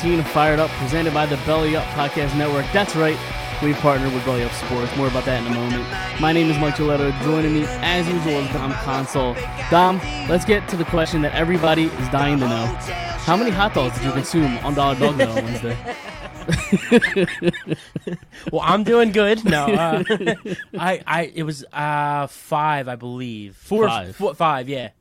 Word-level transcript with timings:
Fired 0.00 0.58
Up, 0.58 0.70
presented 0.70 1.12
by 1.12 1.26
the 1.26 1.36
Belly 1.44 1.76
Up 1.76 1.84
Podcast 1.88 2.34
Network. 2.34 2.64
That's 2.72 2.96
right, 2.96 3.18
we 3.62 3.74
partnered 3.74 4.10
with 4.14 4.24
Belly 4.24 4.42
Up 4.42 4.52
Sports. 4.52 4.96
More 4.96 5.08
about 5.08 5.26
that 5.26 5.44
in 5.44 5.52
a 5.52 5.54
moment. 5.54 5.86
My 6.18 6.32
name 6.32 6.48
is 6.48 6.58
Mike 6.58 6.76
Gilletto. 6.76 7.12
Joining 7.22 7.52
me, 7.52 7.66
as 7.66 8.08
usual, 8.08 8.40
is 8.40 8.50
Dom 8.50 8.72
Console. 8.72 9.36
Dom, 9.70 9.98
let's 10.26 10.46
get 10.46 10.66
to 10.70 10.76
the 10.78 10.86
question 10.86 11.20
that 11.20 11.34
everybody 11.34 11.84
is 11.84 12.08
dying 12.08 12.40
to 12.40 12.48
know. 12.48 12.64
How 13.26 13.36
many 13.36 13.50
hot 13.50 13.74
dogs 13.74 13.94
did 13.96 14.06
you 14.06 14.12
consume 14.12 14.56
on 14.64 14.72
Dollar 14.72 14.98
Dog 14.98 15.18
Day 15.18 15.26
on 15.26 15.34
Wednesday? 15.34 15.76
well, 18.50 18.62
I'm 18.64 18.84
doing 18.84 19.12
good. 19.12 19.44
No, 19.44 19.66
uh, 19.66 20.02
I, 20.78 21.02
I, 21.06 21.32
it 21.34 21.42
was 21.42 21.62
uh, 21.74 22.26
five, 22.26 22.88
I 22.88 22.96
believe. 22.96 23.54
Four, 23.54 23.90
five. 24.34 24.66
Yeah. 24.70 24.92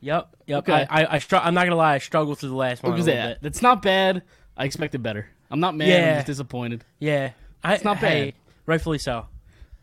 Yep, 0.00 0.36
yep. 0.46 0.58
Okay. 0.58 0.86
I, 0.88 1.02
I, 1.02 1.14
I 1.14 1.18
str- 1.18 1.36
I'm 1.36 1.54
not 1.54 1.64
gonna 1.64 1.76
lie, 1.76 1.94
I 1.94 1.98
struggled 1.98 2.38
through 2.38 2.50
the 2.50 2.54
last 2.54 2.82
one. 2.82 2.92
a 2.92 2.96
little 2.96 3.12
that? 3.12 3.28
Bit. 3.28 3.42
That's 3.42 3.62
not 3.62 3.82
bad. 3.82 4.22
I 4.58 4.64
expected 4.64 5.02
better. 5.02 5.28
I'm 5.50 5.60
not 5.60 5.74
mad. 5.76 5.84
I'm 5.86 5.90
Yeah. 5.90 6.14
just 6.16 6.26
disappointed. 6.26 6.84
Yeah, 6.98 7.30
I, 7.64 7.74
It's 7.74 7.84
not 7.84 7.98
hey, 7.98 8.24
bad. 8.32 8.34
rightfully 8.66 8.98
so. 8.98 9.26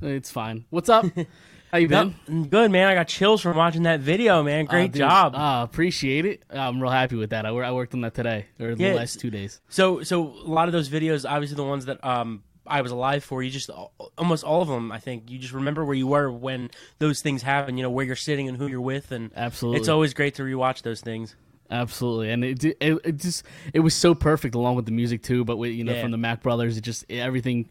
It's 0.02 0.30
fine. 0.30 0.66
What's 0.70 0.90
up? 0.90 1.06
How 1.72 1.80
you 1.80 1.88
been? 1.88 2.16
Yep, 2.28 2.50
good 2.52 2.72
man. 2.72 2.88
I 2.88 2.94
got 2.94 3.08
chills 3.08 3.42
from 3.42 3.58
watching 3.58 3.84
that 3.84 4.00
video, 4.02 4.44
man. 4.44 4.66
Great 4.66 4.84
Uh, 4.84 4.88
dude, 4.88 4.96
job. 4.96 5.36
Uh, 5.36 5.64
appreciate 5.64 6.26
it. 6.26 6.44
I'm 6.50 6.80
real 6.82 6.92
happy 6.92 7.16
with 7.16 7.32
that. 7.32 7.46
I, 7.46 7.50
I 7.50 7.72
worked 7.72 7.94
on 7.94 8.02
that 8.02 8.14
today 8.14 8.46
or 8.60 8.76
the 8.76 8.84
Yeah. 8.84 8.94
last 8.94 9.20
two 9.20 9.30
days. 9.32 9.60
So, 9.70 10.04
so 10.04 10.22
a 10.46 10.50
lot 10.52 10.68
of 10.68 10.74
those 10.74 10.90
videos, 10.90 11.30
obviously 11.30 11.56
the 11.56 11.64
ones 11.64 11.86
that 11.86 12.04
um 12.06 12.44
I 12.68 12.82
was 12.82 12.92
alive 12.92 13.24
for, 13.24 13.44
you 13.44 13.52
just 13.52 13.70
almost 14.18 14.44
all 14.44 14.62
of 14.62 14.68
them. 14.68 14.92
I 14.92 15.00
think 15.00 15.30
you 15.30 15.38
just 15.38 15.54
remember 15.54 15.86
where 15.86 15.96
you 15.96 16.08
were 16.08 16.32
when 16.32 16.72
those 17.00 17.22
things 17.22 17.44
happen. 17.44 17.78
You 17.78 17.84
know 17.84 17.92
where 17.92 18.06
you're 18.06 18.16
sitting 18.16 18.48
and 18.48 18.58
who 18.58 18.68
you're 18.68 18.82
with, 18.82 19.12
and 19.12 19.32
Absolutely. 19.36 19.80
it's 19.80 19.90
always 19.90 20.14
great 20.16 20.36
to 20.36 20.44
rewatch 20.44 20.82
those 20.82 21.00
things. 21.02 21.36
Absolutely, 21.72 22.32
and 22.32 22.44
it, 22.44 22.64
it 22.64 22.78
it 22.80 23.18
just 23.18 23.44
it 23.74 23.80
was 23.80 23.94
so 23.96 24.14
perfect 24.14 24.56
along 24.56 24.76
with 24.76 24.86
the 24.86 24.92
music 24.92 25.24
too. 25.24 25.44
But 25.44 25.58
with, 25.58 25.72
you 25.72 25.84
know 25.84 25.94
Yeah. 25.94 26.02
from 26.02 26.12
the 26.12 26.18
Mac 26.18 26.44
Brothers, 26.44 26.78
it 26.78 26.82
just 26.82 27.06
everything 27.10 27.70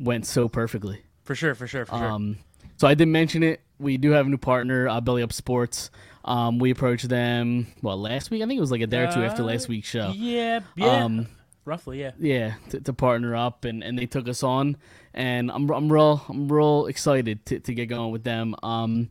went 0.00 0.26
so 0.26 0.48
perfectly. 0.48 1.02
For 1.22 1.34
sure, 1.34 1.54
for 1.54 1.66
sure, 1.66 1.84
for 1.86 1.96
sure. 1.96 2.06
Um, 2.10 2.38
so 2.76 2.86
I 2.88 2.94
did 2.94 3.06
mention 3.06 3.42
it. 3.42 3.60
We 3.78 3.96
do 3.98 4.10
have 4.12 4.26
a 4.26 4.28
new 4.28 4.36
partner, 4.38 4.88
uh, 4.88 5.00
Belly 5.00 5.22
Up 5.22 5.32
Sports. 5.32 5.90
Um, 6.24 6.58
we 6.58 6.70
approached 6.70 7.08
them 7.08 7.68
well 7.82 8.00
last 8.00 8.30
week. 8.30 8.42
I 8.42 8.46
think 8.46 8.58
it 8.58 8.60
was 8.60 8.70
like 8.72 8.80
a 8.80 8.86
day 8.86 9.04
or 9.04 9.12
two 9.12 9.22
after 9.22 9.42
Uh, 9.42 9.46
last 9.46 9.68
week's 9.68 9.88
show. 9.88 10.12
yeah, 10.16 10.60
yeah, 10.74 11.04
Um, 11.04 11.28
roughly, 11.64 12.00
yeah. 12.00 12.10
yeah, 12.18 12.54
to, 12.70 12.80
to 12.80 12.92
partner 12.92 13.36
up, 13.36 13.64
and, 13.64 13.84
and 13.84 13.96
they 13.98 14.06
took 14.06 14.28
us 14.28 14.42
on, 14.42 14.76
and 15.14 15.50
I'm 15.52 15.70
I'm 15.70 15.92
real 15.92 16.24
I'm 16.28 16.50
real 16.50 16.86
excited 16.86 17.46
to, 17.46 17.60
to 17.60 17.74
get 17.74 17.86
going 17.86 18.10
with 18.12 18.24
them. 18.24 18.54
Um, 18.62 19.10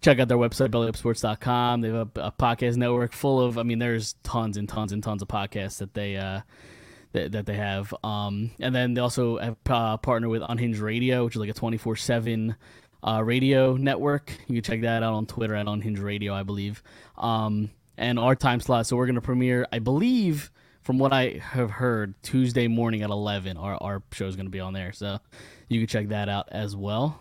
check 0.00 0.18
out 0.18 0.28
their 0.28 0.36
website 0.38 0.68
bellyupsports.com. 0.68 1.80
They 1.80 1.88
have 1.88 2.10
a, 2.16 2.20
a 2.20 2.32
podcast 2.32 2.76
network 2.76 3.12
full 3.12 3.40
of 3.40 3.58
I 3.58 3.62
mean, 3.62 3.78
there's 3.78 4.14
tons 4.22 4.56
and 4.56 4.68
tons 4.68 4.92
and 4.92 5.02
tons 5.02 5.22
of 5.22 5.28
podcasts 5.28 5.78
that 5.78 5.94
they 5.94 6.16
uh 6.16 6.40
that, 7.12 7.32
that 7.32 7.46
they 7.46 7.54
have. 7.54 7.94
Um, 8.04 8.50
and 8.60 8.74
then 8.74 8.94
they 8.94 9.00
also 9.00 9.38
have 9.38 9.56
uh, 9.68 9.96
partner 9.96 10.28
with 10.28 10.42
Unhinged 10.46 10.80
Radio, 10.80 11.24
which 11.24 11.36
is 11.36 11.40
like 11.40 11.48
a 11.48 11.54
24 11.54 11.96
seven 11.96 12.56
uh, 13.02 13.22
radio 13.24 13.76
network. 13.76 14.32
You 14.46 14.56
can 14.56 14.62
check 14.62 14.82
that 14.82 15.02
out 15.02 15.14
on 15.14 15.26
Twitter 15.26 15.54
at 15.54 15.66
Unhinged 15.66 16.02
Radio, 16.02 16.34
I 16.34 16.42
believe. 16.42 16.82
Um, 17.16 17.70
and 17.96 18.18
our 18.18 18.34
time 18.34 18.60
slot. 18.60 18.86
So 18.86 18.96
we're 18.96 19.06
gonna 19.06 19.20
premiere, 19.20 19.66
I 19.72 19.78
believe 19.78 20.50
from 20.88 20.98
what 20.98 21.12
I 21.12 21.40
have 21.42 21.70
heard, 21.70 22.14
Tuesday 22.22 22.66
morning 22.66 23.02
at 23.02 23.10
11. 23.10 23.58
Our, 23.58 23.76
our 23.78 24.02
show 24.10 24.26
is 24.26 24.36
going 24.36 24.46
to 24.46 24.50
be 24.50 24.60
on 24.60 24.72
there. 24.72 24.92
So 24.92 25.18
you 25.68 25.80
can 25.80 25.86
check 25.86 26.08
that 26.08 26.30
out 26.30 26.48
as 26.50 26.74
well. 26.74 27.20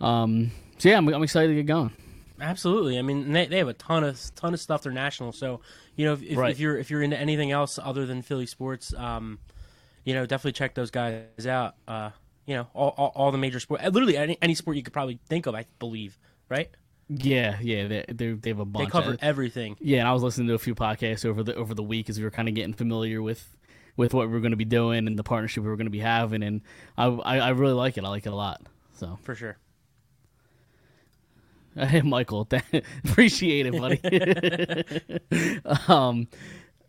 Um, 0.00 0.52
so 0.80 0.88
yeah, 0.88 0.96
I'm, 0.96 1.06
I'm 1.08 1.22
excited 1.22 1.48
to 1.48 1.54
get 1.54 1.66
going. 1.66 1.92
Absolutely. 2.40 2.98
I 2.98 3.02
mean, 3.02 3.32
they, 3.32 3.46
they 3.46 3.58
have 3.58 3.68
a 3.68 3.74
ton 3.74 4.02
of 4.02 4.18
ton 4.34 4.54
of 4.54 4.60
stuff. 4.60 4.82
They're 4.82 4.92
national, 4.92 5.32
so 5.32 5.60
you 5.96 6.06
know 6.06 6.14
if, 6.14 6.22
if, 6.22 6.38
Right. 6.38 6.50
if 6.50 6.58
you're 6.58 6.76
if 6.78 6.90
you're 6.90 7.02
into 7.02 7.18
anything 7.18 7.50
else 7.50 7.78
other 7.82 8.06
than 8.06 8.22
Philly 8.22 8.46
sports, 8.46 8.94
um, 8.94 9.38
you 10.04 10.14
know 10.14 10.24
definitely 10.26 10.52
check 10.52 10.74
those 10.74 10.90
guys 10.90 11.46
out. 11.46 11.74
Uh, 11.86 12.10
you 12.46 12.54
know 12.56 12.66
all, 12.74 12.94
all, 12.96 13.12
all 13.14 13.30
the 13.32 13.38
major 13.38 13.60
sport, 13.60 13.82
uh, 13.84 13.88
literally 13.90 14.16
any, 14.16 14.38
any 14.40 14.54
sport 14.54 14.76
you 14.78 14.82
could 14.82 14.92
probably 14.94 15.20
think 15.28 15.46
of. 15.46 15.54
I 15.54 15.66
believe, 15.78 16.18
right? 16.48 16.70
Yeah, 17.12 17.58
yeah, 17.60 17.88
they, 17.88 18.04
they, 18.08 18.32
they 18.32 18.50
have 18.50 18.60
a 18.60 18.64
bunch. 18.64 18.86
They 18.86 18.90
cover 18.90 19.16
everything. 19.20 19.76
yeah, 19.80 19.98
and 19.98 20.08
I 20.08 20.12
was 20.12 20.22
listening 20.22 20.46
to 20.48 20.54
a 20.54 20.58
few 20.58 20.74
podcasts 20.74 21.26
over 21.26 21.42
the 21.42 21.54
over 21.56 21.74
the 21.74 21.82
week 21.82 22.08
as 22.08 22.16
we 22.18 22.24
were 22.24 22.30
kind 22.30 22.48
of 22.48 22.54
getting 22.54 22.72
familiar 22.72 23.20
with 23.20 23.56
with 23.96 24.14
what 24.14 24.30
we 24.30 24.36
are 24.36 24.40
going 24.40 24.52
to 24.52 24.56
be 24.56 24.64
doing 24.64 25.06
and 25.06 25.18
the 25.18 25.24
partnership 25.24 25.62
we 25.62 25.68
were 25.68 25.76
going 25.76 25.86
to 25.86 25.90
be 25.90 25.98
having, 25.98 26.42
and 26.42 26.62
I, 26.96 27.06
I 27.06 27.38
I 27.38 27.48
really 27.50 27.74
like 27.74 27.98
it. 27.98 28.04
I 28.04 28.08
like 28.08 28.24
it 28.24 28.32
a 28.32 28.36
lot. 28.36 28.62
So 28.94 29.18
For 29.24 29.34
sure. 29.34 29.58
Hey, 31.78 32.02
Michael, 32.02 32.48
appreciate 33.04 33.66
it, 33.66 33.78
buddy. 33.78 35.60
um, 35.88 36.26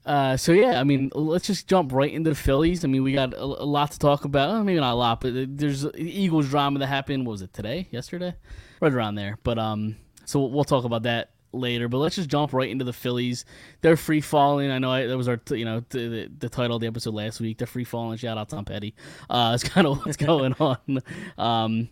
uh, 0.06 0.36
so 0.36 0.52
yeah, 0.52 0.80
I 0.80 0.84
mean, 0.84 1.12
let's 1.14 1.46
just 1.46 1.68
jump 1.68 1.94
right 1.94 2.12
into 2.12 2.32
the 2.32 2.36
Phillies. 2.36 2.84
I 2.84 2.88
mean, 2.88 3.04
we 3.04 3.14
got 3.14 3.34
a, 3.34 3.44
a 3.44 3.66
lot 3.66 3.92
to 3.92 4.00
talk 4.00 4.26
about. 4.26 4.50
Uh, 4.50 4.64
Maybe 4.64 4.80
not 4.80 4.94
a 4.94 4.96
lot, 4.96 5.22
but 5.22 5.34
there's 5.58 5.86
Eagles 5.96 6.50
drama 6.50 6.80
that 6.80 6.88
happened. 6.88 7.26
What 7.26 7.34
was 7.34 7.42
it 7.44 7.54
today? 7.54 7.88
Yesterday? 7.92 8.34
Right 8.80 8.92
around 8.92 9.16
there. 9.16 9.38
But 9.44 9.60
um, 9.60 9.98
so 10.26 10.40
we'll, 10.40 10.50
we'll 10.50 10.64
talk 10.64 10.84
about 10.84 11.04
that 11.04 11.32
later. 11.54 11.88
But 11.88 12.00
let's 12.00 12.16
just 12.16 12.30
jump 12.30 12.52
right 12.52 12.70
into 12.70 12.84
the 12.84 12.94
Phillies. 12.94 13.46
They're 13.82 13.98
free 13.98 14.22
falling. 14.22 14.72
I 14.72 14.80
know 14.80 14.92
I, 14.92 15.06
that 15.06 15.18
was 15.18 15.28
our 15.28 15.38
t- 15.38 15.58
you 15.58 15.66
know 15.66 15.82
t- 15.82 16.08
the, 16.08 16.32
the 16.40 16.50
title 16.50 16.78
of 16.78 16.82
the 16.82 16.88
episode 16.88 17.14
last 17.14 17.40
week. 17.40 17.60
They're 17.60 17.68
free 17.68 17.84
falling. 17.84 18.18
Shout 18.18 18.40
out 18.40 18.50
Tom 18.50 18.66
Petty. 18.66 18.96
Uh, 19.30 19.52
it's 19.54 19.64
kind 19.64 19.86
of 19.86 20.00
what's 20.00 20.18
going 20.18 20.56
on. 20.60 21.04
Um, 21.38 21.90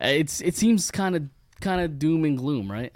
it's 0.00 0.40
it 0.40 0.56
seems 0.56 0.90
kind 0.90 1.14
of 1.14 1.24
kind 1.60 1.80
of 1.80 1.98
doom 1.98 2.24
and 2.24 2.36
gloom, 2.36 2.70
right? 2.70 2.92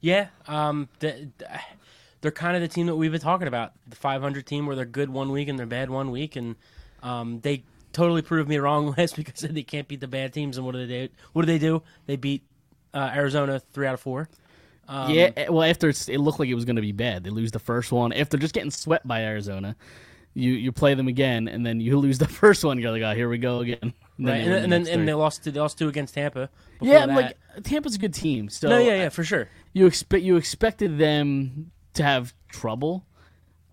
Yeah. 0.00 0.28
Um. 0.46 0.88
The, 1.00 1.28
they're 2.20 2.30
kind 2.30 2.54
of 2.56 2.62
the 2.62 2.68
team 2.68 2.86
that 2.86 2.96
we've 2.96 3.12
been 3.12 3.20
talking 3.20 3.48
about. 3.48 3.72
The 3.88 3.96
500 3.96 4.46
team 4.46 4.66
where 4.66 4.76
they're 4.76 4.84
good 4.84 5.10
one 5.10 5.30
week 5.30 5.48
and 5.48 5.58
they're 5.58 5.66
bad 5.66 5.90
one 5.90 6.10
week, 6.10 6.36
and 6.36 6.56
um, 7.02 7.40
they 7.40 7.64
totally 7.92 8.22
proved 8.22 8.48
me 8.48 8.58
wrong 8.58 8.94
last 8.98 9.16
said 9.34 9.54
they 9.54 9.62
can't 9.62 9.88
beat 9.88 10.00
the 10.00 10.08
bad 10.08 10.32
teams, 10.32 10.56
and 10.56 10.66
what 10.66 10.72
do 10.72 10.86
they 10.86 11.06
do? 11.06 11.12
What 11.32 11.42
do 11.42 11.46
they 11.46 11.58
do? 11.58 11.82
They 12.06 12.16
beat 12.16 12.42
uh, 12.92 13.10
Arizona 13.14 13.60
three 13.72 13.86
out 13.86 13.94
of 13.94 14.00
four. 14.00 14.28
Um, 14.88 15.10
yeah, 15.12 15.30
eh, 15.36 15.48
well, 15.48 15.62
after 15.62 15.88
it's, 15.88 16.08
it 16.08 16.18
looked 16.18 16.40
like 16.40 16.48
it 16.48 16.54
was 16.54 16.64
going 16.64 16.76
to 16.76 16.82
be 16.82 16.92
bad, 16.92 17.22
they 17.22 17.30
lose 17.30 17.52
the 17.52 17.60
first 17.60 17.92
one. 17.92 18.12
After 18.12 18.36
just 18.36 18.54
getting 18.54 18.72
swept 18.72 19.06
by 19.06 19.20
Arizona, 19.22 19.76
you 20.34 20.52
you 20.52 20.72
play 20.72 20.94
them 20.94 21.08
again, 21.08 21.48
and 21.48 21.64
then 21.64 21.80
you 21.80 21.98
lose 22.00 22.18
the 22.18 22.28
first 22.28 22.64
one. 22.64 22.78
You're 22.78 22.90
like, 22.90 23.02
oh, 23.02 23.14
here 23.14 23.28
we 23.28 23.38
go 23.38 23.60
again. 23.60 23.78
And 23.82 23.94
Right, 24.18 24.44
they 24.44 24.44
and, 24.44 24.52
then- 24.52 24.68
the 24.70 24.76
and 24.76 24.86
then 24.86 24.98
and 25.00 25.08
they 25.08 25.14
lost 25.14 25.44
to 25.44 25.52
they 25.52 25.60
lost 25.60 25.78
two 25.78 25.88
against 25.88 26.14
Tampa. 26.14 26.50
yeah, 26.80 27.04
I'm 27.04 27.14
like 27.14 27.36
Tampa's 27.62 27.94
a 27.94 27.98
good 27.98 28.14
team. 28.14 28.48
So 28.48 28.68
no, 28.68 28.78
yeah, 28.78 28.96
yeah, 28.96 29.08
for 29.08 29.24
sure. 29.24 29.48
you 29.72 29.86
expect 29.86 30.22
you 30.22 30.36
expected 30.36 30.98
them 30.98 31.70
to 31.94 32.02
have 32.02 32.32
trouble, 32.48 33.04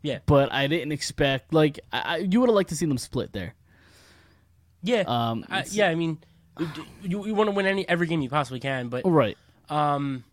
Yeah, 0.02 0.20
but 0.26 0.52
I 0.52 0.68
didn't 0.68 0.92
expect 0.92 1.54
like 1.54 1.80
I, 1.92 2.18
you 2.18 2.40
would 2.40 2.50
have 2.50 2.56
liked 2.56 2.70
to 2.70 2.76
see 2.76 2.86
them 2.86 2.98
split 2.98 3.34
there. 3.34 3.54
yeah, 4.84 5.04
Um, 5.08 5.46
I, 5.50 5.64
yeah. 5.70 5.90
I 5.90 5.96
mean, 5.96 6.18
you 7.04 7.26
you 7.28 7.34
want 7.36 7.50
to 7.50 7.56
win 7.56 7.66
any 7.66 7.88
every 7.88 8.08
game 8.08 8.22
you 8.22 8.30
possibly 8.30 8.60
can, 8.60 8.90
but 8.90 9.04
Right. 9.06 9.38
Um, 9.70 10.24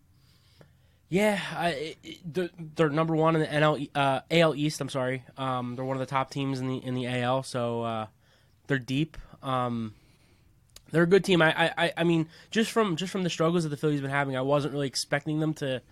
yeah, 1.11 1.39
I, 1.53 1.97
they're, 2.25 2.49
they're 2.77 2.89
number 2.89 3.15
one 3.15 3.37
in 3.37 3.43
the 3.43 3.47
NL 3.47 3.89
uh, 3.95 4.21
AL 4.31 4.55
East. 4.55 4.81
I'm 4.81 4.89
sorry. 4.89 5.23
Um, 5.37 5.77
they're 5.77 5.85
one 5.85 5.97
of 5.97 6.01
the 6.01 6.07
top 6.07 6.31
teams 6.31 6.61
in 6.61 6.67
the 6.69 6.79
in 6.79 6.95
the 6.95 7.07
AL, 7.07 7.43
so 7.43 7.83
uh, 7.83 8.07
they're 8.67 8.79
deep. 8.79 9.17
Um, 9.43 9.95
they're 10.94 11.02
a 11.02 11.06
good 11.08 11.25
team. 11.25 11.43
I, 11.43 11.73
I- 11.76 11.93
I 11.99 12.05
mean, 12.05 12.29
just 12.50 12.70
from 12.70 12.96
just 12.96 13.12
from 13.12 13.23
the 13.25 13.31
struggles 13.31 13.64
that 13.64 13.69
the 13.70 13.76
Phillies 13.76 14.00
been 14.00 14.11
having, 14.11 14.37
I 14.37 14.41
wasn't 14.43 14.73
really 14.73 14.87
expecting 14.87 15.41
them 15.41 15.52
to 15.55 15.82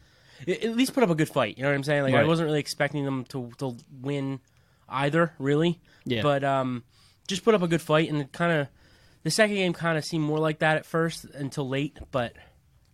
at 0.49 0.76
least 0.76 0.94
put 0.94 1.02
up 1.02 1.10
a 1.10 1.14
good 1.14 1.28
fight. 1.28 1.56
You 1.58 1.64
know 1.64 1.69
what 1.70 1.75
I'm 1.76 1.84
saying? 1.84 2.02
Like 2.04 2.14
I 2.14 2.25
wasn't 2.25 2.46
really 2.46 2.60
expecting 2.60 3.04
them 3.04 3.25
to 3.26 3.50
to 3.58 3.76
win 4.00 4.40
either, 4.88 5.32
really. 5.38 5.81
Yeah. 6.04 6.22
But 6.22 6.43
um, 6.44 6.84
just 7.28 7.44
put 7.44 7.54
up 7.54 7.62
a 7.62 7.69
good 7.69 7.82
fight, 7.82 8.10
and 8.10 8.31
kind 8.32 8.52
of 8.52 8.69
the 9.22 9.31
second 9.31 9.56
game 9.56 9.72
kind 9.72 9.96
of 9.99 10.04
seemed 10.04 10.25
more 10.25 10.38
like 10.38 10.58
that 10.60 10.76
at 10.78 10.87
first 10.87 11.25
until 11.26 11.69
late, 11.69 11.99
but 12.10 12.34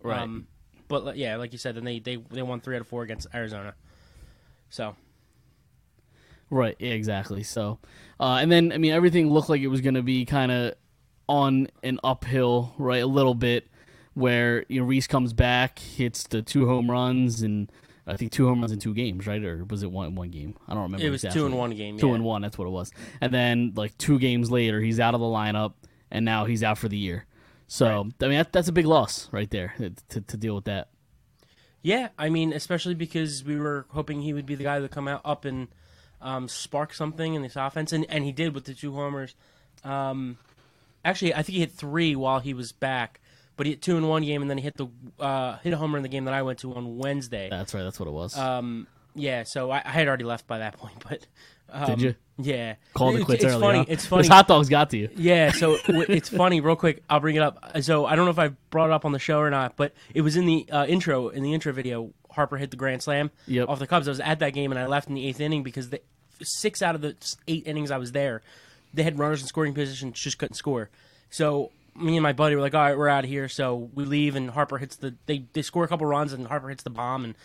Right. 0.01 0.19
um, 0.21 0.47
but 0.87 1.17
yeah, 1.17 1.35
like 1.37 1.51
you 1.51 1.57
said, 1.57 1.75
then 1.75 1.83
they, 1.85 1.99
they 1.99 2.15
they 2.17 2.41
won 2.41 2.61
three 2.61 2.75
out 2.75 2.81
of 2.81 2.87
four 2.87 3.03
against 3.03 3.27
Arizona. 3.33 3.73
So 4.69 4.95
Right. 6.51 6.75
Exactly. 6.79 7.43
So, 7.43 7.77
uh, 8.19 8.39
and 8.41 8.51
then 8.51 8.71
I 8.71 8.77
mean 8.79 8.91
everything 8.91 9.29
looked 9.29 9.49
like 9.49 9.61
it 9.61 9.67
was 9.67 9.81
going 9.81 9.93
to 9.95 10.01
be 10.01 10.25
kind 10.25 10.51
of 10.51 10.73
on 11.29 11.67
an 11.83 11.99
uphill, 12.03 12.73
right, 12.77 13.03
a 13.03 13.07
little 13.07 13.35
bit, 13.35 13.67
where 14.15 14.65
you 14.67 14.81
know 14.81 14.87
Rhys 14.87 15.07
comes 15.07 15.31
back, 15.31 15.79
hits 15.79 16.23
the 16.23 16.41
two 16.41 16.67
home 16.67 16.91
runs, 16.91 17.41
and 17.41 17.71
I 18.05 18.17
think 18.17 18.31
two 18.31 18.47
home 18.47 18.59
runs 18.59 18.71
in 18.71 18.79
two 18.79 18.93
games, 18.93 19.27
right, 19.27 19.41
or 19.41 19.63
was 19.63 19.83
it 19.83 19.91
one 19.91 20.15
one 20.15 20.29
game? 20.31 20.55
I 20.67 20.73
don't 20.73 20.83
remember. 20.83 21.05
It 21.05 21.09
was 21.11 21.23
exactly. 21.23 21.41
two 21.41 21.45
in 21.45 21.55
one 21.55 21.71
game. 21.71 21.97
Two 21.97 22.09
yeah. 22.09 22.15
and 22.15 22.23
one. 22.23 22.41
That's 22.41 22.57
what 22.57 22.65
it 22.65 22.71
was. 22.71 22.91
And 23.21 23.31
then 23.31 23.73
like 23.75 23.97
two 23.97 24.19
games 24.19 24.51
later, 24.51 24.81
he's 24.81 24.99
out 24.99 25.13
of 25.13 25.21
the 25.21 25.27
lineup, 25.27 25.73
and 26.11 26.25
now 26.25 26.45
he's 26.45 26.63
out 26.63 26.77
for 26.77 26.89
the 26.89 26.97
year. 26.97 27.25
So 27.67 28.09
I 28.19 28.25
mean 28.25 28.37
that, 28.37 28.51
that's 28.51 28.67
a 28.67 28.71
big 28.73 28.87
loss 28.87 29.29
right 29.31 29.49
there 29.49 29.75
to, 30.09 30.21
to 30.21 30.37
deal 30.37 30.55
with 30.55 30.65
that. 30.65 30.89
Yeah, 31.83 32.09
I 32.17 32.29
mean, 32.29 32.51
especially 32.51 32.95
because 32.95 33.45
we 33.45 33.57
were 33.57 33.85
hoping 33.89 34.21
he 34.21 34.33
would 34.33 34.47
be 34.47 34.55
the 34.55 34.63
guy 34.63 34.79
that 34.79 34.91
come 34.91 35.07
out 35.07 35.21
up 35.23 35.45
and 35.45 35.67
um, 36.19 36.49
spark 36.49 36.93
something 36.93 37.35
in 37.35 37.43
this 37.43 37.55
offense, 37.55 37.93
and, 37.93 38.05
and 38.09 38.25
he 38.25 38.31
did 38.31 38.53
with 38.53 38.65
the 38.65 38.73
two 38.73 38.93
homers. 38.93 39.35
Um, 39.83 40.39
actually, 41.09 41.33
I 41.33 41.37
think 41.43 41.53
he 41.55 41.59
hit 41.59 41.71
three 41.71 42.15
while 42.15 42.39
he 42.39 42.53
was 42.53 42.71
back, 42.71 43.19
but 43.57 43.65
he 43.65 43.73
hit 43.73 43.81
two 43.81 43.97
in 43.97 44.07
one 44.07 44.23
game, 44.23 44.41
and 44.41 44.49
then 44.49 44.57
he 44.57 44.63
hit 44.63 44.77
the 44.77 44.87
uh, 45.19 45.57
hit 45.57 45.73
a 45.73 45.77
homer 45.77 45.97
in 45.97 46.03
the 46.03 46.09
game 46.09 46.25
that 46.25 46.33
I 46.33 46.41
went 46.43 46.59
to 46.59 46.73
on 46.75 46.97
Wednesday. 46.97 47.49
That's 47.49 47.73
right. 47.73 47.83
That's 47.83 47.99
what 47.99 48.07
it 48.07 48.13
was. 48.13 48.37
Um, 48.37 48.87
yeah, 49.15 49.43
so 49.43 49.69
I, 49.71 49.81
I 49.83 49.89
had 49.89 50.07
already 50.07 50.23
left 50.23 50.47
by 50.47 50.59
that 50.59 50.73
point, 50.77 51.03
but 51.09 51.25
um, 51.71 51.85
Did 51.87 52.01
you? 52.01 52.15
Yeah, 52.41 52.75
Called 52.93 53.15
it 53.15 53.17
It's- 53.17 53.25
quits 53.25 53.43
it's 53.43 53.53
early. 53.53 53.61
Funny. 53.61 53.77
huh? 53.79 53.85
It's 53.89 54.05
funny. 54.05 54.21
Those 54.23 54.29
hot 54.29 54.47
dogs 54.47 54.69
got 54.69 54.91
to 54.91 54.97
you. 54.97 55.09
Yeah, 55.17 55.51
so 55.51 55.77
it's 55.87 56.29
funny. 56.29 56.61
Real 56.61 56.77
quick, 56.77 57.03
I'll 57.09 57.19
bring 57.19 57.35
it 57.35 57.41
up. 57.41 57.81
So 57.81 58.05
I 58.05 58.15
don't 58.15 58.23
know 58.25 58.31
if 58.31 58.39
I 58.39 58.47
brought 58.69 58.89
it 58.89 58.93
up 58.93 59.03
on 59.03 59.11
the 59.11 59.19
show 59.19 59.39
or 59.39 59.49
not, 59.49 59.75
but 59.75 59.93
it 60.13 60.21
was 60.21 60.37
in 60.37 60.45
the 60.45 60.65
uh, 60.71 60.85
intro. 60.85 61.27
In 61.29 61.43
the 61.43 61.53
intro 61.53 61.73
video, 61.73 62.13
Harper 62.31 62.55
hit 62.57 62.71
the 62.71 62.77
grand 62.77 63.03
slam 63.03 63.29
Yep. 63.47 63.67
off 63.67 63.79
the 63.79 63.87
Cubs. 63.87 64.07
I 64.07 64.11
was 64.11 64.19
at 64.21 64.39
that 64.39 64.51
game 64.53 64.71
and 64.71 64.79
I 64.79 64.85
left 64.85 65.09
in 65.09 65.15
the 65.15 65.27
eighth 65.27 65.41
inning 65.41 65.63
because 65.63 65.89
the 65.89 66.01
six 66.41 66.81
out 66.81 66.95
of 66.95 67.01
the 67.01 67.15
eight 67.49 67.63
innings 67.67 67.91
I 67.91 67.97
was 67.97 68.13
there, 68.13 68.41
they 68.93 69.03
had 69.03 69.17
runners 69.19 69.41
in 69.41 69.47
scoring 69.47 69.73
position, 69.73 70.13
just 70.13 70.37
couldn't 70.37 70.55
score. 70.55 70.89
So 71.29 71.71
me 71.95 72.15
and 72.15 72.23
my 72.23 72.33
buddy 72.33 72.55
were 72.55 72.61
like, 72.61 72.73
"All 72.75 72.81
right, 72.81 72.97
we're 72.97 73.07
out 73.09 73.23
of 73.23 73.29
here." 73.29 73.47
So 73.49 73.89
we 73.93 74.05
leave, 74.05 74.35
and 74.35 74.49
Harper 74.49 74.77
hits 74.77 74.95
the. 74.95 75.15
They 75.25 75.45
they 75.53 75.61
score 75.61 75.83
a 75.83 75.87
couple 75.87 76.07
runs, 76.07 76.33
and 76.33 76.47
Harper 76.47 76.69
hits 76.69 76.83
the 76.83 76.89
bomb, 76.89 77.23
and 77.23 77.35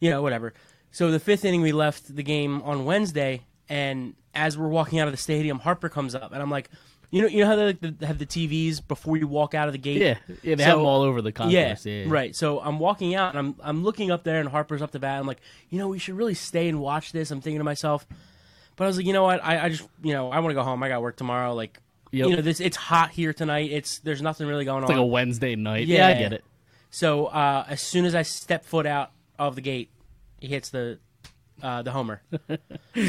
you 0.00 0.10
know 0.10 0.22
whatever. 0.22 0.54
So 0.90 1.10
the 1.10 1.20
fifth 1.20 1.44
inning, 1.44 1.60
we 1.62 1.72
left 1.72 2.14
the 2.16 2.22
game 2.22 2.62
on 2.62 2.84
Wednesday, 2.84 3.42
and 3.68 4.14
as 4.34 4.56
we're 4.56 4.68
walking 4.68 4.98
out 4.98 5.08
of 5.08 5.12
the 5.12 5.18
stadium, 5.18 5.58
Harper 5.58 5.88
comes 5.88 6.14
up, 6.14 6.32
and 6.32 6.40
I'm 6.40 6.50
like, 6.50 6.70
you 7.10 7.22
know, 7.22 7.28
you 7.28 7.40
know 7.40 7.46
how 7.46 7.56
they 7.56 7.64
like 7.66 7.80
the, 7.80 8.06
have 8.06 8.18
the 8.18 8.26
TVs 8.26 8.86
before 8.86 9.16
you 9.16 9.26
walk 9.26 9.54
out 9.54 9.68
of 9.68 9.72
the 9.72 9.78
gate. 9.78 10.00
Yeah, 10.00 10.16
yeah. 10.42 10.54
They 10.54 10.62
So- 10.64 10.68
have 10.70 10.78
them 10.78 10.86
all 10.86 11.02
over 11.02 11.20
the 11.22 11.32
Yeah. 11.48 11.76
Yeah, 11.84 12.04
right. 12.08 12.34
So 12.34 12.60
I'm 12.60 12.78
walking 12.78 13.14
out 13.14 13.30
and 13.34 13.38
I'm 13.38 13.54
I'm 13.62 13.84
looking 13.84 14.10
up 14.10 14.24
there 14.24 14.40
and 14.40 14.48
Harper's 14.48 14.82
up 14.82 14.90
the 14.90 14.98
bat. 14.98 15.20
I'm 15.20 15.26
like, 15.26 15.40
you 15.70 15.78
know, 15.78 15.88
we 15.88 15.98
should 15.98 16.16
really 16.16 16.34
stay 16.34 16.68
and 16.68 16.80
watch 16.80 17.12
this. 17.12 17.30
I'm 17.30 17.40
thinking 17.40 17.60
to 17.60 17.64
myself, 17.64 18.06
but 18.78 18.84
I 18.84 18.86
was 18.86 18.96
like, 18.96 19.04
you 19.06 19.12
know 19.12 19.24
what? 19.24 19.44
I, 19.44 19.66
I 19.66 19.68
just 19.68 19.86
you 20.02 20.14
know 20.14 20.30
I 20.30 20.38
want 20.40 20.50
to 20.50 20.54
go 20.54 20.62
home. 20.62 20.82
I 20.82 20.88
got 20.88 21.02
work 21.02 21.16
tomorrow. 21.16 21.52
Like, 21.54 21.78
Yep. 22.12 22.28
you 22.30 22.36
know, 22.36 22.40
this 22.42 22.58
it's 22.60 22.76
hot 22.78 23.10
here 23.10 23.34
tonight. 23.34 23.70
It's 23.70 23.98
there's 23.98 24.22
nothing 24.22 24.46
really 24.46 24.64
going 24.64 24.82
It's 24.82 24.90
on. 24.90 24.96
like 24.96 25.02
a 25.02 25.06
Wednesday 25.06 25.54
night. 25.56 25.86
Yeah, 25.86 26.06
I 26.06 26.10
Yeah. 26.12 26.18
get 26.20 26.32
it. 26.32 26.44
So 26.90 27.26
uh, 27.26 27.66
as 27.68 27.82
soon 27.82 28.06
as 28.06 28.14
I 28.14 28.22
step 28.22 28.64
foot 28.64 28.86
out 28.86 29.10
of 29.38 29.56
the 29.56 29.60
gate, 29.60 29.90
he 30.40 30.46
hits 30.48 30.70
the 30.70 30.98
uh, 31.62 31.82
the 31.82 31.90
homer. 31.90 32.22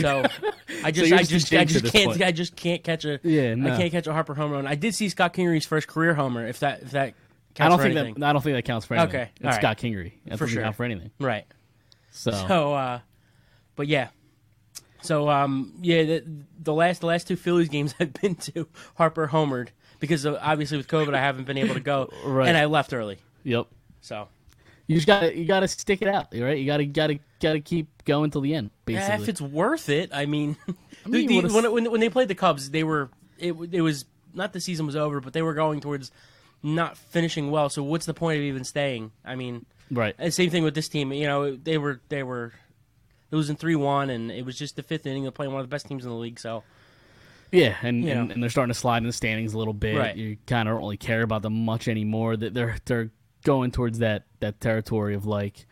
So 0.02 0.24
I 0.84 0.92
just 0.92 1.10
you're 1.10 1.18
I 1.18 1.24
just 1.24 1.32
just 1.50 1.54
I 1.54 1.58
at 1.58 1.68
just 1.68 1.84
this 1.84 1.92
can't 1.92 2.10
point. 2.12 2.22
I 2.22 2.32
just 2.32 2.56
can't 2.56 2.84
catch 2.84 3.06
a 3.06 3.20
Yeah, 3.24 3.56
no. 3.56 3.74
I 3.74 3.78
can't 3.78 3.92
catch 3.92 4.06
a 4.08 4.14
Harper 4.14 4.36
home 4.36 4.52
run. 4.52 4.68
I 4.68 4.76
did 4.76 4.94
see 4.94 5.08
Scott 5.10 5.34
Kingery's 5.34 5.66
first 5.66 5.88
career 5.88 6.14
homer. 6.14 6.46
If 6.46 6.60
that 6.60 6.82
if 6.84 6.92
that 6.92 7.14
counts 7.56 7.60
I 7.62 7.70
don't 7.70 7.78
for 7.80 7.84
think 7.86 7.96
anything. 7.98 8.14
that. 8.20 8.30
I 8.30 8.34
don't 8.34 8.42
think 8.44 8.56
that 8.56 8.66
counts 8.66 8.86
for 8.86 8.96
anything. 8.96 9.10
Okay, 9.22 9.30
it's 9.38 9.46
all 9.46 9.52
right. 9.52 9.62
Scott 9.62 9.78
Kingery. 9.78 10.12
That 10.26 10.38
For 10.38 10.46
doesn't 10.46 10.50
sure. 10.56 10.64
count 10.64 10.76
for 10.76 10.84
anything. 10.84 11.12
right. 11.20 11.46
So, 12.12 12.32
So, 12.32 12.74
uh, 12.74 13.00
but 13.76 13.88
yeah. 13.88 14.10
So, 15.02 15.30
um, 15.30 15.74
yeah, 15.82 16.04
the, 16.04 16.24
the 16.62 16.74
last 16.74 17.02
the 17.02 17.08
last 17.08 17.28
two 17.28 17.36
Phillies 17.36 17.70
games 17.70 17.96
I've 18.00 18.14
been 18.14 18.36
to, 18.36 18.68
Harper 18.96 19.28
homered 19.28 19.70
because 20.00 20.26
of, 20.26 20.38
obviously 20.42 20.78
with 20.78 20.88
COVID 20.88 21.14
I 21.14 21.20
haven't 21.20 21.46
been 21.46 21.58
able 21.58 21.74
to 21.76 21.80
go, 21.80 22.10
Right. 22.26 22.48
and 22.48 22.58
I 22.58 22.66
left 22.66 22.94
early. 22.94 23.18
yep. 23.44 23.68
So, 24.02 24.28
You 24.88 24.96
just 24.96 25.08
got 25.08 25.22
to 25.22 25.38
you 25.38 25.46
got 25.46 25.60
to 25.62 25.68
stick 25.68 26.02
it 26.02 26.08
out, 26.08 26.28
right? 26.34 26.58
You 26.58 26.66
got 26.66 26.78
to 26.78 26.86
got 26.86 27.08
to 27.08 27.20
got 27.42 27.54
to 27.54 27.60
keep 27.62 27.88
going 28.06 28.32
till 28.32 28.42
the 28.42 28.54
end. 28.56 28.72
Basically, 28.86 29.08
yeah, 29.16 29.22
if 29.22 29.30
it's 29.30 29.42
worth 29.42 29.90
it, 29.90 30.10
I 30.14 30.26
mean, 30.26 30.58
the- 30.66 30.76
mean, 31.10 31.28
the- 31.28 31.48
is- 31.48 31.54
when, 31.54 31.72
when 31.72 31.92
when 31.92 32.00
they 32.02 32.10
played 32.10 32.28
the 32.28 32.36
Cubs, 32.36 32.70
they 32.72 32.84
were 32.84 33.10
it 33.38 33.54
it 33.72 33.82
was 33.82 34.06
not 34.34 34.54
the 34.54 34.60
season 34.60 34.86
was 34.86 34.96
over, 34.96 35.20
but 35.22 35.34
they 35.34 35.42
were 35.42 35.54
going 35.54 35.80
towards 35.82 36.12
not 36.62 36.98
finishing 36.98 37.52
well. 37.52 37.70
So 37.70 37.84
what's 37.84 38.06
the 38.06 38.14
point 38.14 38.38
of 38.38 38.44
even 38.44 38.64
staying? 38.64 39.12
I 39.26 39.36
mean, 39.36 39.66
right. 39.92 40.14
And 40.18 40.34
same 40.34 40.50
thing 40.50 40.64
with 40.64 40.76
this 40.76 40.90
team. 40.90 41.12
You 41.14 41.26
know, 41.28 41.56
they 41.56 41.78
were 41.78 42.02
they 42.10 42.24
were 42.24 42.54
losing 43.32 43.56
three 43.56 43.76
one, 43.76 44.10
and 44.10 44.32
it 44.32 44.46
was 44.46 44.58
just 44.58 44.76
the 44.76 44.84
fifth 44.84 45.06
inning. 45.06 45.24
They're 45.24 45.32
playing 45.32 45.52
one 45.52 45.62
of 45.62 45.68
the 45.68 45.74
best 45.74 45.88
teams 45.88 46.04
in 46.04 46.10
the 46.10 46.18
league. 46.18 46.40
So 46.40 46.64
Yeah, 47.52 47.76
and, 47.82 48.04
You 48.04 48.12
and, 48.12 48.28
know. 48.28 48.34
and 48.34 48.44
they're 48.44 48.50
starting 48.50 48.74
to 48.74 48.80
slide 48.80 48.98
in 49.00 49.06
the 49.06 49.14
standings 49.14 49.54
a 49.54 49.58
little 49.58 49.74
bit. 49.74 49.98
Right. 49.98 50.16
You 50.16 50.38
kind 50.48 50.68
of 50.68 50.74
don't 50.74 50.82
really 50.82 50.98
care 50.98 51.22
about 51.22 51.42
them 51.42 51.66
much 51.66 51.88
anymore. 51.88 52.38
That 52.38 52.54
they're 52.54 52.78
they're 52.86 53.10
going 53.44 53.72
towards 53.72 54.00
that 54.00 54.24
that 54.40 54.60
territory 54.62 55.16
of 55.16 55.26
like, 55.26 55.66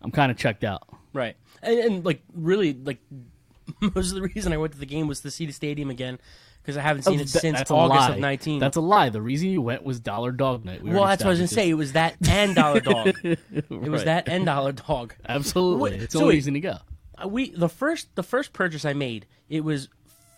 I'm 0.00 0.10
kind 0.10 0.30
of 0.30 0.36
checked 0.38 0.64
out. 0.64 0.82
right, 1.12 1.36
and, 1.62 1.78
and 1.78 2.04
like 2.04 2.22
really 2.34 2.72
like 2.74 2.98
most 3.94 4.08
of 4.10 4.14
the 4.14 4.22
reason 4.22 4.52
I 4.52 4.56
went 4.56 4.72
to 4.72 4.78
the 4.78 4.86
game 4.86 5.06
was 5.06 5.20
to 5.20 5.30
see 5.30 5.46
the 5.46 5.52
stadium 5.52 5.90
again 5.90 6.18
because 6.62 6.76
I 6.76 6.82
haven't 6.82 7.02
seen 7.02 7.18
oh, 7.18 7.22
it 7.22 7.28
Th- 7.28 7.40
since 7.40 7.70
August 7.70 8.10
of 8.10 8.18
nineteen. 8.18 8.60
That's 8.60 8.76
a 8.76 8.80
lie. 8.80 9.08
The 9.08 9.22
reason 9.22 9.48
you 9.50 9.60
went 9.62 9.82
was 9.82 10.00
Dollar 10.00 10.32
Dog 10.32 10.64
Night. 10.64 10.82
We 10.82 10.90
well, 10.90 11.06
that's 11.06 11.22
what 11.22 11.28
I 11.28 11.30
was 11.30 11.38
gonna 11.38 11.48
say. 11.48 11.68
It 11.68 11.74
was 11.74 11.92
that 11.92 12.16
and 12.28 12.54
Dollar 12.54 12.80
Dog. 12.80 13.14
It 13.24 13.68
was 13.70 14.04
that 14.04 14.28
and 14.28 14.46
Dollar 14.46 14.72
Dog. 14.72 15.14
Absolutely. 15.28 15.90
Wait, 15.90 16.02
it's 16.02 16.12
so 16.12 16.20
only 16.20 16.30
wait. 16.30 16.34
reason 16.36 16.54
to 16.54 16.60
go. 16.60 16.76
Uh, 17.22 17.28
we 17.28 17.50
the 17.50 17.68
first 17.68 18.14
the 18.14 18.22
first 18.22 18.52
purchase 18.52 18.84
I 18.84 18.92
made 18.94 19.26
it 19.48 19.62
was 19.64 19.88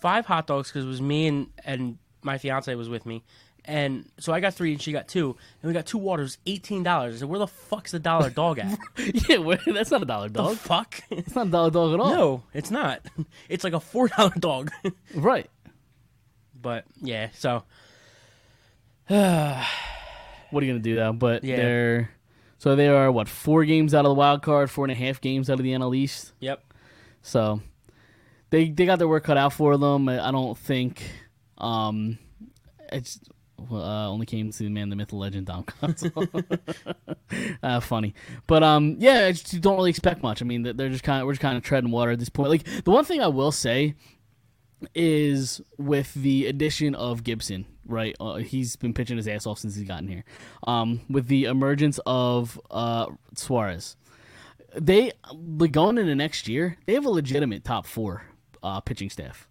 five 0.01 0.27
hot 0.27 0.47
dogs 0.47 0.69
because 0.71 0.85
it 0.85 0.89
was 0.89 1.01
me 1.01 1.27
and 1.29 1.47
and 1.65 1.99
my 2.23 2.39
fiance 2.39 2.75
was 2.75 2.89
with 2.89 3.05
me, 3.07 3.23
and 3.65 4.09
so 4.19 4.33
I 4.33 4.41
got 4.41 4.55
three 4.55 4.73
and 4.73 4.81
she 4.83 4.93
got 4.93 5.07
two, 5.09 5.37
and 5.63 5.69
we 5.69 5.73
got 5.75 5.87
two 5.87 5.99
waters, 5.99 6.39
eighteen 6.47 6.83
dollars. 6.83 7.15
I 7.15 7.19
said, 7.19 7.29
where 7.29 7.39
the 7.39 7.47
fuck's 7.47 7.91
the 7.93 7.99
dollar 7.99 8.31
dog 8.31 8.59
at? 8.59 8.79
yeah, 9.29 9.37
well, 9.39 9.59
that's 9.67 9.91
not 9.91 10.03
a 10.03 10.07
Dollar 10.07 10.29
the 10.29 10.35
Dog. 10.43 10.57
fuck? 10.57 11.01
It's 11.11 11.35
not 11.35 11.47
a 11.49 11.51
Dollar 11.51 11.71
Dog 11.71 11.95
at 11.95 12.01
all. 12.01 12.11
no, 12.11 12.43
it's 12.55 12.71
not. 12.71 13.01
It's 13.49 13.63
like 13.63 13.73
a 13.75 13.81
four 13.81 14.09
dollar 14.09 14.33
dog. 14.39 14.71
Right. 15.15 15.51
but 16.61 16.85
yeah, 17.03 17.29
so 17.35 17.63
What 19.09 20.63
are 20.63 20.67
you 20.67 20.73
gonna 20.73 20.79
do 20.83 20.95
though? 20.97 21.13
But 21.13 21.45
Yeah. 21.45 21.57
they're 21.57 22.11
so 22.65 22.75
they 22.75 22.89
are 22.89 23.13
what 23.13 23.29
four 23.29 23.67
games 23.67 23.93
out 23.93 24.07
of 24.07 24.09
the 24.09 24.15
wild 24.15 24.41
card, 24.41 24.71
four 24.71 24.87
and 24.87 24.93
a 24.93 24.95
half 24.95 25.21
games 25.21 25.51
out 25.51 25.61
of 25.61 25.65
the 25.65 25.73
NL 25.73 25.95
East. 25.95 26.33
yep. 26.41 26.65
So 27.21 27.61
they 28.49 28.71
they 28.71 28.87
got 28.87 28.99
their 28.99 29.07
work 29.07 29.25
cut 29.25 29.37
out 29.37 29.53
for 29.53 29.77
them. 29.77 30.09
I 30.09 30.29
I 30.29 30.31
don't 30.31 30.57
think 30.57 31.03
um 31.59 32.19
it's 32.91 33.21
uh, 33.71 34.09
only 34.09 34.25
came 34.25 34.51
to 34.51 34.59
the 34.63 34.71
man, 34.71 34.89
the 34.89 34.97
myth, 34.97 35.09
the 35.09 35.17
legend, 35.17 35.49
Dom 35.49 35.65
Console. 35.65 36.27
uh, 37.63 37.81
funny, 37.81 38.15
but 38.47 38.63
um, 38.63 38.97
yeah, 38.99 39.27
I 39.27 39.33
just 39.33 39.61
don't 39.61 39.77
really 39.77 39.91
expect 39.91 40.23
much. 40.23 40.41
I 40.41 40.47
mean, 40.47 40.63
they're 40.63 40.89
just 40.89 41.05
kind 41.05 41.21
of 41.21 41.27
we're 41.27 41.33
just 41.33 41.43
kind 41.43 41.59
of 41.59 41.63
treading 41.63 41.91
water 41.91 42.13
at 42.13 42.19
this 42.19 42.31
point. 42.31 42.49
Like 42.49 42.65
the 42.85 42.91
one 42.91 43.05
thing 43.05 43.21
I 43.21 43.27
will 43.27 43.53
say 43.53 43.95
is 44.95 45.61
with 45.77 46.15
the 46.15 46.47
addition 46.47 46.95
of 46.95 47.25
Gibson, 47.25 47.67
right? 47.87 48.15
Uh, 48.21 48.37
he's 48.37 48.77
been 48.77 48.93
pitching 48.95 49.17
his 49.17 49.29
ass 49.29 49.47
off 49.47 49.59
since 49.59 49.75
he's 49.77 49.87
gotten 49.87 50.09
here. 50.09 50.25
Um, 50.67 51.01
with 51.09 51.27
the 51.29 51.45
emergence 51.45 51.99
of 52.07 52.61
uh, 52.71 53.07
Suarez, 53.35 53.97
they 54.77 55.13
like 55.33 55.73
going 55.73 55.99
into 55.99 56.15
next 56.15 56.49
year, 56.49 56.77
they 56.87 56.95
have 56.95 57.07
a 57.07 57.11
legitimate 57.11 57.65
top 57.65 57.87
four 57.87 58.25
uh, 58.63 58.81
pitching 58.81 59.11
staff. 59.11 59.49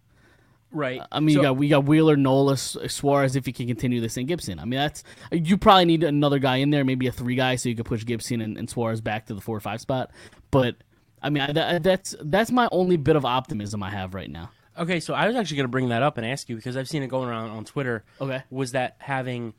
Right. 0.70 1.00
I 1.12 1.20
mean, 1.20 1.34
So- 1.36 1.40
you 1.40 1.46
got 1.46 1.56
we 1.56 1.68
got 1.68 1.84
Wheeler, 1.84 2.16
Nola, 2.16 2.56
Suarez. 2.56 3.36
If 3.36 3.46
you 3.46 3.52
can 3.52 3.68
continue 3.68 4.00
this, 4.00 4.16
and 4.16 4.26
Gibson. 4.26 4.58
I 4.58 4.64
mean, 4.64 4.80
that's 4.80 5.04
you 5.30 5.56
probably 5.56 5.84
need 5.84 6.02
another 6.02 6.40
guy 6.40 6.56
in 6.56 6.70
there, 6.70 6.84
maybe 6.84 7.06
a 7.06 7.12
three 7.12 7.36
guy, 7.36 7.54
so 7.56 7.68
you 7.68 7.76
could 7.76 7.86
push 7.86 8.04
Gibson 8.04 8.40
and, 8.40 8.58
and 8.58 8.68
Suarez 8.68 9.00
back 9.00 9.26
to 9.26 9.34
the 9.34 9.40
four 9.40 9.56
or 9.56 9.60
five 9.60 9.80
spot. 9.80 10.10
But 10.50 10.74
I 11.22 11.30
mean, 11.30 11.42
I, 11.56 11.78
that's 11.78 12.16
that's 12.20 12.50
my 12.50 12.68
only 12.72 12.96
bit 12.96 13.14
of 13.14 13.24
optimism 13.24 13.82
I 13.84 13.90
have 13.90 14.14
right 14.14 14.28
now. 14.30 14.50
Okay, 14.76 15.00
so 15.00 15.14
I 15.14 15.26
was 15.26 15.36
actually 15.36 15.58
going 15.58 15.64
to 15.64 15.70
bring 15.70 15.88
that 15.90 16.02
up 16.02 16.18
and 16.18 16.26
ask 16.26 16.48
you 16.48 16.56
because 16.56 16.76
I've 16.76 16.88
seen 16.88 17.02
it 17.02 17.08
going 17.08 17.28
around 17.28 17.50
on 17.50 17.64
Twitter. 17.64 18.04
Okay. 18.20 18.42
Was 18.50 18.72
that 18.72 18.96
having 18.98 19.54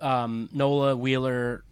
um, 0.00 0.48
Nola, 0.52 0.96
Wheeler, 0.96 1.64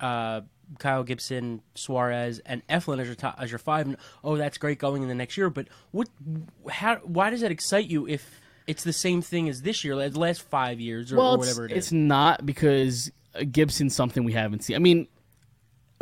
uh, 0.00 0.40
Kyle 0.78 1.02
Gibson, 1.04 1.62
Suarez, 1.74 2.40
and 2.44 2.66
Eflin 2.68 3.00
as 3.00 3.06
your 3.06 3.16
top, 3.16 3.36
as 3.38 3.50
your 3.50 3.58
five? 3.58 3.94
Oh, 4.24 4.36
that's 4.36 4.58
great 4.58 4.78
going 4.78 5.02
in 5.02 5.08
the 5.08 5.14
next 5.14 5.36
year. 5.36 5.50
But 5.50 5.68
what? 5.90 6.08
How? 6.68 6.96
Why 6.96 7.30
does 7.30 7.40
that 7.40 7.50
excite 7.50 7.86
you 7.86 8.06
if 8.08 8.40
it's 8.66 8.84
the 8.84 8.92
same 8.92 9.22
thing 9.22 9.48
as 9.48 9.62
this 9.62 9.84
year, 9.84 9.96
like 9.96 10.12
the 10.12 10.20
last 10.20 10.42
five 10.42 10.80
years, 10.80 11.12
or, 11.12 11.16
well, 11.16 11.34
or 11.34 11.38
whatever 11.38 11.66
it 11.66 11.72
it's 11.72 11.92
not 11.92 12.46
because 12.46 13.10
Gibson's 13.50 13.94
something 13.94 14.24
we 14.24 14.32
haven't 14.32 14.64
seen. 14.64 14.76
I 14.76 14.78
mean, 14.78 15.08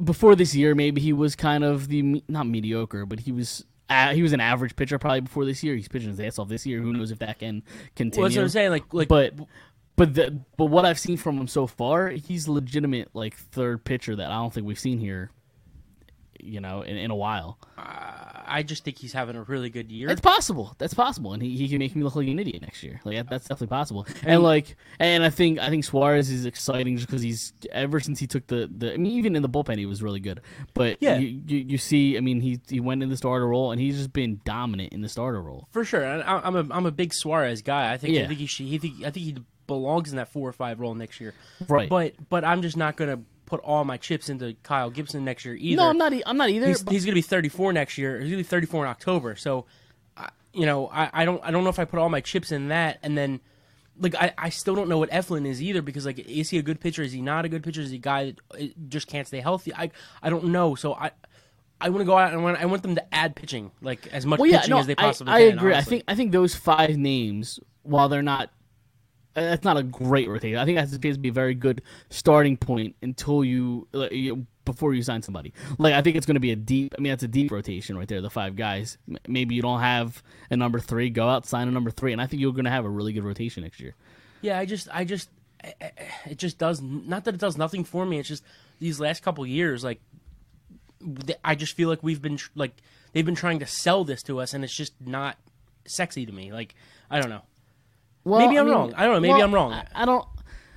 before 0.02 0.34
this 0.34 0.54
year, 0.54 0.74
maybe 0.74 1.00
he 1.00 1.12
was 1.12 1.34
kind 1.34 1.64
of 1.64 1.88
the 1.88 2.22
not 2.28 2.46
mediocre, 2.46 3.06
but 3.06 3.20
he 3.20 3.32
was. 3.32 3.64
Uh, 3.88 4.12
he 4.12 4.22
was 4.22 4.32
an 4.32 4.40
average 4.40 4.76
pitcher 4.76 4.98
probably 4.98 5.20
before 5.20 5.44
this 5.44 5.62
year. 5.62 5.74
He's 5.74 5.88
pitching 5.88 6.10
his 6.10 6.20
ass 6.20 6.38
off 6.38 6.48
this 6.48 6.66
year. 6.66 6.80
Who 6.80 6.92
knows 6.92 7.10
if 7.10 7.20
that 7.20 7.38
can 7.38 7.62
continue? 7.96 8.22
Well, 8.22 8.28
that's 8.28 8.36
what 8.36 8.42
I'm 8.42 8.48
saying. 8.50 8.70
Like, 8.70 8.92
like, 8.92 9.08
but 9.08 9.34
but 9.96 10.14
the, 10.14 10.40
but 10.56 10.66
what 10.66 10.84
I've 10.84 10.98
seen 10.98 11.16
from 11.16 11.38
him 11.38 11.48
so 11.48 11.66
far, 11.66 12.08
he's 12.10 12.48
legitimate 12.48 13.08
like 13.14 13.34
third 13.36 13.84
pitcher 13.84 14.14
that 14.16 14.30
I 14.30 14.34
don't 14.34 14.52
think 14.52 14.66
we've 14.66 14.78
seen 14.78 14.98
here. 14.98 15.30
You 16.40 16.60
know, 16.60 16.82
in, 16.82 16.96
in 16.96 17.10
a 17.10 17.16
while. 17.16 17.58
I 18.48 18.62
just 18.62 18.84
think 18.84 18.98
he's 18.98 19.12
having 19.12 19.36
a 19.36 19.42
really 19.42 19.70
good 19.70 19.90
year. 19.92 20.10
It's 20.10 20.20
possible. 20.20 20.74
That's 20.78 20.94
possible, 20.94 21.32
and 21.32 21.42
he, 21.42 21.56
he 21.56 21.68
can 21.68 21.78
make 21.78 21.94
me 21.94 22.02
look 22.02 22.16
like 22.16 22.26
an 22.28 22.38
idiot 22.38 22.62
next 22.62 22.82
year. 22.82 23.00
Like 23.04 23.28
that's 23.28 23.44
definitely 23.46 23.68
possible. 23.68 24.06
And 24.24 24.42
like, 24.42 24.76
and 24.98 25.24
I 25.24 25.30
think 25.30 25.58
I 25.58 25.68
think 25.70 25.84
Suarez 25.84 26.30
is 26.30 26.44
exciting 26.46 26.96
just 26.96 27.06
because 27.08 27.22
he's 27.22 27.52
ever 27.72 28.00
since 28.00 28.18
he 28.18 28.26
took 28.26 28.46
the, 28.46 28.68
the 28.74 28.94
I 28.94 28.96
mean 28.96 29.12
even 29.12 29.36
in 29.36 29.42
the 29.42 29.48
bullpen 29.48 29.78
he 29.78 29.86
was 29.86 30.02
really 30.02 30.20
good. 30.20 30.40
But 30.74 30.98
Yeah. 31.00 31.18
you, 31.18 31.40
you, 31.46 31.58
you 31.58 31.78
see, 31.78 32.16
I 32.16 32.20
mean 32.20 32.40
he 32.40 32.60
he 32.68 32.80
went 32.80 33.02
in 33.02 33.08
the 33.08 33.16
starter 33.16 33.46
role 33.46 33.72
and 33.72 33.80
he's 33.80 33.96
just 33.96 34.12
been 34.12 34.40
dominant 34.44 34.92
in 34.92 35.00
the 35.02 35.08
starter 35.08 35.40
role. 35.40 35.68
For 35.72 35.84
sure, 35.84 36.02
and 36.02 36.22
I, 36.22 36.40
I'm 36.44 36.56
a 36.56 36.66
I'm 36.74 36.86
a 36.86 36.90
big 36.92 37.12
Suarez 37.14 37.62
guy. 37.62 37.92
I 37.92 37.96
think 37.96 38.16
I 38.16 38.26
think 38.26 38.38
he 38.40 38.46
should. 38.46 38.66
He 38.66 38.78
think, 38.78 38.94
I 39.04 39.10
think 39.10 39.24
he 39.26 39.36
belongs 39.66 40.10
in 40.10 40.16
that 40.16 40.28
four 40.28 40.48
or 40.48 40.52
five 40.52 40.80
role 40.80 40.94
next 40.94 41.20
year. 41.20 41.34
Right. 41.68 41.88
But 41.88 42.14
but 42.28 42.44
I'm 42.44 42.62
just 42.62 42.76
not 42.76 42.96
gonna 42.96 43.20
put 43.48 43.60
all 43.60 43.84
my 43.84 43.96
chips 43.96 44.28
into 44.28 44.54
Kyle 44.62 44.90
Gibson 44.90 45.24
next 45.24 45.44
year 45.44 45.54
either. 45.54 45.76
No, 45.82 45.88
I'm 45.88 45.98
not. 45.98 46.12
I'm 46.26 46.36
not 46.36 46.50
either. 46.50 46.66
He's, 46.68 46.82
but- 46.82 46.92
he's 46.92 47.04
gonna 47.04 47.14
be 47.14 47.22
34 47.22 47.72
next 47.72 47.98
year. 47.98 48.20
He's 48.20 48.28
gonna 48.30 48.38
be 48.38 48.42
34 48.42 48.84
in 48.84 48.90
October. 48.90 49.36
So, 49.36 49.66
I- 50.16 50.30
you 50.52 50.66
know, 50.66 50.88
I, 50.88 51.10
I 51.12 51.24
don't 51.24 51.42
I 51.44 51.50
don't 51.50 51.64
know 51.64 51.70
if 51.70 51.78
I 51.78 51.84
put 51.84 51.98
all 51.98 52.08
my 52.08 52.20
chips 52.20 52.52
in 52.52 52.68
that, 52.68 52.98
and 53.02 53.16
then. 53.16 53.40
Like 54.00 54.14
I, 54.14 54.32
I 54.38 54.50
still 54.50 54.76
don't 54.76 54.88
know 54.88 54.98
what 54.98 55.10
Eflin 55.10 55.44
is 55.44 55.60
either 55.60 55.82
because 55.82 56.06
like 56.06 56.20
is 56.20 56.50
he 56.50 56.58
a 56.58 56.62
good 56.62 56.78
pitcher? 56.78 57.02
Is 57.02 57.10
he 57.10 57.20
not 57.20 57.44
a 57.44 57.48
good 57.48 57.64
pitcher? 57.64 57.80
Is 57.80 57.90
he 57.90 57.96
a 57.96 57.98
guy 57.98 58.26
that 58.52 58.88
just 58.88 59.08
can't 59.08 59.26
stay 59.26 59.40
healthy? 59.40 59.74
I 59.74 59.90
I 60.22 60.30
don't 60.30 60.44
know. 60.44 60.76
So 60.76 60.94
I 60.94 61.10
I 61.80 61.88
want 61.88 62.02
to 62.02 62.04
go 62.04 62.16
out 62.16 62.30
and 62.32 62.40
I 62.40 62.44
want, 62.44 62.60
I 62.60 62.66
want 62.66 62.82
them 62.82 62.94
to 62.94 63.12
add 63.12 63.34
pitching 63.34 63.72
like 63.80 64.06
as 64.12 64.24
much 64.24 64.38
well, 64.38 64.48
yeah, 64.48 64.58
pitching 64.60 64.70
no, 64.70 64.78
as 64.78 64.86
they 64.86 64.92
I, 64.92 65.02
possibly 65.02 65.32
I 65.32 65.48
can. 65.48 65.58
agree. 65.58 65.74
I 65.74 65.80
think 65.82 66.04
I 66.06 66.14
think 66.14 66.30
those 66.30 66.54
five 66.54 66.96
names, 66.96 67.58
while 67.82 68.08
they're 68.08 68.22
not, 68.22 68.50
Uh, 69.38 69.42
that's 69.50 69.64
not 69.64 69.76
a 69.76 69.82
great 69.82 70.28
rotation. 70.28 70.58
I 70.58 70.64
think 70.64 70.76
that's 70.78 70.90
supposed 70.92 71.14
to 71.16 71.20
be 71.20 71.28
a 71.28 71.32
very 71.32 71.54
good 71.54 71.82
starting 72.10 72.56
point 72.56 72.96
until 73.02 73.44
you, 73.44 73.86
uh, 73.94 74.08
you 74.10 74.46
before 74.64 74.92
you 74.92 75.02
sign 75.02 75.22
somebody. 75.22 75.54
Like 75.78 75.94
I 75.94 76.02
think 76.02 76.16
it's 76.16 76.26
going 76.26 76.34
to 76.34 76.40
be 76.40 76.50
a 76.52 76.56
deep. 76.56 76.94
I 76.98 77.00
mean, 77.00 77.10
that's 77.12 77.22
a 77.22 77.28
deep 77.28 77.50
rotation 77.50 77.96
right 77.96 78.06
there. 78.08 78.20
The 78.20 78.28
five 78.30 78.56
guys. 78.56 78.98
Maybe 79.26 79.54
you 79.54 79.62
don't 79.62 79.80
have 79.80 80.22
a 80.50 80.56
number 80.56 80.78
three. 80.80 81.08
Go 81.10 81.28
out, 81.28 81.46
sign 81.46 81.68
a 81.68 81.70
number 81.70 81.90
three, 81.90 82.12
and 82.12 82.20
I 82.20 82.26
think 82.26 82.40
you're 82.42 82.52
going 82.52 82.64
to 82.66 82.70
have 82.70 82.84
a 82.84 82.90
really 82.90 83.12
good 83.12 83.24
rotation 83.24 83.62
next 83.62 83.80
year. 83.80 83.94
Yeah, 84.42 84.58
I 84.58 84.66
just, 84.66 84.88
I 84.92 85.04
just, 85.04 85.30
I- 85.64 85.74
I- 85.80 85.92
it 86.30 86.38
just 86.38 86.58
does 86.58 86.82
not 86.82 87.24
that 87.24 87.34
it 87.34 87.40
does 87.40 87.56
nothing 87.56 87.84
for 87.84 88.04
me. 88.04 88.18
It's 88.18 88.28
just 88.28 88.44
these 88.80 89.00
last 89.00 89.22
couple 89.22 89.46
years, 89.46 89.82
like, 89.84 90.00
I 91.44 91.54
just 91.54 91.74
feel 91.74 91.88
like 91.88 92.02
we've 92.02 92.20
been 92.20 92.38
like 92.54 92.72
they've 93.12 93.24
been 93.24 93.34
trying 93.36 93.60
to 93.60 93.66
sell 93.66 94.04
this 94.04 94.22
to 94.24 94.40
us, 94.40 94.52
and 94.52 94.64
it's 94.64 94.74
just 94.76 94.92
not 95.00 95.36
sexy 95.86 96.26
to 96.26 96.32
me. 96.32 96.52
Like, 96.52 96.74
I 97.10 97.20
don't 97.20 97.30
know. 97.30 97.42
Well, 98.24 98.40
Maybe 98.40 98.58
I'm 98.58 98.68
wrong. 98.68 98.92
I 98.94 99.04
don't 99.04 99.14
know. 99.14 99.20
Maybe 99.20 99.34
well, 99.34 99.42
I'm 99.42 99.54
wrong. 99.54 99.72
I, 99.72 99.86
I 99.94 100.04
don't. 100.04 100.26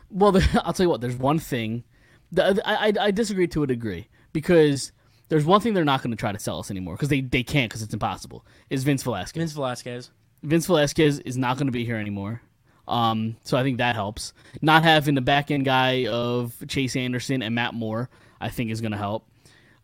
Well, 0.09 0.31
the, 0.33 0.61
I'll 0.63 0.73
tell 0.73 0.85
you 0.85 0.89
what. 0.89 1.01
There's 1.01 1.15
one 1.17 1.39
thing. 1.39 1.83
The, 2.31 2.61
I, 2.65 2.87
I 2.87 2.93
I 2.99 3.11
disagree 3.11 3.47
to 3.47 3.63
a 3.63 3.67
degree 3.67 4.07
because 4.31 4.91
there's 5.31 5.45
one 5.45 5.61
thing 5.61 5.73
they're 5.73 5.85
not 5.85 6.01
going 6.01 6.11
to 6.11 6.17
try 6.17 6.31
to 6.31 6.39
sell 6.39 6.59
us 6.59 6.69
anymore 6.69 6.95
because 6.95 7.07
they, 7.07 7.21
they 7.21 7.41
can't 7.43 7.69
because 7.69 7.81
it's 7.81 7.93
impossible. 7.93 8.45
Is 8.69 8.83
Vince 8.83 9.03
Velasquez. 9.03 9.39
Vince 9.39 9.53
Velasquez. 9.53 10.11
Vince 10.43 10.65
Velasquez 10.65 11.19
is 11.19 11.37
not 11.37 11.57
going 11.57 11.67
to 11.67 11.71
be 11.71 11.85
here 11.85 11.95
anymore. 11.95 12.41
Um, 12.87 13.37
so 13.43 13.57
I 13.57 13.63
think 13.63 13.77
that 13.77 13.95
helps. 13.95 14.33
Not 14.61 14.83
having 14.83 15.15
the 15.15 15.21
back 15.21 15.49
end 15.49 15.63
guy 15.63 16.07
of 16.07 16.53
Chase 16.67 16.97
Anderson 16.97 17.41
and 17.41 17.55
Matt 17.55 17.73
Moore, 17.73 18.09
I 18.41 18.49
think, 18.49 18.71
is 18.71 18.81
going 18.81 18.91
to 18.91 18.97
help. 18.97 19.25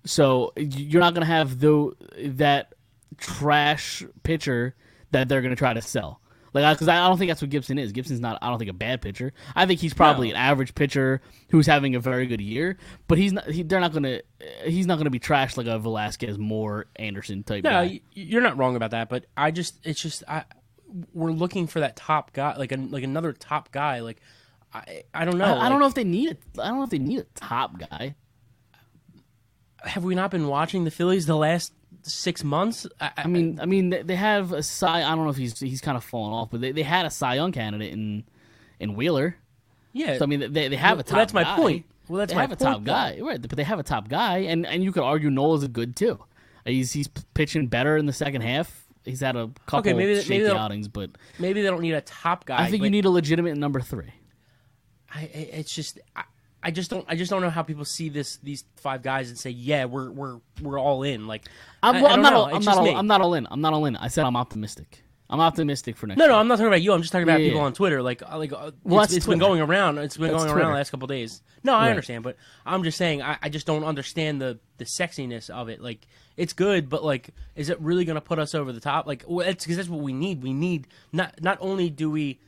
So 0.03 0.51
you're 0.57 0.99
not 0.99 1.13
going 1.13 1.25
to 1.25 1.31
have 1.31 1.59
the 1.59 1.91
that 2.17 2.73
trash 3.17 4.03
pitcher 4.23 4.75
that 5.11 5.29
they're 5.29 5.41
going 5.41 5.55
to 5.55 5.57
try 5.57 5.73
to 5.73 5.81
sell. 5.81 6.19
Like, 6.53 6.75
because 6.75 6.87
I, 6.87 7.03
I 7.03 7.07
don't 7.07 7.17
think 7.17 7.29
that's 7.29 7.41
what 7.41 7.49
Gibson 7.49 7.77
is. 7.77 7.91
Gibson's 7.91 8.19
not. 8.19 8.39
I 8.41 8.49
don't 8.49 8.57
think 8.57 8.69
a 8.69 8.73
bad 8.73 9.01
pitcher. 9.01 9.33
I 9.55 9.65
think 9.65 9.79
he's 9.79 9.93
probably 9.93 10.29
No. 10.29 10.35
an 10.35 10.41
average 10.41 10.73
pitcher 10.75 11.21
who's 11.49 11.67
having 11.67 11.95
a 11.95 11.99
very 11.99 12.25
good 12.25 12.41
year. 12.41 12.77
But 13.07 13.17
he's 13.17 13.33
not. 13.33 13.49
He, 13.49 13.63
they're 13.63 13.79
not 13.79 13.91
going 13.91 14.03
to. 14.03 14.21
Eh, 14.41 14.69
he's 14.69 14.85
not 14.87 14.95
to 14.99 15.09
be 15.09 15.19
trashed 15.19 15.57
like 15.57 15.67
a 15.67 15.77
Velasquez, 15.79 16.37
Moore, 16.37 16.85
Anderson 16.95 17.43
type. 17.43 17.63
No, 17.63 17.69
guy. 17.69 18.01
you're 18.13 18.41
not 18.41 18.57
wrong 18.57 18.75
about 18.75 18.91
that. 18.91 19.09
But 19.09 19.25
I 19.35 19.51
just, 19.51 19.77
it's 19.83 20.01
just, 20.01 20.23
I, 20.27 20.43
we're 21.13 21.31
looking 21.31 21.67
for 21.67 21.81
that 21.81 21.95
top 21.95 22.33
guy, 22.33 22.55
like 22.57 22.71
a, 22.71 22.77
like 22.77 23.03
another 23.03 23.33
top 23.33 23.71
guy. 23.71 23.99
Like, 23.99 24.21
I, 24.73 25.03
I 25.13 25.25
don't 25.25 25.37
know. 25.37 25.45
I, 25.45 25.65
I 25.65 25.69
don't 25.69 25.79
know 25.79 25.87
if 25.87 25.93
they 25.93 26.03
need 26.03 26.29
it. 26.31 26.41
I 26.59 26.67
don't 26.69 26.77
know 26.77 26.83
if 26.83 26.89
they 26.89 26.99
need 26.99 27.19
a 27.19 27.25
top 27.35 27.77
guy. 27.79 28.15
Have 29.83 30.03
we 30.03 30.15
not 30.15 30.31
been 30.31 30.47
watching 30.47 30.83
the 30.85 30.91
Phillies 30.91 31.25
the 31.27 31.35
last 31.37 31.71
six 32.03 32.43
months? 32.43 32.87
I, 32.99 33.11
I 33.17 33.27
mean, 33.27 33.59
I 33.61 33.65
mean, 33.65 33.89
they- 33.89 34.15
have 34.15 34.51
a 34.53 34.63
Cy. 34.63 35.03
I 35.03 35.15
don't 35.15 35.23
know 35.25 35.29
if 35.29 35.37
he's 35.37 35.59
he's 35.59 35.81
kind 35.81 35.97
of 35.97 36.03
fallen 36.03 36.33
off, 36.33 36.49
but 36.51 36.61
they, 36.61 36.71
they 36.71 36.83
had 36.83 37.05
a 37.05 37.09
Cy 37.09 37.35
Young 37.35 37.51
candidate 37.51 37.93
in 37.93 38.23
in 38.79 38.95
Wheeler. 38.95 39.35
yeah. 39.93 40.17
So 40.17 40.23
I 40.23 40.27
mean, 40.27 40.51
they 40.53 40.67
they 40.67 40.75
have 40.75 40.99
a 40.99 41.03
top. 41.03 41.17
that's 41.17 41.33
my 41.33 41.43
guy. 41.43 41.55
point. 41.55 41.85
Well, 42.07 42.19
that's 42.19 42.31
they 42.31 42.35
my 42.35 42.41
have 42.43 42.51
a 42.51 42.55
top 42.55 42.79
though. 42.79 42.91
guy, 42.91 43.19
right? 43.21 43.41
But 43.41 43.51
they 43.57 43.63
have 43.63 43.79
a 43.79 43.83
top 43.83 44.07
guy, 44.07 44.39
and 44.39 44.65
and 44.65 44.83
you 44.83 44.91
could 44.91 45.03
argue 45.03 45.29
Noel 45.29 45.55
is 45.55 45.63
a 45.63 45.67
good 45.67 45.95
too. 45.95 46.19
He's 46.65 46.91
he's 46.93 47.07
pitching 47.33 47.67
better 47.67 47.97
in 47.97 48.05
the 48.05 48.13
second 48.13 48.41
half. 48.41 48.85
He's 49.05 49.21
had 49.21 49.35
a 49.37 49.49
couple 49.67 49.93
maybe- 49.93 50.15
maybe 50.15 50.21
shaky 50.21 50.43
they'll- 50.43 50.57
outings, 50.57 50.87
but 50.89 51.11
maybe 51.39 51.61
they 51.61 51.67
don't 51.69 51.81
need 51.81 51.93
a 51.93 52.01
top 52.01 52.45
guy. 52.45 52.61
I 52.61 52.69
think 52.69 52.83
you 52.83 52.89
need 52.89 53.05
a 53.05 53.09
legitimate 53.09 53.55
number 53.57 53.79
three. 53.79 54.11
I, 55.13 55.21
I- 55.21 55.49
it's 55.53 55.73
just 55.73 55.99
I, 56.67 56.71
just 56.71 56.89
don't 56.91 57.05
I 57.07 57.15
just 57.15 57.29
don't 57.31 57.41
know 57.41 57.49
how 57.49 57.63
people 57.63 57.85
see 57.85 58.09
this 58.09 58.37
these 58.37 58.63
five 58.75 59.01
guys 59.01 59.29
and 59.29 59.37
say 59.39 59.49
yeah 59.49 59.85
we're 59.85 60.11
we're 60.11 60.39
we're 60.61 60.79
all 60.79 61.03
in 61.03 61.25
like 61.27 61.47
I'm, 61.81 61.95
well, 62.01 62.07
I 62.07 62.13
I'm 62.13 62.21
don't 62.21 62.33
know. 62.33 62.39
All, 62.41 62.45
I'm 62.47 62.57
It's 62.57 62.65
not. 62.65 62.77
All, 62.77 62.83
me. 62.83 62.93
I'm 62.93 63.07
not 63.07 63.21
all 63.21 63.33
in. 63.33 63.47
I'm 63.49 63.61
not 63.61 63.73
all 63.73 63.85
in. 63.85 63.95
I 63.95 64.07
said 64.09 64.25
I'm 64.25 64.35
optimistic. 64.35 65.03
I'm 65.29 65.41
optimistic 65.41 65.97
for 65.97 66.07
next. 66.07 66.17
no 66.19 66.23
year. 66.25 66.31
no 66.33 66.39
I'm 66.39 66.47
not 66.47 66.55
talking 66.55 66.67
about 66.67 66.81
you 66.81 66.93
I'm 66.93 67.01
just 67.01 67.11
talking 67.11 67.23
about 67.23 67.41
Yeah, 67.41 67.47
people 67.47 67.59
yeah. 67.59 67.65
on 67.65 67.73
Twitter 67.73 68.01
like 68.01 68.23
uh, 68.23 68.37
like 68.37 68.53
uh, 68.53 68.71
Well, 68.83 69.03
it's, 69.03 69.11
that's 69.11 69.17
it's 69.17 69.25
been 69.27 69.39
going 69.39 69.59
around 69.59 69.97
it's 69.97 70.15
been 70.15 70.31
That's 70.31 70.41
going 70.45 70.55
around 70.57 70.69
the 70.71 70.77
last 70.77 70.89
couple 70.89 71.05
days 71.07 71.41
no 71.65 71.73
I 71.73 71.83
Right. 71.85 71.89
understand 71.89 72.23
but 72.23 72.37
I'm 72.65 72.81
just 72.83 72.97
saying 72.97 73.21
I, 73.21 73.37
I 73.41 73.49
just 73.49 73.65
don't 73.67 73.83
understand 73.83 74.41
the 74.41 74.59
the 74.77 74.85
sexiness 74.85 75.49
of 75.49 75.67
it 75.67 75.81
like 75.81 76.07
it's 76.37 76.53
good 76.53 76.87
but 76.89 77.03
like 77.03 77.31
is 77.57 77.69
it 77.69 77.77
really 77.81 78.05
gonna 78.05 78.21
put 78.21 78.39
us 78.39 78.55
over 78.55 78.71
the 78.71 78.79
top 78.79 79.05
like 79.05 79.25
well, 79.27 79.45
it's 79.45 79.65
because 79.65 79.75
that's 79.75 79.89
what 79.89 79.99
we 80.01 80.13
need 80.13 80.41
we 80.43 80.53
need 80.53 80.87
not 81.11 81.41
not 81.41 81.57
only 81.59 81.89
do 81.89 82.09
we 82.09 82.39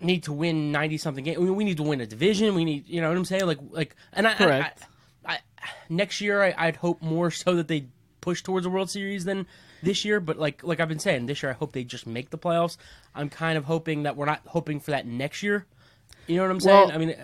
need 0.00 0.24
to 0.24 0.32
win 0.32 0.72
90 0.72 0.98
something 0.98 1.24
games. 1.24 1.38
We 1.38 1.64
need 1.64 1.76
to 1.78 1.82
win 1.82 2.00
a 2.00 2.06
division. 2.06 2.54
We 2.54 2.64
need, 2.64 2.88
you 2.88 3.00
know 3.00 3.08
what 3.08 3.16
I'm 3.16 3.24
saying? 3.24 3.46
Like, 3.46 3.58
like, 3.70 3.96
and 4.12 4.26
I, 4.26 4.32
I- 4.32 4.34
Correct. 4.34 4.82
I, 5.24 5.32
I, 5.34 5.38
next 5.88 6.20
year, 6.20 6.42
I, 6.42 6.54
I'd 6.56 6.76
hope 6.76 7.00
more 7.02 7.30
so 7.30 7.54
that 7.56 7.68
they 7.68 7.86
push 8.20 8.42
towards 8.42 8.66
a 8.66 8.70
World 8.70 8.90
Series 8.90 9.24
than 9.24 9.46
this 9.82 10.04
year. 10.04 10.20
But 10.20 10.38
like, 10.38 10.62
like 10.64 10.80
I've 10.80 10.88
been 10.88 10.98
saying, 10.98 11.26
this 11.26 11.42
year 11.42 11.50
I 11.50 11.54
hope 11.54 11.72
they 11.72 11.84
just 11.84 12.06
make 12.06 12.30
the 12.30 12.38
playoffs. 12.38 12.76
I'm 13.14 13.28
kind 13.28 13.56
of 13.56 13.64
hoping 13.64 14.02
that 14.04 14.16
we're 14.16 14.26
not 14.26 14.40
hoping 14.46 14.80
for 14.80 14.90
that 14.92 15.06
next 15.06 15.42
year. 15.42 15.66
You 16.26 16.36
know 16.36 16.42
what 16.42 16.50
I'm 16.50 16.60
saying? 16.60 16.88
Well- 16.88 16.92
I 16.94 16.98
mean, 16.98 17.16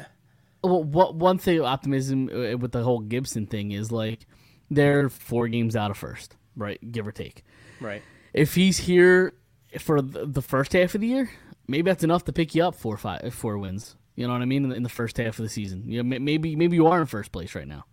well, 0.65 0.85
what 0.85 1.15
one 1.17 1.39
thing 1.39 1.59
of 1.59 1.65
optimism 1.65 2.29
uh, 2.29 2.57
with 2.57 2.71
the 2.73 2.83
whole 2.85 3.01
Gibson 3.01 3.47
thing 3.47 3.73
is 3.73 3.91
like 3.91 4.27
they're 4.71 5.09
four 5.09 5.49
games 5.49 5.75
out 5.75 5.91
of 5.91 5.97
first, 5.99 6.37
right? 6.57 6.79
Give 6.93 7.07
or 7.07 7.11
take. 7.13 7.43
right. 7.81 8.01
If 8.33 8.55
he's 8.55 8.79
here 8.79 9.35
for 9.81 10.01
the 10.01 10.41
first 10.41 10.73
half 10.73 10.95
of 10.95 11.01
the 11.01 11.09
year, 11.09 11.31
maybe 11.67 11.91
that's 11.91 12.05
enough 12.05 12.25
to 12.25 12.33
pick 12.33 12.55
you 12.55 12.65
up 12.65 12.75
four 12.75 12.97
five 12.97 13.33
four 13.35 13.59
wins. 13.59 13.97
You 14.15 14.27
know 14.27 14.35
what 14.35 14.43
I 14.43 14.47
mean? 14.47 14.65
In 14.65 14.71
the, 14.71 14.77
in 14.77 14.83
the 14.83 14.89
first 14.89 15.17
half 15.17 15.39
of 15.39 15.43
the 15.45 15.49
season, 15.49 15.85
you 15.87 16.03
know, 16.03 16.19
maybe 16.19 16.55
maybe 16.57 16.77
you 16.77 16.87
are 16.87 17.01
in 17.01 17.07
first 17.07 17.33
place 17.33 17.55
right 17.55 17.67
now. 17.67 17.87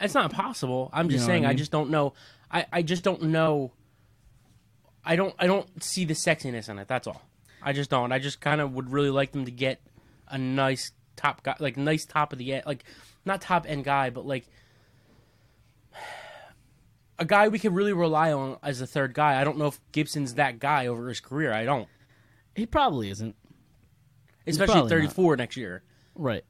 It's 0.00 0.14
not 0.14 0.32
possible. 0.32 0.90
I'm 0.92 1.08
just 1.08 1.22
know 1.22 1.26
what 1.26 1.32
I 1.32 1.34
saying. 1.34 1.46
I, 1.46 1.54
just 1.54 1.70
don't 1.70 1.90
know. 1.90 2.14
I, 2.50 2.66
I 2.72 2.82
just 2.82 3.04
don't 3.04 3.24
know. 3.24 3.72
I 5.04 5.16
don't. 5.16 5.34
I 5.38 5.46
don't 5.46 5.82
see 5.82 6.04
the 6.04 6.14
sexiness 6.14 6.68
in 6.68 6.78
it. 6.78 6.88
That's 6.88 7.06
all. 7.06 7.22
I 7.62 7.72
just 7.72 7.90
don't. 7.90 8.12
I 8.12 8.18
just 8.18 8.40
kind 8.40 8.60
of 8.60 8.72
would 8.74 8.90
really 8.90 9.10
like 9.10 9.32
them 9.32 9.44
to 9.44 9.50
get 9.50 9.80
a 10.28 10.38
nice 10.38 10.92
top 11.16 11.42
guy, 11.42 11.56
like 11.60 11.76
nice 11.76 12.04
top 12.04 12.32
of 12.32 12.38
the 12.38 12.54
end, 12.54 12.64
like 12.66 12.84
not 13.24 13.40
top 13.40 13.66
end 13.68 13.84
guy, 13.84 14.10
but 14.10 14.26
like 14.26 14.46
a 17.18 17.24
guy 17.24 17.48
we 17.48 17.58
could 17.58 17.74
really 17.74 17.92
rely 17.92 18.32
on 18.32 18.58
as 18.62 18.80
a 18.80 18.86
third 18.86 19.14
guy. 19.14 19.40
I 19.40 19.44
don't 19.44 19.58
know 19.58 19.66
if 19.66 19.80
Gibson's 19.92 20.34
that 20.34 20.58
guy 20.58 20.86
over 20.86 21.08
his 21.08 21.20
career. 21.20 21.52
I 21.52 21.64
don't, 21.64 21.88
He 22.54 22.66
probably 22.66 23.10
isn't. 23.10 23.34
especially 24.46 24.72
probably 24.74 24.90
not. 24.90 25.02
34 25.14 25.36
next 25.36 25.56
year. 25.56 25.82
Right. 26.14 26.44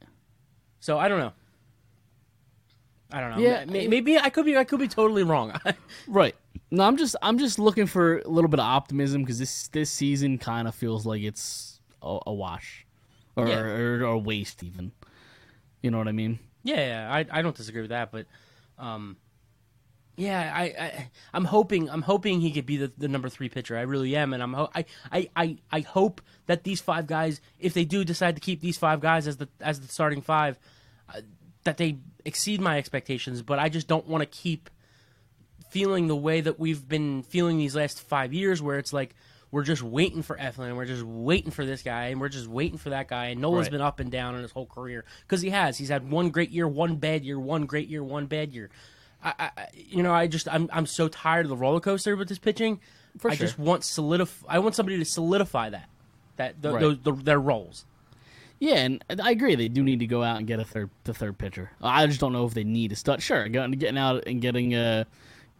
So 0.80 0.99
I 0.99 1.09
don't 1.09 1.18
know. 1.21 1.32
I 3.12 3.21
don't 3.21 3.30
know. 3.32 3.38
Yeah, 3.38 3.64
May- 3.66 3.88
maybe 3.88 4.18
I 4.18 4.30
could 4.30 4.47
be. 4.47 4.56
I 4.56 4.64
could 4.64 4.78
be 4.80 4.88
totally 4.88 5.23
wrong. 5.23 5.52
Right. 6.09 6.35
No, 6.71 6.85
I'm 6.85 6.97
just 6.97 7.14
I'm 7.23 7.38
just 7.38 7.59
looking 7.59 7.87
for 7.87 8.18
a 8.18 8.28
little 8.28 8.49
bit 8.49 8.59
of 8.59 8.64
optimism 8.66 9.23
because 9.23 9.38
this 9.38 9.68
this 9.68 9.90
season 9.90 10.38
kind 10.38 10.66
of 10.66 10.75
feels 10.75 11.04
like 11.06 11.23
it's 11.23 11.80
a, 12.02 12.18
a 12.26 12.32
wash, 12.32 12.87
or, 13.37 13.47
Yeah. 13.49 13.59
or 13.61 14.00
or 14.00 14.02
a 14.04 14.18
waste 14.18 14.62
even. 14.62 14.92
You 15.82 15.90
know 15.90 15.99
what 15.99 16.09
I 16.09 16.12
mean? 16.12 16.38
Yeah, 16.64 16.76
yeah, 16.76 17.12
I 17.12 17.26
I 17.38 17.42
don't 17.42 17.54
disagree 17.54 17.82
with 17.82 17.90
that, 17.90 18.11
but 18.11 18.26
um, 18.78 19.16
yeah, 20.16 20.52
I, 20.54 20.62
I 20.62 21.11
I'm 21.33 21.45
hoping 21.45 21.88
I'm 21.90 22.02
hoping 22.02 22.40
he 22.40 22.50
could 22.52 22.66
be 22.66 22.76
the, 22.76 22.92
the 22.99 23.09
number 23.09 23.28
three 23.28 23.49
pitcher. 23.49 23.76
I 23.76 23.83
really 23.83 24.14
am, 24.16 24.33
and 24.33 24.42
I'm 24.42 24.52
ho- 24.52 24.71
I, 24.75 24.85
I 25.11 25.28
I 25.35 25.57
I 25.71 25.81
hope 25.81 26.21
that 26.47 26.64
these 26.64 26.81
five 26.81 27.07
guys, 27.07 27.40
if 27.59 27.73
they 27.75 27.85
do 27.85 28.04
decide 28.04 28.35
to 28.37 28.40
keep 28.40 28.61
these 28.61 28.76
five 28.78 29.00
guys 29.00 29.26
as 29.26 29.38
the 29.38 29.49
as 29.61 29.81
the 29.81 29.88
starting 29.88 30.21
five, 30.21 30.59
uh, 31.09 31.21
that 31.64 31.76
they 31.78 31.99
exceed 32.25 32.61
my 32.61 32.78
expectations. 32.78 33.42
But 33.42 33.59
I 33.59 33.69
just 33.69 33.88
don't 33.88 34.07
want 34.07 34.23
to 34.23 34.26
keep 34.26 34.69
feeling 35.71 36.09
the 36.09 36.16
way 36.16 36.40
that 36.40 36.59
we've 36.59 36.87
been 36.87 37.23
feeling 37.23 37.57
these 37.59 37.75
last 37.76 38.00
five 38.00 38.33
years, 38.33 38.61
where 38.62 38.78
it's 38.78 38.92
like. 38.92 39.14
We're 39.50 39.64
just 39.64 39.83
waiting 39.83 40.23
for 40.23 40.35
Eflin, 40.38 40.69
and 40.69 40.78
we're 40.78 40.87
just 40.87 41.02
waiting 41.02 41.50
for 41.50 41.66
this 41.66 41.83
guy, 41.83 42.07
and 42.07 42.19
we're 42.23 42.31
just 42.31 42.47
waiting 42.49 42.78
for 42.78 42.88
that 42.88 43.07
guy. 43.07 43.26
And 43.26 43.40
Nolan's 43.42 43.66
Right. 43.66 43.73
been 43.73 43.81
up 43.83 44.00
and 44.00 44.11
down 44.11 44.35
in 44.35 44.40
his 44.40 44.50
whole 44.50 44.64
career 44.64 45.04
because 45.26 45.42
he 45.42 45.50
has. 45.50 45.76
He's 45.76 45.90
had 45.90 46.11
one 46.11 46.31
great 46.31 46.49
year, 46.49 46.66
one 46.66 46.97
bad 46.97 47.23
year, 47.23 47.38
one 47.38 47.66
great 47.66 47.87
year, 47.87 48.02
one 48.02 48.25
bad 48.25 48.54
year. 48.54 48.71
I, 49.23 49.35
I 49.57 49.67
you 49.75 50.02
know, 50.02 50.12
I 50.12 50.26
just 50.26 50.49
I'm 50.52 50.69
I'm 50.73 50.87
so 50.87 51.09
tired 51.09 51.47
of 51.47 51.50
the 51.50 51.57
roller 51.57 51.81
coaster 51.81 52.17
with 52.17 52.29
this 52.29 52.38
pitching. 52.38 52.81
For 53.19 53.31
I 53.31 53.35
sure. 53.35 53.47
just 53.47 53.59
want 53.59 53.85
solidify. 53.85 54.47
I 54.49 54.59
want 54.59 54.75
somebody 54.75 54.99
to 54.99 55.05
solidify 55.05 55.71
that 55.71 55.88
that 56.37 56.62
the, 56.62 56.73
Right. 56.73 56.81
those 56.81 56.99
the, 57.00 57.12
their 57.12 57.38
roles. 57.41 57.85
Yeah, 58.59 58.76
and 58.76 59.05
I 59.23 59.33
agree. 59.33 59.55
They 59.57 59.69
do 59.69 59.83
need 59.83 59.99
to 60.00 60.07
go 60.07 60.23
out 60.23 60.38
and 60.38 60.47
get 60.47 60.61
a 60.61 60.64
third, 60.64 60.88
the 61.05 61.12
third 61.12 61.37
pitcher. 61.37 61.73
I 61.83 62.07
just 62.07 62.21
don't 62.21 62.33
know 62.33 62.47
if 62.47 62.55
they 62.55 62.62
need 62.64 62.93
a 62.93 62.97
stud. 62.97 63.21
Sure, 63.21 63.49
getting 63.49 63.73
getting 63.73 63.99
out 63.99 64.23
and 64.26 64.41
getting 64.41 64.75
a 64.75 65.05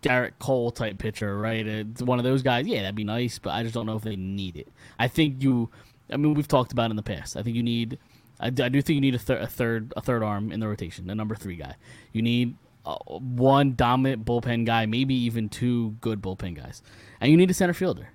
Gerrit 0.02 0.33
Cole 0.38 0.71
type 0.71 0.99
pitcher, 0.99 1.37
right? 1.37 1.66
It's 1.66 2.00
one 2.02 2.19
of 2.19 2.25
those 2.25 2.42
guys. 2.42 2.66
Yeah, 2.66 2.83
that'd 2.83 2.95
be 2.95 3.04
nice, 3.04 3.38
but 3.40 3.50
I 3.50 3.62
just 3.64 3.75
don't 3.75 3.87
know 3.87 3.97
if 3.97 4.02
they 4.02 4.16
need 4.16 4.57
it. 4.57 4.69
I 4.99 5.09
think 5.09 5.42
you. 5.42 5.69
I 6.12 6.16
mean, 6.16 6.35
we've 6.35 6.47
talked 6.49 6.73
about 6.73 6.87
it 6.87 6.90
in 6.92 6.97
the 6.97 7.02
past. 7.02 7.37
I 7.37 7.42
think 7.42 7.57
you 7.57 7.62
need. 7.62 7.99
I, 8.40 8.50
do- 8.50 8.64
I 8.64 8.69
do 8.69 8.81
think 8.83 8.95
you 8.97 9.00
need 9.00 9.14
a, 9.14 9.19
thir- 9.21 9.38
a 9.38 9.47
third, 9.47 9.92
a 9.97 10.00
third 10.00 10.23
arm 10.23 10.50
in 10.50 10.59
the 10.61 10.66
rotation, 10.69 11.09
a 11.11 11.14
number 11.14 11.35
three 11.37 11.54
guy. 11.57 11.76
You 12.12 12.23
need 12.23 12.57
uh, 12.84 12.96
one 13.08 13.74
dominant 13.74 14.24
bullpen 14.24 14.64
guy, 14.66 14.86
maybe 14.86 15.14
even 15.14 15.48
two 15.48 15.90
good 16.00 16.20
bullpen 16.22 16.54
guys, 16.56 16.82
and 17.20 17.30
you 17.30 17.36
need 17.36 17.50
a 17.50 17.54
center 17.54 17.74
fielder. 17.74 18.08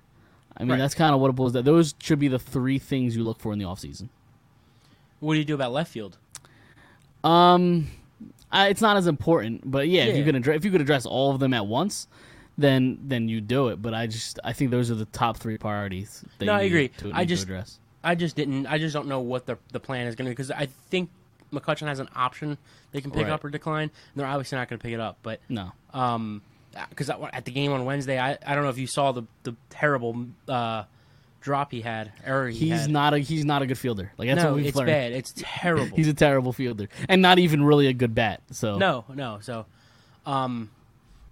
I 0.56 0.62
mean, 0.64 0.70
Right. 0.72 0.78
that's 0.78 0.94
kind 0.94 1.14
of 1.14 1.20
what 1.20 1.28
it 1.30 1.34
boils 1.34 1.52
down. 1.52 1.64
Those 1.64 1.94
should 2.00 2.18
be 2.18 2.28
the 2.28 2.38
three 2.38 2.78
things 2.78 3.16
you 3.16 3.22
look 3.24 3.38
for 3.40 3.52
in 3.52 3.58
the 3.58 3.64
offseason. 3.64 4.08
What 5.20 5.34
do 5.34 5.38
you 5.38 5.44
do 5.44 5.54
about 5.54 5.72
left 5.72 5.90
field? 5.92 6.18
Um, 7.24 7.88
I, 8.50 8.68
it's 8.68 8.80
not 8.80 8.96
as 8.96 9.06
important, 9.06 9.70
but 9.70 9.88
yeah, 9.88 10.04
if 10.04 10.14
you 10.14 10.20
Yeah. 10.20 10.24
could 10.26 10.34
address 10.36 10.56
if 10.56 10.64
you 10.64 10.70
could 10.70 10.80
address 10.80 11.06
all 11.06 11.32
of 11.32 11.40
them 11.40 11.52
at 11.54 11.66
once, 11.66 12.06
then 12.56 12.98
then 13.04 13.28
you 13.28 13.40
do 13.40 13.68
it. 13.68 13.82
But 13.82 13.94
I 13.94 14.06
just 14.06 14.38
I 14.44 14.52
think 14.52 14.70
those 14.70 14.90
are 14.90 14.94
the 14.94 15.04
top 15.06 15.36
three 15.36 15.58
priorities. 15.58 16.24
that 16.38 16.44
No, 16.46 16.52
I 16.54 16.62
agree. 16.62 16.88
To, 16.98 17.10
I 17.12 17.24
just- 17.24 17.44
address. 17.44 17.78
I 18.04 18.14
just 18.14 18.36
didn't. 18.36 18.66
I 18.66 18.78
just 18.78 18.94
don't 18.94 19.08
know 19.08 19.20
what 19.20 19.46
the 19.46 19.58
the 19.72 19.80
plan 19.80 20.06
is 20.06 20.14
going 20.14 20.26
to 20.26 20.30
be 20.30 20.32
because 20.34 20.50
I 20.52 20.66
think 20.66 21.10
McCutchen 21.52 21.86
has 21.86 21.98
an 21.98 22.08
option 22.14 22.58
they 22.92 23.00
can 23.00 23.10
pick 23.10 23.24
Right. 23.24 23.32
up 23.32 23.44
or 23.44 23.50
decline. 23.50 23.84
And 23.90 23.92
they're 24.16 24.26
obviously 24.26 24.56
not 24.58 24.68
going 24.68 24.78
to 24.78 24.82
pick 24.82 24.92
it 24.94 25.00
up, 25.00 25.18
but 25.22 25.40
No, 25.48 25.72
um, 25.94 26.42
because 26.90 27.10
at 27.10 27.44
the 27.44 27.50
game 27.50 27.72
on 27.72 27.84
Wednesday, 27.84 28.18
I, 28.18 28.38
I 28.46 28.54
don't 28.54 28.64
know 28.64 28.70
if 28.70 28.78
you 28.78 28.86
saw 28.86 29.12
the 29.12 29.22
the 29.42 29.54
terrible 29.70 30.26
uh 30.48 30.84
drop 31.40 31.70
he 31.72 31.80
had. 31.80 32.12
Error 32.24 32.48
he 32.48 32.70
he's 32.70 32.82
had. 32.82 32.90
not 32.90 33.14
a 33.14 33.18
he's 33.18 33.44
not 33.44 33.62
a 33.62 33.66
good 33.66 33.78
fielder. 33.78 34.12
Like 34.18 34.28
that's 34.28 34.42
no, 34.42 34.50
what 34.50 34.56
we've 34.56 34.66
it's 34.66 34.76
learned. 34.76 34.86
bad. 34.88 35.12
It's 35.12 35.32
terrible. 35.36 35.96
He's 35.96 36.08
a 36.08 36.14
terrible 36.14 36.52
fielder, 36.52 36.88
and 37.08 37.22
not 37.22 37.38
even 37.38 37.64
really 37.64 37.86
a 37.86 37.92
good 37.92 38.14
bat. 38.14 38.42
So 38.50 38.76
no, 38.78 39.04
no. 39.14 39.38
So, 39.40 39.66
um, 40.26 40.70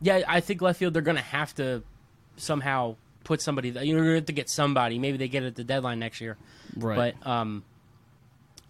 yeah, 0.00 0.22
I 0.26 0.40
think 0.40 0.62
left 0.62 0.78
field 0.78 0.94
they're 0.94 1.02
going 1.02 1.16
to 1.16 1.22
have 1.22 1.54
to 1.56 1.82
somehow 2.36 2.96
put 3.24 3.40
somebody. 3.42 3.68
You 3.68 3.74
know, 3.74 3.82
you're 3.82 3.96
going 3.98 4.08
to 4.08 4.14
have 4.16 4.26
to 4.26 4.32
get 4.32 4.48
somebody. 4.48 4.98
Maybe 4.98 5.16
they 5.18 5.28
get 5.28 5.42
it 5.42 5.48
at 5.48 5.54
the 5.56 5.64
deadline 5.64 5.98
next 5.98 6.20
year. 6.20 6.36
right. 6.76 7.14
But 7.22 7.28
um, 7.30 7.64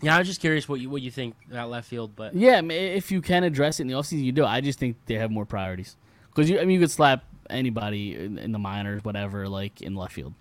yeah, 0.02 0.14
I 0.14 0.18
was 0.18 0.28
just 0.28 0.40
curious 0.40 0.68
what 0.68 0.80
you 0.80 0.90
what 0.90 1.02
you 1.02 1.10
think 1.10 1.34
about 1.50 1.70
left 1.70 1.88
field. 1.88 2.12
But 2.14 2.34
yeah, 2.34 2.58
I 2.58 2.60
mean, 2.60 2.78
if 2.78 3.10
you 3.10 3.22
can 3.22 3.44
address 3.44 3.80
it 3.80 3.82
in 3.82 3.88
the 3.88 3.94
offseason, 3.94 4.24
you 4.24 4.32
do. 4.32 4.44
I 4.44 4.60
just 4.60 4.78
think 4.78 4.96
they 5.06 5.14
have 5.14 5.30
more 5.30 5.46
priorities 5.46 5.96
because 6.30 6.50
you. 6.50 6.58
I 6.58 6.64
mean, 6.64 6.72
you 6.72 6.80
could 6.80 6.90
slap 6.90 7.24
anybody 7.48 8.14
in, 8.14 8.38
in 8.38 8.52
the 8.52 8.58
minors, 8.58 9.04
whatever, 9.04 9.48
like 9.48 9.80
in 9.80 9.94
left 9.94 10.12
field, 10.12 10.34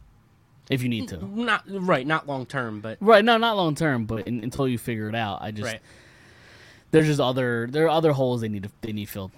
if 0.69 0.83
you 0.83 0.89
need 0.89 1.07
to. 1.09 1.25
not 1.25 1.63
right, 1.67 2.05
not 2.05 2.27
long 2.27 2.45
term, 2.45 2.81
but 2.81 2.97
Right, 2.99 3.23
no, 3.23 3.37
not 3.37 3.55
long 3.55 3.75
term, 3.75 4.05
but 4.05 4.27
in, 4.27 4.43
until 4.43 4.67
you 4.67 4.77
figure 4.77 5.07
it 5.07 5.15
out, 5.15 5.41
I 5.41 5.51
just 5.51 5.71
right. 5.71 5.81
there's 6.91 7.07
just 7.07 7.21
other 7.21 7.67
there 7.69 7.85
are 7.85 7.89
other 7.89 8.11
holes 8.11 8.41
they 8.41 8.49
need 8.49 8.63
to, 8.63 8.71
they 8.81 8.91
need 8.91 9.07
filled. 9.07 9.31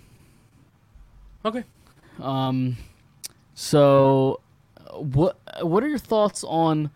Okay. 1.46 1.64
Um, 2.20 2.78
so 3.54 4.42
what 4.94 5.38
what 5.62 5.84
are 5.84 5.88
your 5.88 6.00
thoughts 6.00 6.44
on 6.44 6.90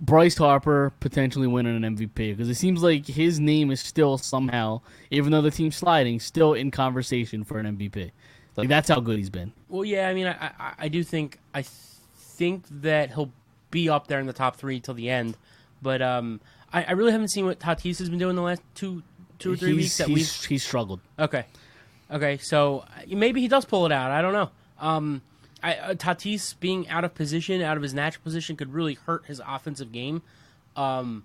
Bryce 0.00 0.36
Harper 0.36 0.92
potentially 1.00 1.46
winning 1.46 1.82
an 1.82 1.96
MVP? 1.96 2.14
Because 2.14 2.48
it 2.48 2.56
seems 2.56 2.82
like 2.82 3.06
his 3.06 3.38
name 3.40 3.70
is 3.70 3.80
still 3.80 4.18
somehow, 4.18 4.80
even 5.10 5.32
though 5.32 5.42
the 5.42 5.50
team's 5.50 5.76
sliding, 5.76 6.20
still 6.20 6.54
in 6.54 6.70
conversation 6.70 7.44
for 7.44 7.58
an 7.58 7.76
MVP. 7.76 8.10
Like 8.56 8.68
that's 8.68 8.88
how 8.88 9.00
good 9.00 9.18
he's 9.18 9.30
been. 9.30 9.52
Well, 9.68 9.84
yeah, 9.84 10.08
I 10.08 10.14
mean, 10.14 10.26
I, 10.26 10.52
I, 10.58 10.74
I 10.78 10.88
do 10.88 11.02
think 11.02 11.38
I 11.52 11.62
think 11.62 12.64
that 12.82 13.12
he'll 13.12 13.32
be 13.70 13.88
up 13.88 14.06
there 14.06 14.20
in 14.20 14.26
the 14.26 14.32
top 14.32 14.56
three 14.56 14.78
till 14.80 14.94
the 14.94 15.10
end, 15.10 15.36
but 15.82 16.00
um, 16.00 16.40
I, 16.72 16.84
I 16.84 16.92
really 16.92 17.12
haven't 17.12 17.28
seen 17.28 17.46
what 17.46 17.58
Tatis 17.58 17.98
has 17.98 18.08
been 18.08 18.18
doing 18.18 18.36
the 18.36 18.42
last 18.42 18.62
two 18.74 19.02
two 19.38 19.52
or 19.52 19.56
three 19.56 19.70
he's, 19.70 19.76
weeks 19.76 19.96
that 19.98 20.08
he's, 20.08 20.16
we've 20.16 20.48
he's 20.48 20.62
struggled. 20.62 21.00
Okay, 21.18 21.46
okay. 22.10 22.38
So 22.38 22.84
uh, 22.96 23.02
maybe 23.08 23.40
he 23.40 23.48
does 23.48 23.64
pull 23.64 23.86
it 23.86 23.92
out. 23.92 24.12
I 24.12 24.22
don't 24.22 24.32
know. 24.32 24.50
Um, 24.78 25.22
I, 25.64 25.76
uh, 25.76 25.94
Tatis 25.94 26.54
being 26.60 26.86
out 26.90 27.04
of 27.04 27.14
position, 27.14 27.62
out 27.62 27.78
of 27.78 27.82
his 27.82 27.94
natural 27.94 28.22
position, 28.22 28.54
could 28.54 28.74
really 28.74 28.94
hurt 28.94 29.24
his 29.24 29.40
offensive 29.46 29.92
game. 29.92 30.20
Um, 30.76 31.24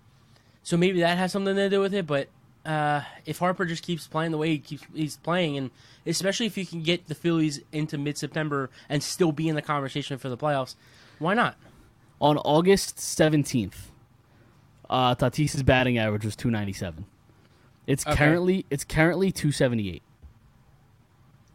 so 0.63 0.78
maybe 0.78 1.02
that 1.02 1.17
has 1.17 1.34
something 1.34 1.56
to 1.56 1.69
do 1.69 1.82
with 1.82 1.93
it. 1.93 2.08
But 2.08 2.30
uh, 2.65 3.02
if 3.25 3.39
Harper 3.39 3.65
just 3.65 3.84
keeps 3.84 4.08
playing 4.08 4.32
the 4.32 4.38
way 4.38 4.52
he 4.52 4.60
keeps 4.60 4.84
he's 4.93 5.17
playing, 5.17 5.58
and 5.58 5.71
especially 6.06 6.45
if 6.45 6.58
you 6.58 6.65
can 6.65 6.84
get 6.84 7.08
the 7.08 7.15
Phillies 7.15 7.60
into 7.73 7.97
mid-September 7.97 8.69
and 8.88 9.04
still 9.04 9.34
be 9.34 9.49
in 9.49 9.56
the 9.56 9.62
conversation 9.62 10.17
for 10.17 10.30
the 10.30 10.38
playoffs, 10.38 10.75
why 11.19 11.34
not? 11.34 11.58
On 12.21 12.38
August 12.38 12.97
seventeenth, 12.97 13.91
uh, 14.89 15.15
Tatis's 15.15 15.63
batting 15.63 15.97
average 15.97 16.23
was 16.23 16.38
two 16.38 16.49
ninety 16.49 16.73
seven. 16.73 17.06
It's 17.88 18.08
okay. 18.08 18.15
currently 18.15 18.65
it's 18.69 18.86
currently 18.86 19.34
two 19.34 19.52
seventy 19.52 19.89
eight. 19.89 20.04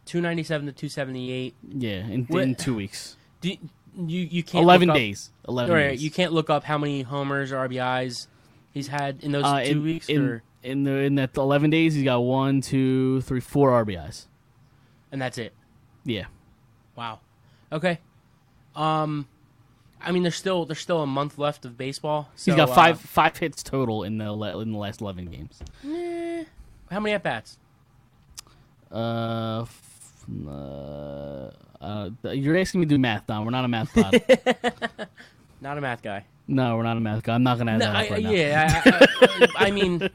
297 0.05 0.67
to 0.67 0.71
278. 0.71 1.55
Yeah, 1.67 1.91
in, 1.91 2.25
what, 2.25 2.43
in 2.43 2.55
two 2.55 2.75
weeks. 2.75 3.17
Do, 3.41 3.49
you 3.49 4.19
you 4.19 4.43
can't 4.43 4.63
11 4.63 4.89
days. 4.89 5.31
11 5.47 5.73
right, 5.73 5.89
days. 5.89 6.03
You 6.03 6.11
can't 6.11 6.33
look 6.33 6.49
up 6.49 6.63
how 6.63 6.77
many 6.77 7.01
homers 7.01 7.51
or 7.51 7.67
RBIs 7.67 8.27
he's 8.71 8.87
had 8.87 9.23
in 9.23 9.31
those 9.31 9.43
uh, 9.45 9.63
two 9.63 9.71
in, 9.71 9.83
weeks 9.83 10.09
in, 10.09 10.21
or? 10.21 10.43
in 10.63 10.83
the 10.83 10.91
in 10.91 11.15
that 11.15 11.35
11 11.35 11.69
days 11.69 11.93
he's 11.93 12.03
got 12.03 12.19
one, 12.19 12.61
two, 12.61 13.21
three, 13.21 13.39
four 13.39 13.71
RBIs. 13.85 14.25
And 15.11 15.21
that's 15.21 15.37
it. 15.37 15.53
Yeah. 16.03 16.25
Wow. 16.95 17.19
Okay. 17.71 17.99
Um 18.75 19.27
I 20.01 20.11
mean, 20.11 20.21
there's 20.21 20.35
still 20.35 20.65
there's 20.65 20.79
still 20.79 21.01
a 21.01 21.07
month 21.07 21.39
left 21.39 21.65
of 21.65 21.77
baseball. 21.77 22.29
So, 22.35 22.51
He's 22.51 22.57
got 22.57 22.69
uh, 22.69 22.75
five 22.75 22.95
uh, 22.97 23.07
five 23.07 23.37
hits 23.37 23.63
total 23.63 24.03
in 24.03 24.19
the 24.19 24.31
in 24.59 24.71
the 24.71 24.77
last 24.77 25.01
eleven 25.01 25.25
games. 25.25 25.61
How 26.91 26.99
many 26.99 27.15
at 27.15 27.23
bats? 27.23 27.57
Uh, 28.91 29.65
uh, 30.47 31.49
uh, 31.81 32.09
you're 32.31 32.57
asking 32.57 32.81
me 32.81 32.85
to 32.85 32.89
do 32.95 32.97
math, 32.97 33.27
Don. 33.27 33.45
We're 33.45 33.51
not 33.51 33.65
a 33.65 33.67
math 33.67 33.93
pod. 33.93 34.21
Not 35.61 35.77
a 35.79 35.81
math 35.81 36.03
guy. 36.03 36.25
no, 36.47 36.75
we're 36.77 36.83
not 36.83 36.97
a 36.97 36.99
math 36.99 37.23
guy. 37.23 37.33
I'm 37.33 37.41
not 37.41 37.57
gonna 37.57 37.71
add 37.71 37.79
No, 37.79 37.85
that 37.85 37.95
I, 37.95 38.05
up 38.05 38.11
right 38.11 38.23
now. 38.23 38.29
yeah, 38.29 38.81
I, 38.85 39.07
I, 39.57 39.67
I 39.67 39.71
mean, 39.71 40.09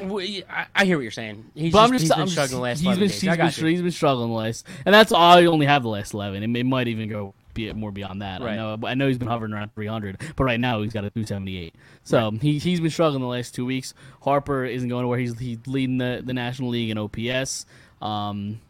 we- 0.08 0.42
I, 0.48 0.66
I 0.74 0.84
hear 0.84 0.96
what 0.96 1.02
you're 1.02 1.10
saying. 1.12 1.44
He's 1.54 1.72
But 1.72 1.90
just, 1.90 1.92
I'm 1.92 1.92
just, 1.92 2.02
he's 2.02 2.10
been 2.10 2.20
I'm 2.22 2.28
struggling 2.28 2.48
just, 2.48 2.52
the 2.52 2.60
last 2.60 2.78
he's 2.78 2.86
11 2.86 2.98
been, 3.00 3.08
days. 3.08 3.20
he's 3.20 3.30
been, 3.30 3.36
got 3.38 3.52
he's 3.54 3.82
been 3.82 3.90
struggling 3.92 4.28
the 4.30 4.34
last, 4.34 4.66
and 4.84 4.94
that's 4.94 5.12
all. 5.12 5.20
I 5.38 5.44
only 5.44 5.66
have 5.66 5.82
the 5.82 5.88
last 5.88 6.14
eleven. 6.14 6.42
It, 6.42 6.58
it 6.58 6.64
might 6.64 6.88
even 6.88 7.08
go 7.08 7.34
be 7.54 7.72
more 7.74 7.92
beyond 7.92 8.22
that. 8.22 8.40
I 8.42 8.56
know, 8.56 8.78
I 8.84 8.94
know 8.94 9.06
he's 9.08 9.18
been 9.18 9.28
hovering 9.28 9.52
around 9.52 9.74
300, 9.74 10.22
but 10.36 10.44
right 10.44 10.58
now 10.58 10.80
he's 10.82 10.92
got 10.94 11.04
a 11.04 11.10
278. 11.10 11.74
So 12.02 12.30
he 12.30 12.58
he's 12.58 12.80
been 12.80 12.90
struggling 12.90 13.20
the 13.20 13.28
last 13.28 13.54
two 13.54 13.66
weeks. 13.66 13.92
Harper 14.22 14.64
isn't 14.64 14.88
going 14.88 15.02
anywhere. 15.02 15.18
He's 15.18 15.38
he's 15.38 15.58
leading 15.66 15.98
the, 15.98 16.22
the 16.24 16.32
National 16.32 16.70
League 16.70 16.90
in 16.90 16.98
OPS. 16.98 17.66
Um, 18.02 18.60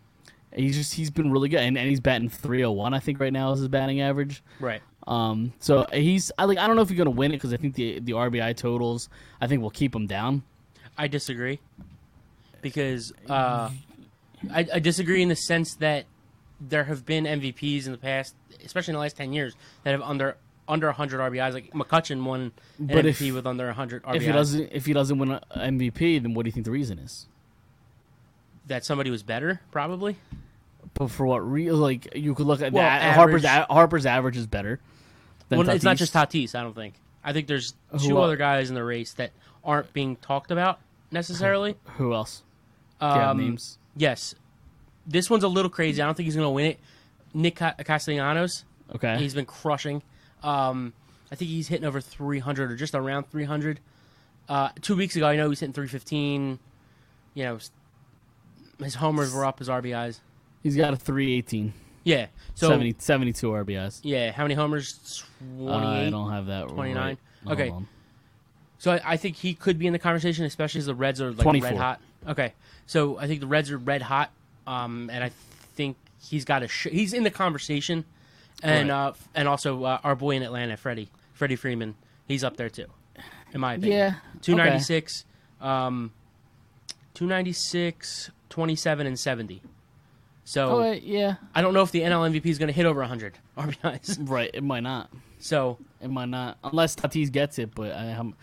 he's 0.55 0.77
just 0.77 0.95
he's 0.95 1.11
been 1.11 1.31
really 1.33 1.49
good, 1.49 1.61
and, 1.61 1.77
and 1.79 1.89
he's 1.89 2.01
batting 2.01 2.29
301. 2.29 2.95
I 2.95 2.99
think 2.99 3.19
right 3.19 3.33
now 3.33 3.53
is 3.53 3.61
his 3.61 3.69
batting 3.69 4.01
average. 4.01 4.43
Right. 4.61 4.83
Um, 5.07 5.53
so 5.59 5.87
he's 5.93 6.31
I 6.39 6.45
like 6.45 6.59
I 6.59 6.67
don't 6.67 6.77
know 6.77 6.83
if 6.83 6.89
he's 6.89 6.99
gonna 6.99 7.11
win 7.11 7.33
it 7.33 7.37
because 7.39 7.53
I 7.53 7.57
think 7.57 7.75
the 7.75 7.99
the 7.99 8.13
RBI 8.13 8.57
totals 8.57 9.09
I 9.41 9.47
think 9.47 9.63
will 9.63 9.71
keep 9.71 9.95
him 9.95 10.07
down. 10.07 10.43
I 10.97 11.09
disagree 11.09 11.59
because 12.61 13.13
uh, 13.29 13.71
I, 14.53 14.67
I 14.75 14.79
disagree 14.79 15.23
in 15.23 15.29
the 15.29 15.37
sense 15.37 15.75
that 15.77 16.05
there 16.61 16.85
have 16.85 17.05
been 17.05 17.25
MVPs 17.25 17.87
in 17.87 17.93
the 17.93 17.99
past, 17.99 18.35
especially 18.65 18.93
in 18.93 18.97
the 18.97 19.01
last 19.01 19.17
ten 19.17 19.33
years, 19.33 19.57
that 19.83 19.91
have 19.91 20.03
under 20.03 20.37
under 20.69 20.87
100 20.87 21.19
RBIs. 21.21 21.53
Like 21.55 21.73
McCutchen 21.73 22.23
won 22.25 22.41
an 22.41 22.53
But 22.79 23.05
MVP 23.05 23.29
if- 23.29 23.35
with 23.35 23.47
under 23.47 23.67
100 23.67 24.05
RBIs. 24.05 24.15
If 24.17 24.23
he 24.23 24.33
doesn't 24.33 24.69
if 24.73 24.87
he 24.87 24.93
doesn't 24.93 25.19
win 25.19 25.31
a 25.33 25.41
MVP, 25.57 26.23
then 26.23 26.35
what 26.35 26.45
do 26.45 26.49
you 26.49 26.53
think 26.53 26.65
the 26.67 26.71
reason 26.71 26.99
is? 27.01 27.27
That 28.67 28.85
somebody 28.85 29.11
was 29.11 29.23
better, 29.23 29.61
probably. 29.71 30.17
But 30.95 31.09
for 31.11 31.27
what 31.27 31.39
real? 31.39 31.77
Like 31.77 32.15
you 32.15 32.35
could 32.35 32.47
look 32.47 32.61
at 32.61 32.73
Well, 32.73 32.83
that. 32.83 33.15
Harper's 33.15 33.45
Harper's 33.45 34.07
average 34.07 34.37
is 34.37 34.47
better. 34.47 34.79
Than 35.49 35.59
Well, 35.61 35.69
it's 35.71 35.85
not 35.85 35.97
just 35.97 36.13
Tatis. 36.13 36.55
I 36.55 36.63
don't 36.63 36.75
think. 36.75 36.95
I 37.25 37.33
think 37.33 37.47
there's 37.47 37.75
two 38.03 38.19
other 38.19 38.37
guys 38.37 38.69
in 38.69 38.75
the 38.75 38.85
race 38.85 39.13
that 39.15 39.31
aren't 39.65 39.93
being 39.93 40.17
talked 40.17 40.51
about 40.51 40.81
necessarily. 41.11 41.77
Who 41.97 42.13
else? 42.15 42.43
Do 43.01 43.07
you 43.07 43.13
have 43.13 43.31
Um, 43.31 43.39
names? 43.39 43.79
Yes, 43.97 44.35
this 45.07 45.29
one's 45.31 45.45
a 45.45 45.49
little 45.49 45.71
crazy. 45.71 46.01
I 46.03 46.07
don't 46.07 46.15
think 46.17 46.25
he's 46.27 46.37
going 46.37 46.47
to 46.47 46.51
win 46.51 46.67
it. 46.67 46.81
Nick 47.35 47.57
Castellanos. 47.57 48.65
Okay. 48.95 49.17
He's 49.19 49.35
been 49.35 49.47
crushing. 49.47 50.03
Um, 50.43 50.93
I 51.31 51.35
think 51.35 51.51
he's 51.51 51.69
hitting 51.69 51.87
over 51.87 52.01
300 52.01 52.71
or 52.73 52.77
just 52.77 52.95
around 52.95 53.31
300. 53.31 53.81
Uh, 54.49 54.69
two 54.81 54.97
weeks 54.97 55.17
ago, 55.17 55.27
I 55.27 55.37
know 55.37 55.45
he 55.45 55.49
was 55.49 55.61
hitting 55.61 55.73
315. 55.73 56.59
You 57.35 57.45
know, 57.45 57.59
his 58.83 58.95
homers 58.97 59.33
were 59.35 59.45
up, 59.45 59.59
his 59.59 59.69
RBIs. 59.69 60.21
He's 60.63 60.77
got 60.77 60.93
a 60.93 60.97
318. 60.97 61.73
Yeah. 62.05 62.27
So 62.55 62.69
70, 62.69 62.97
72 62.99 63.49
RBIs. 63.49 64.01
yeah, 64.03 64.33
how 64.33 64.43
many 64.45 64.55
homers? 64.55 65.25
Uh, 65.61 65.75
I 65.77 66.11
don't 66.11 66.31
have 66.31 66.47
that. 66.47 66.69
29? 66.69 67.05
right. 67.05 67.19
Hold 67.47 67.59
Okay. 67.61 67.73
so 68.79 68.93
I, 68.93 69.01
I 69.13 69.17
think 69.17 69.37
he 69.37 69.55
could 69.55 69.79
be 69.79 69.87
in 69.87 69.93
the 69.93 69.99
conversation, 69.99 70.45
especially 70.45 70.81
as 70.81 70.87
the 70.87 70.95
Reds 70.95 71.21
are 71.21 71.31
like 71.31 71.39
24. 71.43 71.71
red 71.71 71.79
hot. 71.79 72.01
Okay. 72.29 72.53
So 72.87 73.19
I 73.19 73.27
think 73.27 73.41
the 73.41 73.47
Reds 73.47 73.71
are 73.71 73.79
red 73.79 74.03
hot. 74.03 74.31
um, 74.67 75.11
and 75.13 75.25
I 75.25 75.31
think 75.75 75.97
he's 76.23 76.45
got 76.45 76.63
a 76.63 76.69
sh- 76.69 76.89
he's 76.93 77.13
in 77.13 77.23
the 77.25 77.31
conversation, 77.31 78.05
and 78.63 78.91
Right. 78.91 78.95
uh, 79.09 79.13
and 79.35 79.49
also 79.49 79.83
uh, 79.85 79.99
our 80.05 80.15
boy 80.15 80.37
in 80.37 80.43
Atlanta, 80.43 80.77
Freddie 80.77 81.09
Freddie 81.33 81.57
Freeman, 81.57 81.95
he's 82.29 82.45
up 82.45 82.57
there 82.57 82.69
too, 82.69 82.87
in 83.53 83.61
my 83.61 83.75
opinion. 83.75 83.99
Yeah, 83.99 84.15
two 84.41 84.55
ninety 84.55 84.79
six, 84.81 85.25
um, 85.61 86.13
296, 87.15 88.31
27, 88.53 89.07
and 89.07 89.19
seventy. 89.19 89.63
So 90.45 90.69
Oh, 90.71 90.81
wait, 90.81 91.03
yeah. 91.05 91.37
I 91.55 91.63
don't 91.63 91.73
know 91.73 91.83
if 91.83 91.91
the 91.91 92.01
NL 92.03 92.31
MVP 92.31 92.47
is 92.47 92.59
going 92.59 92.67
to 92.69 92.73
hit 92.73 92.85
over 92.85 93.03
hundred 93.03 93.39
RBIs. 93.59 94.19
Right. 94.29 94.51
It 94.53 94.63
might 94.63 94.83
not. 94.83 95.11
So 95.39 95.79
It 96.01 96.11
might 96.11 96.29
not, 96.29 96.59
unless 96.63 96.95
Tatis 96.95 97.33
gets 97.33 97.59
it. 97.59 97.75
But 97.75 97.93
I 97.93 98.05
am. 98.07 98.35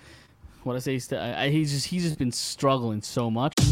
What 0.63 0.75
I 0.75 0.79
say 0.79 0.95
is 0.95 1.07
that 1.07 1.21
I, 1.21 1.45
I, 1.45 1.49
he's 1.49 1.71
just 1.71 1.85
he's 1.87 2.03
just 2.03 2.17
been 2.17 2.31
struggling 2.31 3.01
so 3.01 3.29
much. 3.31 3.53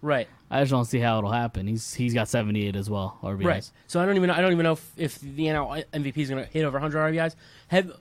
Right. 0.00 0.28
I 0.50 0.60
just 0.60 0.70
don't 0.70 0.84
see 0.84 0.98
how 0.98 1.18
it'll 1.18 1.32
happen. 1.32 1.66
He's 1.66 1.94
he's 1.94 2.14
got 2.14 2.28
78 2.28 2.76
as 2.76 2.90
well. 2.90 3.18
RBIs. 3.22 3.44
Right. 3.44 3.70
So 3.86 4.00
I 4.00 4.06
don't 4.06 4.16
even 4.16 4.28
know, 4.28 4.34
I 4.34 4.40
don't 4.40 4.52
even 4.52 4.64
know 4.64 4.72
if, 4.72 4.92
if 4.96 5.20
the 5.20 5.46
NL 5.46 5.84
MVP 5.92 6.16
is 6.18 6.30
going 6.30 6.44
to 6.44 6.50
hit 6.50 6.64
over 6.64 6.78
100 6.78 7.14
RBIs. 7.14 7.34
Have 7.68 7.92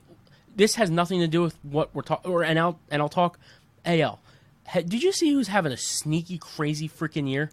this 0.55 0.75
has 0.75 0.89
nothing 0.89 1.19
to 1.21 1.27
do 1.27 1.41
with 1.41 1.57
what 1.63 1.93
we're 1.95 2.01
talking 2.01 2.31
or 2.31 2.41
NL 2.43 2.77
NL 2.91 3.09
talk 3.09 3.39
AL. 3.85 4.19
Ha, 4.67 4.81
did 4.81 5.03
you 5.03 5.11
see 5.11 5.31
who's 5.31 5.47
having 5.47 5.71
a 5.71 5.77
sneaky 5.77 6.37
crazy 6.37 6.87
freaking 6.87 7.29
year 7.29 7.49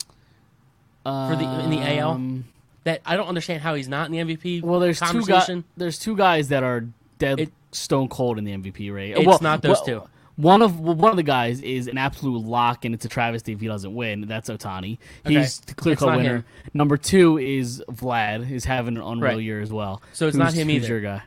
for 1.05 1.37
the 1.37 1.45
in 1.65 1.71
the 1.71 1.99
AL? 1.99 2.11
Um, 2.11 2.45
That 2.85 3.01
I 3.05 3.17
don't 3.17 3.29
understand 3.29 3.63
how 3.63 3.75
he's 3.75 3.89
not 3.89 4.07
in 4.07 4.13
the 4.13 4.37
MVP. 4.37 4.63
Well, 4.63 4.81
there's 4.81 5.01
two 5.01 5.25
guys. 5.25 5.51
There's 5.77 5.99
two 5.99 6.17
guys 6.17 6.49
that 6.49 6.63
are 6.63 6.87
dead 7.19 7.41
It- 7.41 7.53
stone 7.73 8.09
cold 8.09 8.39
in 8.39 8.45
the 8.45 8.53
MVP 8.53 8.93
rate. 8.93 9.13
It's 9.17 9.27
well, 9.27 9.39
not 9.41 9.63
those 9.63 9.79
well, 9.87 10.03
two. 10.03 10.09
One 10.39 10.63
of 10.63 10.79
one 10.79 11.11
of 11.11 11.17
the 11.17 11.23
guys 11.25 11.61
is 11.63 11.89
an 11.89 11.99
absolute 11.99 12.45
lock, 12.47 12.85
and 12.85 12.95
it's 12.95 13.05
a 13.05 13.09
travesty 13.09 13.53
if 13.53 13.61
he 13.61 13.67
doesn't 13.67 13.93
win. 13.93 14.23
That's 14.29 14.49
Ohtani. 14.49 14.99
Okay. 15.27 15.35
He's 15.41 15.59
the 15.59 15.75
clear 15.75 15.97
cut 15.97 16.17
winner. 16.17 16.37
him. 16.37 16.45
Number 16.73 16.97
two 16.97 17.39
is 17.39 17.83
Vlad. 17.91 18.49
Is 18.51 18.65
having 18.65 18.97
an 18.97 19.03
unreal 19.03 19.35
Right. 19.35 19.43
year 19.43 19.61
as 19.61 19.73
well. 19.73 20.01
So 20.13 20.29
it's 20.29 20.37
Who's- 20.37 20.45
not 20.47 20.55
him 20.55 20.69
who's 20.69 20.85
either. 20.85 20.89
Your 20.95 21.01
guy. 21.01 21.23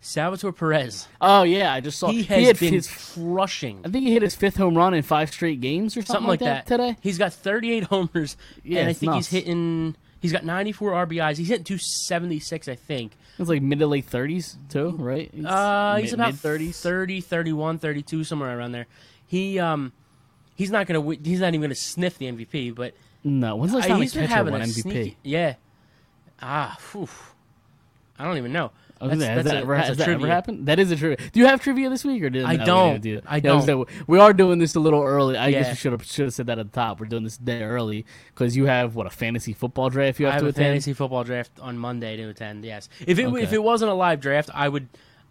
Salvador 0.00 0.52
Perez. 0.52 1.08
Oh 1.20 1.44
yeah, 1.44 1.72
I 1.72 1.80
just 1.80 1.98
saw 1.98 2.10
He 2.10 2.24
has 2.24 2.44
hit 2.44 2.60
been 2.60 2.72
his. 2.74 2.88
crushing. 3.14 3.80
I 3.84 3.88
think 3.88 4.04
he 4.04 4.12
hit 4.12 4.22
his 4.22 4.34
fifth 4.34 4.56
home 4.56 4.76
run 4.76 4.92
in 4.94 5.02
five 5.02 5.30
straight 5.32 5.60
games 5.60 5.96
or 5.96 6.00
something, 6.02 6.14
something 6.14 6.28
like 6.28 6.40
that, 6.40 6.66
today. 6.66 6.96
He's 7.00 7.16
got 7.16 7.32
38 7.32 7.84
homers, 7.84 8.36
Yeah, 8.62 8.80
and 8.80 8.90
I 8.90 8.92
think 8.92 9.12
nuts. 9.12 9.28
he's 9.30 9.42
hitting. 9.44 9.96
He's 10.20 10.32
got 10.32 10.44
94 10.44 10.92
RBIs. 11.06 11.38
He's 11.38 11.48
hitting 11.48 11.64
276, 11.64 12.68
I 12.68 12.74
think. 12.74 13.12
It's 13.38 13.48
like 13.48 13.62
mid 13.62 13.80
to 13.80 13.86
late 13.86 14.04
thirties 14.04 14.56
too, 14.68 14.90
right? 14.98 15.30
He's 15.34 15.44
Uh, 15.44 15.96
he's 16.00 16.10
mid- 16.12 16.20
about 16.20 16.26
mid-thirties. 16.34 16.80
30, 16.80 17.20
31, 17.20 17.78
32, 17.78 18.22
somewhere 18.24 18.56
around 18.56 18.72
there. 18.72 18.86
He 19.26 19.58
um, 19.58 19.92
he's 20.54 20.70
not 20.70 20.86
gonna. 20.86 21.02
He's 21.22 21.40
not 21.40 21.48
even 21.48 21.62
gonna 21.62 21.74
sniff 21.74 22.16
the 22.18 22.26
MVP, 22.26 22.74
but 22.74 22.94
No, 23.24 23.56
when's 23.56 23.72
the 23.72 23.78
last 23.78 23.86
uh, 23.86 23.88
time 23.88 23.98
a 23.98 24.02
he's 24.02 24.14
been 24.14 24.28
catcher 24.28 24.50
won 24.50 24.60
a 24.60 24.64
MVP? 24.64 24.82
sneaky. 24.82 25.16
Yeah. 25.24 25.54
Ah, 26.40 26.76
phew. 26.78 27.08
I 28.18 28.24
don't 28.24 28.36
even 28.36 28.52
know. 28.52 28.70
I 29.04 29.14
That's, 29.14 29.22
has 29.22 29.44
that's 29.44 29.48
that, 29.48 29.56
a, 29.56 29.60
ever, 29.60 29.76
has 29.76 29.90
a 29.90 29.94
that 29.96 30.08
ever 30.08 30.26
happened? 30.26 30.66
That 30.66 30.78
is 30.78 30.90
a 30.90 30.96
trivia. 30.96 31.16
Do 31.32 31.40
you 31.40 31.46
have 31.46 31.60
trivia 31.60 31.90
this 31.90 32.04
week 32.04 32.22
or 32.22 32.30
did 32.30 32.44
I 32.44 32.56
no, 32.56 32.64
don't. 32.64 33.00
do. 33.02 33.20
I 33.26 33.36
Yeah, 33.36 33.40
don't. 33.64 33.88
we 34.06 34.18
are 34.18 34.32
doing 34.32 34.58
this 34.58 34.74
a 34.74 34.80
little 34.80 35.02
early. 35.02 35.36
I 35.36 35.50
guess 35.50 35.68
we 35.70 35.76
should 35.76 35.92
have 35.92 36.04
should 36.04 36.24
have 36.26 36.34
said 36.34 36.46
that 36.46 36.58
at 36.58 36.72
the 36.72 36.74
top. 36.74 37.00
We're 37.00 37.06
doing 37.06 37.24
this 37.24 37.36
day 37.36 37.62
early 37.62 38.06
because 38.34 38.56
you 38.56 38.66
have 38.66 38.94
what 38.94 39.06
a 39.06 39.10
fantasy 39.10 39.52
football 39.52 39.90
draft 39.90 40.18
you 40.20 40.26
I 40.26 40.30
have 40.30 40.34
have 40.34 40.40
to 40.42 40.46
a 40.46 40.48
attend. 40.50 40.64
fantasy 40.66 40.92
football 40.92 41.24
draft 41.24 41.52
on 41.60 41.78
Monday 41.78 42.16
to 42.16 42.28
attend. 42.28 42.64
Yes, 42.64 42.88
if 43.06 43.18
it 43.18 43.26
Okay. 43.26 43.42
if 43.42 43.52
it 43.52 43.62
wasn't 43.62 43.90
a 43.90 43.94
live 43.94 44.20
draft, 44.20 44.50
I 44.54 44.68
would, 44.68 44.88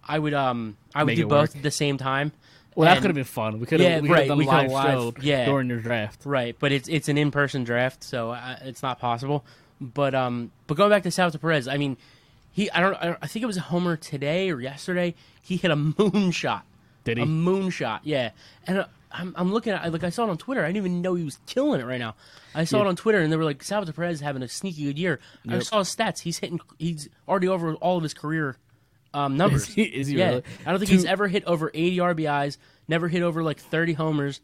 I 0.08 0.20
would 0.20 0.34
um 0.34 0.78
I 0.96 1.04
would 1.04 1.08
Make 1.08 1.18
do 1.18 1.28
both 1.28 1.50
work. 1.50 1.56
at 1.58 1.64
the 1.64 1.72
same 1.72 1.98
time. 1.98 2.32
Well, 2.76 2.90
that 2.90 2.96
could 3.02 3.10
have 3.12 3.16
been 3.16 3.24
fun. 3.24 3.60
We 3.60 3.68
could 3.68 3.80
have 3.82 3.90
Yeah, 3.92 4.00
we 4.02 4.10
right, 4.10 4.28
done 4.28 4.38
we 4.40 4.46
a 4.46 4.48
live, 4.48 4.72
live- 4.72 4.94
show 4.94 5.14
yeah. 5.22 5.46
during 5.46 5.70
your 5.70 5.80
draft. 5.80 6.22
Right, 6.26 6.56
but 6.58 6.72
it's 6.72 6.90
it's 6.90 7.08
an 7.08 7.20
in 7.20 7.30
person 7.30 7.64
draft, 7.64 8.04
so 8.04 8.32
uh, 8.32 8.56
it's 8.64 8.82
not 8.82 9.00
possible. 9.00 9.46
But 9.80 10.16
um, 10.16 10.52
but 10.66 10.76
going 10.78 10.90
back 10.90 11.04
to 11.04 11.12
Salvador 11.12 11.40
Perez, 11.40 11.68
I 11.68 11.78
mean, 11.78 11.98
he 12.54 12.72
I 12.72 12.80
don't 12.80 12.96
I 13.22 13.28
think 13.28 13.44
it 13.44 13.48
was 13.48 13.58
a 13.58 13.62
homer 13.62 13.98
today 13.98 14.50
or 14.50 14.62
yesterday. 14.62 15.14
He 15.42 15.58
hit 15.58 15.70
a 15.72 15.76
moonshot. 15.76 16.62
Did 17.04 17.18
he? 17.18 17.24
A 17.24 17.26
moonshot, 17.26 18.00
yeah. 18.04 18.30
And 18.66 18.78
uh, 18.80 18.86
I'm 19.12 19.34
I'm 19.38 19.52
looking 19.52 19.74
at 19.74 19.92
like 19.92 20.04
I 20.06 20.10
saw 20.10 20.24
it 20.26 20.30
on 20.30 20.38
Twitter. 20.38 20.64
I 20.64 20.68
didn't 20.68 20.78
even 20.78 21.02
know 21.02 21.16
he 21.16 21.24
was 21.26 21.38
killing 21.46 21.82
it 21.82 21.86
right 21.86 22.00
now. 22.00 22.16
I 22.56 22.64
saw 22.64 22.80
it 22.82 22.88
on 22.88 22.96
Twitter, 22.96 23.20
and 23.20 23.32
they 23.32 23.36
were 23.36 23.44
like 23.44 23.62
Salvador 23.62 23.94
Perez 23.94 24.22
having 24.22 24.42
a 24.42 24.48
sneaky 24.48 24.86
good 24.86 24.98
year. 24.98 25.20
I 25.50 25.60
saw 25.60 25.80
his 25.80 25.94
stats. 25.94 26.20
He's 26.20 26.38
hitting. 26.38 26.60
He's 26.80 27.10
already 27.28 27.48
over 27.50 27.74
all 27.76 27.98
of 27.98 28.04
his 28.04 28.14
career 28.14 28.56
um, 29.14 29.36
numbers. 29.38 29.68
Is 29.70 29.76
he- 29.76 29.82
is 29.84 30.08
he 30.08 30.18
yeah, 30.18 30.30
really? 30.30 30.44
I 30.66 30.70
don't 30.72 30.80
think 30.80 30.90
Two- 30.90 30.96
he's 30.96 31.06
ever 31.06 31.28
hit 31.28 31.44
over 31.46 31.70
80 31.74 31.98
RBIs. 31.98 32.58
Never 32.88 33.08
hit 33.08 33.22
over 33.24 33.44
like 33.44 33.60
30 33.60 33.94
homers, 33.94 34.40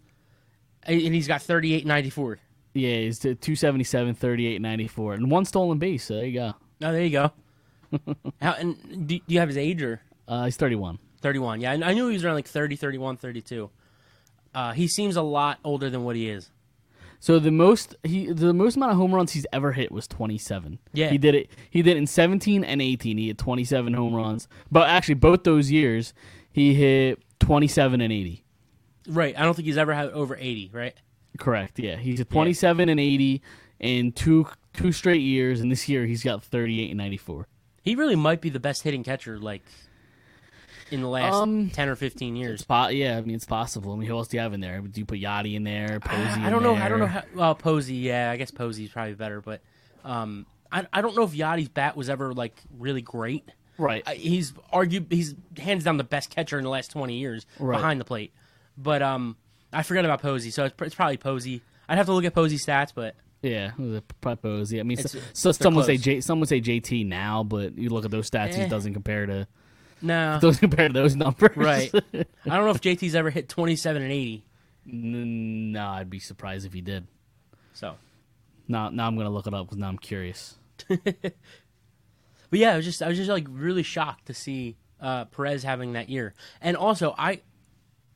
and 0.84 1.00
he's 1.00 1.28
got 1.28 1.42
38, 1.42 1.86
94. 1.86 2.40
Yeah, 2.74 2.96
he's 2.98 3.20
to 3.20 3.36
277, 3.36 4.16
38, 4.16 4.62
94, 4.62 5.14
and 5.16 5.32
one 5.32 5.46
stolen 5.46 5.78
base. 5.80 6.04
So 6.06 6.16
there 6.16 6.26
you 6.26 6.34
go. 6.34 6.54
Oh, 6.82 6.92
there 6.92 7.04
you 7.04 7.10
go. 7.10 7.32
How, 8.42 8.54
and 8.54 9.08
do, 9.08 9.18
do 9.20 9.22
you 9.28 9.40
have 9.40 9.50
his 9.50 9.58
age 9.58 9.82
or 9.82 10.02
Uh, 10.28 10.46
he's 10.46 10.58
31. 10.58 11.00
31? 11.22 11.62
Yeah, 11.62 11.72
I, 11.72 11.90
I 11.90 11.94
knew 11.94 12.08
he 12.08 12.14
was 12.14 12.24
around 12.24 12.36
like 12.36 12.48
30, 12.48 12.76
31, 12.76 13.18
32. 13.18 13.70
Uh, 14.54 14.72
he 14.74 14.88
seems 14.88 15.16
a 15.16 15.22
lot 15.22 15.60
older 15.64 15.90
than 15.90 16.04
what 16.04 16.16
he 16.16 16.30
is. 16.30 16.52
So 17.22 17.38
the 17.38 17.52
most 17.52 17.96
he 18.04 18.32
the 18.32 18.54
most 18.54 18.78
amount 18.78 18.94
of 18.94 18.98
home 18.98 19.14
runs 19.14 19.34
he's 19.34 19.46
ever 19.52 19.74
hit 19.74 19.92
was 19.92 20.08
27. 20.08 20.80
Yeah. 20.94 21.10
He 21.10 21.18
did 21.18 21.36
it 21.36 21.50
he 21.70 21.82
did 21.82 21.96
it 21.96 21.98
in 21.98 22.08
17 22.08 22.64
and 22.64 22.82
18. 22.82 23.18
He 23.18 23.28
hit 23.28 23.38
27 23.38 23.94
home 23.94 24.16
runs. 24.16 24.48
But 24.72 24.88
actually 24.90 25.16
both 25.16 25.44
those 25.44 25.70
years 25.70 26.14
he 26.54 26.74
hit 26.74 27.22
27 27.40 28.00
and 28.00 28.14
80. 28.14 28.46
Right. 29.10 29.38
I 29.38 29.44
don't 29.44 29.54
think 29.54 29.66
he's 29.66 29.78
ever 29.78 29.94
had 29.94 30.12
over 30.12 30.38
80, 30.40 30.70
right? 30.72 30.94
Correct. 31.38 31.78
Yeah. 31.78 31.98
He's 31.98 32.22
at 32.22 32.30
27 32.30 32.88
and 32.88 33.00
80 33.00 33.42
in 33.82 34.14
two 34.14 34.48
two 34.72 34.94
straight 34.94 35.22
years 35.22 35.60
and 35.60 35.70
this 35.70 35.90
year 35.90 36.06
he's 36.06 36.24
got 36.24 36.42
38 36.42 36.90
and 36.90 36.98
94. 36.98 37.48
He 37.82 37.96
really 37.96 38.16
might 38.16 38.42
be 38.42 38.50
the 38.50 38.60
best 38.60 38.84
hitting 38.84 39.04
catcher, 39.04 39.40
like, 39.40 39.64
in 40.92 41.02
the 41.02 41.08
last 41.08 41.36
Um, 41.36 41.70
10 41.70 41.88
or 41.90 41.96
15 41.96 42.36
years. 42.36 42.64
Po- 42.64 42.88
yeah, 42.88 43.18
I 43.18 43.22
mean 43.22 43.36
it's 43.36 43.46
possible. 43.46 43.94
I 43.94 43.96
mean 43.96 44.08
who 44.10 44.18
else 44.18 44.28
do 44.28 44.38
you 44.38 44.42
have 44.42 44.54
in 44.54 44.60
there? 44.60 44.82
Do 44.82 45.00
you 45.00 45.06
put 45.06 45.20
Yadi 45.20 45.56
in 45.56 45.64
there? 45.64 46.00
Posey 46.00 46.42
I 46.42 46.46
in 46.48 46.52
don't 46.52 46.64
know. 46.64 46.76
I 46.76 46.90
don't 46.90 47.00
know 47.00 47.06
how. 47.08 47.24
Well, 47.36 47.56
Posey, 47.56 47.96
yeah, 47.96 48.32
I 48.32 48.38
guess 48.38 48.50
Posey's 48.52 48.90
probably 48.90 49.14
better, 49.14 49.40
but 49.42 49.62
um, 50.04 50.46
I, 50.72 50.88
I 50.92 51.02
don't 51.02 51.16
know 51.16 51.24
if 51.24 51.32
Yadi's 51.34 51.70
bat 51.70 51.96
was 51.96 52.10
ever 52.10 52.34
like 52.34 52.56
really 52.78 53.02
great. 53.02 53.48
Right. 53.78 54.04
I- 54.08 54.16
he's 54.16 54.54
argued 54.72 55.08
he's 55.10 55.36
hands 55.58 55.84
down 55.84 55.98
the 55.98 56.04
best 56.04 56.30
catcher 56.32 56.58
in 56.58 56.64
the 56.64 56.70
last 56.72 56.90
20 56.92 57.18
years 57.18 57.46
Right. 57.60 57.76
behind 57.78 58.02
the 58.02 58.06
plate. 58.06 58.34
But 58.78 59.02
um, 59.04 59.38
I 59.72 59.84
forgot 59.84 60.06
about 60.06 60.22
Posey, 60.22 60.50
so 60.52 60.66
it's, 60.66 60.76
it's 60.82 60.96
probably 60.96 61.18
Posey. 61.18 61.62
I'd 61.88 61.98
have 61.98 62.08
to 62.08 62.14
look 62.14 62.26
at 62.26 62.34
Posey's 62.34 62.66
stats, 62.66 62.92
but 62.96 63.16
Yeah, 63.42 63.72
a 63.80 64.02
probably 64.22 64.42
Posey. 64.42 64.80
I 64.80 64.84
mean, 64.84 64.98
so, 64.98 65.20
so 65.34 65.52
some 65.54 65.76
would 65.76 65.86
say. 65.86 65.96
J, 65.98 66.20
some 66.22 66.40
would 66.42 66.50
say 66.50 66.60
JT 66.60 67.06
now, 67.08 67.44
but 67.44 67.78
you 67.78 67.90
look 67.90 68.04
at 68.06 68.12
those 68.12 68.30
stats, 68.30 68.54
he 68.56 68.62
Eh. 68.64 68.68
doesn't 68.68 68.94
compare 68.94 69.26
to 69.26 69.48
no, 70.02 70.38
doesn't 70.42 70.60
compare 70.60 70.88
to 70.90 70.94
those 70.94 71.16
numbers. 71.16 71.56
right. 71.56 71.90
I 72.14 72.26
don't 72.46 72.66
know 72.66 72.70
if 72.72 72.82
JT's 72.82 73.16
ever 73.16 73.30
hit 73.30 73.48
27 73.50 74.02
and 74.02 74.12
80. 74.12 74.46
N- 74.92 75.72
no, 75.72 75.88
I'd 75.88 76.10
be 76.10 76.20
surprised 76.20 76.66
if 76.66 76.74
he 76.74 76.82
did. 76.82 77.08
So, 77.74 77.96
Now, 78.68 78.90
now 78.90 79.08
I'm 79.08 79.16
gonna 79.18 79.30
look 79.30 79.48
it 79.48 79.54
up 79.54 79.68
because 79.68 79.78
now 79.78 79.88
I'm 79.88 79.98
curious. 79.98 80.58
but 80.88 81.34
yeah, 82.52 82.74
I 82.74 82.76
was 82.78 82.86
just 82.86 83.02
I 83.02 83.08
was 83.08 83.18
just 83.18 83.30
like 83.30 83.46
really 83.50 83.84
shocked 83.84 84.26
to 84.28 84.34
see 84.34 84.76
uh, 85.00 85.26
Perez 85.26 85.64
having 85.64 85.94
that 85.94 86.10
year, 86.10 86.34
and 86.62 86.76
also 86.76 87.16
I, 87.18 87.42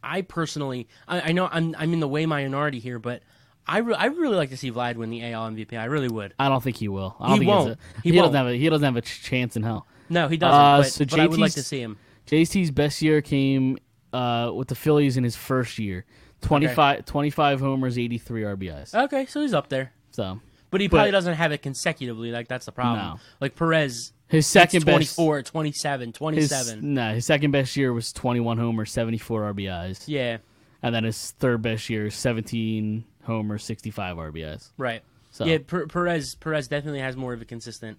I 0.03 0.21
personally 0.21 0.87
I, 1.07 1.29
I 1.29 1.31
know 1.31 1.47
I'm 1.51 1.75
I'm 1.77 1.93
in 1.93 1.99
the 2.01 2.07
way 2.07 2.25
minority 2.25 2.79
here, 2.79 2.99
but 2.99 3.21
I 3.67 3.77
re- 3.79 3.95
I 3.95 4.05
really 4.07 4.35
like 4.35 4.49
to 4.49 4.57
see 4.57 4.71
Vlad 4.71 4.95
win 4.95 5.09
the 5.09 5.23
AL 5.31 5.51
MVP. 5.51 5.77
I 5.77 5.85
really 5.85 6.09
would. 6.09 6.33
I 6.37 6.49
don't 6.49 6.61
think 6.63 6.77
he 6.77 6.87
will. 6.89 7.15
I 7.19 7.27
don't 7.29 7.33
He 7.33 7.39
think 7.39 7.49
won't. 7.49 7.77
He 8.03 8.11
doesn't 8.11 8.23
won't. 8.23 8.35
have 8.35 8.47
a, 8.47 8.53
he 8.57 8.69
doesn't 8.69 8.83
have 8.85 8.95
a 8.97 9.01
ch- 9.01 9.21
chance 9.23 9.55
in 9.55 9.63
hell. 9.63 9.87
No, 10.09 10.27
he 10.27 10.35
doesn't. 10.37 10.59
Uh, 10.59 10.77
but, 10.79 10.83
so 10.83 11.05
but 11.05 11.19
I 11.19 11.27
would 11.27 11.39
like 11.39 11.53
to 11.53 11.63
see 11.63 11.79
him. 11.81 11.97
JT's 12.27 12.71
best 12.71 13.01
year 13.01 13.21
came 13.21 13.77
uh, 14.11 14.51
with 14.53 14.67
the 14.67 14.75
Phillies 14.75 15.15
in 15.17 15.23
his 15.23 15.35
first 15.35 15.79
year. 15.79 16.05
25, 16.41 17.05
25 17.05 17.59
homers, 17.61 17.97
83 17.97 18.41
RBIs. 18.41 18.93
Okay, 19.05 19.25
so 19.25 19.41
he's 19.41 19.53
up 19.53 19.69
there. 19.69 19.93
So 20.11 20.41
But 20.69 20.81
he 20.81 20.89
probably 20.89 21.07
But- 21.11 21.17
doesn't 21.17 21.35
have 21.35 21.51
it 21.53 21.61
consecutively. 21.61 22.31
Like 22.31 22.47
that's 22.49 22.65
the 22.65 22.71
problem. 22.73 22.99
No. 23.05 23.19
Like 23.39 23.55
Perez, 23.55 24.11
his 24.27 24.45
second 24.45 24.77
it's 24.77 24.85
best 24.85 25.15
24, 25.15 25.43
27, 25.43 26.07
his, 26.09 26.17
27. 26.17 26.93
no, 26.93 27.13
his 27.13 27.25
second 27.25 27.51
best 27.51 27.77
year 27.77 27.93
was 27.93 28.11
21 28.11 28.57
homers, 28.57 28.91
74 28.91 29.53
RBIs. 29.53 30.03
Yeah, 30.07 30.37
And 30.81 30.93
then 30.93 31.03
his 31.05 31.31
third 31.31 31.61
best 31.61 31.89
year, 31.89 32.09
17 32.09 33.05
homers, 33.23 33.63
65 33.63 34.17
RBIs. 34.17 34.71
right. 34.77 35.01
So 35.31 35.45
Yeah, 35.45 35.57
per- 35.65 35.87
Perez 35.87 36.35
Perez 36.35 36.67
definitely 36.67 36.99
has 36.99 37.15
more 37.17 37.33
of 37.33 37.41
a 37.41 37.45
consistent 37.45 37.97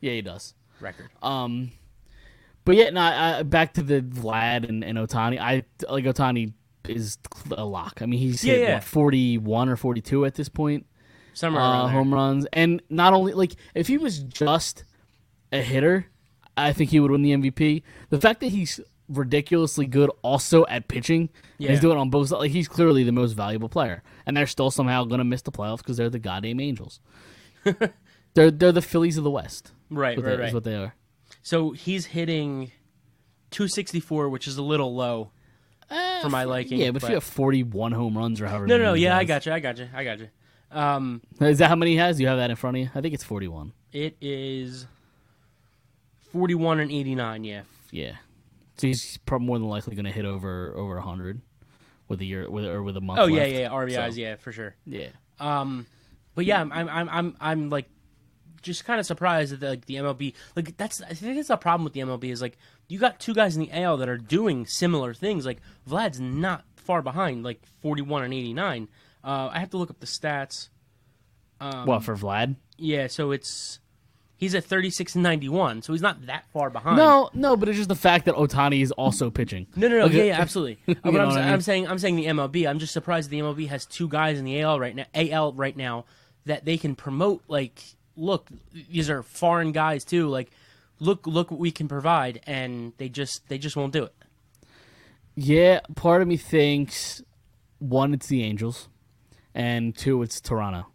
yeah, 0.00 0.12
he 0.12 0.22
does. 0.22 0.54
record. 0.80 1.08
Um, 1.22 1.72
but 2.64 2.76
yeah, 2.76 2.90
no, 2.90 3.00
I, 3.00 3.42
back 3.42 3.74
to 3.74 3.82
the 3.82 4.00
Vlad 4.02 4.68
and, 4.68 4.84
and 4.84 4.96
Ohtani. 4.98 5.38
I 5.40 5.64
like 5.90 6.04
Ohtani 6.04 6.52
is 6.88 7.18
a 7.50 7.64
lock. 7.64 8.00
I 8.02 8.06
mean, 8.06 8.20
he's 8.20 8.44
Yeah, 8.44 8.54
hit 8.54 8.62
yeah. 8.62 8.74
what, 8.74 8.84
41 8.84 9.68
or 9.68 9.76
42 9.76 10.24
at 10.26 10.34
this 10.36 10.48
point. 10.48 10.86
Somewhere 11.34 11.62
uh, 11.62 11.88
home 11.88 12.14
runs, 12.14 12.46
and 12.52 12.80
not 12.88 13.12
only 13.12 13.32
like 13.34 13.56
if 13.74 13.88
he 13.88 13.98
was 13.98 14.20
just 14.20 14.84
a 15.52 15.60
hitter, 15.62 16.06
I 16.56 16.72
think 16.72 16.90
he 16.90 17.00
would 17.00 17.10
win 17.10 17.22
the 17.22 17.32
MVP. 17.32 17.82
The 18.10 18.20
fact 18.20 18.40
that 18.40 18.48
he's 18.48 18.80
ridiculously 19.08 19.86
good 19.86 20.10
also 20.22 20.66
at 20.66 20.88
pitching, 20.88 21.28
and 21.58 21.70
he's 21.70 21.80
doing 21.80 21.98
on 21.98 22.10
both 22.10 22.28
sides. 22.28 22.40
Like 22.40 22.50
he's 22.50 22.68
clearly 22.68 23.04
the 23.04 23.12
most 23.12 23.32
valuable 23.32 23.68
player, 23.68 24.02
and 24.26 24.36
they're 24.36 24.46
still 24.46 24.70
somehow 24.70 25.04
going 25.04 25.18
to 25.18 25.24
miss 25.24 25.42
the 25.42 25.52
playoffs 25.52 25.78
because 25.78 25.96
they're 25.96 26.10
the 26.10 26.18
goddamn 26.18 26.60
Angels. 26.60 27.00
they're 28.34 28.50
they're 28.50 28.72
the 28.72 28.82
Phillies 28.82 29.16
of 29.16 29.24
the 29.24 29.30
West. 29.30 29.72
Right, 29.90 30.20
right, 30.20 30.36
they- 30.38 30.46
is 30.46 30.54
what 30.54 30.64
they 30.64 30.74
are. 30.74 30.94
So 31.42 31.70
he's 31.70 32.06
hitting 32.06 32.72
264, 33.50 34.28
which 34.28 34.48
is 34.48 34.56
a 34.56 34.62
little 34.62 34.94
low 34.94 35.30
for 35.88 36.28
my 36.28 36.44
liking. 36.44 36.78
Yeah, 36.80 36.90
but, 36.90 37.02
if 37.04 37.08
you 37.08 37.14
have 37.14 37.24
41 37.24 37.92
home 37.92 38.18
runs 38.18 38.40
or 38.40 38.48
however. 38.48 38.66
no, 38.66 38.76
no, 38.76 38.82
no. 38.82 38.90
many 38.90 39.00
he 39.00 39.04
Yeah, 39.04 39.16
I 39.16 39.24
got 39.24 39.46
you. 39.46 39.52
I 39.52 39.60
got 39.60 39.78
you. 39.78 39.88
I 39.94 40.04
got 40.04 40.18
you. 40.18 40.28
Um, 40.72 41.22
Is 41.40 41.58
that 41.58 41.68
how 41.68 41.76
many 41.76 41.92
he 41.92 41.96
has? 41.98 42.16
Do 42.16 42.24
you 42.24 42.28
have 42.28 42.38
that 42.38 42.50
in 42.50 42.56
front 42.56 42.76
of 42.76 42.82
you? 42.82 42.90
I 42.94 43.00
think 43.00 43.14
it's 43.14 43.22
41. 43.22 43.72
it 43.92 44.16
is 44.20 44.86
41 46.32 46.80
and 46.80 46.90
89. 46.90 47.44
Yeah. 47.44 47.62
Yeah. 47.90 48.16
So 48.78 48.86
he's 48.86 49.18
probably 49.18 49.46
more 49.46 49.58
than 49.58 49.68
likely 49.68 49.94
going 49.94 50.04
to 50.04 50.12
hit 50.12 50.24
over 50.24 50.74
over 50.76 50.94
100 50.96 51.40
with 52.08 52.20
a 52.20 52.24
year 52.24 52.48
with 52.50 52.64
or 52.64 52.82
with 52.82 52.96
a 52.96 53.00
month. 53.00 53.20
Oh 53.20 53.26
yeah, 53.26 53.40
left. 53.40 53.52
yeah, 53.52 53.58
yeah. 53.58 53.68
RBIs. 53.70 54.12
So, 54.12 54.20
Yeah, 54.20 54.36
for 54.36 54.52
sure. 54.52 54.74
Yeah. 54.86 55.08
Um, 55.40 55.86
but 56.34 56.44
yeah, 56.44 56.60
I'm, 56.60 56.72
I'm, 56.72 56.88
I'm, 56.88 57.08
I'm, 57.08 57.36
I'm 57.40 57.70
like, 57.70 57.88
just 58.62 58.84
kind 58.84 59.00
of 59.00 59.06
surprised 59.06 59.52
that 59.52 59.60
the, 59.60 59.70
like 59.70 59.86
the 59.86 59.94
MLB, 59.96 60.34
like 60.54 60.76
that's, 60.76 61.00
I 61.00 61.14
think 61.14 61.36
that's 61.36 61.48
the 61.48 61.56
problem 61.56 61.84
with 61.84 61.92
the 61.92 62.00
MLB 62.00 62.24
is 62.24 62.42
like 62.42 62.58
you 62.88 62.98
got 62.98 63.20
two 63.20 63.34
guys 63.34 63.56
in 63.56 63.62
the 63.62 63.72
AL 63.72 63.98
that 63.98 64.08
are 64.08 64.18
doing 64.18 64.66
similar 64.66 65.14
things. 65.14 65.46
Like 65.46 65.60
Vlad's 65.88 66.20
not 66.20 66.64
far 66.76 67.02
behind, 67.02 67.44
like 67.44 67.64
41 67.80 68.24
and 68.24 68.34
89. 68.34 68.88
Uh, 69.24 69.50
I 69.52 69.58
have 69.60 69.70
to 69.70 69.76
look 69.76 69.90
up 69.90 70.00
the 70.00 70.06
stats. 70.06 70.68
Um, 71.60 71.86
what 71.86 72.04
for 72.04 72.16
Vlad? 72.16 72.56
Yeah, 72.76 73.06
so 73.06 73.30
it's 73.30 73.80
he's 74.36 74.54
at 74.54 74.64
36 74.64 75.14
and 75.14 75.22
91, 75.22 75.82
so 75.82 75.92
he's 75.92 76.02
not 76.02 76.26
that 76.26 76.44
far 76.52 76.70
behind. 76.70 76.96
No, 76.96 77.30
no, 77.34 77.56
but 77.56 77.68
it's 77.68 77.76
just 77.78 77.88
the 77.88 77.94
fact 77.94 78.26
that 78.26 78.34
Ohtani 78.34 78.82
is 78.82 78.92
also 78.92 79.30
pitching. 79.30 79.66
No, 79.76 79.88
no, 79.88 79.98
no. 79.98 80.04
Like, 80.04 80.12
yeah, 80.12 80.24
yeah, 80.24 80.40
absolutely. 80.40 80.78
But 81.02 81.20
I'm, 81.20 81.30
I 81.30 81.52
I'm 81.52 81.60
saying, 81.60 81.88
I'm 81.88 81.98
saying 81.98 82.16
the 82.16 82.26
MLB. 82.26 82.68
I'm 82.68 82.78
just 82.78 82.92
surprised 82.92 83.30
the 83.30 83.40
MLB 83.40 83.68
has 83.68 83.86
two 83.86 84.08
guys 84.08 84.38
in 84.38 84.44
the 84.44 84.60
AL 84.60 84.78
right 84.80 84.94
now, 84.94 85.06
AL 85.14 85.52
right 85.54 85.76
now, 85.76 86.04
that 86.44 86.64
they 86.64 86.76
can 86.76 86.94
promote. 86.94 87.42
Like, 87.48 87.82
look, 88.16 88.48
these 88.72 89.10
are 89.10 89.22
foreign 89.22 89.72
guys 89.72 90.04
too. 90.04 90.28
Like, 90.28 90.50
look, 91.00 91.26
look 91.26 91.50
what 91.50 91.60
we 91.60 91.70
can 91.70 91.88
provide, 91.88 92.40
and 92.46 92.92
they 92.98 93.08
just, 93.08 93.48
they 93.48 93.58
just 93.58 93.76
won't 93.76 93.92
do 93.92 94.04
it. 94.04 94.14
Yeah, 95.34 95.80
part 95.94 96.22
of 96.22 96.28
me 96.28 96.36
thinks 96.36 97.22
one, 97.78 98.14
it's 98.14 98.26
the 98.26 98.42
Angels, 98.42 98.88
and 99.54 99.96
two, 99.96 100.22
it's 100.22 100.40
Toronto. 100.40 100.86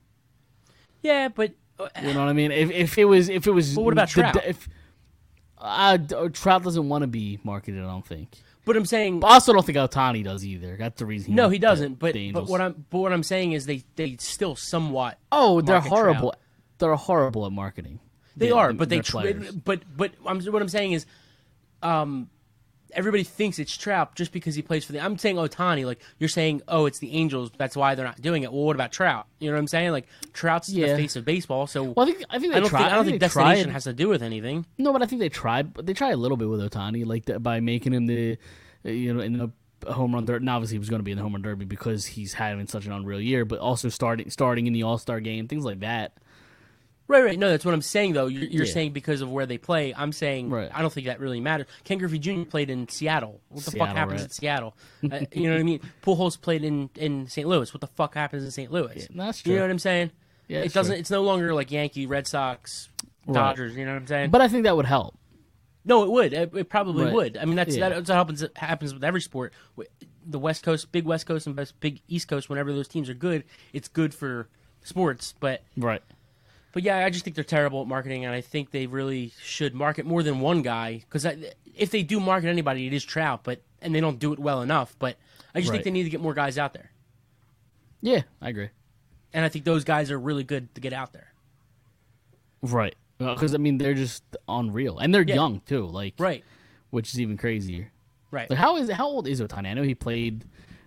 Yeah, 1.03 1.29
but 1.29 1.53
You 2.01 2.13
know 2.13 2.19
what 2.21 2.29
I 2.29 2.33
mean? 2.33 2.51
If 2.51 2.71
if 2.71 2.97
it 2.97 3.05
was 3.05 3.29
if 3.29 3.47
it 3.47 3.51
was, 3.51 3.75
But 3.75 3.81
what 3.83 3.93
about 3.93 4.09
Trout? 4.09 4.35
If 4.45 4.67
uh, 5.57 5.97
Trout 6.33 6.63
doesn't 6.63 6.89
want 6.89 7.03
to 7.03 7.07
be 7.07 7.39
marketed, 7.43 7.81
I 7.83 7.87
don't 7.87 8.05
think. 8.05 8.29
but 8.65 8.75
I'm 8.75 8.85
saying 8.85 9.19
But 9.19 9.27
I 9.27 9.33
also 9.35 9.53
don't 9.53 9.65
think 9.65 9.77
Ohtani 9.77 10.23
does 10.23 10.45
either. 10.45 10.75
That's 10.77 10.97
the 10.99 11.05
reason. 11.05 11.35
no, 11.35 11.49
he 11.49 11.59
doesn't. 11.59 11.99
But 11.99 12.13
the 12.13 12.31
but 12.31 12.39
Angels. 12.39 12.49
what 12.49 12.61
I'm 12.61 12.85
but 12.89 12.99
what 12.99 13.13
I'm 13.13 13.23
saying 13.23 13.51
is 13.53 13.65
they 13.65 13.83
they 13.95 14.17
still 14.17 14.55
somewhat. 14.55 15.17
oh, 15.31 15.61
they're 15.61 15.75
market 15.75 15.89
horrible. 15.89 16.31
Trout. 16.31 16.39
They're 16.79 16.95
horrible 16.95 17.45
at 17.45 17.51
marketing. 17.51 17.99
They 18.35 18.47
Yeah, 18.49 18.55
are, 18.55 18.73
but 18.73 18.89
they 18.89 18.97
their 18.97 19.03
tr- 19.03 19.11
players. 19.11 19.51
but 19.51 19.83
but 19.95 20.11
I'm, 20.25 20.39
what 20.45 20.61
I'm 20.61 20.69
saying 20.69 20.93
is, 20.93 21.05
um, 21.83 22.29
everybody 22.93 23.23
thinks 23.23 23.59
it's 23.59 23.75
Trout 23.75 24.15
just 24.15 24.31
because 24.31 24.55
he 24.55 24.61
plays 24.61 24.85
for 24.85 24.91
the. 24.93 24.99
I'm 24.99 25.17
saying 25.17 25.35
Ohtani, 25.35 25.85
like 25.85 26.01
you're 26.19 26.29
saying, 26.29 26.61
oh, 26.67 26.85
it's 26.85 26.99
the 26.99 27.13
Angels. 27.13 27.51
That's 27.57 27.75
why 27.75 27.95
they're 27.95 28.05
not 28.05 28.21
doing 28.21 28.43
it. 28.43 28.51
Well, 28.51 28.63
what 28.63 28.75
about 28.75 28.91
Trout? 28.91 29.27
You 29.39 29.49
know 29.49 29.55
what 29.55 29.59
I'm 29.61 29.67
saying? 29.67 29.91
Like 29.91 30.07
Trout's 30.33 30.69
Yeah. 30.69 30.87
the 30.93 30.95
face 30.97 31.15
of 31.15 31.25
baseball, 31.25 31.67
so 31.67 31.83
Well, 31.95 32.07
I 32.07 32.11
think 32.11 32.23
I 32.29 32.39
think 32.39 32.53
they 32.53 32.57
I 32.57 32.61
don't 32.61 32.69
tried. 32.69 32.79
think 32.83 32.91
I 32.91 32.95
don't 32.95 33.05
think 33.05 33.15
they 33.19 33.25
destination 33.25 33.63
tried. 33.65 33.73
has 33.73 33.83
to 33.85 33.93
do 33.93 34.07
with 34.09 34.21
anything. 34.23 34.65
No, 34.77 34.93
but 34.93 35.01
I 35.01 35.05
think 35.05 35.19
they 35.19 35.29
tried. 35.29 35.73
But 35.73 35.85
they 35.85 35.93
tried 35.93 36.11
a 36.13 36.17
little 36.17 36.37
bit 36.37 36.49
with 36.49 36.59
Ohtani, 36.61 37.05
like 37.05 37.25
the, 37.25 37.39
by 37.39 37.59
making 37.59 37.93
him 37.93 38.05
the, 38.07 38.37
you 38.83 39.13
know, 39.13 39.21
in 39.21 39.33
the 39.37 39.51
home 39.91 40.13
run 40.13 40.25
derby. 40.25 40.43
And 40.43 40.49
obviously, 40.49 40.75
he 40.75 40.79
was 40.79 40.89
going 40.89 40.99
to 40.99 41.03
be 41.03 41.11
in 41.11 41.17
the 41.17 41.23
home 41.23 41.33
run 41.33 41.41
derby 41.41 41.65
because 41.65 42.05
he's 42.05 42.33
having 42.33 42.67
such 42.67 42.85
an 42.85 42.91
unreal 42.91 43.19
year. 43.21 43.45
But 43.45 43.59
also 43.59 43.89
starting 43.89 44.29
starting 44.29 44.67
in 44.67 44.73
the 44.73 44.83
All 44.83 44.97
Star 44.97 45.19
game, 45.19 45.47
things 45.47 45.65
like 45.65 45.79
that. 45.79 46.13
Right, 47.11 47.23
right. 47.25 47.37
No, 47.37 47.49
that's 47.49 47.65
what 47.65 47.73
I'm 47.73 47.81
saying 47.81 48.13
though. 48.13 48.27
You're, 48.27 48.43
you're 48.43 48.63
Yeah. 48.65 48.71
saying 48.73 48.93
because 48.93 49.19
of 49.21 49.29
where 49.29 49.45
they 49.45 49.57
play. 49.57 49.93
I'm 49.93 50.13
saying 50.13 50.49
Right. 50.49 50.71
I 50.73 50.81
don't 50.81 50.93
think 50.93 51.07
that 51.07 51.19
really 51.19 51.41
matters. 51.41 51.67
Ken 51.83 51.97
Griffey 51.97 52.19
Jr. 52.19 52.43
played 52.43 52.69
in 52.69 52.87
Seattle. 52.87 53.41
What 53.49 53.65
the 53.65 53.71
fuck 53.71 53.89
happens 53.89 54.21
right. 54.21 54.29
in 54.29 54.29
Seattle? 54.29 54.75
uh, 55.11 55.19
you 55.33 55.47
know 55.47 55.55
what 55.55 55.59
I 55.59 55.63
mean? 55.63 55.81
Pujols 56.01 56.39
played 56.39 56.63
in 56.63 56.89
in 56.95 57.27
St. 57.27 57.45
Louis. 57.47 57.73
What 57.73 57.81
the 57.81 57.87
fuck 57.87 58.13
happens 58.15 58.43
in 58.45 58.51
St. 58.51 58.71
Louis? 58.71 59.07
no, 59.13 59.25
that's 59.25 59.45
You 59.45 59.55
know 59.55 59.61
what 59.61 59.71
I'm 59.71 59.79
saying? 59.79 60.11
Yeah, 60.47 60.59
it 60.59 60.73
doesn't. 60.73 60.93
true. 60.93 60.99
It's 60.99 61.09
no 61.11 61.21
longer 61.23 61.53
like 61.53 61.69
Yankee, 61.69 62.05
Red 62.07 62.27
Sox, 62.27 62.89
Right. 63.27 63.33
Dodgers. 63.35 63.75
You 63.75 63.85
know 63.85 63.91
what 63.91 64.01
I'm 64.01 64.07
saying? 64.07 64.29
But 64.31 64.41
I 64.41 64.47
think 64.47 64.63
that 64.63 64.75
would 64.77 64.85
help. 64.85 65.17
no, 65.83 66.03
it 66.03 66.11
would. 66.11 66.31
It, 66.33 66.55
it 66.55 66.69
probably 66.69 67.05
Right. 67.05 67.13
would. 67.13 67.37
I 67.37 67.43
mean, 67.45 67.55
that's 67.55 67.75
Yeah. 67.75 67.89
that's 67.89 68.09
what 68.09 68.15
happens 68.15 68.45
happens 68.55 68.93
with 68.93 69.03
every 69.03 69.21
sport. 69.21 69.51
The 70.25 70.39
West 70.39 70.63
Coast, 70.63 70.91
big 70.91 71.03
West 71.05 71.25
Coast, 71.25 71.45
and 71.47 71.59
big 71.81 72.01
East 72.07 72.27
Coast. 72.29 72.49
Whenever 72.49 72.71
those 72.71 72.87
teams 72.87 73.09
are 73.09 73.13
good, 73.15 73.43
it's 73.73 73.87
good 73.89 74.13
for 74.13 74.47
sports. 74.83 75.33
But 75.39 75.63
Right. 75.75 76.01
But 76.73 76.83
yeah, 76.83 77.05
I 77.05 77.09
just 77.09 77.23
think 77.25 77.35
they're 77.35 77.43
terrible 77.43 77.81
at 77.81 77.87
marketing, 77.87 78.23
and 78.25 78.33
I 78.33 78.41
think 78.41 78.71
they 78.71 78.87
really 78.87 79.33
should 79.41 79.73
market 79.75 80.05
more 80.05 80.23
than 80.23 80.39
one 80.39 80.61
guy. 80.61 80.99
Because 80.99 81.25
if 81.75 81.91
they 81.91 82.01
do 82.03 82.19
market 82.19 82.47
anybody, 82.47 82.87
it 82.87 82.93
is 82.93 83.03
Trout, 83.03 83.41
but 83.43 83.61
and 83.81 83.93
they 83.93 83.99
don't 83.99 84.19
do 84.19 84.31
it 84.33 84.39
well 84.39 84.61
enough. 84.61 84.95
But 84.99 85.17
I 85.53 85.59
just 85.59 85.71
think 85.71 85.83
they 85.83 85.91
need 85.91 86.03
to 86.03 86.09
get 86.09 86.21
more 86.21 86.33
guys 86.33 86.57
out 86.57 86.71
there, 86.73 86.91
Yeah, 88.01 88.21
I 88.41 88.49
agree. 88.49 88.69
and 89.33 89.43
I 89.43 89.49
think 89.49 89.65
those 89.65 89.83
guys 89.83 90.11
are 90.11 90.19
really 90.19 90.43
good 90.45 90.73
to 90.75 90.81
get 90.81 90.93
out 90.93 91.11
there. 91.11 91.33
Right. 92.61 92.95
Because 93.17 93.53
I 93.53 93.57
mean, 93.57 93.77
they're 93.77 93.93
just 93.93 94.23
unreal, 94.47 94.97
and 94.97 95.13
they're 95.13 95.21
Yeah. 95.23 95.35
young 95.35 95.59
too. 95.61 95.85
Like 95.87 96.13
Right, 96.17 96.43
which 96.89 97.13
is 97.13 97.19
even 97.19 97.37
crazier. 97.37 97.91
right. 98.31 98.49
Like 98.49 98.57
how 98.59 98.77
is 98.77 98.89
how 98.89 99.07
old 99.07 99.27
is 99.27 99.41
Ohtani? 99.41 99.67
I 99.67 99.73
know 99.73 99.83
he 99.83 99.93
played 99.95 100.45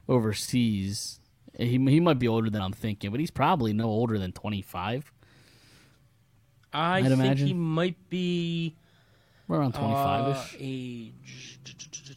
overseas. 0.09 1.21
He 1.57 1.79
he 1.79 2.01
might 2.01 2.19
be 2.19 2.27
older 2.27 2.51
than 2.51 2.61
I'm 2.63 2.73
thinking, 2.73 3.11
but 3.13 3.21
he's 3.21 3.31
probably 3.31 3.73
no 3.73 3.85
older 3.85 4.19
than 4.19 4.33
25. 4.33 5.13
I 6.75 6.99
I'd 6.99 7.05
think 7.05 7.21
imagine. 7.21 7.47
he 7.47 7.55
might 7.55 7.97
be 8.11 8.75
We're 9.49 9.59
around 9.59 9.75
25 9.75 10.27
uh, 10.27 10.31
ish. 10.31 10.57
age 10.61 11.61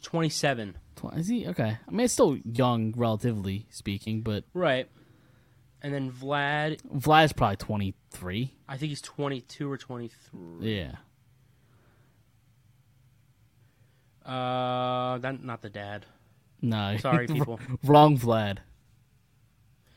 twenty-seven. 0.02 0.76
Is 1.14 1.28
he 1.28 1.46
okay? 1.46 1.78
I 1.86 1.90
mean, 1.90 2.00
it's 2.04 2.12
still 2.12 2.36
young, 2.44 2.92
relatively 2.96 3.66
speaking, 3.70 4.22
but 4.22 4.44
Right, 4.52 4.88
and 5.82 5.94
then 5.94 6.10
Vlad, 6.10 6.80
Vlad's 6.92 7.32
probably 7.32 7.56
23. 7.56 8.52
I 8.68 8.76
think 8.76 8.88
he's 8.90 9.00
twenty-two 9.00 9.70
or 9.70 9.76
twenty-three. 9.78 10.74
Yeah. 10.76 10.92
Uh, 14.26 15.18
that 15.18 15.42
not 15.42 15.62
the 15.62 15.70
dad. 15.70 16.04
No. 16.60 16.96
Sorry, 17.00 17.26
people. 17.26 17.60
Wrong 17.84 18.18
Vlad. 18.18 18.58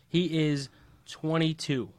He 0.08 0.48
is 0.50 0.70
twenty-two. 1.06 1.90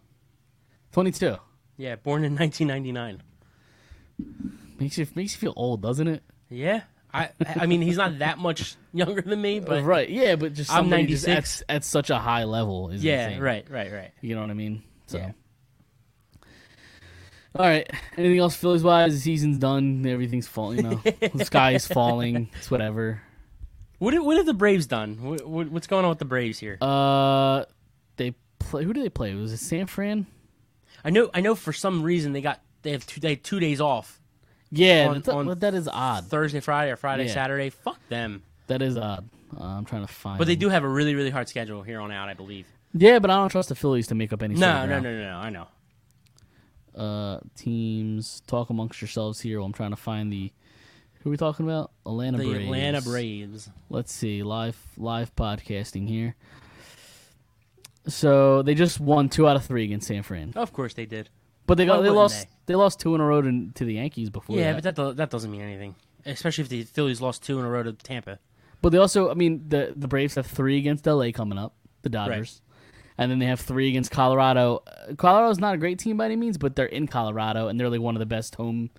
22. 0.93 1.37
Yeah, 1.83 1.97
born 1.97 2.23
in 2.23 2.37
nineteen 2.37 2.69
ninety-nine. 2.69 3.23
Makes 4.79 4.99
you 4.99 5.07
makes 5.17 5.35
you 5.35 5.41
feel 5.41 5.53
old, 5.57 5.83
doesn't 5.83 6.07
it? 6.07 6.23
Yeah, 6.49 6.83
I 7.13 7.31
I 7.57 7.67
mean 7.67 7.83
he's 7.83 7.97
not 7.97 8.21
that 8.21 8.39
much 8.39 8.77
younger 8.93 9.21
than 9.21 9.43
me, 9.43 9.59
but 9.59 9.83
right. 9.83 10.09
Yeah, 10.09 10.37
but 10.37 10.53
just 10.53 10.71
I'm 10.71 10.85
somebody 10.85 11.07
just 11.07 11.27
96. 11.27 11.65
at, 11.69 11.77
at 11.77 11.85
such 11.85 12.11
a 12.11 12.19
high 12.21 12.45
level 12.45 12.91
is 12.91 13.03
yeah, 13.03 13.27
insane. 13.27 13.43
right, 13.43 13.69
right, 13.69 13.93
right. 13.93 14.13
You 14.21 14.37
know 14.37 14.43
what 14.43 14.51
I 14.51 14.55
mean? 14.55 14.85
So. 15.09 15.19
Yeah. 15.19 15.33
All 17.57 17.67
right. 17.67 17.91
Anything 18.17 18.39
else 18.39 18.55
Phillies 18.55 18.85
wise? 18.85 19.13
The 19.15 19.21
season's 19.21 19.59
done. 19.59 20.07
Everything's 20.07 20.47
falling. 20.47 20.77
You 20.77 20.83
know, 20.85 21.01
the 21.35 21.45
sky 21.45 21.73
is 21.73 21.89
falling. 21.89 22.49
It's 22.59 22.71
whatever. 22.71 23.23
What 23.99 24.15
have- 24.15 24.25
what 24.25 24.37
have 24.37 24.47
the 24.47 24.55
Braves 24.55 24.87
done? 24.87 25.21
What, 25.21 25.45
what, 25.45 25.69
what's 25.69 25.89
going 25.89 26.05
on 26.05 26.11
with 26.11 26.21
the 26.21 26.27
Braves 26.27 26.61
here? 26.61 26.79
Uh, 26.81 27.65
they 28.19 28.37
play? 28.61 28.85
Who 28.85 28.93
do 28.93 29.03
they 29.03 29.09
play? 29.09 29.35
Was 29.35 29.53
it 29.53 29.59
San 29.59 29.89
Fran? 29.89 30.29
I 31.05 31.11
know. 31.11 31.31
I 31.35 31.41
know. 31.41 31.55
For 31.55 31.73
some 31.73 32.03
reason, 32.03 32.33
they 32.33 32.41
got 32.41 32.61
they 32.83 32.93
have 32.93 33.07
two 33.07 33.21
they 33.21 33.37
two 33.37 33.61
days 33.61 33.81
off. 33.81 34.21
Yeah, 34.71 35.07
On- 35.09 35.15
that's- 35.17 35.29
on 35.35 35.47
but 35.47 35.61
that 35.61 35.75
is 35.75 35.87
odd. 35.89 36.27
Thursday, 36.27 36.61
Friday, 36.61 36.91
or 36.93 36.97
Friday, 36.97 37.27
Yeah. 37.27 37.35
Saturday. 37.35 37.71
Fuck 37.71 37.99
them. 38.09 38.43
That 38.69 38.81
is 38.83 38.97
odd. 38.97 39.29
Uh, 39.59 39.65
I'm 39.65 39.85
trying 39.85 40.07
to 40.07 40.13
find. 40.13 40.39
But 40.39 40.47
they 40.47 40.57
do 40.57 40.69
have 40.71 40.83
a 40.85 40.89
really 40.89 41.15
really 41.15 41.31
hard 41.31 41.49
schedule 41.49 41.83
here 41.83 42.01
on 42.01 42.11
out. 42.11 42.29
I 42.29 42.35
believe. 42.35 42.67
Yeah, 42.95 43.19
but 43.19 43.31
I 43.31 43.37
don't 43.37 43.49
trust 43.51 43.69
the 43.71 43.75
Phillies 43.75 44.07
to 44.09 44.15
make 44.15 44.33
up 44.33 44.43
any. 44.43 44.55
No, 44.55 44.87
no, 44.87 44.99
no, 45.01 45.13
no, 45.13 45.23
no. 45.23 45.37
I 45.37 45.51
know. 45.51 45.67
Uh, 46.95 47.41
teams 47.57 48.43
talk 48.47 48.71
amongst 48.71 49.01
yourselves 49.01 49.41
here. 49.41 49.59
While 49.59 49.67
I'm 49.67 49.73
trying 49.73 49.91
to 49.91 49.97
find 49.97 50.33
the. 50.33 50.53
Who 51.21 51.31
are 51.31 51.33
we 51.33 51.37
talking 51.37 51.65
about? 51.67 51.93
Atlanta 52.05 52.39
The 52.39 52.45
Braves. 52.49 52.65
Atlanta 52.65 53.01
Braves. 53.03 53.71
Let's 53.89 54.13
see 54.13 54.43
live 54.43 54.77
live 54.97 55.35
podcasting 55.37 56.09
here. 56.09 56.35
So 58.07 58.63
they 58.63 58.75
just 58.75 58.99
won 59.01 59.29
two 59.29 59.47
out 59.49 59.57
of 59.57 59.65
three 59.65 59.85
against 59.85 60.09
San 60.09 60.23
Fran, 60.23 60.53
Of 60.57 60.73
course 60.73 60.95
they 60.95 61.07
did. 61.07 61.29
but 61.67 61.77
they 61.79 61.87
got 61.87 61.99
Why 61.99 62.03
they 62.05 62.11
lost 62.11 62.43
they? 62.67 62.73
they 62.73 62.75
lost 62.75 62.99
two 63.01 63.15
in 63.15 63.21
a 63.21 63.25
row 63.25 63.41
to, 63.43 63.69
to 63.75 63.85
the 63.85 63.95
Yankees 63.95 64.29
before. 64.31 64.57
yeah, 64.57 64.73
that. 64.73 64.95
but 64.95 64.97
that 65.07 65.17
that 65.17 65.31
doesn't 65.31 65.51
mean 65.51 65.61
anything. 65.61 65.95
Especially 66.27 66.63
if 66.63 66.69
the 66.69 66.83
Phillies 66.85 67.21
lost 67.21 67.43
two 67.43 67.59
in 67.59 67.65
a 67.65 67.69
row 67.71 67.83
to 67.83 67.93
Tampa. 67.93 68.39
But 68.81 68.91
they 68.91 68.99
also, 68.99 69.31
I 69.31 69.35
mean, 69.35 69.65
the 69.69 69.93
the 69.95 70.09
Braves 70.09 70.35
have 70.35 70.47
three 70.47 70.79
against 70.79 71.07
LA 71.07 71.31
coming 71.33 71.59
up, 71.59 71.75
the 72.03 72.09
Dodgers, 72.09 72.61
and 73.17 73.31
then 73.31 73.39
they 73.39 73.47
have 73.47 73.61
three 73.61 73.89
against 73.89 74.11
Colorado. 74.11 74.83
Uh, 74.87 75.15
Colorado's 75.15 75.61
not 75.61 75.75
a 75.75 75.79
great 75.79 76.01
team 76.01 76.17
by 76.17 76.25
any 76.25 76.35
means, 76.37 76.59
but 76.59 76.75
they're 76.75 76.87
in 76.87 77.07
Colorado, 77.07 77.69
and 77.69 77.79
they're 77.79 77.89
like 77.89 78.01
one 78.01 78.17
of 78.17 78.21
the 78.21 78.27
best 78.27 78.57
home 78.57 78.91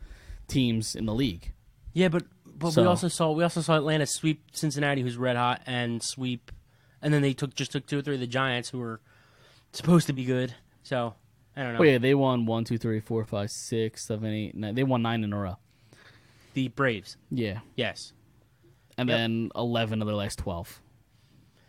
teams 0.48 0.96
in 0.96 1.06
the 1.06 1.14
league. 1.14 1.52
Yeah, 1.94 2.08
but 2.08 2.24
but 2.46 2.76
we 2.78 2.86
also 2.86 3.10
saw 3.10 3.32
we 3.32 3.44
also 3.44 3.60
saw 3.60 3.76
Atlanta 3.76 4.06
sweep 4.06 4.44
Cincinnati, 4.54 5.02
who's 5.02 5.18
red 5.18 5.36
hot, 5.36 5.62
and 5.66 6.02
sweep, 6.02 6.52
and 7.04 7.14
then 7.14 7.22
they 7.22 7.34
took 7.34 7.54
just 7.54 7.72
took 7.72 7.86
two 7.86 8.00
or 8.00 8.02
three 8.02 8.16
of 8.16 8.20
the 8.22 8.26
Giants, 8.28 8.70
who 8.70 8.80
were 8.80 9.00
supposed 9.74 10.08
to 10.08 10.14
be 10.14 10.26
good. 10.26 10.56
So 10.82 11.14
I 11.56 11.62
don't 11.64 11.74
know. 11.74 11.80
Oh 11.80 11.84
yeah, 11.84 12.00
they 12.00 12.16
won 12.16 12.46
one, 12.48 12.64
two, 12.64 12.80
three, 12.80 13.00
four, 13.00 13.24
five, 13.26 13.52
six, 13.52 14.04
seven, 14.06 14.32
eight, 14.34 14.56
nine. 14.56 14.74
They 14.74 14.84
won 14.84 15.02
nine 15.04 15.24
in 15.24 15.32
a 15.34 15.38
row. 15.38 15.58
The 16.56 16.68
Braves, 16.70 17.18
Yeah, 17.32 17.60
yes, 17.76 18.14
and 18.98 19.10
Yep. 19.10 19.18
then 19.18 19.52
eleven 19.56 20.02
of 20.02 20.08
their 20.08 20.16
last 20.16 20.40
twelve. 20.40 20.80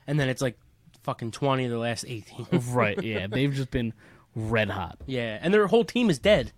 and 0.06 0.18
then 0.20 0.28
it's 0.28 0.42
like 0.42 0.58
fucking 1.02 1.30
twenty 1.32 1.64
of 1.64 1.70
the 1.70 1.78
last 1.78 2.04
eighteen. 2.08 2.46
right. 2.70 3.02
Yeah, 3.02 3.26
they've 3.26 3.52
just 3.52 3.70
been 3.70 3.92
red 4.34 4.70
hot. 4.70 4.98
yeah, 5.06 5.38
and 5.40 5.52
their 5.54 5.66
whole 5.68 5.84
team 5.84 6.10
is 6.10 6.18
dead. 6.18 6.52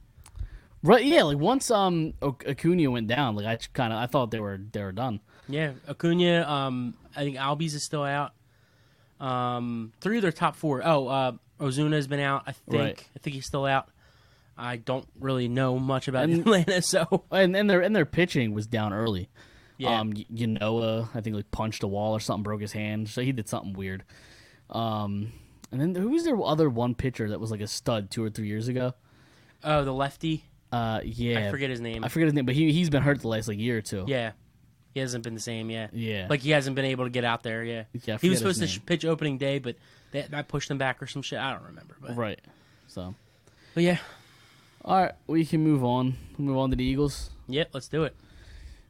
Right. 0.83 1.05
Yeah. 1.05 1.23
Like 1.25 1.39
once 1.39 1.71
um 1.71 2.15
Acuna 2.23 2.91
went 2.91 3.07
down, 3.09 3.35
like 3.37 3.47
I 3.47 3.57
kind 3.73 3.93
of 3.93 3.99
I 4.01 4.07
thought 4.07 4.31
they 4.31 4.41
were 4.41 4.59
they 4.73 4.83
were 4.83 4.93
done. 4.93 5.21
Yeah, 5.49 5.73
Acuna. 5.89 6.43
Um, 6.49 6.95
I 7.17 7.23
think 7.23 7.37
Albies 7.37 7.75
is 7.75 7.83
still 7.85 8.03
out. 8.03 8.33
Um, 9.21 9.93
three 10.01 10.17
of 10.19 10.23
their 10.23 10.33
top 10.33 10.57
four. 10.57 10.83
Oh, 10.85 11.09
uh, 11.09 11.33
Ozuna 11.61 11.93
has 11.95 12.07
been 12.07 12.21
out. 12.21 12.43
I 12.47 12.53
think. 12.53 12.67
Right. 12.83 13.09
I 13.15 13.19
think 13.21 13.35
he's 13.35 13.47
still 13.47 13.65
out. 13.65 13.89
I 14.59 14.77
don't 14.77 15.07
really 15.21 15.49
know 15.49 15.79
much 15.79 16.09
about 16.09 16.25
And- 16.25 16.41
Atlanta, 16.41 16.81
so 16.83 17.25
And 17.31 17.57
and 17.57 17.69
their 17.69 17.81
and 17.83 17.95
their 17.95 18.07
pitching 18.07 18.53
was 18.55 18.67
down 18.67 18.93
early. 18.93 19.29
yeah. 19.79 20.01
Um, 20.01 20.11
Y- 20.17 20.25
Ynoa, 20.35 21.09
I 21.15 21.21
think 21.21 21.37
like 21.37 21.51
punched 21.51 21.83
a 21.83 21.87
wall 21.87 22.15
or 22.15 22.21
something, 22.21 22.43
broke 22.43 22.61
his 22.63 22.73
hand. 22.73 23.09
So 23.09 23.21
he 23.23 23.33
did 23.33 23.49
something 23.49 23.75
weird. 23.75 24.05
Um, 24.71 25.33
and 25.71 25.81
then 25.81 25.95
who 25.95 26.09
was 26.11 26.25
their 26.25 26.41
other 26.43 26.69
one 26.71 26.95
pitcher 26.95 27.29
that 27.31 27.41
was 27.41 27.51
like 27.51 27.61
a 27.61 27.67
stud 27.67 28.11
two 28.11 28.23
or 28.25 28.31
three 28.31 28.49
years 28.49 28.69
ago? 28.69 28.95
oh, 29.65 29.85
the 29.85 29.93
lefty. 29.93 30.45
Uh, 30.73 31.01
yeah, 31.05 31.47
I 31.49 31.51
forget 31.51 31.71
his 31.71 31.81
name. 31.81 32.05
I 32.05 32.09
forget 32.09 32.27
his 32.27 32.35
name, 32.35 32.45
but 32.47 32.55
he 32.55 32.73
he's 32.73 32.91
been 32.91 33.03
hurt 33.03 33.21
the 33.21 33.29
last 33.29 33.49
like 33.49 33.59
year 33.59 33.79
or 33.79 33.83
two. 33.83 34.05
Yeah, 34.07 34.33
he 34.97 35.01
hasn't 35.01 35.23
been 35.25 35.35
the 35.35 35.41
same. 35.41 35.69
Yeah, 35.69 35.89
Yeah. 35.93 36.27
Like 36.31 36.41
he 36.41 36.53
hasn't 36.53 36.75
been 36.75 36.87
able 36.87 37.05
to 37.05 37.11
get 37.11 37.23
out 37.23 37.43
there. 37.43 37.63
Yeah, 37.63 37.85
Yeah, 38.07 38.17
he 38.19 38.31
was 38.31 38.39
supposed 38.39 38.61
to 38.63 38.67
sh- 38.67 38.81
pitch 38.87 39.05
opening 39.05 39.37
day, 39.37 39.59
but 39.59 39.77
that, 40.13 40.31
that 40.31 40.49
pushed 40.49 40.71
him 40.71 40.79
back 40.79 41.03
or 41.03 41.07
some 41.07 41.21
shit. 41.21 41.39
I 41.39 41.53
don't 41.53 41.65
remember. 41.65 41.97
But, 42.01 42.17
right. 42.17 42.41
So, 42.87 43.15
but 43.75 43.83
yeah, 43.83 43.99
all 44.83 45.03
right, 45.03 45.13
we 45.27 45.45
can 45.45 45.61
move 45.63 45.85
on. 45.85 46.15
Move 46.39 46.57
on 46.57 46.71
to 46.71 46.77
the 46.77 46.85
Eagles. 46.85 47.29
yep. 47.47 47.69
Let's 47.75 47.89
do 47.89 48.05
it. 48.05 48.17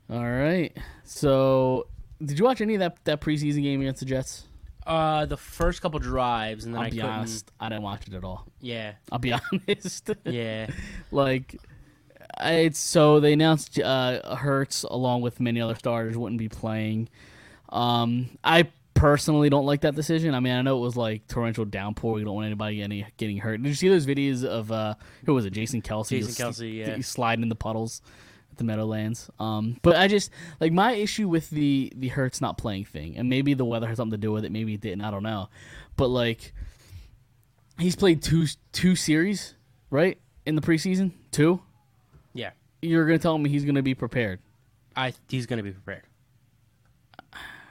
All 0.09 0.23
right. 0.25 0.77
So, 1.03 1.89
did 2.25 2.39
you 2.39 2.45
watch 2.45 2.61
any 2.61 2.75
of 2.75 2.79
that 2.81 3.05
that 3.05 3.21
preseason 3.21 3.63
game 3.63 3.81
against 3.81 3.99
the 3.99 4.07
Jets? 4.07 4.47
Uh, 4.87 5.27
the 5.27 5.37
first 5.37 5.83
couple 5.83 5.99
drives, 5.99 6.65
and 6.65 6.73
then 6.73 6.81
I'll 6.81 6.87
I 6.87 6.91
be 6.91 6.97
couldn't. 6.99 7.11
honest, 7.11 7.51
I 7.59 7.69
didn't 7.69 7.83
watch 7.83 8.07
it 8.07 8.15
at 8.15 8.23
all. 8.23 8.47
Yeah, 8.61 8.93
I'll 9.11 9.19
be 9.19 9.33
honest. 9.53 10.11
yeah. 10.25 10.71
like 11.11 11.57
it's 12.41 12.79
so 12.79 13.21
they 13.21 13.33
announced 13.33 13.79
uh 13.79 14.37
Hurts 14.37 14.83
along 14.83 15.23
with 15.23 15.41
many 15.41 15.61
other 15.61 15.75
starters 15.75 16.17
wouldn't 16.17 16.39
be 16.39 16.49
playing. 16.49 17.09
Um 17.71 18.31
I 18.45 18.69
personally 18.95 19.51
don't 19.51 19.67
like 19.67 19.83
that 19.83 19.95
decision. 19.95 20.35
I 20.35 20.41
mean, 20.41 20.55
I 20.55 20.63
know 20.63 20.79
it 20.79 20.81
was 20.81 20.97
like 20.97 21.27
torrential 21.29 21.65
downpour. 21.65 22.19
You 22.19 22.25
don't 22.25 22.35
want 22.35 22.47
anybody 22.47 22.77
getting 22.77 23.05
getting 23.17 23.39
hurt. 23.39 23.63
Did 23.63 23.69
you 23.69 23.75
see 23.75 23.89
those 23.89 24.07
videos 24.07 24.45
of 24.45 24.71
uh 24.73 24.95
who 25.25 25.35
was 25.35 25.45
it? 25.45 25.51
Jason 25.51 25.83
Kelce. 25.83 26.09
Jason 26.09 26.33
Kelce, 26.33 26.77
yeah. 26.77 26.99
Sliding 27.01 27.43
in 27.43 27.49
the 27.49 27.55
puddles 27.55 28.03
at 28.51 28.59
the 28.59 28.65
Meadowlands. 28.65 29.31
Um 29.39 29.79
but 29.83 29.97
I 29.97 30.09
just 30.09 30.31
like 30.61 30.73
my 30.73 30.93
issue 30.93 31.29
with 31.29 31.51
the 31.51 31.93
the 31.97 32.09
Hurts 32.09 32.41
not 32.41 32.59
playing 32.59 32.85
thing, 32.85 33.17
and 33.17 33.29
maybe 33.29 33.55
the 33.55 33.65
weather 33.65 33.87
has 33.87 33.97
something 33.97 34.19
to 34.19 34.27
do 34.27 34.33
with 34.33 34.45
it, 34.45 34.53
maybe 34.53 34.75
it 34.75 34.81
didn't, 34.81 35.03
I 35.03 35.11
don't 35.11 35.23
know. 35.23 35.49
But 35.97 36.09
like 36.09 36.53
he's 37.79 37.97
played 37.97 38.23
two 38.23 38.47
two 38.73 38.97
series, 38.97 39.55
right? 39.91 40.19
In 40.45 40.55
the 40.55 40.63
preseason? 40.63 41.13
Two? 41.33 41.61
Yeah, 42.37 42.51
You're 42.83 43.07
gonna 43.07 43.19
tell 43.19 43.37
me 43.39 43.51
he's 43.51 43.65
gonna 43.65 43.83
be 43.83 43.95
prepared. 43.95 44.41
I 44.95 45.13
he's 45.29 45.47
gonna 45.47 45.63
be 45.63 45.73
prepared. 45.73 46.03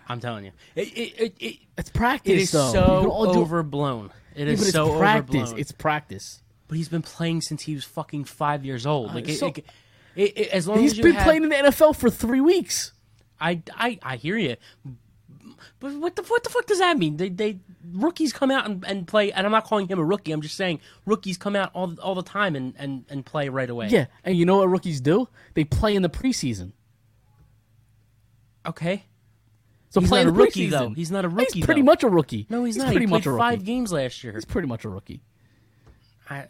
I'm 0.08 0.20
telling 0.20 0.46
you, 0.46 0.52
it 0.76 0.88
it 0.90 1.20
it, 1.20 1.34
it, 1.40 1.56
It's 1.78 1.90
practice. 1.90 2.32
it 2.32 2.38
is 2.40 2.52
though. 2.52 2.72
So 2.72 3.12
overblown. 3.12 4.12
It 4.36 4.48
Yeah, 4.48 4.54
is 4.54 4.62
it's 4.62 4.72
so 4.72 4.98
practice. 5.00 5.36
overblown. 5.36 5.60
It's 5.60 5.72
practice. 5.72 6.42
but 6.68 6.78
he's 6.78 6.90
been 6.90 7.02
playing 7.02 7.42
since 7.42 7.64
he 7.64 7.74
was 7.74 7.84
fucking 7.86 8.26
five 8.26 8.64
years 8.66 8.86
old. 8.86 9.14
Like 9.16 9.28
uh, 9.28 9.32
it, 9.32 9.38
so- 9.38 9.54
as 10.52 10.68
long 10.68 10.80
He's 10.80 10.94
as 10.94 11.00
been 11.00 11.14
have, 11.16 11.24
playing 11.24 11.44
in 11.44 11.50
the 11.50 11.56
NFL 11.56 11.96
for 11.96 12.10
three 12.10 12.40
weeks. 12.42 12.92
I, 13.40 13.62
I 13.76 14.00
I 14.02 14.16
hear 14.16 14.38
you, 14.38 14.56
but 15.80 15.94
what 15.94 16.16
the 16.16 16.24
what 16.24 16.44
the 16.44 16.50
fuck 16.50 16.66
does 16.66 16.80
that 16.80 16.98
mean? 16.98 17.18
They 17.18 17.30
they 17.30 17.60
rookies 17.92 18.34
come 18.34 18.52
out 18.52 18.66
and, 18.66 18.84
and 18.86 19.08
play, 19.08 19.32
and 19.32 19.46
I'm 19.46 19.52
not 19.52 19.66
calling 19.66 19.88
him 19.88 20.00
a 20.00 20.04
rookie. 20.04 20.32
I'm 20.32 20.42
just 20.42 20.56
saying 20.56 20.80
rookies 21.06 21.38
come 21.38 21.56
out 21.56 21.72
all 21.74 21.96
all 22.02 22.16
the 22.16 22.24
time 22.24 22.56
and, 22.56 22.74
and, 22.78 23.06
and 23.10 23.26
play 23.26 23.50
right 23.50 23.70
away. 23.70 23.88
Yeah, 23.90 24.06
and 24.24 24.38
you 24.38 24.46
know 24.46 24.58
what 24.58 24.70
rookies 24.70 25.02
do? 25.02 25.28
They 25.54 25.64
play 25.64 25.96
in 25.96 26.02
the 26.02 26.10
preseason. 26.10 26.72
Okay. 28.66 29.06
So 29.90 30.02
He's 30.02 30.10
play 30.10 30.24
not 30.24 30.30
a 30.30 30.34
rookie, 30.34 30.68
preseason. 30.68 30.72
though. 30.72 30.90
He's 30.90 31.12
not 31.12 31.24
a 31.24 31.30
rookie, 31.30 31.54
He's 31.60 31.66
pretty 31.66 31.82
though. 31.82 31.86
much 31.86 32.04
a 32.04 32.10
rookie. 32.10 32.48
No, 32.50 32.66
he's, 32.66 32.76
not. 32.76 32.88
Pretty 32.88 33.02
he 33.02 33.06
much 33.06 33.24
played 33.24 33.36
a 33.36 33.38
five 33.38 33.64
games 33.64 33.94
last 33.94 34.24
year. 34.24 34.34
He's 34.34 34.44
pretty 34.44 34.68
much 34.68 34.84
a 34.84 34.90
rookie. 34.90 35.22
I, 36.30 36.46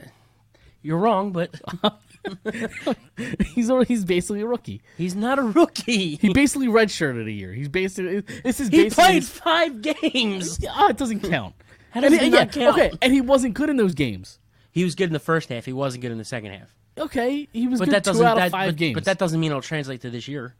you're 0.81 0.97
wrong, 0.97 1.31
but 1.31 1.53
He's 3.53 3.69
a, 3.69 3.83
he's 3.85 4.03
basically 4.05 4.41
a 4.41 4.45
rookie. 4.45 4.81
he's 4.97 5.15
not 5.15 5.39
a 5.39 5.43
rookie. 5.43 6.15
He 6.17 6.33
basically 6.33 6.67
redshirted 6.67 7.25
a 7.25 7.31
year. 7.31 7.53
He's 7.53 7.69
basically 7.69 8.21
this 8.43 8.59
is 8.59 8.69
He 8.69 8.89
played 8.89 9.15
his- 9.15 9.29
five 9.29 9.81
games. 9.81 10.59
Ah, 10.69 10.89
it 10.89 10.97
doesn't 10.97 11.21
count. 11.21 11.55
How 11.91 12.01
does 12.01 12.13
And 12.13 12.21
it 12.21 12.31
yeah, 12.33 12.45
count? 12.45 12.77
Okay, 12.77 12.91
and 13.01 13.13
he 13.13 13.21
wasn't 13.21 13.53
good 13.53 13.69
in 13.69 13.77
those 13.77 13.93
games. 13.93 14.39
He 14.71 14.83
was 14.83 14.95
good 14.95 15.07
in 15.07 15.13
the 15.13 15.19
first 15.19 15.47
half. 15.49 15.63
He 15.65 15.71
wasn't 15.73 16.01
good 16.01 16.11
in 16.11 16.17
the 16.17 16.25
second 16.25 16.51
half. 16.51 16.75
Okay, 16.97 17.47
he 17.53 17.67
was 17.67 17.79
But 17.79 17.85
good 17.85 17.95
that 17.95 18.03
doesn't 18.03 18.23
that, 18.23 18.51
five 18.51 18.69
but, 18.69 18.75
games. 18.75 18.93
but 18.95 19.05
that 19.05 19.17
doesn't 19.17 19.39
mean 19.39 19.51
it'll 19.51 19.61
translate 19.61 20.01
to 20.01 20.09
this 20.09 20.27
year. 20.27 20.55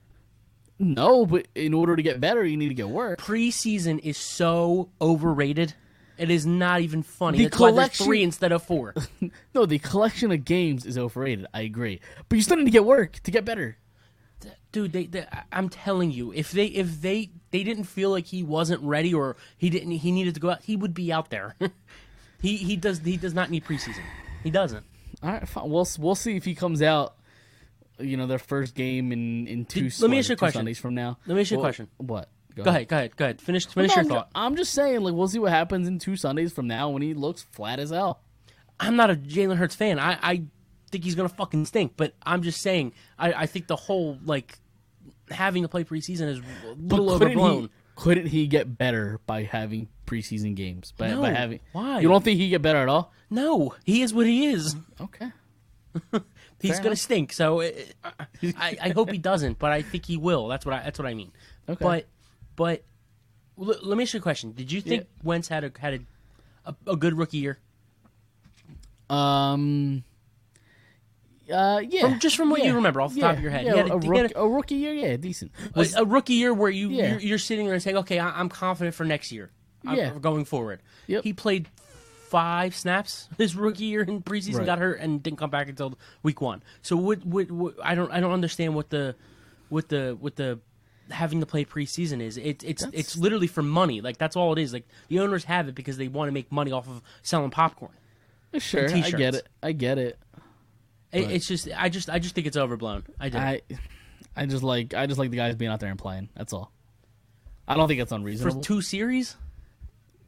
no, 0.79 1.25
but 1.25 1.47
in 1.55 1.73
order 1.73 1.95
to 1.95 2.01
get 2.01 2.19
better, 2.21 2.43
you 2.45 2.57
need 2.57 2.69
to 2.69 2.73
get 2.73 2.89
work. 2.89 3.19
Preseason 3.19 3.99
is 3.99 4.17
so 4.17 4.89
overrated. 5.01 5.73
It 6.17 6.29
is 6.29 6.45
not 6.45 6.81
even 6.81 7.03
funny. 7.03 7.37
The 7.39 7.43
That's 7.45 7.57
collection- 7.57 8.05
three 8.05 8.23
instead 8.23 8.51
of 8.51 8.63
four. 8.63 8.93
No, 9.53 9.65
the 9.65 9.79
collection 9.79 10.31
of 10.31 10.43
games 10.43 10.85
is 10.85 10.97
overrated. 10.97 11.45
I 11.53 11.61
agree, 11.61 12.01
but 12.27 12.35
you 12.35 12.41
still 12.41 12.57
need 12.57 12.65
to 12.65 12.71
get 12.71 12.85
work 12.85 13.13
to 13.23 13.31
get 13.31 13.45
better. 13.45 13.77
Dude, 14.73 14.91
they, 14.91 15.05
they, 15.05 15.25
I'm 15.51 15.69
telling 15.69 16.11
you, 16.11 16.33
if 16.33 16.51
they 16.51 16.65
if 16.65 17.01
they 17.01 17.29
they 17.51 17.63
didn't 17.63 17.85
feel 17.85 18.09
like 18.09 18.25
he 18.25 18.43
wasn't 18.43 18.81
ready 18.83 19.13
or 19.13 19.37
he 19.57 19.69
didn't 19.69 19.91
he 19.91 20.11
needed 20.11 20.33
to 20.35 20.41
go 20.41 20.49
out, 20.51 20.63
he 20.63 20.75
would 20.75 20.93
be 20.93 21.11
out 21.13 21.29
there. 21.29 21.55
he 22.41 22.57
he 22.57 22.75
does 22.75 22.99
he 22.99 23.15
does 23.15 23.33
not 23.33 23.49
need 23.49 23.63
preseason. 23.63 24.03
He 24.43 24.51
doesn't. 24.51 24.85
All 25.23 25.31
right, 25.31 25.47
fine. 25.47 25.69
We'll 25.69 25.87
we'll 25.97 26.15
see 26.15 26.35
if 26.35 26.43
he 26.43 26.53
comes 26.53 26.81
out. 26.81 27.15
You 27.97 28.17
know, 28.17 28.27
their 28.27 28.39
first 28.39 28.75
game 28.75 29.13
in 29.13 29.47
in 29.47 29.65
two. 29.65 29.89
Did- 29.89 30.01
let 30.01 30.11
me 30.11 30.19
ask 30.19 30.27
you 30.27 30.33
a 30.33 30.37
question. 30.37 30.59
Sundays 30.59 30.79
from 30.79 30.93
now. 30.93 31.17
Let 31.25 31.35
me 31.35 31.41
ask 31.41 31.51
you 31.51 31.57
a 31.57 31.61
question. 31.61 31.87
What? 31.97 32.29
Go 32.63 32.69
ahead, 32.69 32.87
go 32.87 32.95
ahead, 32.97 33.15
go 33.17 33.25
ahead. 33.25 33.41
Finish 33.41 33.67
finish 33.67 33.89
No, 33.89 33.95
your 33.95 33.99
I'm, 34.03 34.07
ju- 34.09 34.13
thought. 34.15 34.29
I'm 34.35 34.55
just 34.55 34.73
saying, 34.73 35.01
like, 35.01 35.13
we'll 35.13 35.27
see 35.27 35.39
what 35.39 35.51
happens 35.51 35.87
in 35.87 35.99
two 35.99 36.15
Sundays 36.15 36.53
from 36.53 36.67
now 36.67 36.89
when 36.89 37.01
he 37.01 37.13
looks 37.13 37.43
flat 37.51 37.79
as 37.79 37.89
hell. 37.89 38.21
I'm 38.79 38.95
not 38.95 39.09
a 39.09 39.15
Jalen 39.15 39.57
Hurts 39.57 39.75
fan. 39.75 39.99
I, 39.99 40.17
I 40.21 40.43
think 40.91 41.03
he's 41.03 41.15
gonna 41.15 41.29
fucking 41.29 41.65
stink. 41.65 41.93
But 41.97 42.13
I'm 42.23 42.41
just 42.41 42.61
saying, 42.61 42.93
I, 43.19 43.33
I 43.33 43.45
think 43.45 43.67
the 43.67 43.75
whole 43.75 44.17
like 44.23 44.57
having 45.29 45.63
to 45.63 45.69
play 45.69 45.83
preseason 45.83 46.27
is 46.29 46.39
a 46.39 46.43
But 46.77 46.99
little 46.99 47.19
couldn't 47.19 47.37
overblown. 47.37 47.61
He, 47.63 47.69
couldn't 47.95 48.27
he 48.27 48.47
get 48.47 48.77
better 48.77 49.19
by 49.25 49.43
having 49.43 49.87
preseason 50.05 50.55
games? 50.55 50.93
By, 50.97 51.07
by 51.09 51.13
No. 51.15 51.23
having 51.23 51.59
Why? 51.71 51.99
You 51.99 52.07
don't 52.09 52.23
think 52.23 52.39
he 52.39 52.49
get 52.49 52.61
better 52.61 52.79
at 52.79 52.89
all? 52.89 53.13
No, 53.29 53.73
he 53.85 54.01
is 54.01 54.13
what 54.13 54.25
he 54.25 54.47
is. 54.47 54.75
Okay. 55.01 55.31
He's 56.59 56.71
Fair 56.71 56.77
gonna 56.79 56.87
enough. 56.89 56.97
stink. 56.99 57.33
So 57.33 57.61
uh, 57.61 57.69
I, 58.57 58.77
I 58.83 58.89
hope 58.89 59.11
he 59.11 59.17
doesn't, 59.17 59.59
but 59.59 59.71
I 59.71 59.81
think 59.81 60.05
he 60.05 60.17
will. 60.17 60.47
That's 60.47 60.65
what 60.65 60.73
I 60.75 60.83
that's 60.83 60.97
what 60.99 61.07
I 61.07 61.13
mean. 61.13 61.31
Okay. 61.69 61.77
But 61.83 62.07
but 62.55 62.83
l- 63.59 63.75
let 63.83 63.97
me 63.97 64.03
ask 64.03 64.13
you 64.13 64.19
a 64.19 64.23
question. 64.23 64.51
Did 64.53 64.71
you 64.71 64.81
think 64.81 65.03
Yeah. 65.03 65.07
Wentz 65.23 65.47
had 65.47 65.63
a 65.63 65.71
had 65.79 65.93
a, 66.65 66.69
a, 66.69 66.91
a 66.91 66.95
good 66.95 67.17
rookie 67.17 67.37
year? 67.37 67.59
Um. 69.09 70.03
Uh, 71.51 71.79
yeah. 71.87 72.01
From- 72.01 72.19
just 72.19 72.35
from 72.35 72.49
what 72.49 72.63
you 72.63 72.73
remember 72.73 73.01
off 73.01 73.13
the 73.13 73.19
yeah, 73.19 73.27
top 73.27 73.37
of 73.37 73.41
your 73.43 73.51
head. 73.51 73.65
Yeah, 73.65 73.73
a- 73.75 73.85
a, 73.93 73.97
rook- 73.99 74.15
had 74.17 74.33
a 74.35 74.47
rookie 74.47 74.75
year, 74.75 74.93
yeah, 74.93 75.15
decent. 75.15 75.51
A, 75.75 75.79
Was- 75.79 75.93
a 75.95 76.03
rookie 76.03 76.33
year 76.33 76.51
where 76.53 76.71
you 76.71 76.89
Yeah. 76.89 77.11
you're, 77.11 77.19
you're 77.19 77.37
sitting 77.37 77.65
there 77.65 77.75
and 77.75 77.83
saying, 77.83 77.97
okay, 77.97 78.17
I, 78.17 78.39
I'm 78.39 78.49
confident 78.49 78.95
for 78.95 79.05
next 79.05 79.31
year. 79.31 79.51
I'm- 79.85 79.95
Yeah. 79.97 80.11
going 80.19 80.45
forward. 80.45 80.81
Yep. 81.05 81.23
He 81.23 81.33
played 81.33 81.67
five 82.29 82.75
snaps 82.75 83.29
his 83.37 83.55
rookie 83.55 83.85
year 83.85 84.01
in 84.01 84.23
preseason, 84.23 84.57
Right. 84.57 84.65
got 84.65 84.79
hurt, 84.79 84.99
and 84.99 85.21
didn't 85.21 85.37
come 85.37 85.51
back 85.51 85.69
until 85.69 85.99
week 86.23 86.41
one. 86.41 86.63
So 86.81 86.95
what, 86.97 87.23
what, 87.23 87.51
what? 87.51 87.75
I 87.83 87.93
don't 87.93 88.11
I 88.11 88.19
don't 88.19 88.33
understand 88.33 88.73
what 88.73 88.89
the 88.89 89.15
what 89.69 89.87
the 89.89 90.17
what 90.19 90.35
the 90.37 90.59
having 91.11 91.39
to 91.39 91.45
play 91.45 91.65
preseason 91.65 92.21
is. 92.21 92.37
It, 92.37 92.63
it's 92.63 92.83
That's- 92.83 92.99
it's 92.99 93.17
literally 93.17 93.47
for 93.47 93.61
money. 93.61 94.01
Like 94.01 94.17
that's 94.17 94.35
all 94.35 94.53
it 94.53 94.59
is. 94.59 94.73
Like 94.73 94.87
the 95.07 95.19
owners 95.19 95.43
have 95.45 95.67
it 95.67 95.75
because 95.75 95.97
they 95.97 96.07
want 96.07 96.27
to 96.29 96.31
make 96.33 96.51
money 96.51 96.71
off 96.71 96.87
of 96.87 97.01
selling 97.21 97.51
popcorn. 97.51 97.91
Uh, 98.53 98.59
sure, 98.59 98.89
I 98.89 99.11
get 99.11 99.35
it. 99.35 99.47
I 99.61 99.71
get 99.71 99.97
it. 99.97 100.17
It, 101.11 101.31
it's 101.31 101.47
just 101.47 101.69
I 101.75 101.89
just 101.89 102.09
I 102.09 102.19
just 102.19 102.35
think 102.35 102.47
it's 102.47 102.57
overblown. 102.57 103.03
I 103.19 103.29
do. 103.29 103.37
I, 103.37 103.61
I 104.35 104.45
just 104.45 104.63
like 104.63 104.93
I 104.93 105.05
just 105.05 105.17
like 105.19 105.29
the 105.31 105.37
guys 105.37 105.55
being 105.55 105.71
out 105.71 105.79
there 105.79 105.89
and 105.89 105.99
playing. 105.99 106.29
That's 106.35 106.53
all. 106.53 106.71
I 107.67 107.75
don't 107.75 107.87
think 107.87 107.99
that's 107.99 108.11
unreasonable. 108.11 108.57
for 108.57 108.63
two 108.63 108.81
series. 108.81 109.35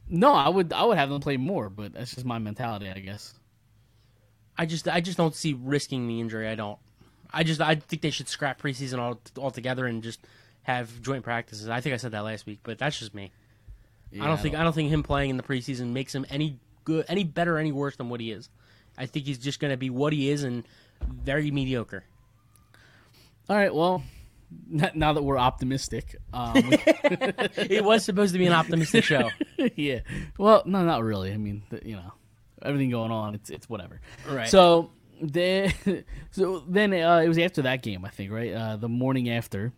no, 0.08 0.32
I 0.32 0.48
would 0.48 0.72
I 0.72 0.84
would 0.84 0.98
have 0.98 1.10
them 1.10 1.20
play 1.20 1.36
more, 1.36 1.68
but 1.68 1.92
that's 1.94 2.14
just 2.14 2.26
my 2.26 2.38
mentality, 2.38 2.88
I 2.88 2.98
guess. 3.00 3.34
I 4.56 4.66
just 4.66 4.88
I 4.88 5.00
just 5.00 5.16
don't 5.16 5.34
see 5.34 5.54
risking 5.54 6.08
the 6.08 6.20
injury. 6.20 6.48
I 6.48 6.54
don't. 6.54 6.78
I 7.32 7.44
just 7.44 7.60
I 7.60 7.74
think 7.76 8.02
they 8.02 8.10
should 8.10 8.28
scrap 8.28 8.60
preseason 8.60 8.98
all 8.98 9.20
altogether 9.36 9.86
and 9.86 10.02
just 10.02 10.20
have 10.68 11.00
joint 11.00 11.24
practices. 11.24 11.68
I 11.68 11.80
think 11.80 11.94
I 11.94 11.96
said 11.96 12.12
that 12.12 12.24
last 12.24 12.44
week, 12.44 12.60
but 12.62 12.78
that's 12.78 12.98
just 12.98 13.14
me. 13.14 13.32
I 14.20 14.26
don't 14.26 14.38
think 14.38 14.54
I 14.54 14.62
don't 14.62 14.74
think 14.74 14.90
him 14.90 15.02
playing 15.02 15.30
in 15.30 15.36
the 15.38 15.42
preseason 15.42 15.92
makes 15.92 16.14
him 16.14 16.26
any 16.28 16.58
good, 16.84 17.06
any 17.08 17.24
better, 17.24 17.58
any 17.58 17.72
worse 17.72 17.96
than 17.96 18.10
what 18.10 18.20
he 18.20 18.30
is. 18.30 18.50
I 18.96 19.06
think 19.06 19.24
he's 19.26 19.38
just 19.38 19.60
going 19.60 19.70
to 19.70 19.76
be 19.76 19.88
what 19.90 20.12
he 20.12 20.30
is 20.30 20.44
and 20.44 20.64
very 21.00 21.50
mediocre. 21.50 22.04
All 23.48 23.56
right, 23.56 23.74
well, 23.74 24.02
now 24.68 25.12
that 25.14 25.22
we're 25.22 25.38
optimistic, 25.38 26.16
um, 26.34 26.54
we- 26.68 26.78
it 27.56 27.82
was 27.82 28.04
supposed 28.04 28.32
to 28.34 28.38
be 28.38 28.46
an 28.46 28.52
optimistic 28.52 29.04
show. 29.04 29.30
yeah. 29.76 30.00
Well, 30.36 30.62
no, 30.66 30.84
not 30.84 31.02
really. 31.02 31.32
I 31.32 31.38
mean, 31.38 31.62
you 31.82 31.96
know, 31.96 32.12
everything 32.62 32.90
going 32.90 33.10
on, 33.10 33.34
it's 33.34 33.48
it's 33.48 33.70
whatever. 33.70 34.00
Right. 34.28 34.48
So 34.48 34.90
then, 35.22 35.72
so 36.30 36.62
then 36.68 36.92
uh, 36.92 37.18
it 37.24 37.28
was 37.28 37.38
after 37.38 37.62
that 37.62 37.82
game, 37.82 38.04
I 38.04 38.10
think, 38.10 38.30
right? 38.30 38.52
Uh, 38.52 38.76
the 38.76 38.88
morning 38.88 39.30
after, 39.30 39.72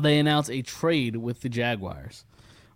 they 0.00 0.18
announce 0.18 0.48
a 0.48 0.62
trade 0.62 1.16
with 1.16 1.40
the 1.40 1.48
Jaguars, 1.48 2.24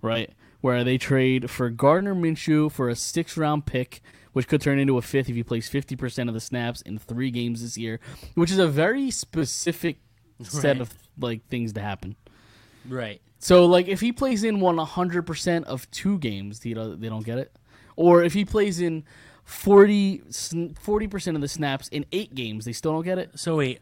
right? 0.00 0.30
Where 0.60 0.84
they 0.84 0.98
trade 0.98 1.50
for 1.50 1.70
Gardner 1.70 2.14
Minshew 2.14 2.70
for 2.70 2.88
a 2.88 2.94
six 2.96 3.36
round 3.36 3.66
pick, 3.66 4.00
which 4.32 4.48
could 4.48 4.60
turn 4.60 4.78
into 4.78 4.98
a 4.98 5.02
fifth 5.02 5.28
if 5.28 5.36
he 5.36 5.42
plays 5.42 5.68
fifty 5.68 5.96
percent 5.96 6.28
of 6.28 6.34
the 6.34 6.40
snaps 6.40 6.82
in 6.82 6.98
three 6.98 7.30
games 7.30 7.62
this 7.62 7.76
year, 7.76 8.00
which 8.34 8.50
is 8.50 8.58
a 8.58 8.68
very 8.68 9.10
specific 9.10 9.98
set 10.42 10.80
of 10.80 10.92
like 11.18 11.46
things 11.48 11.72
to 11.74 11.80
happen. 11.80 12.16
right. 12.88 13.20
So, 13.38 13.66
like, 13.66 13.88
if 13.88 14.00
he 14.00 14.12
plays 14.12 14.44
in 14.44 14.60
one 14.60 14.78
hundred 14.78 15.26
percent 15.26 15.66
of 15.66 15.90
two 15.90 16.18
games, 16.18 16.60
they 16.60 16.74
don't, 16.74 17.00
they 17.00 17.08
don't 17.08 17.24
get 17.24 17.38
it. 17.38 17.52
Or 17.96 18.22
if 18.22 18.32
he 18.32 18.44
plays 18.44 18.80
in 18.80 19.04
40 19.44 20.22
percent 21.08 21.36
of 21.36 21.40
the 21.40 21.48
snaps 21.48 21.88
in 21.88 22.06
eight 22.12 22.34
games, 22.34 22.64
they 22.64 22.72
still 22.72 22.92
don't 22.92 23.04
get 23.04 23.18
it. 23.18 23.32
So 23.38 23.56
wait, 23.56 23.80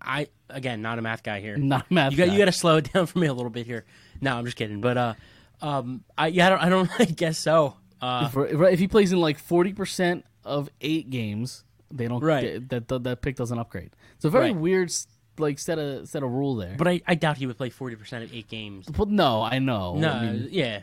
I 0.00 0.28
again 0.48 0.80
not 0.82 0.98
a 0.98 1.02
math 1.02 1.22
guy 1.22 1.40
here. 1.40 1.56
Not 1.56 1.86
a 1.90 1.94
math 1.94 2.12
You 2.12 2.18
got 2.18 2.26
guy. 2.28 2.32
you 2.32 2.38
got 2.38 2.44
to 2.46 2.52
slow 2.52 2.76
it 2.78 2.92
down 2.92 3.06
for 3.06 3.18
me 3.18 3.26
a 3.26 3.34
little 3.34 3.50
bit 3.50 3.66
here. 3.66 3.84
No, 4.20 4.36
I'm 4.36 4.44
just 4.44 4.56
kidding. 4.56 4.80
But 4.80 4.96
uh, 4.96 5.14
um, 5.60 6.02
I 6.16 6.28
yeah 6.28 6.46
I 6.46 6.48
don't 6.50 6.60
I 6.62 6.68
don't 6.68 6.90
I 7.00 7.04
guess 7.04 7.38
so. 7.38 7.76
Uh, 8.00 8.30
If, 8.34 8.60
if 8.72 8.78
he 8.78 8.88
plays 8.88 9.12
in 9.12 9.20
like 9.20 9.38
forty 9.38 9.72
percent 9.72 10.24
of 10.44 10.68
eight 10.80 11.10
games, 11.10 11.64
they 11.90 12.08
don't. 12.08 12.22
Right. 12.22 12.42
Get, 12.42 12.68
that, 12.70 12.88
that 12.88 13.02
that 13.04 13.22
pick 13.22 13.36
doesn't 13.36 13.58
upgrade. 13.58 13.90
It's 14.16 14.24
a 14.24 14.30
very 14.30 14.46
Right. 14.52 14.56
weird 14.56 14.92
like 15.38 15.58
set 15.58 15.78
of 15.78 16.08
set 16.08 16.22
of 16.22 16.30
rule 16.30 16.56
there. 16.56 16.74
but 16.78 16.88
I, 16.88 17.02
I 17.06 17.14
doubt 17.14 17.36
he 17.36 17.46
would 17.46 17.58
play 17.58 17.68
40 17.70 17.96
percent 17.96 18.24
of 18.24 18.32
eight 18.34 18.48
games. 18.48 18.86
Well, 18.96 19.06
no, 19.06 19.42
I 19.42 19.58
know. 19.58 19.94
No, 19.96 20.10
I 20.10 20.32
mean, 20.32 20.48
yeah, 20.50 20.80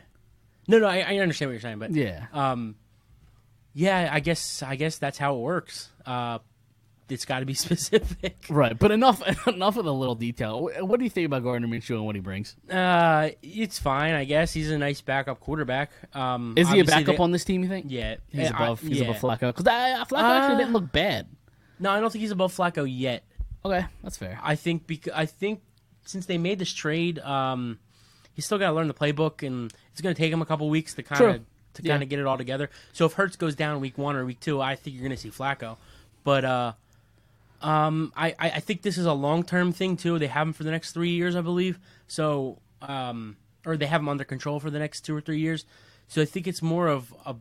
no, 0.68 0.78
no. 0.78 0.86
I, 0.86 0.98
I 1.00 1.16
understand 1.18 1.48
what 1.50 1.54
you're 1.54 1.60
saying, 1.60 1.78
but 1.80 1.92
yeah. 1.92 2.26
um, 2.32 2.76
yeah, 3.72 4.08
I 4.12 4.20
guess 4.20 4.62
I 4.62 4.76
guess 4.76 4.98
that's 4.98 5.18
how 5.18 5.34
it 5.34 5.40
works. 5.40 5.90
Uh, 6.06 6.38
it's 7.08 7.24
got 7.24 7.40
to 7.40 7.46
be 7.46 7.54
specific. 7.66 8.46
Right, 8.48 8.78
but 8.78 8.90
enough 8.90 9.22
enough 9.46 9.76
of 9.76 9.84
the 9.84 9.92
little 9.94 10.14
detail. 10.14 10.70
What, 10.80 10.98
do 10.98 11.04
you 11.04 11.10
think 11.10 11.26
about 11.26 11.42
Gardner 11.42 11.68
Minshew 11.68 11.96
and 11.96 12.06
what 12.06 12.14
he 12.14 12.20
brings? 12.20 12.56
Uh, 12.70 13.30
it's 13.42 13.78
fine, 13.78 14.14
I 14.14 14.24
guess. 14.24 14.52
He's 14.52 14.70
a 14.70 14.78
nice 14.78 15.00
backup 15.00 15.40
quarterback. 15.40 15.90
Um, 16.14 16.54
Is 16.56 16.68
he 16.70 16.80
a 16.80 16.84
backup 16.84 17.16
they- 17.16 17.22
on 17.22 17.30
this 17.32 17.44
team? 17.44 17.62
You 17.62 17.68
think? 17.68 17.86
Yeah, 17.88 18.16
he's 18.30 18.50
I- 18.50 18.54
above. 18.64 18.80
he's 18.80 19.00
yeah. 19.00 19.04
above 19.04 19.16
Flacco 19.20 19.54
because 19.54 19.64
Flacco 19.64 20.00
actually 20.02 20.18
Uh, 20.18 20.58
didn't 20.58 20.72
look 20.72 20.90
bad. 20.92 21.26
No, 21.78 21.90
I 21.90 22.00
don't 22.00 22.10
think 22.10 22.20
he's 22.20 22.30
above 22.30 22.54
Flacco 22.56 22.86
yet. 22.88 23.24
Okay, 23.64 23.84
that's 24.02 24.16
fair. 24.16 24.38
I 24.42 24.54
think 24.56 24.86
because 24.86 25.12
I 25.14 25.26
think 25.26 25.60
since 26.04 26.26
they 26.26 26.38
made 26.38 26.58
this 26.58 26.72
trade, 26.72 27.18
um, 27.20 27.78
he's 28.34 28.44
still 28.44 28.58
got 28.58 28.68
to 28.68 28.72
learn 28.74 28.88
the 28.88 28.94
playbook, 28.94 29.46
and 29.46 29.72
it's 29.92 30.00
going 30.00 30.14
to 30.14 30.18
take 30.18 30.32
him 30.32 30.42
a 30.42 30.46
couple 30.46 30.68
weeks 30.68 30.94
to 30.94 31.02
kind 31.02 31.36
of 31.36 31.42
to 31.74 31.82
Yeah. 31.82 31.94
kind 31.94 32.02
of 32.02 32.08
get 32.08 32.18
it 32.20 32.26
all 32.26 32.36
together. 32.38 32.70
So 32.92 33.06
if 33.06 33.14
Hurts 33.14 33.36
goes 33.36 33.54
down 33.56 33.80
week 33.80 33.98
one 33.98 34.14
or 34.16 34.24
week 34.24 34.38
two, 34.40 34.60
I 34.60 34.76
think 34.76 34.94
you're 34.94 35.02
going 35.02 35.16
to 35.16 35.20
see 35.20 35.30
Flacco. 35.30 35.76
But 36.22 36.44
uh, 36.44 36.72
um, 37.62 38.12
I, 38.16 38.34
I 38.38 38.60
think 38.60 38.82
this 38.82 38.98
is 38.98 39.06
a 39.06 39.12
long 39.12 39.42
term 39.42 39.72
thing 39.72 39.96
too. 39.96 40.18
They 40.18 40.26
have 40.26 40.46
him 40.46 40.52
for 40.52 40.64
the 40.64 40.70
next 40.70 40.92
three 40.92 41.10
years, 41.10 41.34
I 41.36 41.40
believe. 41.40 41.78
So 42.06 42.58
um, 42.82 43.36
or 43.66 43.76
they 43.76 43.86
have 43.86 44.00
him 44.00 44.08
under 44.08 44.24
control 44.24 44.60
for 44.60 44.70
the 44.70 44.78
next 44.78 45.02
two 45.02 45.16
or 45.16 45.20
three 45.20 45.38
years. 45.38 45.64
So 46.08 46.22
I 46.22 46.24
think 46.24 46.46
it's 46.46 46.62
more 46.62 46.88
of 46.88 47.14
a 47.24 47.36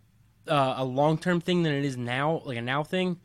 uh, 0.47 0.75
a 0.77 0.83
long 0.83 1.17
term 1.17 1.39
thing 1.41 1.63
than 1.63 1.73
it 1.73 1.85
is 1.85 1.97
now, 1.97 2.41
like 2.45 2.57
a 2.57 2.61
now 2.61 2.83
thing. 2.83 3.19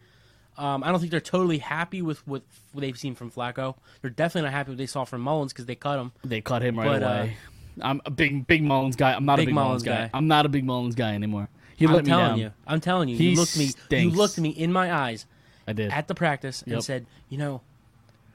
Um, 0.57 0.83
I 0.83 0.91
don't 0.91 0.99
think 0.99 1.13
they're 1.13 1.21
totally 1.21 1.59
happy 1.59 2.03
with 2.03 2.27
what, 2.27 2.43
what 2.73 2.81
they've 2.81 2.99
seen 2.99 3.15
from 3.15 3.31
Flacco. 3.31 3.77
They're 4.03 4.11
definitely 4.11 4.51
not 4.51 4.57
happy 4.57 4.71
with 4.71 4.79
what 4.79 4.83
they 4.83 4.87
saw 4.87 5.05
from 5.05 5.23
Mullens 5.23 5.53
because 5.53 5.67
they 5.67 5.77
cut 5.77 6.01
him. 6.01 6.11
They 6.25 6.41
cut 6.41 6.63
him 6.63 6.77
right 6.77 7.01
But, 7.01 7.03
uh, 7.05 7.07
away. 7.07 7.37
I'm 7.81 8.01
a 8.05 8.11
big 8.11 8.47
big 8.49 8.63
Mullens 8.65 8.97
guy. 8.97 9.13
I'm 9.13 9.25
not 9.25 9.37
Big 9.37 9.47
a 9.47 9.51
big 9.51 9.55
Mullens, 9.55 9.69
Mullens 9.69 9.83
guy. 9.85 10.03
guy. 10.07 10.11
I'm 10.13 10.27
not 10.27 10.47
a 10.47 10.49
big 10.49 10.65
Mullens 10.65 10.97
guy 10.97 11.15
anymore. 11.15 11.49
He 11.77 11.85
I'm 11.87 11.93
let 11.93 12.05
me 12.05 12.11
telling 12.11 12.41
you, 12.41 12.53
I'm 12.67 12.81
telling 12.81 13.09
you, 13.09 13.17
He 13.17 13.31
you 13.31 13.37
looked 13.37 13.57
me, 13.57 13.71
you 13.91 14.11
looked 14.11 14.37
me 14.39 14.49
in 14.49 14.73
my 14.73 14.93
eyes 14.93 15.27
I 15.69 15.73
did. 15.73 15.93
at 15.93 16.09
the 16.09 16.15
practice 16.17 16.63
and 16.67 16.83
said, 16.83 17.07
you 17.29 17.39
know, 17.39 17.61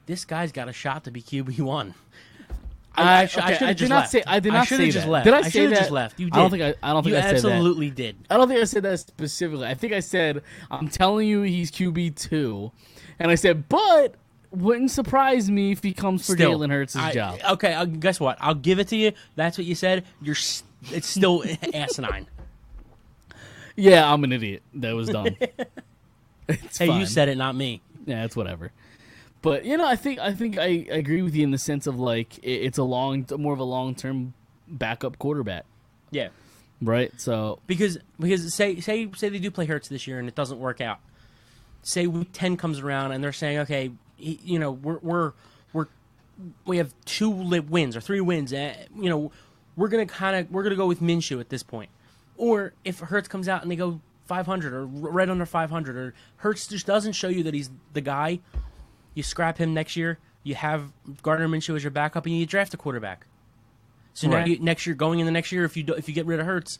this 0.06 0.24
guy's 0.24 0.52
got 0.52 0.68
a 0.68 0.72
shot 0.72 1.04
to 1.04 1.10
be 1.10 1.20
QB 1.20 1.60
one. 1.60 1.94
I, 2.96 3.26
sh- 3.26 3.38
I 3.38 3.40
okay, 3.40 3.52
should've 3.54 3.62
I 3.62 3.66
did 3.72 3.78
just 3.78 3.88
not 3.90 3.96
left. 3.96 4.12
say. 4.12 4.22
I 4.24 4.38
did 4.40 4.54
I 4.54 4.58
not 4.58 4.66
should've 4.68 4.86
say 4.86 4.90
just 4.92 5.06
that. 5.06 5.10
left. 5.10 5.24
Did 5.24 5.34
I, 5.34 5.38
I 5.38 5.42
say 5.48 5.66
that? 5.66 5.76
just 5.78 5.90
left. 5.90 6.20
You 6.20 6.28
I 6.32 6.36
don't 6.36 6.50
think 6.50 6.62
I. 6.62 6.74
I 6.80 6.92
don't 6.92 7.02
think 7.02 7.12
you 7.14 7.18
I 7.18 7.22
said 7.22 7.30
that. 7.42 7.50
absolutely 7.52 7.90
did. 7.90 8.14
I 8.30 8.36
don't 8.36 8.46
think 8.46 8.60
I 8.60 8.64
said 8.64 8.84
that 8.84 9.00
specifically. 9.00 9.66
I 9.66 9.74
think 9.74 9.92
I 9.92 9.98
said 10.00 10.42
I'm 10.70 10.86
telling 10.88 11.26
you 11.26 11.42
he's 11.42 11.72
QB 11.72 12.14
two, 12.14 12.70
and 13.18 13.32
I 13.32 13.34
said, 13.34 13.68
but 13.68 14.14
wouldn't 14.52 14.92
surprise 14.92 15.50
me 15.50 15.72
if 15.72 15.82
he 15.82 15.92
comes 15.92 16.24
for 16.24 16.34
Still, 16.36 16.56
Jalen 16.60 16.70
Hurts' 16.70 16.94
job. 17.12 17.40
Okay, 17.54 17.74
uh, 17.74 17.84
guess 17.84 18.20
what? 18.20 18.38
I'll 18.40 18.54
give 18.54 18.78
it 18.78 18.86
to 18.88 18.96
you. 18.96 19.10
That's 19.34 19.58
what 19.58 19.64
you 19.66 19.74
said. 19.74 20.04
You're. 20.22 20.36
s- 20.36 20.62
It's 20.92 21.08
still 21.08 21.42
asinine. 21.74 22.28
Yeah, 23.74 24.12
I'm 24.12 24.22
an 24.22 24.32
idiot. 24.32 24.62
That 24.74 24.94
was 24.94 25.08
dumb. 25.08 25.26
it's 26.48 26.78
Hey, 26.78 26.86
fine. 26.88 27.00
you 27.00 27.06
said 27.06 27.28
it, 27.28 27.36
not 27.36 27.54
me. 27.54 27.80
Yeah, 28.06 28.24
it's 28.24 28.36
whatever. 28.36 28.70
But 29.42 29.64
you 29.64 29.76
know, 29.76 29.86
I 29.86 29.96
think 29.96 30.18
I 30.18 30.32
think 30.32 30.58
I 30.58 30.86
agree 30.90 31.22
with 31.22 31.34
you 31.34 31.44
in 31.44 31.50
the 31.50 31.58
sense 31.58 31.86
of 31.86 31.98
like 31.98 32.38
it, 32.38 32.50
it's 32.50 32.78
a 32.78 32.82
long, 32.82 33.26
more 33.38 33.52
of 33.52 33.58
a 33.60 33.64
long 33.64 33.94
term 33.94 34.32
backup 34.66 35.18
quarterback, 35.18 35.64
Yeah. 36.10 36.28
right? 36.80 37.12
So 37.20 37.58
because 37.66 37.98
because 38.18 38.54
say 38.54 38.80
say 38.80 39.10
say 39.14 39.28
they 39.28 39.38
do 39.38 39.50
play 39.50 39.66
Hurts 39.66 39.88
this 39.88 40.06
year 40.06 40.18
and 40.18 40.28
it 40.28 40.34
doesn't 40.34 40.58
work 40.58 40.80
out. 40.80 40.98
Say 41.82 42.06
week 42.06 42.30
ten 42.32 42.56
comes 42.56 42.80
around 42.80 43.12
and 43.12 43.22
they're 43.22 43.32
saying, 43.32 43.58
okay, 43.60 43.90
he, 44.16 44.40
you 44.42 44.58
know, 44.58 44.72
we're 44.72 44.98
we're 45.02 45.32
we're 45.74 45.86
we 46.64 46.78
have 46.78 46.94
two 47.04 47.28
wins 47.30 47.96
or 47.96 48.00
three 48.00 48.22
wins. 48.22 48.52
And, 48.54 48.74
you 48.98 49.10
know, 49.10 49.30
we're 49.76 49.88
gonna 49.88 50.06
kind 50.06 50.36
of 50.36 50.50
we're 50.50 50.62
gonna 50.62 50.74
go 50.76 50.86
with 50.86 51.00
Minshew 51.00 51.38
at 51.40 51.50
this 51.50 51.62
point. 51.62 51.90
Or 52.38 52.72
if 52.84 53.00
Hurts 53.00 53.28
comes 53.28 53.46
out 53.46 53.60
and 53.62 53.70
they 53.70 53.76
go 53.76 54.00
500 54.26 54.72
or 54.72 54.86
right 54.86 55.28
under 55.28 55.46
500, 55.46 55.96
or 55.96 56.14
Hurts 56.36 56.66
just 56.66 56.86
doesn't 56.86 57.12
show 57.12 57.28
you 57.28 57.42
that 57.42 57.54
he's 57.54 57.70
the 57.92 58.00
guy, 58.00 58.40
you 59.14 59.22
scrap 59.22 59.58
him 59.58 59.74
next 59.74 59.96
year. 59.96 60.18
You 60.42 60.54
have 60.54 60.92
Gardner 61.22 61.48
Minshew 61.48 61.74
as 61.76 61.82
your 61.82 61.90
backup, 61.90 62.26
and 62.26 62.36
you 62.36 62.44
draft 62.46 62.74
a 62.74 62.76
quarterback. 62.76 63.26
So 64.12 64.28
now 64.28 64.44
you, 64.44 64.58
next 64.60 64.86
year, 64.86 64.94
going 64.94 65.18
in 65.18 65.26
the 65.26 65.32
next 65.32 65.50
year, 65.50 65.64
if 65.64 65.76
you 65.76 65.82
do, 65.82 65.94
if 65.94 66.08
you 66.08 66.14
get 66.14 66.26
rid 66.26 66.38
of 66.38 66.46
Hurts, 66.46 66.78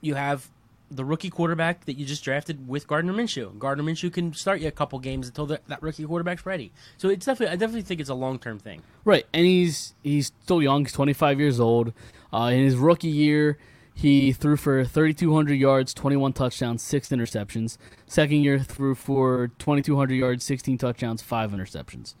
you 0.00 0.14
have 0.14 0.48
the 0.90 1.04
rookie 1.04 1.30
quarterback 1.30 1.86
that 1.86 1.94
you 1.94 2.04
just 2.04 2.22
drafted 2.22 2.68
with 2.68 2.86
Gardner 2.86 3.12
Minshew. 3.12 3.58
Gardner 3.58 3.82
Minshew 3.84 4.12
can 4.12 4.34
start 4.34 4.60
you 4.60 4.68
a 4.68 4.72
couple 4.72 4.98
games 4.98 5.26
until 5.26 5.46
the, 5.46 5.60
that 5.68 5.82
rookie 5.82 6.04
quarterback's 6.04 6.44
ready. 6.44 6.72
So 6.98 7.08
it's 7.08 7.26
definitely, 7.26 7.52
I 7.54 7.56
definitely 7.56 7.82
think 7.82 8.00
it's 8.00 8.10
a 8.10 8.14
long 8.14 8.38
term 8.38 8.58
thing. 8.58 8.82
right, 9.04 9.26
and 9.32 9.46
he's 9.46 9.94
he's 10.02 10.26
still 10.42 10.62
young. 10.62 10.84
He's 10.84 10.92
25 10.92 11.40
years 11.40 11.60
old. 11.60 11.92
Uh, 12.32 12.50
in 12.52 12.64
his 12.64 12.76
rookie 12.76 13.08
year, 13.08 13.58
he 13.94 14.32
threw 14.32 14.56
for 14.56 14.84
3,200 14.84 15.54
yards, 15.54 15.94
21 15.94 16.32
touchdowns, 16.32 16.82
six 16.82 17.08
interceptions. 17.10 17.78
Second 18.06 18.38
year, 18.42 18.58
threw 18.58 18.94
for 18.94 19.48
2,200 19.58 20.14
yards, 20.14 20.44
16 20.44 20.78
touchdowns, 20.78 21.22
five 21.22 21.52
interceptions. 21.52 22.14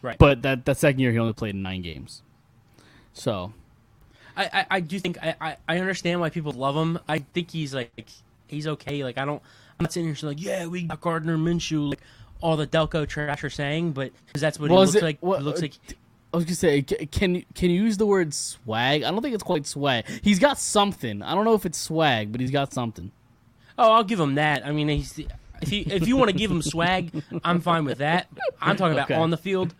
Right. 0.00 0.16
But 0.16 0.42
that 0.42 0.64
that 0.66 0.76
second 0.78 1.00
year, 1.00 1.10
he 1.10 1.18
only 1.18 1.32
played 1.32 1.54
in 1.56 1.62
nine 1.62 1.82
games. 1.82 2.22
So 3.12 3.52
I, 4.36 4.44
I, 4.52 4.66
I 4.76 4.80
do 4.80 4.98
think 5.00 5.18
I, 5.20 5.34
I, 5.40 5.56
I 5.68 5.78
understand 5.80 6.20
why 6.20 6.30
people 6.30 6.52
love 6.52 6.76
him. 6.76 7.00
I 7.08 7.18
think 7.18 7.50
he's 7.50 7.74
like 7.74 7.90
he's 8.46 8.68
okay. 8.68 9.02
Like 9.02 9.18
I 9.18 9.24
don't, 9.24 9.42
I'm 9.78 9.84
not 9.84 9.92
sitting 9.92 10.06
here 10.06 10.14
saying 10.14 10.34
like, 10.36 10.42
yeah, 10.42 10.66
we 10.66 10.82
got 10.84 11.00
Gardner 11.00 11.36
Minshew, 11.36 11.90
like 11.90 12.00
all 12.40 12.56
the 12.56 12.66
Delco 12.66 13.08
trash 13.08 13.42
are 13.42 13.50
saying, 13.50 13.90
but 13.90 14.12
because 14.26 14.40
that's 14.40 14.60
what 14.60 14.70
Well, 14.70 14.80
he 14.82 14.86
looks 14.86 14.96
it- 14.96 15.02
like. 15.02 15.18
what- 15.20 15.40
he 15.40 15.44
looks 15.44 15.58
uh, 15.58 15.62
like 15.62 15.74
I 16.32 16.36
was 16.36 16.44
gonna 16.44 16.54
say, 16.56 16.82
can 16.82 17.36
you 17.36 17.44
can 17.54 17.70
you 17.70 17.82
use 17.82 17.96
the 17.96 18.06
word 18.06 18.34
swag? 18.34 19.02
I 19.02 19.10
don't 19.10 19.22
think 19.22 19.34
it's 19.34 19.42
quite 19.42 19.66
swag. 19.66 20.04
He's 20.22 20.38
got 20.38 20.58
something. 20.58 21.22
I 21.22 21.34
don't 21.34 21.44
know 21.44 21.54
if 21.54 21.64
it's 21.64 21.78
swag, 21.78 22.32
but 22.32 22.40
he's 22.40 22.50
got 22.50 22.72
something. 22.72 23.10
Oh, 23.78 23.92
I'll 23.92 24.04
give 24.04 24.20
him 24.20 24.34
that. 24.34 24.66
I 24.66 24.72
mean, 24.72 24.88
he's 24.88 25.18
if 25.62 25.72
you 25.72 25.84
if 25.86 26.06
you 26.06 26.16
want 26.16 26.30
to 26.30 26.36
give 26.36 26.50
him 26.50 26.60
swag, 26.62 27.10
I'm 27.44 27.60
fine 27.60 27.84
with 27.84 27.98
that. 27.98 28.26
I'm 28.60 28.76
talking 28.76 28.92
about 28.92 29.10
Okay. 29.10 29.14
on 29.20 29.30
the 29.30 29.36
field. 29.38 29.74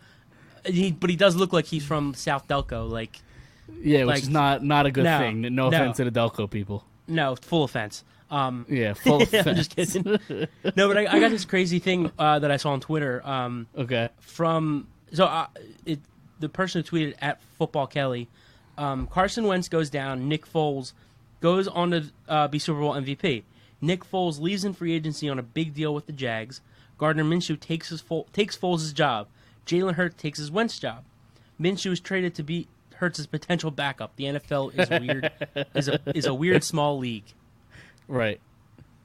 He, 0.65 0.91
but 0.91 1.09
he 1.09 1.15
does 1.15 1.35
look 1.35 1.53
like 1.53 1.65
he's 1.65 1.85
from 1.85 2.13
South 2.15 2.47
Delco. 2.47 2.89
Like, 2.89 3.21
Yeah, 3.81 4.03
which 4.05 4.19
is 4.23 4.29
not 4.29 4.63
not 4.63 4.85
a 4.85 4.91
good 4.91 5.03
No, 5.05 5.19
thing. 5.19 5.41
No, 5.41 5.49
no. 5.49 5.67
offense 5.67 5.97
to 5.97 6.03
the 6.03 6.11
Delco 6.11 6.49
people. 6.49 6.83
no, 7.07 7.35
full 7.35 7.63
offense. 7.63 8.03
Um, 8.31 8.65
Yeah, 8.69 8.93
full 9.05 9.15
I'm 9.17 9.21
offense. 9.21 9.67
just 9.67 9.75
kidding. 9.75 10.03
no, 10.75 10.87
but 10.87 10.97
I, 10.97 11.05
I 11.15 11.19
got 11.19 11.29
this 11.31 11.45
crazy 11.45 11.79
thing 11.79 12.11
uh, 12.19 12.39
that 12.39 12.51
I 12.51 12.57
saw 12.57 12.71
on 12.71 12.79
Twitter 12.79 13.21
um, 13.25 13.67
Okay. 13.77 14.09
from 14.19 14.87
so 15.13 15.25
uh, 15.25 15.47
it 15.85 15.99
the 16.39 16.49
person 16.49 16.83
who 16.83 16.97
tweeted 16.97 17.15
at 17.21 17.41
Football 17.57 17.87
Kelly. 17.87 18.27
Um, 18.77 19.07
Carson 19.07 19.45
Wentz 19.45 19.67
goes 19.67 19.89
down. 19.89 20.27
Nick 20.27 20.45
Foles 20.45 20.93
goes 21.41 21.67
on 21.67 21.91
to 21.91 22.05
uh, 22.27 22.47
be 22.47 22.59
Super 22.59 22.79
Bowl 22.79 22.93
MVP. 22.93 23.43
Nick 23.81 24.03
Foles 24.03 24.39
leaves 24.39 24.63
in 24.63 24.73
free 24.73 24.93
agency 24.93 25.29
on 25.29 25.39
a 25.39 25.43
big 25.43 25.73
deal 25.73 25.93
with 25.93 26.05
the 26.05 26.13
Jags. 26.13 26.61
Gardner 26.97 27.23
Minshew 27.23 27.59
takes 27.59 27.89
his 27.89 28.01
Fo- 28.01 28.25
takes 28.33 28.57
Foles' 28.57 28.93
job. 28.93 29.27
Jalen 29.65 29.93
Hurts 29.93 30.21
takes 30.21 30.39
his 30.39 30.51
Wentz 30.51 30.79
job. 30.79 31.03
Minshew 31.59 31.91
is 31.91 31.99
traded 31.99 32.35
to 32.35 32.43
be 32.43 32.67
Hurts' 32.95 33.25
potential 33.25 33.71
backup. 33.71 34.15
The 34.17 34.25
NFL 34.25 34.77
is 34.77 34.89
weird 34.89 35.31
is 35.75 35.87
a 35.87 35.99
is 36.13 36.25
a 36.25 36.33
weird 36.33 36.63
small 36.63 36.97
league. 36.97 37.23
Right. 38.07 38.41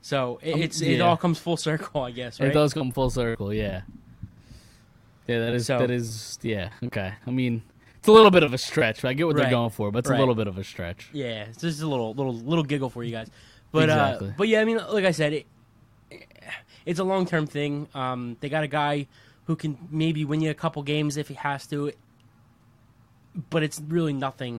So 0.02 0.40
it, 0.42 0.58
it's 0.58 0.80
it 0.80 0.96
yeah. 0.96 1.00
all 1.02 1.16
comes 1.16 1.38
full 1.38 1.56
circle, 1.56 2.02
I 2.02 2.10
guess. 2.10 2.40
Right? 2.40 2.50
It 2.50 2.52
does 2.52 2.74
come 2.74 2.90
full 2.90 3.10
circle. 3.10 3.54
Yeah. 3.54 3.82
Yeah, 5.26 5.38
that 5.40 5.54
is 5.54 5.66
So- 5.66 5.78
that 5.78 5.90
is 5.90 6.38
yeah 6.42 6.70
okay. 6.84 7.14
I 7.26 7.30
mean, 7.30 7.62
it's 7.98 8.08
a 8.08 8.12
little 8.12 8.30
bit 8.30 8.42
of 8.42 8.52
a 8.52 8.58
stretch. 8.58 9.04
I 9.04 9.12
get 9.14 9.26
what 9.26 9.36
Right. 9.36 9.42
they're 9.44 9.50
going 9.50 9.70
for, 9.70 9.90
but 9.90 10.00
it's 10.00 10.10
Right. 10.10 10.16
a 10.16 10.18
little 10.20 10.34
bit 10.34 10.46
of 10.46 10.58
a 10.58 10.64
stretch. 10.64 11.08
Yeah, 11.12 11.44
it's 11.44 11.60
just 11.60 11.80
a 11.82 11.86
little 11.86 12.14
little 12.14 12.34
little 12.34 12.64
giggle 12.64 12.90
for 12.90 13.02
you 13.04 13.10
guys. 13.12 13.30
But 13.72 13.84
Exactly. 13.84 14.28
uh, 14.28 14.32
but 14.36 14.48
yeah, 14.48 14.60
I 14.60 14.64
mean, 14.64 14.76
like 14.90 15.04
I 15.04 15.10
said, 15.10 15.32
it, 15.32 15.46
it's 16.86 17.00
a 17.00 17.04
long 17.04 17.26
term 17.26 17.46
thing. 17.46 17.88
Um, 17.94 18.36
they 18.40 18.48
got 18.48 18.62
a 18.64 18.68
guy 18.68 19.06
who 19.46 19.56
can 19.56 19.76
maybe 19.90 20.24
win 20.24 20.40
you 20.40 20.50
a 20.50 20.54
couple 20.54 20.82
games 20.82 21.16
if 21.16 21.28
he 21.28 21.34
has 21.34 21.66
to, 21.68 21.92
but 23.50 23.62
it's 23.62 23.80
really 23.88 24.12
nothing. 24.12 24.58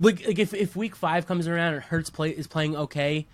Like, 0.00 0.26
like 0.26 0.38
if, 0.38 0.54
if 0.54 0.76
week 0.76 0.94
five 0.94 1.26
comes 1.26 1.48
around 1.48 1.74
and 1.74 1.82
Hurts 1.82 2.10
play 2.10 2.30
is 2.30 2.46
playing 2.46 2.76
okay, 2.76 3.26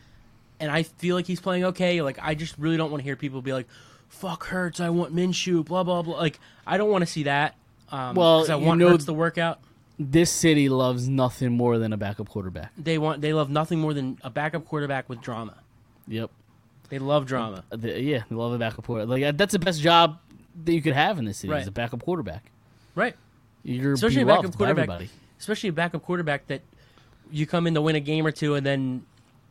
and 0.60 0.70
I 0.70 0.82
feel 0.84 1.14
like 1.14 1.26
he's 1.26 1.40
playing 1.40 1.64
okay, 1.66 2.00
like 2.00 2.18
I 2.22 2.34
just 2.34 2.56
really 2.58 2.76
don't 2.76 2.90
want 2.90 3.02
to 3.02 3.04
hear 3.04 3.16
people 3.16 3.42
be 3.42 3.52
like, 3.52 3.66
"Fuck 4.08 4.44
Hurts, 4.46 4.80
I 4.80 4.88
want 4.88 5.14
Minshew," 5.14 5.64
blah 5.64 5.82
blah 5.82 6.00
blah. 6.02 6.16
Like 6.16 6.40
I 6.66 6.78
don't 6.78 6.90
want 6.90 7.02
to 7.02 7.06
see 7.06 7.24
that. 7.24 7.56
Um, 7.90 8.14
Well, 8.14 8.50
I 8.50 8.56
you 8.56 8.64
want 8.64 8.80
know- 8.80 8.88
Hurts 8.88 9.04
to 9.06 9.12
work 9.12 9.36
out. 9.36 9.60
This 9.98 10.30
city 10.30 10.68
loves 10.68 11.06
nothing 11.08 11.52
more 11.52 11.78
than 11.78 11.92
a 11.92 11.96
backup 11.96 12.28
quarterback. 12.28 12.72
They 12.78 12.96
want 12.98 13.20
they 13.20 13.32
love 13.34 13.50
nothing 13.50 13.78
more 13.78 13.92
than 13.94 14.18
a 14.24 14.30
backup 14.30 14.64
quarterback 14.66 15.08
with 15.08 15.20
drama. 15.20 15.54
Yep. 16.08 16.30
They 16.88 16.98
love 16.98 17.26
drama. 17.26 17.62
The- 17.70 18.00
yeah, 18.00 18.22
they 18.28 18.34
love 18.34 18.52
a 18.52 18.58
backup 18.58 18.86
quarterback. 18.86 19.22
Like 19.22 19.36
that's 19.36 19.52
the 19.52 19.58
best 19.58 19.80
job 19.82 20.18
that 20.64 20.72
you 20.72 20.80
could 20.82 20.94
have 20.94 21.18
in 21.18 21.26
this 21.26 21.38
city 21.38 21.52
Right. 21.52 21.62
is 21.62 21.68
a 21.68 21.72
backup 21.72 22.02
quarterback. 22.02 22.50
Right. 22.94 23.14
You're 23.62 23.92
Especially 23.92 24.22
a 24.22 24.26
backup 24.26 24.52
by 24.52 24.56
quarterback. 24.56 24.88
everybody. 24.88 25.10
Especially 25.44 25.68
a 25.68 25.72
backup 25.72 26.02
quarterback 26.02 26.46
that 26.46 26.62
you 27.30 27.46
come 27.46 27.66
in 27.66 27.74
to 27.74 27.82
win 27.82 27.96
a 27.96 28.00
game 28.00 28.26
or 28.26 28.30
two 28.30 28.54
and 28.54 28.64
then 28.64 29.04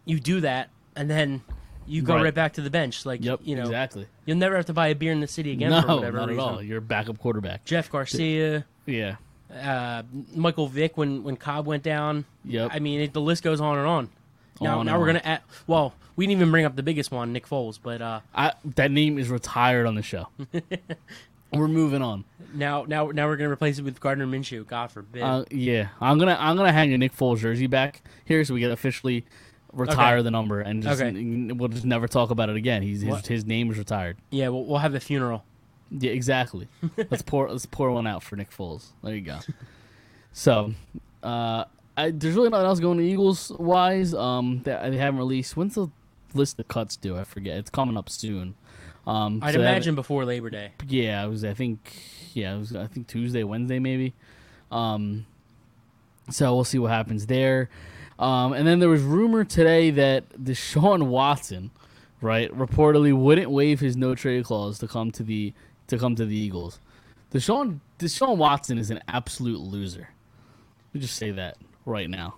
you 0.05 0.19
do 0.19 0.41
that 0.41 0.69
and 0.95 1.07
then 1.09 1.41
you 1.85 2.01
go 2.01 2.15
Right. 2.15 2.23
right, 2.23 2.33
back 2.33 2.53
to 2.53 2.61
the 2.61 2.69
bench. 2.71 3.05
Like 3.05 3.23
Yep, 3.23 3.41
you 3.43 3.55
know 3.55 3.61
exactly. 3.63 4.07
you'll 4.25 4.37
never 4.37 4.55
have 4.55 4.65
to 4.65 4.73
buy 4.73 4.87
a 4.87 4.95
beer 4.95 5.11
in 5.11 5.19
the 5.19 5.27
city 5.27 5.51
again 5.51 5.69
No, 5.69 5.81
for 5.81 5.95
whatever 5.97 6.17
not 6.17 6.23
at 6.23 6.29
reason. 6.29 6.43
all. 6.43 6.61
You're 6.63 6.79
a 6.79 6.81
backup 6.81 7.19
quarterback. 7.19 7.63
Jeff 7.65 7.91
Garcia, 7.91 8.65
Yeah. 8.87 9.17
uh, 9.53 10.01
Michael 10.35 10.67
Vick 10.67 10.97
when 10.97 11.23
when 11.23 11.35
Kolb 11.37 11.67
went 11.67 11.83
down. 11.83 12.25
Yep. 12.45 12.71
I 12.73 12.79
mean, 12.79 13.01
it, 13.01 13.13
the 13.13 13.21
list 13.21 13.43
goes 13.43 13.61
on 13.61 13.77
and 13.77 13.87
on. 13.87 14.09
Now, 14.61 14.79
On 14.79 14.85
now 14.87 14.93
and 14.93 15.01
we're 15.01 15.09
on. 15.09 15.15
gonna 15.15 15.25
add. 15.25 15.41
Well, 15.67 15.93
we 16.15 16.25
didn't 16.25 16.39
even 16.39 16.51
bring 16.51 16.65
up 16.65 16.75
the 16.75 16.83
biggest 16.83 17.11
one, 17.11 17.33
Nick 17.33 17.47
Foles, 17.47 17.77
but 17.81 18.01
uh, 18.01 18.19
I 18.33 18.53
that 18.75 18.89
name 18.91 19.17
is 19.19 19.29
retired 19.29 19.85
on 19.85 19.95
the 19.95 20.01
show. 20.03 20.27
We're 21.53 21.67
moving 21.67 22.01
on. 22.01 22.25
now 22.53 22.85
now 22.87 23.07
now 23.07 23.27
we're 23.27 23.37
gonna 23.37 23.49
replace 23.51 23.79
it 23.79 23.83
with 23.83 23.99
Gardner 23.99 24.25
Minshew. 24.27 24.65
God 24.67 24.91
forbid. 24.91 25.21
Uh, 25.21 25.45
yeah, 25.51 25.89
I'm 26.01 26.17
gonna 26.19 26.37
I'm 26.39 26.55
gonna 26.57 26.71
hang 26.73 26.93
a 26.93 26.97
Nick 26.97 27.15
Foles 27.15 27.39
jersey 27.39 27.67
back 27.67 28.01
here 28.25 28.43
so 28.45 28.53
we 28.53 28.61
can 28.61 28.71
officially 28.71 29.25
retire 29.71 30.17
Okay. 30.17 30.23
the 30.23 30.31
number 30.31 30.59
and 30.61 30.83
just 30.83 31.01
Okay. 31.01 31.51
we'll 31.51 31.69
just 31.69 31.85
never 31.85 32.07
talk 32.07 32.29
about 32.29 32.49
it 32.49 32.55
again. 32.55 32.81
He's 32.83 33.01
his, 33.01 33.25
his 33.27 33.45
name 33.45 33.71
is 33.71 33.77
retired. 33.77 34.17
yeah, 34.29 34.49
we'll, 34.49 34.65
we'll 34.65 34.77
have 34.79 34.93
a 34.95 34.99
funeral. 34.99 35.43
Yeah, 35.91 36.11
exactly. 36.11 36.67
let's 37.11 37.21
pour 37.23 37.49
let's 37.49 37.65
pour 37.65 37.91
one 37.91 38.07
out 38.07 38.23
for 38.23 38.35
Nick 38.35 38.51
Foles. 38.51 38.87
There 39.03 39.13
you 39.15 39.21
go. 39.21 39.39
So, 40.31 40.73
uh, 41.21 41.65
I, 41.95 42.09
there's 42.11 42.35
really 42.35 42.49
nothing 42.49 42.65
else 42.65 42.79
going 42.79 42.97
to 42.97 43.03
Eagles 43.03 43.51
wise. 43.59 44.13
Um, 44.15 44.61
that 44.63 44.89
they 44.91 44.97
haven't 44.97 45.19
released. 45.19 45.55
When's 45.55 45.75
the 45.75 45.87
list 46.33 46.59
of 46.59 46.67
cuts 46.67 46.95
due? 46.97 47.17
I 47.17 47.23
forget. 47.23 47.57
It's 47.57 47.69
coming 47.69 47.97
up 47.97 48.09
soon. 48.09 48.55
Um, 49.05 49.39
I'd 49.43 49.53
so 49.53 49.59
imagine 49.59 49.95
before 49.95 50.25
Labor 50.25 50.49
Day. 50.49 50.71
Yeah, 50.87 51.23
it 51.23 51.29
was. 51.29 51.43
I 51.43 51.53
think. 51.53 51.79
Yeah, 52.33 52.55
it 52.55 52.59
was. 52.59 52.75
I 52.75 52.87
think 52.87 53.07
Tuesday, 53.07 53.43
Wednesday, 53.43 53.79
maybe. 53.79 54.13
Um, 54.71 55.25
so 56.29 56.53
we'll 56.55 56.63
see 56.63 56.79
what 56.79 56.91
happens 56.91 57.27
there. 57.27 57.69
Um, 58.17 58.53
and 58.53 58.65
then 58.65 58.79
there 58.79 58.89
was 58.89 59.01
rumor 59.01 59.43
today 59.43 59.91
that 59.91 60.29
Deshaun 60.41 61.07
Watson, 61.07 61.71
right, 62.21 62.49
reportedly 62.55 63.13
wouldn't 63.13 63.49
waive 63.49 63.79
his 63.79 63.97
no 63.97 64.15
trade 64.15 64.45
clause 64.45 64.79
to 64.79 64.87
come 64.87 65.11
to 65.11 65.23
the 65.23 65.53
to 65.87 65.97
come 65.97 66.15
to 66.15 66.25
the 66.25 66.35
Eagles. 66.35 66.79
Deshaun 67.33 67.79
Deshaun 67.99 68.37
Watson 68.37 68.77
is 68.77 68.89
an 68.89 69.01
absolute 69.07 69.59
loser. 69.59 70.09
Let 70.89 70.95
me 70.95 71.01
just 71.01 71.15
say 71.15 71.31
that 71.31 71.57
right 71.85 72.09
now. 72.09 72.35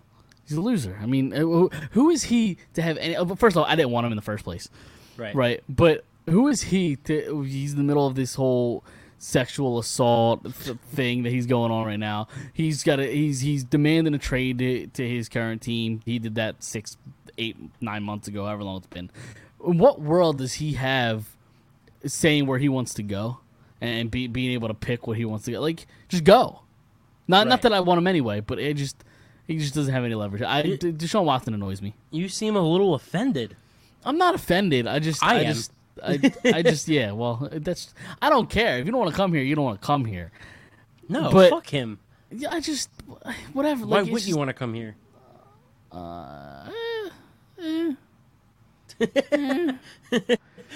He's 0.48 0.58
a 0.58 0.62
loser. 0.62 0.98
I 1.02 1.06
mean, 1.06 1.34
uh, 1.34 1.40
who, 1.40 1.70
who 1.92 2.10
is 2.10 2.24
he 2.24 2.58
to 2.76 2.82
have 2.82 2.98
any? 2.98 3.16
uh, 3.16 3.26
First 3.36 3.56
of 3.58 3.64
all, 3.64 3.66
I 3.70 3.76
didn't 3.76 3.92
want 3.92 4.06
him 4.06 4.12
in 4.12 4.16
the 4.16 4.22
first 4.22 4.44
place. 4.44 4.70
Right. 5.18 5.36
Right. 5.36 5.64
But 5.68 6.06
who 6.30 6.48
is 6.48 6.64
he 6.64 6.96
to 6.98 7.42
he's 7.44 7.72
in 7.72 7.78
the 7.78 7.84
middle 7.84 8.08
of 8.08 8.16
this 8.16 8.36
whole 8.36 8.84
sexual 9.18 9.80
assault 9.80 10.46
thing 10.54 11.24
that 11.24 11.32
he's 11.32 11.46
going 11.46 11.72
on 11.72 11.86
right 11.86 12.00
now. 12.00 12.28
He's 12.54 12.84
got 12.84 13.00
a 13.00 13.06
he's 13.08 13.42
he's 13.42 13.64
demanding 13.64 14.14
a 14.14 14.18
trade 14.20 14.60
to, 14.60 14.88
to 14.88 15.08
his 15.08 15.30
current 15.30 15.62
team. 15.62 16.02
He 16.06 16.20
did 16.20 16.36
that 16.36 16.64
six, 16.64 16.98
eight, 17.38 17.58
nine 17.82 18.04
months 18.04 18.28
ago, 18.28 18.46
however 18.46 18.64
long 18.64 18.78
it's 18.78 18.88
been. 18.88 19.10
In 19.66 19.78
what 19.78 20.02
world 20.02 20.38
does 20.40 20.56
he 20.56 20.74
have 20.74 21.28
saying 22.06 22.46
where 22.46 22.60
he 22.60 22.70
wants 22.70 22.94
to 22.96 23.04
go 23.04 23.40
and 23.82 24.12
be, 24.12 24.28
being 24.28 24.52
able 24.52 24.68
to 24.68 24.74
pick 24.74 25.08
what 25.08 25.18
he 25.18 25.26
wants 25.26 25.46
to 25.46 25.52
get? 25.52 25.62
Like 25.62 25.88
just 26.08 26.24
go. 26.24 26.62
Not 27.28 27.48
not 27.48 27.62
that 27.64 27.74
I 27.74 27.80
want 27.80 27.98
him 27.98 28.08
anyway, 28.08 28.42
but 28.42 28.60
it 28.60 28.76
just 28.76 29.04
he 29.48 29.58
just 29.58 29.74
doesn't 29.74 29.94
have 29.94 30.04
any 30.04 30.16
leverage. 30.16 30.42
I 30.44 30.60
It- 30.62 30.82
Deshaun 30.82 31.26
Watson 31.26 31.54
annoys 31.54 31.82
me. 31.82 31.96
You 32.12 32.30
seem 32.30 32.56
a 32.56 32.62
little 32.62 32.94
offended. 32.96 33.56
I'm 34.04 34.18
not 34.20 34.36
offended. 34.36 34.86
I 34.86 35.00
just, 35.00 35.24
I 35.24 35.38
I, 35.38 35.40
am. 35.42 35.54
just, 35.56 35.72
I, 36.04 36.34
I 36.46 36.62
just, 36.62 36.88
yeah. 36.88 37.12
Well, 37.12 37.48
that's. 37.52 37.94
I 38.22 38.30
don't 38.30 38.50
care 38.50 38.80
if 38.80 38.86
you 38.86 38.92
don't 38.92 39.00
want 39.02 39.12
to 39.12 39.18
come 39.18 39.34
here. 39.34 39.44
You 39.44 39.56
don't 39.56 39.66
want 39.66 39.82
to 39.82 39.86
come 39.86 40.06
here. 40.06 40.32
No, 41.08 41.32
But- 41.32 41.50
fuck 41.50 41.68
him. 41.68 42.00
Yeah, 42.32 42.50
I 42.52 42.60
just, 42.60 42.90
whatever. 43.54 43.86
Why 43.86 44.02
Like, 44.02 44.12
would 44.12 44.26
you 44.26 44.36
want 44.36 44.50
to 44.50 44.54
come 44.54 44.74
here? 44.74 44.96
Uh, 45.92 46.70
eh, 47.62 47.94
eh. 49.00 49.72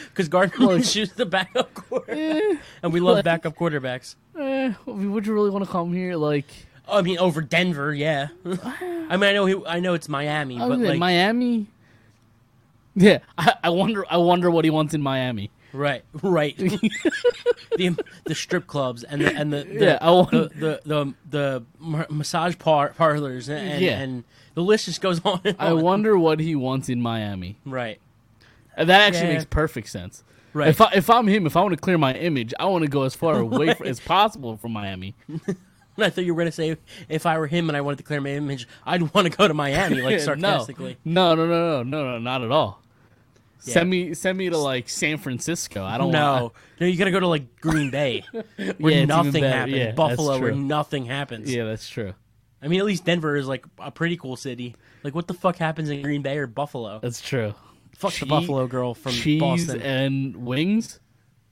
Because 0.10 0.30
Gardner 0.30 0.68
Minshew's 0.68 1.12
the 1.14 1.26
backup 1.26 1.74
quarterback, 1.74 2.62
and 2.84 2.94
we 2.94 3.00
love 3.00 3.24
backup 3.26 3.56
quarterbacks. 3.56 4.16
Eh, 4.40 4.74
would 4.86 5.26
you 5.26 5.34
really 5.34 5.50
want 5.50 5.66
to 5.66 5.72
come 5.72 5.92
here? 5.94 6.16
Like, 6.16 6.46
I 6.88 7.02
mean, 7.02 7.18
over 7.18 7.42
Denver, 7.42 7.94
yeah. 7.94 8.28
I 8.46 9.18
mean, 9.18 9.24
I 9.24 9.34
know 9.34 9.46
he, 9.46 9.56
I 9.66 9.80
know 9.80 9.94
it's 9.96 10.08
Miami, 10.08 10.62
I 10.62 10.68
but 10.68 10.80
mean, 10.80 10.90
like, 10.90 11.00
Miami. 11.00 11.68
Yeah, 13.02 13.20
I, 13.38 13.54
I 13.66 13.70
wonder. 13.70 14.06
I 14.12 14.18
wonder 14.18 14.52
what 14.52 14.66
he 14.66 14.72
wants 14.72 14.94
in 14.94 15.02
Miami. 15.02 15.52
right, 15.72 16.04
right. 16.22 16.58
the 17.78 17.96
the 18.26 18.36
strip 18.36 18.68
clubs 18.68 19.04
and 19.04 19.22
the 19.22 19.34
and 19.36 19.54
the 19.54 19.64
the 19.64 19.86
Yeah, 19.86 19.98
I 20.02 20.12
want- 20.12 20.32
the, 20.32 20.50
the 20.56 20.82
the 20.86 21.14
the 21.30 21.64
ma- 21.80 22.06
massage 22.10 22.58
par- 22.58 22.94
parlors 22.98 23.48
and 23.50 23.82
Yeah. 23.82 24.00
and 24.00 24.24
the 24.56 24.64
list 24.64 24.86
just 24.86 25.00
goes 25.02 25.22
on. 25.26 25.42
And 25.46 25.56
I 25.60 25.72
on. 25.72 25.82
wonder 25.82 26.18
what 26.18 26.40
he 26.40 26.56
wants 26.56 26.90
in 26.90 27.02
Miami. 27.02 27.58
Right, 27.66 28.00
And 28.76 28.90
that 28.90 29.02
actually 29.02 29.28
Yeah. 29.30 29.34
makes 29.36 29.46
perfect 29.46 29.88
sense. 29.90 30.24
right. 30.54 30.68
If 30.70 30.82
I, 30.82 30.92
if 30.96 31.10
I'm 31.10 31.28
him, 31.28 31.46
if 31.46 31.56
I 31.56 31.62
want 31.62 31.76
to 31.76 31.82
clear 31.82 31.98
my 31.98 32.14
image, 32.16 32.54
I 32.60 32.66
want 32.66 32.84
to 32.84 32.90
go 32.90 33.04
as 33.04 33.16
far 33.16 33.40
away 33.40 33.74
fr- 33.76 33.86
as 33.86 34.00
possible 34.00 34.58
from 34.58 34.74
Miami. 34.74 35.16
I 35.98 36.10
thought 36.10 36.24
you 36.24 36.34
were 36.34 36.42
gonna 36.42 36.52
say 36.52 36.78
if 37.10 37.26
I 37.26 37.38
were 37.38 37.48
him 37.48 37.70
and 37.70 37.76
I 37.78 37.82
wanted 37.82 37.98
to 37.98 38.04
clear 38.04 38.22
my 38.22 38.30
image, 38.32 38.68
I'd 38.86 39.14
want 39.14 39.30
to 39.32 39.38
go 39.38 39.48
to 39.48 39.54
Miami, 39.54 40.02
like 40.02 40.20
sarcastically. 40.22 40.98
No, 41.06 41.36
no, 41.36 41.46
no, 41.46 41.84
no, 41.84 41.84
no, 41.84 42.12
no, 42.14 42.20
not 42.20 42.42
at 42.42 42.52
all. 42.52 42.82
Yeah. 43.64 43.74
Send 43.74 43.90
me, 43.90 44.14
send 44.14 44.38
me 44.38 44.50
to 44.50 44.58
like 44.58 44.88
San 44.88 45.18
Francisco. 45.18 45.84
I 45.84 45.98
don't 45.98 46.12
know. 46.12 46.54
no, 46.80 46.88
you 46.88 46.98
gotta 46.98 47.12
go 47.12 47.20
to 47.20 47.28
like 47.28 47.60
Green 47.60 47.92
Bay, 47.92 48.24
where 48.78 48.94
Yeah, 48.94 49.06
nothing 49.06 49.44
happens. 49.44 49.76
Yeah, 49.76 49.92
Buffalo, 49.92 50.40
where 50.40 50.54
nothing 50.54 51.06
happens. 51.06 51.54
Yeah, 51.54 51.66
that's 51.66 51.90
true. 51.90 52.14
I 52.62 52.68
mean, 52.68 52.80
at 52.80 52.86
least 52.86 53.06
Denver 53.06 53.36
is 53.36 53.48
like 53.48 53.66
a 53.78 53.92
pretty 53.92 54.18
cool 54.18 54.36
city. 54.36 54.76
Like, 55.04 55.16
what 55.16 55.28
the 55.28 55.34
fuck 55.34 55.58
happens 55.58 55.90
in 55.90 56.02
Green 56.02 56.22
Bay 56.22 56.38
or 56.38 56.48
Buffalo? 56.48 57.00
That's 57.00 57.22
true. 57.22 57.54
Fuck 57.96 58.14
the 58.14 58.26
Buffalo 58.26 58.68
girl 58.68 58.94
from 58.94 59.12
Cheese 59.12 59.40
Boston. 59.42 59.82
and 59.82 60.36
wings. 60.46 61.00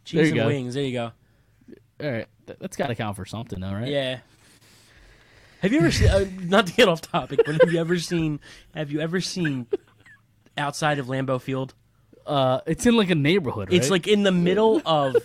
Cheese 0.06 0.30
and 0.30 0.36
go. 0.36 0.48
wings. 0.48 0.76
There 0.76 0.84
you 0.84 0.94
go. 0.94 1.12
All 2.02 2.12
right. 2.12 2.28
That's 2.46 2.78
got 2.78 2.88
to 2.88 2.96
count 2.96 3.18
for 3.18 3.26
something, 3.26 3.60
though, 3.60 3.74
right? 3.74 3.88
Yeah. 3.88 4.20
Have 5.62 5.74
you 5.74 5.80
ever 5.80 5.92
seen? 5.92 6.08
Uh, 6.10 6.26
not 6.44 6.68
to 6.68 6.74
get 6.74 6.88
off 6.88 7.02
topic, 7.02 7.42
but 7.46 7.56
have 7.60 7.72
you 7.72 7.80
ever 7.80 7.98
seen? 8.00 8.40
Have 8.76 8.92
you 8.92 9.00
ever 9.02 9.20
seen 9.20 9.68
outside 10.58 11.00
of 11.00 11.08
Lambeau 11.08 11.42
Field? 11.42 11.74
Uh, 12.28 12.62
it's 12.66 12.86
in 12.86 12.96
like 12.96 13.10
a 13.10 13.16
neighborhood. 13.16 13.70
It's 13.72 13.90
like 13.90 14.08
in 14.08 14.24
the 14.24 14.32
middle 14.32 14.82
of. 14.86 15.16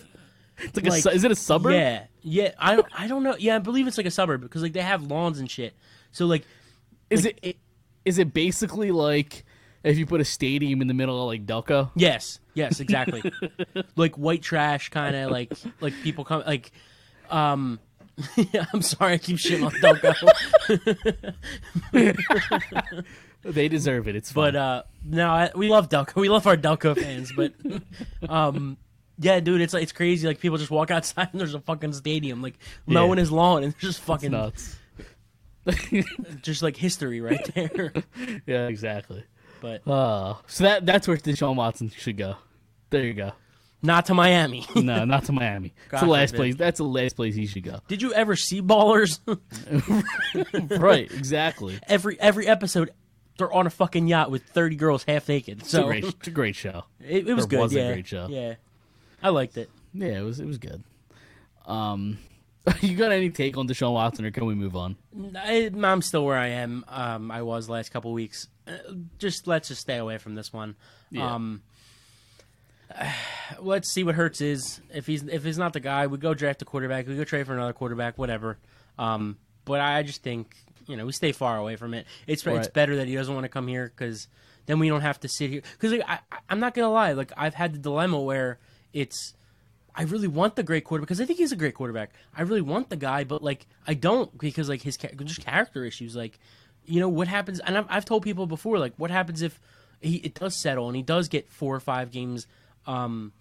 it's 0.57 0.75
like, 0.75 0.85
a, 0.85 0.89
like- 0.89 1.03
su- 1.03 1.09
is 1.09 1.23
it 1.23 1.31
a 1.31 1.35
suburb? 1.35 1.73
Yeah, 1.73 2.05
yeah. 2.21 2.51
I 2.57 2.75
don't. 2.75 2.87
I 2.97 3.07
don't 3.07 3.23
know. 3.23 3.35
Yeah, 3.37 3.55
I 3.55 3.59
believe 3.59 3.87
it's 3.87 3.97
like 3.97 4.07
a 4.07 4.11
suburb 4.11 4.41
because 4.41 4.61
like 4.61 4.73
they 4.73 4.81
have 4.81 5.03
lawns 5.03 5.39
and 5.39 5.49
shit. 5.51 5.73
So 6.11 6.25
like, 6.25 6.43
Is 7.09 7.25
like, 7.25 7.39
it? 7.41 7.57
Is 8.05 8.17
it 8.19 8.33
basically 8.33 8.91
like 8.91 9.45
if 9.83 9.97
you 9.97 10.05
put 10.05 10.21
a 10.21 10.25
stadium 10.25 10.81
in 10.81 10.87
the 10.87 10.93
middle 10.93 11.21
of 11.21 11.27
like 11.27 11.45
Delco? 11.45 11.91
Yes, 11.95 12.39
yes, 12.53 12.79
exactly. 12.79 13.23
like 13.95 14.15
white 14.15 14.41
trash, 14.41 14.89
kind 14.89 15.15
of 15.15 15.31
like 15.31 15.53
like 15.81 15.93
people 16.03 16.23
come 16.25 16.43
like. 16.45 16.71
um 17.29 17.79
I'm 18.73 18.81
sorry, 18.81 19.13
I 19.13 19.17
keep 19.17 19.37
shitting 19.37 19.65
on 19.65 19.71
Delco, 19.81 20.13
They 23.43 23.67
deserve 23.67 24.07
it. 24.07 24.15
It's 24.15 24.31
fun. 24.31 24.53
but 24.53 24.55
uh 24.55 24.83
no, 25.03 25.29
I, 25.29 25.51
we 25.55 25.67
love 25.69 25.89
Delco. 25.89 26.15
We 26.15 26.29
love 26.29 26.47
our 26.47 26.55
Delco 26.55 26.97
fans, 26.97 27.31
but 27.35 27.53
um 28.29 28.77
yeah, 29.19 29.39
dude, 29.41 29.61
it's 29.61 29.73
like 29.73 29.83
it's 29.83 29.91
crazy. 29.91 30.25
Like 30.27 30.39
people 30.39 30.57
just 30.57 30.71
walk 30.71 30.91
outside 30.91 31.29
and 31.31 31.39
there's 31.41 31.53
a 31.53 31.59
fucking 31.59 31.93
stadium, 31.93 32.41
like 32.41 32.57
Yeah. 32.87 32.93
mowing 32.95 33.17
his 33.17 33.31
lawn, 33.31 33.63
and 33.63 33.73
there's 33.73 33.81
just 33.81 33.99
fucking 34.01 34.31
nuts. 34.31 34.77
just 36.41 36.61
like 36.61 36.75
history 36.77 37.19
right 37.21 37.53
there. 37.53 37.93
yeah, 38.45 38.67
exactly. 38.67 39.23
but 39.61 39.85
Uh, 39.87 40.35
so 40.47 40.63
that 40.65 40.85
that's 40.85 41.07
where 41.07 41.17
Deshaun 41.17 41.55
Watson 41.55 41.89
should 41.89 42.17
go. 42.17 42.35
There 42.91 43.03
you 43.03 43.13
go. 43.13 43.31
Not 43.83 44.05
to 44.07 44.13
Miami. 44.15 44.65
No, 44.75 45.05
not 45.05 45.25
to 45.25 45.31
Miami. 45.31 45.73
It's 45.91 46.01
the 46.01 46.07
last 46.07 46.31
forbid. 46.31 46.37
place. 46.37 46.55
That's 46.55 46.77
the 46.79 46.85
last 46.85 47.15
place 47.15 47.35
he 47.35 47.45
should 47.45 47.63
go. 47.63 47.79
Did 47.87 48.01
you 48.01 48.13
ever 48.13 48.35
see 48.35 48.61
Ballers? 48.61 49.19
right, 50.79 51.11
exactly. 51.11 51.79
every 51.87 52.19
every 52.19 52.47
episode, 52.47 52.91
they're 53.37 53.51
on 53.53 53.67
a 53.67 53.69
fucking 53.69 54.07
yacht 54.07 54.31
with 54.31 54.43
thirty 54.43 54.75
girls 54.75 55.03
half 55.03 55.27
naked. 55.29 55.61
It's 55.61 55.69
So 55.71 55.83
a 55.83 55.87
great, 55.87 56.03
it's 56.05 56.27
a 56.27 56.31
great 56.31 56.55
show. 56.55 56.83
It, 56.99 57.27
it 57.27 57.33
was 57.33 57.45
Or 57.45 57.47
good. 57.49 57.59
was 57.59 57.75
a 57.75 57.91
great 57.93 58.07
show. 58.07 58.27
Yeah, 58.29 58.55
I 59.21 59.29
liked 59.29 59.57
it. 59.57 59.69
Yeah, 59.93 60.19
it 60.19 60.23
was 60.23 60.39
it 60.39 60.45
was 60.45 60.57
good. 60.57 60.83
Um, 61.65 62.17
you 62.81 62.95
got 62.95 63.11
any 63.11 63.29
take 63.29 63.57
on 63.57 63.67
Deshaun 63.67 63.93
Watson, 63.93 64.25
or 64.25 64.31
can 64.31 64.45
we 64.45 64.55
move 64.55 64.75
on? 64.75 64.95
I, 65.35 65.69
I'm 65.83 66.01
still 66.01 66.25
where 66.25 66.37
I 66.37 66.47
am. 66.47 66.83
Um, 66.87 67.31
I 67.31 67.41
was 67.41 67.69
last 67.69 67.89
couple 67.91 68.11
weeks. 68.13 68.47
Uh, 68.67 68.71
just 69.19 69.47
let's 69.47 69.67
just 69.67 69.81
stay 69.81 69.97
away 69.97 70.17
from 70.17 70.35
this 70.35 70.51
one. 70.53 70.75
Yeah. 71.09 71.33
Um, 71.35 71.61
let's 73.59 73.89
see 73.89 74.03
what 74.03 74.15
Hurts 74.15 74.41
is. 74.41 74.81
If 74.93 75.07
he's 75.07 75.23
if 75.23 75.43
he's 75.43 75.57
not 75.57 75.73
the 75.73 75.79
guy, 75.79 76.07
we 76.07 76.17
go 76.17 76.33
draft 76.33 76.61
a 76.61 76.65
quarterback. 76.65 77.07
We 77.07 77.15
go 77.15 77.23
trade 77.23 77.45
for 77.45 77.53
another 77.53 77.73
quarterback. 77.73 78.17
Whatever. 78.17 78.57
Um, 78.97 79.37
but 79.65 79.79
I 79.79 80.03
just 80.03 80.23
think 80.23 80.55
you 80.87 80.97
know 80.97 81.05
we 81.05 81.11
stay 81.11 81.31
far 81.31 81.57
away 81.57 81.75
from 81.75 81.93
it. 81.93 82.05
It's 82.27 82.45
it's 82.45 82.67
better 82.67 82.97
that 82.97 83.07
he 83.07 83.15
doesn't 83.15 83.33
want 83.33 83.45
to 83.45 83.49
come 83.49 83.67
here 83.67 83.91
because 83.95 84.27
then 84.65 84.79
we 84.79 84.89
don't 84.89 85.01
have 85.01 85.19
to 85.21 85.27
sit 85.27 85.49
here. 85.49 85.61
Because 85.73 85.91
like, 85.91 86.07
I, 86.07 86.19
I'm 86.49 86.59
not 86.59 86.73
gonna 86.73 86.91
lie, 86.91 87.13
like 87.13 87.31
I've 87.37 87.55
had 87.55 87.73
the 87.73 87.79
dilemma 87.79 88.19
where 88.19 88.59
it's 88.93 89.33
I 89.95 90.03
really 90.03 90.27
want 90.27 90.55
the 90.55 90.63
great 90.63 90.83
quarterback 90.83 91.07
because 91.07 91.21
I 91.21 91.25
think 91.25 91.39
he's 91.39 91.51
a 91.51 91.57
great 91.57 91.75
quarterback. 91.75 92.11
I 92.35 92.41
really 92.43 92.61
want 92.61 92.89
the 92.89 92.95
guy, 92.95 93.23
but 93.23 93.43
like 93.43 93.67
I 93.87 93.93
don't 93.93 94.35
because 94.37 94.69
like 94.69 94.81
his 94.81 94.97
just 94.97 95.45
character 95.45 95.85
issues. 95.85 96.15
Like, 96.15 96.39
you 96.85 96.99
know 96.99 97.09
what 97.09 97.27
happens? 97.27 97.59
And 97.59 97.77
I've, 97.77 97.85
I've 97.89 98.05
told 98.05 98.23
people 98.23 98.47
before, 98.47 98.79
like 98.79 98.93
what 98.97 99.11
happens 99.11 99.41
if 99.41 99.59
he 100.01 100.17
it 100.17 100.33
does 100.33 100.59
settle 100.59 100.87
and 100.87 100.95
he 100.95 101.03
does 101.03 101.27
get 101.27 101.49
four 101.49 101.75
or 101.75 101.79
five 101.79 102.11
games 102.11 102.47
um, 102.85 103.33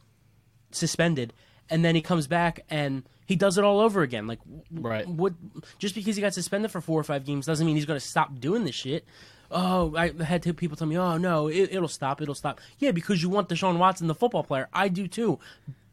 suspended, 0.70 1.32
and 1.70 1.84
then 1.84 1.94
he 1.94 2.00
comes 2.02 2.26
back 2.26 2.64
and 2.70 3.02
he 3.26 3.36
does 3.36 3.56
it 3.58 3.64
all 3.64 3.80
over 3.80 4.02
again. 4.02 4.26
Like, 4.26 4.40
w- 4.40 4.62
Right. 4.72 5.06
What? 5.08 5.34
Just 5.78 5.94
because 5.94 6.16
he 6.16 6.22
got 6.22 6.34
suspended 6.34 6.70
for 6.70 6.80
four 6.80 7.00
or 7.00 7.04
five 7.04 7.24
games 7.24 7.46
doesn't 7.46 7.66
mean 7.66 7.76
he's 7.76 7.86
going 7.86 7.98
to 8.00 8.06
stop 8.06 8.38
doing 8.40 8.64
this 8.64 8.74
shit. 8.74 9.04
Oh, 9.50 9.94
I 9.96 10.12
had 10.22 10.42
two 10.42 10.54
people 10.54 10.76
tell 10.76 10.86
me, 10.86 10.96
"Oh 10.96 11.18
no, 11.18 11.48
it, 11.48 11.68
it'll 11.72 11.86
stop, 11.88 12.22
it'll 12.22 12.34
stop." 12.34 12.60
Yeah, 12.78 12.90
because 12.90 13.22
you 13.22 13.28
want 13.28 13.48
Deshaun 13.50 13.76
Watson, 13.78 14.06
the 14.06 14.14
football 14.14 14.42
player. 14.42 14.68
I 14.72 14.88
do 14.88 15.06
too, 15.06 15.38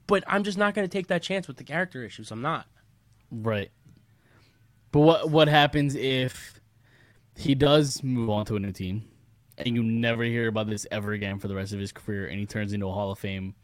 but 0.07 0.23
I'm 0.27 0.43
just 0.45 0.57
not 0.57 0.73
going 0.73 0.87
to 0.87 0.91
take 0.91 1.07
that 1.07 1.21
chance 1.21 1.45
with 1.47 1.57
the 1.57 1.65
character 1.65 2.03
issues. 2.03 2.31
I'm 2.31 2.41
not. 2.41 2.67
Right. 3.29 3.69
But 4.91 5.01
what 5.01 5.29
what 5.29 5.47
happens 5.49 5.93
if 5.95 6.61
he 7.35 7.53
does 7.53 8.01
move 8.01 8.29
on 8.29 8.45
to 8.45 8.55
a 8.55 8.59
new 8.59 8.71
team, 8.71 9.03
and 9.59 9.75
you 9.75 9.83
never 9.83 10.23
hear 10.23 10.47
about 10.47 10.67
this 10.67 10.87
ever 10.91 11.11
again 11.13 11.39
for 11.39 11.47
the 11.47 11.55
rest 11.55 11.73
of 11.73 11.79
his 11.79 11.91
career, 11.91 12.27
and 12.27 12.39
he 12.39 12.45
turns 12.45 12.73
into 12.73 12.87
a 12.87 12.91
Hall 12.91 13.11
of 13.11 13.19
Fame 13.19 13.55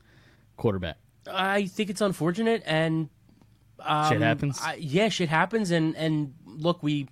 quarterback? 0.57 0.97
I 1.27 1.67
think 1.67 1.89
it's 1.89 2.01
unfortunate, 2.01 2.63
and 2.65 3.09
um, 3.79 4.11
Shit 4.11 4.21
happens? 4.21 4.59
I, 4.61 4.75
yeah, 4.75 5.09
shit 5.09 5.29
happens, 5.29 5.71
and 5.71 5.95
and 5.95 6.33
look, 6.45 6.83
we. 6.83 7.07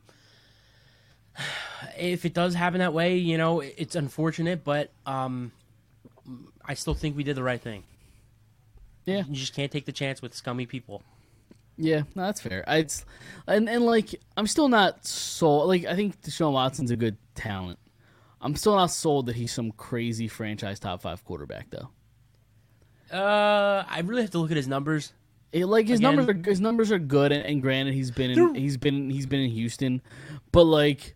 If 1.97 2.25
it 2.25 2.33
does 2.33 2.53
happen 2.53 2.79
that 2.79 2.93
way, 2.93 3.17
you 3.17 3.37
know, 3.37 3.59
it's 3.59 3.95
unfortunate, 3.95 4.63
but 4.63 4.91
um, 5.05 5.51
I 6.65 6.75
still 6.75 6.93
think 6.93 7.17
we 7.17 7.23
did 7.23 7.35
the 7.35 7.43
right 7.43 7.61
thing. 7.61 7.83
Yeah. 9.05 9.23
You 9.27 9.35
just 9.35 9.53
can't 9.53 9.71
take 9.71 9.85
the 9.85 9.91
chance 9.91 10.21
with 10.21 10.33
scummy 10.33 10.65
people. 10.65 11.03
Yeah, 11.77 12.03
no, 12.15 12.23
that's 12.23 12.41
fair. 12.41 12.63
I, 12.67 12.77
it's 12.77 13.03
and 13.47 13.67
and 13.67 13.83
like 13.85 14.15
I'm 14.37 14.47
still 14.47 14.69
not 14.69 15.05
sold. 15.05 15.67
Like 15.67 15.85
I 15.85 15.95
think 15.95 16.21
Deshaun 16.21 16.53
Watson's 16.53 16.91
a 16.91 16.95
good 16.95 17.17
talent. 17.33 17.79
I'm 18.43 18.55
still 18.55 18.75
not 18.75 18.91
sold 18.91 19.25
that 19.27 19.35
he's 19.35 19.51
some 19.53 19.71
crazy 19.71 20.27
franchise 20.27 20.79
top 20.79 21.01
five 21.01 21.23
quarterback 21.23 21.69
though. 21.71 21.89
Uh, 23.11 23.83
I 23.87 24.01
really 24.05 24.21
have 24.21 24.31
to 24.31 24.39
look 24.39 24.51
at 24.51 24.57
his 24.57 24.67
numbers. 24.67 25.13
It, 25.51 25.65
like 25.67 25.87
his 25.87 25.99
Again- 25.99 26.15
numbers 26.15 26.35
are 26.35 26.49
his 26.49 26.61
numbers 26.61 26.91
are 26.91 26.99
good, 26.99 27.31
and, 27.31 27.45
and 27.45 27.61
granted 27.61 27.93
he's 27.93 28.11
been 28.11 28.31
in, 28.31 28.35
They're- 28.37 28.53
he's 28.61 28.77
been 28.77 29.09
he's 29.09 29.25
been 29.27 29.39
in 29.41 29.51
Houston, 29.51 30.01
but 30.51 30.63
like 30.63 31.15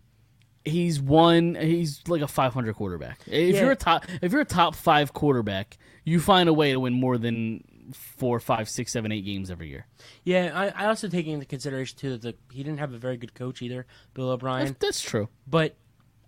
he's 0.64 1.00
won 1.00 1.54
he's 1.56 2.02
like 2.08 2.22
a 2.22 2.28
500 2.28 2.74
quarterback. 2.76 3.20
If 3.26 3.54
Yeah. 3.56 3.62
you're 3.62 3.72
a 3.72 3.76
top 3.76 4.04
if 4.22 4.32
you're 4.32 4.42
a 4.42 4.46
top 4.46 4.74
five 4.76 5.12
quarterback, 5.12 5.76
you 6.04 6.20
find 6.20 6.48
a 6.48 6.52
way 6.52 6.72
to 6.72 6.78
win 6.80 6.92
more 6.92 7.18
than 7.18 7.64
four, 7.92 8.38
five, 8.38 8.68
six, 8.68 8.92
seven, 8.92 9.10
eight 9.10 9.22
games 9.24 9.50
every 9.50 9.68
year. 9.68 9.86
Yeah, 10.22 10.52
I, 10.54 10.84
I 10.84 10.86
also 10.88 11.08
take 11.08 11.26
into 11.26 11.46
consideration 11.46 11.98
too 11.98 12.10
that 12.10 12.22
the, 12.22 12.34
he 12.54 12.62
didn't 12.62 12.78
have 12.78 12.92
a 12.92 12.98
very 12.98 13.16
good 13.16 13.34
coach 13.34 13.60
either, 13.62 13.86
Bill 14.14 14.28
O'Brien. 14.30 14.66
That's, 14.66 14.78
that's 14.78 15.00
true. 15.02 15.28
But 15.46 15.74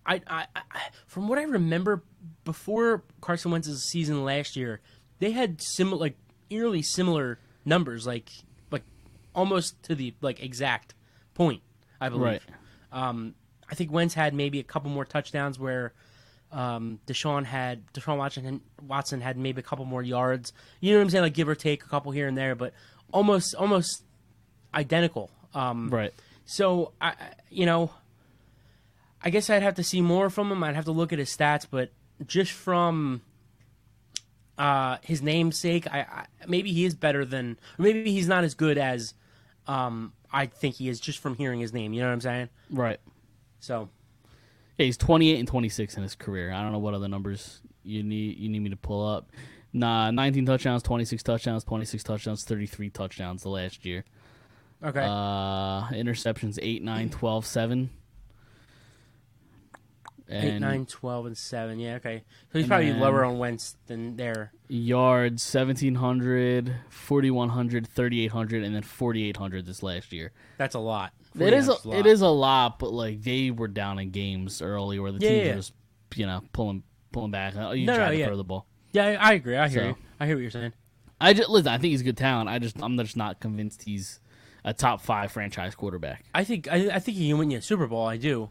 I, 0.07 0.21
I, 0.27 0.47
I, 0.57 0.63
from 1.07 1.29
what 1.29 1.39
I 1.39 1.43
remember, 1.43 2.03
before 2.45 3.05
Carson 3.21 3.51
Wentz's 3.51 3.83
season 3.85 4.25
last 4.25 4.57
year, 4.57 4.81
they 5.19 5.31
had 5.33 5.61
similar, 5.63 5.99
like 6.01 6.17
eerily 6.49 6.83
similar 6.83 7.39
numbers, 7.65 8.07
like 8.07 8.31
like 8.71 8.83
almost 9.35 9.83
to 9.85 9.95
the 9.95 10.15
like 10.21 10.43
exact 10.43 10.95
point. 11.35 11.63
I 12.01 12.09
believe. 12.09 12.23
Right. 12.25 12.43
Um, 12.93 13.35
I 13.71 13.75
think 13.75 13.93
Wentz 13.93 14.15
had 14.15 14.35
maybe 14.35 14.59
a 14.59 14.65
couple 14.65 14.91
more 14.91 15.05
touchdowns 15.05 15.59
where. 15.59 15.93
Um, 16.53 16.99
Deshaun 17.07 17.45
had 17.45 17.87
Deshaun 17.93 18.17
Watson 18.19 18.61
Watson 18.85 19.21
had 19.21 19.37
maybe 19.37 19.61
a 19.61 19.63
couple 19.63 19.85
more 19.85 20.03
yards. 20.03 20.53
You 20.81 20.91
know 20.91 20.99
what 20.99 21.03
I'm 21.05 21.11
saying? 21.11 21.23
Like 21.23 21.35
give 21.35 21.49
or 21.49 21.55
take 21.55 21.85
a 21.85 21.87
couple 21.87 22.11
here 22.11 22.27
and 22.27 22.37
there, 22.37 22.57
but 22.57 22.75
almost 23.13 23.55
almost 23.55 24.03
identical. 24.75 25.31
Um, 25.55 25.91
Right. 25.91 26.13
so 26.45 26.93
I, 27.01 27.09
I- 27.11 27.15
you 27.51 27.67
know, 27.67 27.93
I 29.23 29.31
guess 29.31 29.51
I'd 29.51 29.63
have 29.63 29.75
to 29.75 29.85
see 29.85 30.01
more 30.01 30.31
from 30.31 30.51
him. 30.51 30.63
I'd 30.65 30.75
have 30.75 30.87
to 30.87 30.93
look 30.93 31.13
at 31.13 31.19
his 31.19 31.35
stats, 31.35 31.67
but 31.71 31.91
just 32.27 32.53
from 32.53 33.23
uh, 34.59 34.99
his 35.03 35.23
namesake. 35.23 35.87
I, 35.87 36.01
I 36.01 36.27
maybe 36.47 36.73
he 36.73 36.85
is 36.85 36.95
better 36.95 37.25
than, 37.25 37.59
or 37.79 37.83
maybe 37.83 38.13
he's 38.13 38.29
not 38.29 38.45
as 38.45 38.55
good 38.55 38.79
as 38.79 39.15
um, 39.67 40.13
I 40.33 40.47
think 40.47 40.77
he 40.77 40.89
is 40.89 41.01
just 41.01 41.19
from 41.19 41.35
hearing 41.37 41.61
his 41.61 41.73
name. 41.73 41.93
You 41.93 42.01
know 42.03 42.09
what 42.09 42.13
I'm 42.15 42.21
saying? 42.21 42.49
Right. 42.71 43.01
So 43.61 43.89
Yeah, 44.79 44.87
he's 44.87 44.97
28 44.97 45.39
and 45.39 45.49
26 45.49 45.97
in 45.97 46.03
his 46.03 46.15
career. 46.15 46.53
I 46.53 46.63
don't 46.63 46.73
know 46.73 46.79
what 46.79 46.95
other 46.95 47.09
numbers 47.09 47.61
you 47.83 48.03
need 48.03 48.39
you 48.39 48.49
need 48.49 48.61
me 48.61 48.71
to 48.71 48.77
pull 48.77 49.07
up. 49.07 49.31
Nah, 49.73 50.11
19 50.11 50.47
touchdowns, 50.47 50.83
26 50.83 51.23
touchdowns, 51.23 51.63
26 51.65 52.03
touchdowns, 52.03 52.45
33 52.45 52.91
touchdowns 52.91 53.43
the 53.43 53.49
last 53.49 53.85
year. 53.87 54.05
okay, 54.83 55.01
Uh, 55.05 55.87
interceptions 55.91 56.59
8, 56.61 56.83
9, 56.83 57.09
12, 57.11 57.47
7. 57.47 57.91
And 60.31 60.45
eight, 60.45 60.59
nine, 60.61 60.87
twelve, 60.87 61.27
and 61.27 61.37
seven. 61.37 61.79
Yeah, 61.81 61.95
okay. 61.97 62.23
So 62.53 62.59
he's 62.59 62.69
probably 62.69 62.93
lower 62.93 63.25
on 63.25 63.39
Wentz 63.39 63.77
than 63.87 64.17
there. 64.17 64.53
yards 64.69 65.43
1700, 65.55 66.75
4100, 66.89 67.87
3800 67.87 68.63
and 68.65 68.75
then 68.75 68.83
4800 68.83 69.67
this 69.67 69.83
last 69.83 70.13
year. 70.13 70.33
That's 70.59 70.75
a 70.75 70.79
lot. 70.79 71.13
It 71.39 71.53
is 71.53 71.69
a, 71.69 71.77
49 71.77 72.01
it 72.01 72.07
is 72.11 72.21
a 72.21 72.29
lot, 72.29 72.79
but 72.79 72.93
like 72.93 73.23
they 73.23 73.51
were 73.51 73.69
down 73.69 73.99
in 73.99 74.11
games 74.11 74.61
early 74.63 74.99
where 74.99 75.13
the 75.13 75.19
Yeah, 75.21 75.29
teams 75.31 75.47
yeah. 75.47 75.55
just 75.55 75.73
you 76.17 76.27
know 76.27 76.43
pulling 76.53 76.83
pulling 77.13 77.31
back. 77.31 77.55
Oh, 77.57 77.73
you 77.73 77.87
No, 77.87 77.97
tried 77.97 78.07
no, 78.07 78.13
to 78.13 78.19
yeah. 78.19 78.27
throw 78.27 78.37
the 78.37 78.45
ball. 78.45 78.67
Yeah, 78.93 79.05
I, 79.07 79.31
I 79.31 79.33
agree. 79.35 79.57
I 79.57 79.69
hear 79.69 79.81
So- 79.83 79.89
you. 79.89 79.97
I 80.19 80.27
hear 80.27 80.37
what 80.37 80.43
you're 80.43 80.51
saying. 80.51 80.73
I 81.21 81.33
just 81.35 81.49
listen. 81.51 81.69
I 81.69 81.79
think 81.79 81.91
he's 81.93 82.01
a 82.01 82.05
good 82.05 82.17
talent. 82.17 82.49
I 82.49 82.59
just 82.59 82.77
I'm 82.83 82.97
just 82.99 83.17
not 83.17 83.41
convinced 83.41 83.83
he's 83.83 84.21
a 84.65 84.73
top 84.75 85.01
five 85.01 85.31
franchise 85.33 85.75
quarterback. 85.75 86.25
I 86.35 86.45
think 86.45 86.67
I, 86.71 86.91
I 86.95 86.99
think 86.99 87.17
he 87.19 87.29
can 87.29 87.39
win 87.39 87.51
you 87.51 87.59
a 87.59 87.63
Super 87.63 87.87
Bowl. 87.87 88.07
I 88.07 88.17
do. 88.17 88.49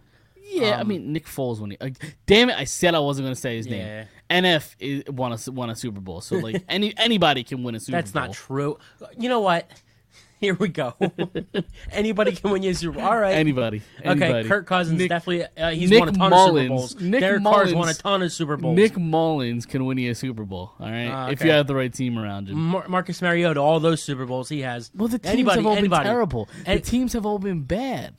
Yeah, 0.52 0.78
I 0.78 0.82
Um, 0.82 0.88
mean 0.88 1.14
Nick 1.14 1.26
Foles 1.28 1.60
when 1.60 1.72
he. 1.72 1.78
Like, 1.80 1.95
damn 2.26 2.50
it! 2.50 2.58
I 2.58 2.64
said 2.64 2.95
I 2.95 3.00
wasn't 3.00 3.26
going 3.28 3.36
to 3.36 3.39
say 3.39 3.58
his 3.58 3.68
Yeah. 3.68 4.06
name. 4.32 4.43
NF 4.45 4.76
is, 4.80 5.04
won 5.08 5.32
a 5.34 5.52
won 5.52 5.70
a 5.70 5.76
Super 5.76 6.00
Bowl, 6.02 6.22
so 6.22 6.38
like 6.38 6.64
any 6.70 6.93
anybody 6.97 7.43
can 7.43 7.64
win 7.64 7.76
a 7.76 7.80
Super 7.80 7.97
That's 7.97 8.12
Bowl. 8.12 8.22
That's 8.24 8.39
not 8.39 8.45
true. 8.47 8.78
You 9.18 9.30
know 9.30 9.41
what? 9.41 9.70
Here 10.39 10.54
we 10.54 10.70
go. 10.70 10.93
Anybody 11.91 12.32
can 12.32 12.50
win 12.52 12.64
you 12.64 12.72
a 12.72 12.74
Super 12.74 12.97
Bowl. 12.97 13.08
All 13.10 13.18
right. 13.20 13.34
Anybody. 13.36 13.82
Okay, 14.00 14.10
anybody. 14.10 14.47
Kirk 14.47 14.66
Cousins 14.68 14.97
Nick, 14.97 15.10
definitely. 15.10 15.45
Uh, 15.62 15.72
he's 15.72 15.89
Nick 15.89 16.00
won 16.00 16.10
a 16.10 16.12
ton 16.14 16.30
Mullens. 16.32 16.72
of 16.72 16.89
Super 16.91 17.00
Bowls. 17.02 17.02
Nick 17.02 17.20
Derek 17.20 17.43
Carr's 17.43 17.74
won 17.74 17.89
a 17.89 17.93
ton 17.93 18.22
of 18.22 18.32
Super 18.32 18.56
Bowls. 18.56 18.76
Nick 18.78 18.97
Mullens 18.97 19.66
can 19.66 19.86
win 19.86 19.97
you 19.97 20.12
a 20.12 20.16
Super 20.16 20.45
Bowl. 20.45 20.72
All 20.80 20.89
right, 20.89 21.08
Ah, 21.10 21.28
if 21.30 21.43
you 21.43 21.52
have 21.52 21.68
the 21.68 21.76
right 21.76 21.93
team 21.93 22.18
around 22.18 22.47
him. 22.47 22.58
Mar- 22.58 22.88
Marcus 22.88 23.22
Mariota, 23.22 23.60
all 23.60 23.82
those 23.82 24.02
Super 24.02 24.26
Bowls 24.26 24.47
he 24.47 24.62
has. 24.62 24.89
Well, 24.95 25.10
the 25.10 25.20
teams 25.20 25.34
anybody, 25.34 25.58
have 25.60 25.66
all 25.66 25.76
anybody. 25.76 26.04
been 26.04 26.10
terrible. 26.14 26.47
And- 26.66 26.80
the 26.80 26.86
teams 26.86 27.12
have 27.14 27.26
all 27.26 27.39
been 27.39 27.64
bad. 27.64 28.16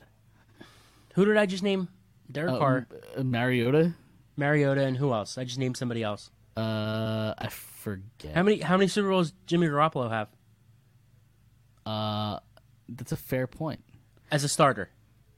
Who 1.15 1.25
did 1.25 1.37
I 1.37 1.47
just 1.47 1.63
name? 1.63 1.87
Derek 2.31 2.57
Carr, 2.57 2.87
Uh, 3.17 3.23
Mariota. 3.23 3.93
Mariota, 4.37 4.81
and 4.81 4.97
who 4.97 5.11
else? 5.13 5.37
I 5.37 5.43
just 5.43 5.59
named 5.59 5.77
somebody 5.77 6.03
else. 6.03 6.31
Uh, 6.57 7.33
I 7.37 7.47
forget. 7.49 8.33
How 8.35 8.43
many 8.43 8.59
how 8.59 8.77
many 8.77 8.87
Super 8.87 9.09
Bowls 9.09 9.33
Jimmy 9.45 9.67
Garoppolo 9.67 10.09
have 10.09 10.29
Uh, 11.85 12.39
that's 12.89 13.11
a 13.11 13.17
fair 13.17 13.47
point. 13.47 13.83
as 14.31 14.43
a 14.43 14.49
starter, 14.49 14.89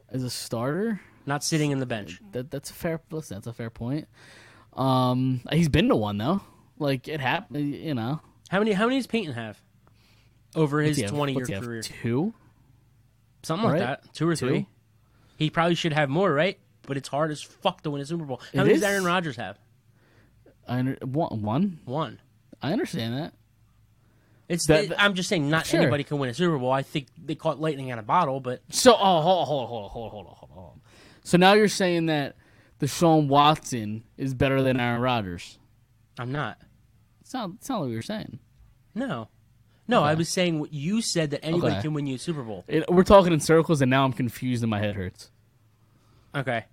As 0.09 0.23
a 0.23 0.29
starter, 0.29 1.01
not 1.25 1.43
sitting 1.43 1.71
in 1.71 1.79
the 1.79 1.85
bench? 1.85 2.21
that 2.31 2.51
that's 2.51 2.69
a 2.69 2.73
fair. 2.73 3.01
Listen, 3.11 3.35
that's 3.37 3.47
a 3.47 3.53
fair 3.53 3.69
point. 3.69 4.07
Um, 4.73 5.41
he's 5.51 5.69
been 5.69 5.87
to 5.89 5.95
one 5.95 6.17
though. 6.17 6.41
Like 6.79 7.07
it 7.07 7.19
happened, 7.19 7.73
you 7.75 7.93
know. 7.93 8.21
How 8.49 8.59
many 8.59 8.73
how 8.73 8.85
many 8.85 8.97
does 8.97 9.07
Peyton 9.07 9.33
have 9.33 9.61
over 10.55 10.81
his 10.81 10.99
have- 10.99 11.09
twenty 11.11 11.33
year 11.33 11.41
what's 11.41 11.49
have, 11.51 11.63
career? 11.63 11.81
Two. 11.81 12.33
Something 13.43 13.69
like 13.69 13.79
that, 13.79 14.13
two 14.13 14.27
or 14.27 14.35
Two? 14.35 14.47
three. 14.47 14.67
He 15.37 15.49
probably 15.49 15.75
should 15.75 15.93
have 15.93 16.09
more, 16.09 16.31
right? 16.31 16.59
But 16.87 16.97
it's 16.97 17.07
hard 17.07 17.31
as 17.31 17.41
fuck 17.41 17.81
to 17.83 17.91
win 17.91 18.01
a 18.01 18.05
Super 18.05 18.25
Bowl. 18.25 18.41
How 18.53 18.61
It 18.61 18.63
many 18.65 18.73
is. 18.75 18.81
does 18.81 18.89
Aaron 18.89 19.03
Rodgers 19.05 19.35
have? 19.37 19.57
I 20.67 20.79
under, 20.79 20.97
one. 21.05 21.41
One. 21.41 21.79
One. 21.85 22.19
I 22.61 22.71
understand 22.71 23.15
that. 23.17 23.33
It's. 24.49 24.65
That- 24.67 24.85
it- 24.85 24.93
I'm 24.97 25.13
just 25.13 25.29
saying, 25.29 25.49
not 25.49 25.65
Sure. 25.65 25.79
anybody 25.81 26.03
can 26.03 26.19
win 26.19 26.29
a 26.29 26.33
Super 26.33 26.57
Bowl. 26.57 26.71
I 26.71 26.81
think 26.81 27.07
they 27.17 27.35
caught 27.35 27.59
lightning 27.59 27.87
in 27.89 27.97
a 27.99 28.03
bottle, 28.03 28.39
but 28.39 28.61
So, 28.69 28.93
oh, 28.93 29.21
hold 29.21 29.41
on, 29.41 29.45
hold 29.47 29.63
on, 29.63 29.67
hold 29.69 29.83
on, 29.85 29.89
hold 29.89 30.05
on, 30.05 30.11
hold 30.11 30.27
on, 30.27 30.47
hold 30.49 30.69
on. 30.73 30.81
So 31.23 31.37
now 31.37 31.53
you're 31.53 31.67
saying 31.69 32.07
that 32.07 32.35
the 32.79 32.85
Deshaun 32.87 33.27
Watson 33.29 34.03
is 34.17 34.33
better 34.33 34.61
than 34.61 34.79
Aaron 34.79 35.01
Rodgers? 35.01 35.57
I'm 36.19 36.31
not. 36.31 36.59
It's 37.21 37.33
not. 37.33 37.51
It's 37.55 37.69
not 37.69 37.79
what 37.81 37.89
you're 37.89 38.01
saying. 38.01 38.39
No, 38.93 39.29
no. 39.87 40.03
I 40.03 40.13
was 40.13 40.27
saying 40.29 40.59
what 40.59 40.73
you 40.73 41.01
said 41.01 41.31
that 41.31 41.43
anybody 41.43 41.73
Okay. 41.75 41.81
can 41.83 41.93
win 41.93 42.05
you 42.07 42.15
a 42.15 42.19
Super 42.19 42.43
Bowl. 42.43 42.65
It, 42.67 42.83
we're 42.91 43.03
talking 43.03 43.31
in 43.33 43.39
circles, 43.39 43.81
and 43.81 43.89
now 43.89 44.03
I'm 44.03 44.13
confused 44.13 44.61
and 44.63 44.69
my 44.69 44.79
head 44.79 44.95
hurts. 44.95 45.31
Okay. 46.35 46.65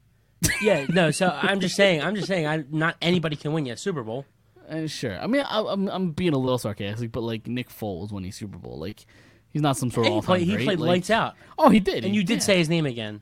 Yeah. 0.63 0.87
No. 0.89 1.11
So 1.11 1.29
I'm 1.29 1.61
just 1.61 1.77
saying. 1.77 2.03
I'm 2.03 2.15
just 2.15 2.29
saying. 2.29 2.47
I 2.47 2.65
not 2.71 2.97
anybody 3.03 3.37
can 3.37 3.53
win 3.53 3.67
you 3.67 3.73
a 3.75 3.77
Super 3.77 4.03
Bowl. 4.03 4.25
Uh, 4.69 4.87
sure. 4.87 5.19
I 5.21 5.27
mean, 5.27 5.43
I, 5.43 5.61
I'm 5.63 5.89
I'm 5.89 6.11
being 6.13 6.33
a 6.33 6.39
little 6.39 6.59
sarcastic, 6.59 7.13
but 7.13 7.23
like 7.23 7.47
Nick 7.47 7.69
Foles 7.69 8.11
he's 8.25 8.37
Super 8.37 8.57
Bowl, 8.59 8.79
like 8.79 9.05
he's 9.53 9.63
not 9.63 9.77
some 9.77 9.91
sort 9.91 10.07
of 10.07 10.11
he 10.11 10.15
all 10.15 10.23
played. 10.23 10.47
time 10.49 10.59
He 10.59 10.65
played 10.65 10.79
like- 10.79 10.89
lights 10.89 11.11
out, 11.11 11.35
Oh, 11.59 11.69
he 11.71 11.81
did. 11.81 12.05
and 12.05 12.15
you 12.15 12.23
did 12.23 12.35
yeah. 12.35 12.41
say 12.41 12.59
his 12.59 12.69
name 12.69 12.87
again. 12.87 13.21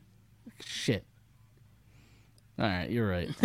shit. 0.60 1.04
All 2.58 2.64
right, 2.66 2.90
you're 2.90 3.08
right. 3.08 3.30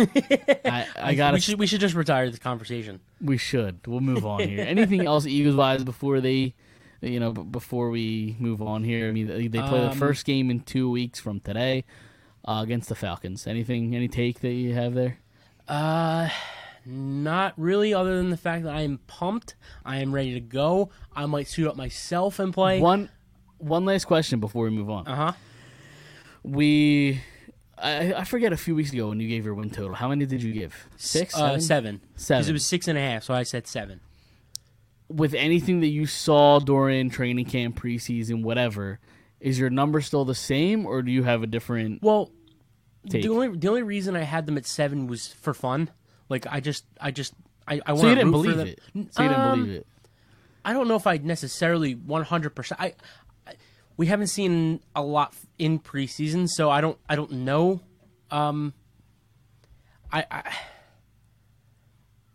I, 0.64 0.86
I 0.96 1.14
got 1.14 1.34
We 1.34 1.40
should. 1.40 1.58
We 1.58 1.66
should 1.68 1.80
just 1.80 1.94
retire 1.94 2.28
this 2.28 2.40
conversation. 2.40 3.00
We 3.20 3.36
should. 3.38 3.86
We'll 3.86 4.00
move 4.00 4.26
on 4.26 4.40
here. 4.40 4.60
Anything 4.66 5.06
else 5.06 5.24
Eagles 5.24 5.54
wise 5.54 5.84
before 5.84 6.20
they, 6.20 6.54
you 7.00 7.20
know, 7.20 7.32
before 7.32 7.90
we 7.90 8.34
move 8.40 8.60
on 8.60 8.82
here? 8.82 9.08
I 9.08 9.12
mean, 9.12 9.28
they, 9.28 9.48
play 9.48 9.80
the 9.80 9.90
Um, 9.92 9.98
first 9.98 10.24
game 10.26 10.50
in 10.50 10.60
two 10.60 10.90
weeks 10.90 11.20
from 11.20 11.38
today 11.38 11.84
uh, 12.44 12.60
against 12.62 12.88
the 12.88 12.94
Falcons. 12.94 13.46
Anything, 13.46 13.94
any 13.94 14.08
take 14.08 14.40
that 14.40 14.52
you 14.52 14.74
have 14.74 14.94
there? 14.94 15.18
Uh, 15.68 16.28
not 16.86 17.54
really. 17.56 17.94
Other 17.94 18.16
than 18.16 18.30
the 18.30 18.36
fact 18.36 18.64
that 18.64 18.74
I 18.74 18.82
am 18.82 18.98
pumped. 19.06 19.54
I 19.84 19.98
am 19.98 20.12
ready 20.14 20.34
to 20.34 20.40
go. 20.40 20.90
I 21.14 21.26
might 21.26 21.48
suit 21.48 21.66
up 21.68 21.76
myself 21.76 22.38
and 22.38 22.52
play. 22.52 22.80
One, 22.80 23.08
one 23.58 23.84
last 23.84 24.04
question 24.06 24.40
before 24.40 24.64
we 24.64 24.70
move 24.70 24.90
on. 24.90 25.06
Uh 25.06 25.16
huh. 25.16 25.32
We, 26.42 27.22
I, 27.78 28.12
I 28.12 28.24
forget 28.24 28.52
a 28.52 28.56
few 28.56 28.74
weeks 28.74 28.92
ago 28.92 29.08
when 29.08 29.18
you 29.20 29.28
gave 29.28 29.44
your 29.46 29.54
win 29.54 29.70
total. 29.70 29.94
How 29.94 30.08
many 30.08 30.26
did 30.26 30.42
you 30.42 30.52
give? 30.52 30.74
Six, 30.96 31.34
Uh, 31.34 31.58
seven? 31.58 32.02
seven. 32.16 32.40
Because 32.40 32.48
it 32.48 32.52
was 32.52 32.64
six 32.66 32.86
and 32.88 32.98
a 32.98 33.00
half, 33.00 33.22
so 33.24 33.32
I 33.32 33.44
said 33.44 33.66
seven. 33.66 34.00
With 35.08 35.32
anything 35.34 35.80
that 35.80 35.88
you 35.88 36.06
saw 36.06 36.58
during 36.58 37.08
training 37.10 37.46
camp, 37.46 37.80
preseason, 37.80 38.42
whatever, 38.42 39.00
is 39.44 39.58
your 39.58 39.68
number 39.70 40.00
still 40.00 40.24
the 40.24 40.34
same, 40.34 40.86
or 40.86 41.02
do 41.02 41.12
you 41.12 41.22
have 41.22 41.42
a 41.42 41.46
different? 41.46 42.02
Well, 42.02 42.32
Take. 43.10 43.22
the 43.22 43.28
only 43.28 43.48
the 43.56 43.68
only 43.68 43.82
reason 43.82 44.16
I 44.16 44.22
had 44.22 44.46
them 44.46 44.56
at 44.56 44.66
seven 44.66 45.06
was 45.06 45.28
for 45.28 45.52
fun. 45.54 45.90
Like 46.30 46.46
I 46.50 46.60
just 46.60 46.84
I 47.00 47.10
just 47.10 47.34
I, 47.68 47.80
I 47.86 47.92
want 47.92 48.00
so 48.00 48.08
you 48.08 48.14
to 48.14 48.20
didn't 48.22 48.30
believe 48.32 48.58
it. 48.58 48.80
So 49.10 49.22
you 49.22 49.28
didn't 49.28 49.40
Um, 49.40 49.60
believe 49.64 49.76
it. 49.82 49.86
I 50.64 50.72
don't 50.72 50.88
know 50.88 50.96
if 50.96 51.06
I 51.06 51.18
necessarily 51.18 51.92
one 51.94 52.22
hundred 52.24 52.54
percent. 52.54 52.80
I 52.80 52.94
I- 53.46 53.54
we 53.98 54.06
haven't 54.06 54.26
seen 54.28 54.80
a 54.96 55.02
lot 55.02 55.34
in 55.58 55.78
preseason, 55.78 56.48
so 56.48 56.70
I 56.70 56.80
don't 56.80 56.98
I 57.08 57.14
don't 57.14 57.30
know. 57.30 57.80
Um, 58.30 58.72
I. 60.10 60.24
I 60.30 60.52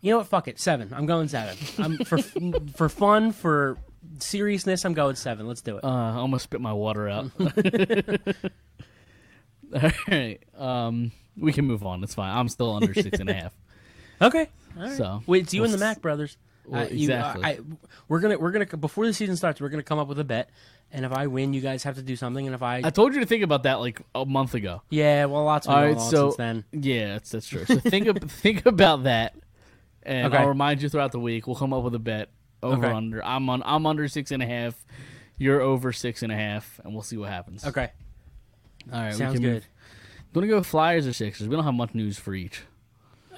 you 0.02 0.12
know 0.12 0.18
what? 0.18 0.28
Fuck 0.28 0.48
it. 0.48 0.58
Seven. 0.58 0.94
I'm 0.94 1.04
going 1.04 1.28
seven. 1.28 1.56
I'm 1.78 1.98
for 2.04 2.18
for 2.76 2.88
fun 2.88 3.32
for 3.32 3.76
seriousness. 4.22 4.84
I'm 4.84 4.94
going 4.94 5.16
seven. 5.16 5.46
Let's 5.46 5.60
do 5.62 5.76
it. 5.78 5.84
Uh, 5.84 5.88
I 5.88 6.14
almost 6.16 6.44
spit 6.44 6.60
my 6.60 6.72
water 6.72 7.08
out. 7.08 7.30
All 9.74 9.90
right. 10.08 10.38
Um, 10.56 11.12
we 11.36 11.52
can 11.52 11.64
move 11.66 11.84
on. 11.84 12.02
It's 12.02 12.14
fine. 12.14 12.36
I'm 12.36 12.48
still 12.48 12.74
under 12.74 12.92
six 12.94 13.20
and 13.20 13.30
a 13.30 13.34
half. 13.34 13.52
okay. 14.22 14.48
All 14.76 14.82
right. 14.82 14.92
So 14.96 15.22
Wait, 15.26 15.44
it's 15.44 15.54
you 15.54 15.64
and 15.64 15.72
the 15.72 15.78
Mac 15.78 16.00
brothers. 16.02 16.36
well, 16.66 16.82
Uh, 16.82 16.84
you- 16.88 17.02
exactly. 17.08 17.44
I, 17.44 17.58
we're 18.08 18.20
gonna 18.20 18.38
we're 18.38 18.50
gonna 18.50 18.66
before 18.66 19.06
the 19.06 19.12
season 19.14 19.36
starts, 19.36 19.60
we're 19.60 19.68
gonna 19.68 19.82
come 19.82 19.98
up 19.98 20.08
with 20.08 20.18
a 20.18 20.24
bet, 20.24 20.50
and 20.90 21.04
if 21.04 21.12
I 21.12 21.28
win, 21.28 21.52
you 21.52 21.60
guys 21.60 21.84
have 21.84 21.94
to 21.96 22.02
do 22.02 22.16
something, 22.16 22.46
and 22.46 22.54
if 22.54 22.62
I, 22.62 22.80
I 22.84 22.90
told 22.90 23.14
you 23.14 23.20
to 23.20 23.26
think 23.26 23.44
about 23.44 23.62
that 23.62 23.74
like 23.80 24.00
a 24.14 24.26
month 24.26 24.54
ago. 24.54 24.82
yeah, 24.90 25.24
well, 25.26 25.44
lots 25.44 25.66
of 25.68 25.74
right. 25.74 26.00
So 26.00 26.30
since 26.30 26.36
then. 26.36 26.64
yeah, 26.72 27.12
that's 27.14 27.30
that's 27.30 27.48
true. 27.48 27.64
So 27.64 27.78
think 27.78 28.06
of, 28.08 28.18
think 28.30 28.66
about 28.66 29.04
that, 29.04 29.34
and 30.02 30.26
Okay. 30.32 30.42
I'll 30.42 30.48
remind 30.48 30.82
you 30.82 30.88
throughout 30.88 31.12
the 31.12 31.20
week. 31.20 31.46
We'll 31.46 31.56
come 31.56 31.72
up 31.72 31.84
with 31.84 31.94
a 31.94 31.98
bet 32.00 32.28
over 32.62 32.86
Okay. 32.86 32.94
under. 32.94 33.24
I'm 33.24 33.48
on. 33.50 33.62
I'm 33.64 33.86
under 33.86 34.06
six 34.08 34.30
and 34.30 34.42
a 34.42 34.46
half. 34.46 34.84
You're 35.38 35.60
over 35.60 35.92
six 35.92 36.22
and 36.22 36.30
a 36.30 36.36
half, 36.36 36.80
and 36.84 36.92
we'll 36.92 37.02
see 37.02 37.16
what 37.16 37.30
happens. 37.30 37.64
Okay, 37.64 37.90
All 38.92 39.00
right. 39.00 39.14
sounds 39.14 39.32
we 39.34 39.38
can 39.40 39.42
good. 39.42 39.52
Move. 39.54 39.68
Want 40.34 40.44
to 40.44 40.48
go 40.48 40.56
with 40.58 40.66
Flyers 40.66 41.06
or 41.06 41.12
Sixers? 41.12 41.48
We 41.48 41.56
don't 41.56 41.64
have 41.64 41.74
much 41.74 41.94
news 41.94 42.18
for 42.18 42.34
each. 42.34 42.62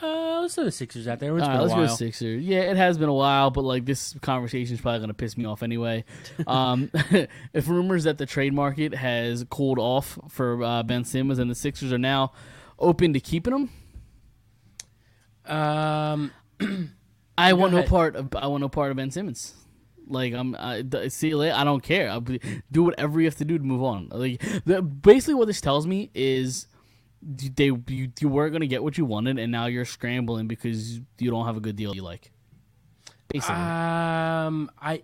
Uh, 0.03 0.41
let's 0.43 0.57
throw 0.57 0.65
the 0.65 0.73
Sixers 0.73 1.07
out 1.07 1.21
there. 1.21 1.33
It's 1.39 1.45
All 1.47 1.49
been 1.53 1.59
a 1.59 1.63
let's 1.63 1.75
while. 1.75 1.87
go 1.87 1.95
Sixers. 1.95 2.43
Yeah, 2.43 2.63
it 2.63 2.77
has 2.77 2.99
been 2.99 3.09
a 3.09 3.15
while, 3.15 3.51
but 3.51 3.63
like 3.63 3.85
this 3.87 4.15
conversation 4.21 4.75
is 4.75 4.81
probably 4.81 4.99
going 4.99 5.09
to 5.11 5.15
piss 5.15 5.39
me 5.39 5.45
off 5.45 5.63
anyway. 5.63 6.05
um, 6.49 6.91
if 7.55 7.69
rumors 7.69 8.03
that 8.05 8.19
the 8.19 8.27
trade 8.27 8.53
market 8.53 8.95
has 8.95 9.45
cooled 9.49 9.79
off 9.79 10.19
for 10.29 10.61
uh, 10.63 10.83
Ben 10.83 11.05
Simmons 11.05 11.39
and 11.39 11.49
the 11.49 11.55
Sixers 11.55 11.93
are 11.93 11.99
now 11.99 12.33
open 12.81 13.13
to 13.13 13.21
keeping 13.21 13.55
him, 13.55 13.71
Um, 15.47 16.33
I 17.37 17.53
want 17.55 17.73
no 17.73 17.83
part 17.83 18.17
of 18.17 18.35
I 18.37 18.47
want 18.47 18.61
no 18.61 18.69
part 18.69 18.91
of 18.91 18.97
Ben 18.97 19.11
Simmons. 19.11 19.55
Like 20.07 20.35
I'm, 20.35 20.55
I, 20.59 20.83
see 21.09 21.29
you 21.29 21.39
later. 21.39 21.55
I 21.57 21.65
don't 21.65 21.83
care. 21.83 22.11
I'll 22.11 22.21
be, 22.21 22.41
do 22.71 22.83
whatever 22.83 23.21
you 23.21 23.27
have 23.27 23.37
to 23.37 23.45
do 23.45 23.57
to 23.57 23.65
move 23.65 23.83
on. 23.83 24.09
Like 24.11 24.43
the, 24.65 24.83
basically, 24.83 25.35
what 25.35 25.47
this 25.47 25.61
tells 25.61 25.87
me 25.87 26.11
is 26.15 26.67
they 27.23 27.67
you, 27.87 28.13
you 28.21 28.29
weren't 28.29 28.53
going 28.53 28.63
to 28.63 28.67
get 28.67 28.83
what 28.83 28.99
you 28.99 29.05
wanted, 29.05 29.39
and 29.39 29.53
now 29.53 29.67
you're 29.67 29.85
scrambling 29.85 30.49
because 30.49 30.99
you 31.19 31.31
don't 31.31 31.47
have 31.47 31.57
a 31.57 31.61
good 31.61 31.77
deal 31.77 31.95
you 31.95 32.03
like. 32.03 32.31
Basically, 33.29 33.55
Um, 33.55 34.71
I. 34.81 35.03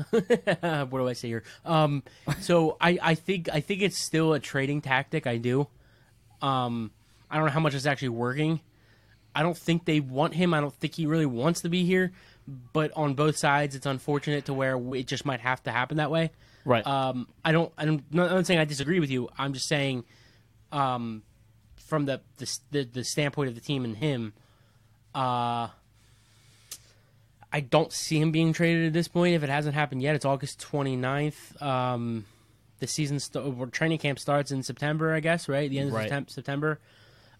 what 0.10 0.90
do 0.90 1.08
I 1.08 1.12
say 1.12 1.28
here? 1.28 1.44
Um, 1.64 2.02
so 2.40 2.76
I, 2.80 2.98
I 3.02 3.14
think 3.14 3.48
I 3.52 3.60
think 3.60 3.82
it's 3.82 3.98
still 3.98 4.32
a 4.32 4.40
trading 4.40 4.80
tactic. 4.80 5.26
I 5.26 5.36
do. 5.36 5.68
Um, 6.42 6.90
I 7.30 7.36
don't 7.36 7.46
know 7.46 7.52
how 7.52 7.60
much 7.60 7.74
it's 7.74 7.86
actually 7.86 8.08
working. 8.10 8.60
I 9.34 9.42
don't 9.42 9.56
think 9.56 9.84
they 9.84 10.00
want 10.00 10.34
him. 10.34 10.52
I 10.54 10.60
don't 10.60 10.74
think 10.74 10.94
he 10.94 11.06
really 11.06 11.26
wants 11.26 11.60
to 11.62 11.68
be 11.68 11.84
here. 11.84 12.12
But 12.72 12.90
on 12.96 13.14
both 13.14 13.36
sides, 13.36 13.76
it's 13.76 13.86
unfortunate 13.86 14.46
to 14.46 14.54
where 14.54 14.76
it 14.96 15.06
just 15.06 15.24
might 15.24 15.40
have 15.40 15.62
to 15.64 15.70
happen 15.70 15.98
that 15.98 16.10
way. 16.10 16.30
right? 16.64 16.84
Um, 16.86 17.28
I 17.44 17.52
don't. 17.52 17.72
I'm 17.78 18.02
not, 18.10 18.30
I'm 18.30 18.36
not 18.36 18.46
saying 18.46 18.58
I 18.58 18.64
disagree 18.64 18.98
with 18.98 19.10
you. 19.10 19.28
I'm 19.38 19.52
just 19.52 19.68
saying, 19.68 20.04
um, 20.72 21.22
from 21.76 22.06
the 22.06 22.20
the 22.38 22.58
the, 22.72 22.84
the 22.84 23.04
standpoint 23.04 23.48
of 23.50 23.54
the 23.54 23.60
team 23.60 23.84
and 23.84 23.96
him, 23.96 24.32
uh, 25.14 25.68
I 27.52 27.60
don't 27.60 27.92
see 27.92 28.20
him 28.20 28.30
being 28.32 28.52
traded 28.52 28.86
at 28.86 28.92
this 28.92 29.08
point. 29.08 29.34
If 29.34 29.42
it 29.42 29.48
hasn't 29.48 29.74
happened 29.74 30.02
yet, 30.02 30.14
it's 30.14 30.24
August 30.24 30.60
29th. 30.72 31.60
Um, 31.62 32.24
the 32.78 32.86
season 32.86 33.18
st- 33.20 33.72
training 33.72 33.98
camp 33.98 34.18
starts 34.18 34.50
in 34.50 34.62
September, 34.62 35.12
I 35.12 35.20
guess. 35.20 35.48
Right, 35.48 35.68
the 35.70 35.78
end 35.78 35.88
of 35.88 35.94
Right. 35.94 36.08
Septem- 36.08 36.28
September. 36.28 36.78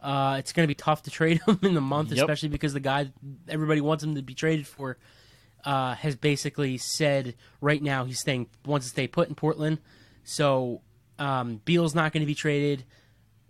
Uh, 0.01 0.37
it's 0.39 0.53
going 0.53 0.65
to 0.65 0.69
be 0.69 0.75
tough 0.75 1.03
to 1.03 1.11
trade 1.11 1.41
him 1.47 1.59
in 1.63 1.75
the 1.75 1.81
month, 1.81 2.11
Yep. 2.11 2.19
especially 2.19 2.49
because 2.49 2.73
the 2.73 2.81
guy 2.81 3.11
everybody 3.49 3.81
wants 3.81 4.03
him 4.03 4.15
to 4.15 4.23
be 4.23 4.35
traded 4.35 4.67
for 4.67 4.97
uh, 5.65 5.95
has 5.97 6.17
basically 6.17 6.79
said 6.79 7.35
right 7.61 7.83
now 7.83 8.05
he's 8.05 8.19
staying 8.19 8.47
wants 8.65 8.87
to 8.87 8.91
stay 8.91 9.07
put 9.07 9.29
in 9.29 9.35
Portland. 9.35 9.79
So 10.25 10.81
um, 11.19 11.61
Beal's 11.65 11.95
not 11.95 12.13
going 12.13 12.23
to 12.23 12.27
be 12.27 12.35
traded. 12.35 12.85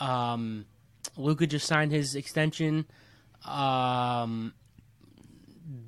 Um, 0.01 0.65
Luka 1.17 1.47
just 1.47 1.67
signed 1.67 1.93
his 1.93 2.15
extension. 2.17 2.87
Um, 3.45 4.55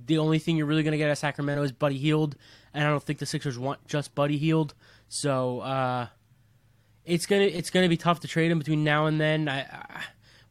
the 0.06 0.18
only 0.18 0.38
thing 0.38 0.56
you're 0.56 0.66
really 0.66 0.82
going 0.82 0.92
to 0.92 0.98
get 0.98 1.10
at 1.10 1.18
Sacramento 1.18 1.62
is 1.62 1.72
Buddy 1.72 1.98
Hield, 1.98 2.36
and 2.72 2.84
I 2.86 2.90
don't 2.90 3.02
think 3.02 3.18
the 3.18 3.26
Sixers 3.26 3.58
want 3.58 3.86
just 3.88 4.14
Buddy 4.14 4.38
Hield. 4.38 4.74
So 5.08 5.60
uh, 5.60 6.06
it's 7.04 7.26
gonna 7.26 7.42
it's 7.44 7.70
gonna 7.70 7.88
be 7.88 7.96
tough 7.96 8.20
to 8.20 8.28
trade 8.28 8.50
him 8.50 8.58
between 8.58 8.84
now 8.84 9.06
and 9.06 9.20
then. 9.20 9.48
I, 9.48 9.60
I, 9.62 10.02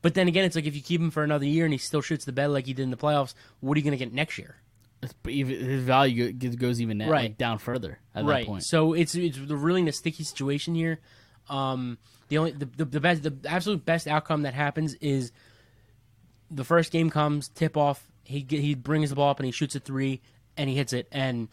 but 0.01 0.13
then 0.13 0.27
again, 0.27 0.45
it's 0.45 0.55
like 0.55 0.65
if 0.65 0.75
you 0.75 0.81
keep 0.81 0.99
him 1.01 1.11
for 1.11 1.23
another 1.23 1.45
year 1.45 1.65
and 1.65 1.73
he 1.73 1.77
still 1.77 2.01
shoots 2.01 2.25
the 2.25 2.31
bed 2.31 2.47
like 2.47 2.65
he 2.65 2.73
did 2.73 2.83
in 2.83 2.91
the 2.91 2.97
playoffs, 2.97 3.33
what 3.59 3.75
are 3.75 3.79
you 3.79 3.83
going 3.83 3.97
to 3.97 4.03
get 4.03 4.13
next 4.13 4.37
year? 4.37 4.55
His 5.25 5.81
value 5.83 6.31
goes 6.31 6.79
even 6.79 6.99
down, 6.99 7.09
Right. 7.09 7.21
like, 7.23 7.37
down 7.37 7.57
further 7.57 7.99
at 8.13 8.23
right. 8.23 8.45
that 8.45 8.47
point. 8.47 8.63
So 8.63 8.93
it's 8.93 9.15
it's 9.15 9.37
really 9.39 9.81
in 9.81 9.87
a 9.87 9.91
sticky 9.91 10.23
situation 10.23 10.75
here. 10.75 10.99
Um, 11.49 11.97
the 12.27 12.37
only 12.37 12.51
the, 12.51 12.65
the, 12.65 12.85
the 12.85 12.99
best 12.99 13.23
the 13.23 13.35
absolute 13.47 13.83
best 13.83 14.07
outcome 14.07 14.43
that 14.43 14.53
happens 14.53 14.93
is 14.95 15.31
the 16.51 16.63
first 16.63 16.91
game 16.91 17.09
comes 17.09 17.47
tip 17.49 17.75
off. 17.77 18.07
He 18.23 18.45
he 18.47 18.75
brings 18.75 19.09
the 19.09 19.15
ball 19.15 19.31
up 19.31 19.39
and 19.39 19.45
he 19.47 19.51
shoots 19.51 19.75
a 19.75 19.79
three 19.79 20.21
and 20.55 20.69
he 20.69 20.75
hits 20.75 20.93
it 20.93 21.07
and 21.11 21.47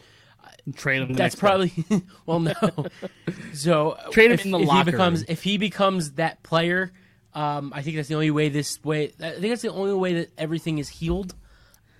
Trade 0.76 1.02
him. 1.02 1.14
that's 1.14 1.34
probably 1.34 1.72
well 2.26 2.40
no. 2.40 2.52
so 3.54 3.96
Trade 4.10 4.26
him 4.26 4.32
if, 4.32 4.44
in 4.44 4.50
the 4.50 4.58
if 4.60 4.68
locker 4.68 4.84
he 4.84 4.90
becomes 4.92 5.20
room. 5.20 5.26
if 5.30 5.42
he 5.42 5.56
becomes 5.58 6.12
that 6.12 6.42
player, 6.42 6.92
um, 7.34 7.72
I 7.74 7.82
think 7.82 7.96
that's 7.96 8.08
the 8.08 8.14
only 8.14 8.30
way 8.30 8.48
this 8.48 8.82
way. 8.84 9.12
I 9.20 9.30
think 9.32 9.42
that's 9.48 9.62
the 9.62 9.72
only 9.72 9.94
way 9.94 10.14
that 10.14 10.30
everything 10.38 10.78
is 10.78 10.88
healed. 10.88 11.34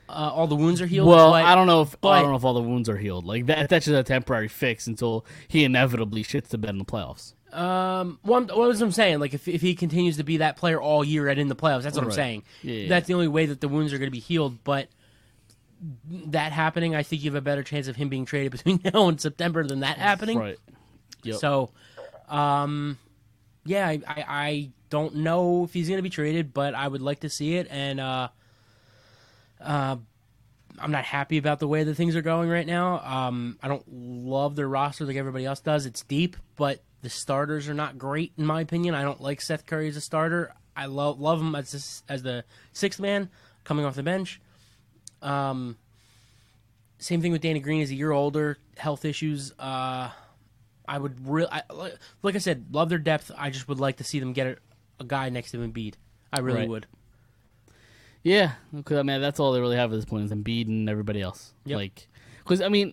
Uh, 0.08 0.30
all 0.34 0.46
the 0.46 0.56
wounds 0.56 0.80
are 0.80 0.86
healed. 0.86 1.06
Well, 1.06 1.32
but- 1.32 1.44
I 1.44 1.54
don't 1.54 1.66
know 1.66 1.82
if 1.82 1.94
I 2.02 2.20
don't 2.22 2.30
know 2.30 2.36
if 2.36 2.44
all 2.44 2.54
the 2.54 2.62
wounds 2.62 2.88
are 2.88 2.96
healed. 2.96 3.24
Like 3.26 3.46
that, 3.46 3.68
that's 3.68 3.84
just 3.86 3.96
a 3.98 4.02
temporary 4.02 4.48
fix 4.48 4.86
until 4.86 5.26
he 5.48 5.64
inevitably 5.64 6.22
shits 6.24 6.48
the 6.48 6.56
bed 6.58 6.70
in 6.70 6.78
the 6.78 6.84
playoffs. 6.84 7.34
Um, 7.52 8.18
well, 8.24 8.42
what 8.42 8.56
was 8.68 8.80
I'm 8.82 8.92
saying? 8.92 9.20
Like, 9.20 9.32
if, 9.32 9.48
if 9.48 9.60
he 9.62 9.74
continues 9.74 10.18
to 10.18 10.22
be 10.24 10.38
that 10.38 10.56
player 10.56 10.80
all 10.80 11.02
year 11.04 11.28
and 11.28 11.38
in 11.40 11.48
the 11.48 11.56
playoffs, 11.56 11.82
that's 11.82 11.96
what 11.96 12.04
I'm 12.04 12.10
saying. 12.12 12.42
Yeah, 12.62 12.74
yeah. 12.74 12.88
That's 12.88 13.06
the 13.06 13.14
only 13.14 13.28
way 13.28 13.46
that 13.46 13.60
the 13.60 13.68
wounds 13.68 13.92
are 13.92 13.98
going 13.98 14.06
to 14.08 14.12
be 14.12 14.18
healed. 14.18 14.62
But 14.64 14.88
that 16.26 16.52
happening, 16.52 16.94
I 16.94 17.02
think 17.02 17.22
you 17.22 17.30
have 17.30 17.36
a 17.38 17.40
better 17.40 17.62
chance 17.62 17.88
of 17.88 17.96
him 17.96 18.08
being 18.08 18.24
traded 18.24 18.52
between 18.52 18.80
now 18.84 19.08
and 19.08 19.20
September 19.20 19.64
than 19.66 19.80
that 19.80 19.98
happening. 19.98 20.38
Right. 20.38 20.58
Yep. 21.22 21.36
So, 21.36 21.70
um, 22.28 22.98
yeah, 23.64 23.86
I, 23.88 24.00
I, 24.06 24.24
I 24.28 24.70
don't 24.90 25.16
know 25.16 25.64
if 25.64 25.72
he's 25.72 25.88
going 25.88 25.98
to 25.98 26.02
be 26.02 26.10
traded, 26.10 26.52
but 26.54 26.74
I 26.74 26.86
would 26.86 27.02
like 27.02 27.20
to 27.20 27.28
see 27.28 27.56
it. 27.56 27.68
And 27.70 28.00
uh, 28.00 28.28
uh, 29.60 29.96
I'm 30.78 30.90
not 30.90 31.04
happy 31.04 31.38
about 31.38 31.58
the 31.58 31.68
way 31.68 31.84
that 31.84 31.94
things 31.94 32.16
are 32.16 32.22
going 32.22 32.48
right 32.48 32.66
now. 32.66 33.00
Um, 33.00 33.58
I 33.62 33.68
don't 33.68 33.84
love 33.88 34.56
their 34.56 34.68
roster 34.68 35.04
like 35.04 35.16
everybody 35.16 35.44
else 35.44 35.60
does. 35.60 35.86
It's 35.86 36.02
deep, 36.02 36.36
but 36.56 36.82
the 37.02 37.10
starters 37.10 37.68
are 37.68 37.74
not 37.74 37.98
great 37.98 38.32
in 38.36 38.46
my 38.46 38.60
opinion. 38.60 38.94
I 38.94 39.02
don't 39.02 39.20
like 39.20 39.40
Seth 39.40 39.66
Curry 39.66 39.88
as 39.88 39.96
a 39.96 40.00
starter. 40.00 40.52
I 40.76 40.86
love 40.86 41.20
love 41.20 41.40
him 41.40 41.54
as 41.54 42.02
as 42.08 42.22
the 42.22 42.44
sixth 42.72 43.00
man 43.00 43.30
coming 43.64 43.84
off 43.84 43.94
the 43.94 44.02
bench. 44.02 44.40
Um, 45.22 45.76
same 46.98 47.20
thing 47.20 47.32
with 47.32 47.42
Danny 47.42 47.60
Green. 47.60 47.80
He's 47.80 47.90
a 47.90 47.94
year 47.94 48.12
older, 48.12 48.58
health 48.76 49.04
issues. 49.04 49.52
Uh, 49.58 50.10
I 50.86 50.98
would 50.98 51.28
really, 51.28 51.48
like 52.22 52.34
I 52.34 52.38
said, 52.38 52.66
love 52.72 52.88
their 52.88 52.98
depth. 52.98 53.30
I 53.36 53.50
just 53.50 53.68
would 53.68 53.78
like 53.78 53.98
to 53.98 54.04
see 54.04 54.20
them 54.20 54.32
get 54.32 54.46
a, 54.46 54.56
a 55.00 55.04
guy 55.04 55.28
next 55.30 55.50
to 55.52 55.58
Embiid. 55.58 55.94
I 56.32 56.40
really 56.40 56.60
Right. 56.60 56.68
would. 56.68 56.86
Yeah, 58.22 58.52
because 58.74 58.98
I 58.98 59.02
mean 59.02 59.20
that's 59.20 59.38
all 59.40 59.52
they 59.52 59.60
really 59.60 59.76
have 59.76 59.92
at 59.92 59.96
this 59.96 60.04
point 60.04 60.24
is 60.24 60.32
Embiid 60.32 60.66
and 60.66 60.88
everybody 60.88 61.20
else. 61.22 61.54
Yep. 61.64 61.76
Like, 61.76 62.08
because 62.38 62.60
I 62.60 62.68
mean, 62.68 62.92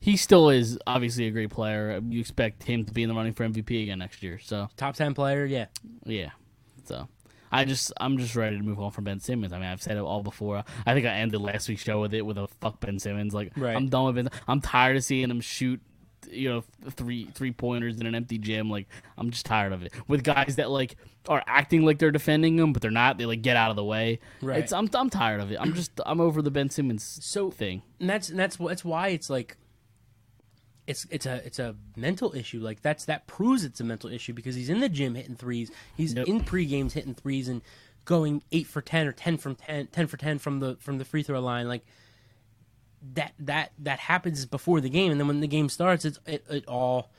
he 0.00 0.16
still 0.16 0.50
is 0.50 0.78
obviously 0.86 1.26
a 1.26 1.30
great 1.30 1.50
player. 1.50 2.00
You 2.06 2.20
expect 2.20 2.64
him 2.64 2.84
to 2.84 2.92
be 2.92 3.02
in 3.02 3.08
the 3.08 3.14
running 3.14 3.32
for 3.32 3.44
MVP 3.44 3.82
again 3.84 3.98
next 4.00 4.22
year. 4.22 4.38
So 4.42 4.68
Top 4.76 4.94
ten 4.96 5.14
player, 5.14 5.44
yeah. 5.46 5.66
yeah, 6.04 6.30
so 6.84 7.08
I 7.52 7.64
just 7.64 7.92
I'm 8.00 8.18
just 8.18 8.34
ready 8.34 8.56
to 8.58 8.62
move 8.62 8.80
on 8.80 8.90
from 8.90 9.04
Ben 9.04 9.20
Simmons. 9.20 9.52
I 9.52 9.58
mean 9.58 9.68
I've 9.68 9.80
said 9.80 9.96
it 9.96 10.00
all 10.02 10.22
before. 10.22 10.64
I 10.84 10.92
think 10.92 11.06
I 11.06 11.10
ended 11.14 11.40
last 11.40 11.68
week's 11.68 11.82
show 11.82 12.00
with 12.00 12.12
it 12.12 12.22
with 12.26 12.36
a 12.36 12.48
fuck 12.60 12.80
Ben 12.80 12.98
Simmons. 12.98 13.32
Like 13.32 13.52
Right. 13.56 13.76
I'm 13.76 13.88
done 13.88 14.06
with 14.06 14.16
Ben. 14.16 14.28
I'm 14.48 14.60
tired 14.60 14.96
of 14.96 15.04
seeing 15.04 15.30
him 15.30 15.40
shoot. 15.40 15.80
You 16.30 16.48
know, 16.50 16.64
three 16.90 17.28
three 17.34 17.52
pointers 17.52 17.96
in 17.98 18.06
an 18.06 18.14
empty 18.14 18.38
gym. 18.38 18.70
Like 18.70 18.88
I'm 19.18 19.30
just 19.30 19.46
tired 19.46 19.72
of 19.72 19.82
it. 19.82 19.92
With 20.08 20.22
guys 20.24 20.56
that 20.56 20.70
like 20.70 20.96
are 21.28 21.42
acting 21.46 21.84
like 21.84 21.98
they're 21.98 22.10
defending 22.10 22.56
them, 22.56 22.72
but 22.72 22.82
they're 22.82 22.90
not. 22.90 23.18
They 23.18 23.26
like 23.26 23.42
get 23.42 23.56
out 23.56 23.70
of 23.70 23.76
the 23.76 23.84
way. 23.84 24.20
Right. 24.42 24.58
It's 24.58 24.72
I'm 24.72 24.88
I'm 24.94 25.10
tired 25.10 25.40
of 25.40 25.50
it. 25.50 25.58
I'm 25.60 25.74
just 25.74 25.92
I'm 26.04 26.20
over 26.20 26.42
the 26.42 26.50
Ben 26.50 26.70
Simmons 26.70 27.02
So- 27.22 27.50
thing. 27.50 27.82
and 28.00 28.08
that's 28.10 28.28
and 28.28 28.38
that's 28.38 28.56
that's 28.56 28.84
why 28.84 29.08
it's 29.08 29.28
like 29.30 29.56
it's 30.86 31.06
it's 31.10 31.24
a 31.26 31.36
it's 31.46 31.58
a 31.58 31.74
mental 31.96 32.34
issue. 32.34 32.60
Like 32.60 32.82
that's 32.82 33.06
that 33.06 33.26
proves 33.26 33.64
it's 33.64 33.80
a 33.80 33.84
mental 33.84 34.10
issue 34.10 34.32
because 34.34 34.54
he's 34.54 34.68
in 34.68 34.80
the 34.80 34.88
gym 34.88 35.14
hitting 35.14 35.34
threes. 35.36 35.70
He's 35.96 36.14
Yep. 36.14 36.26
in 36.28 36.40
pre 36.44 36.66
games 36.66 36.92
hitting 36.92 37.14
threes 37.14 37.48
and 37.48 37.62
going 38.04 38.42
eight 38.52 38.66
for 38.66 38.82
ten 38.82 39.06
or 39.06 39.12
ten 39.12 39.38
from 39.38 39.54
10, 39.54 39.86
10 39.86 40.06
for 40.08 40.18
ten 40.18 40.38
from 40.38 40.60
the 40.60 40.76
from 40.76 40.98
the 40.98 41.04
free 41.06 41.22
throw 41.22 41.40
line. 41.40 41.68
Like 41.68 41.86
that 43.12 43.32
that 43.38 43.72
that 43.78 43.98
happens 43.98 44.46
before 44.46 44.80
the 44.80 44.88
game, 44.90 45.10
and 45.12 45.20
then 45.20 45.28
when 45.28 45.40
the 45.40 45.46
game 45.48 45.68
starts, 45.68 46.04
it's 46.04 46.18
it, 46.26 46.44
it 46.48 46.66
all 46.66 47.10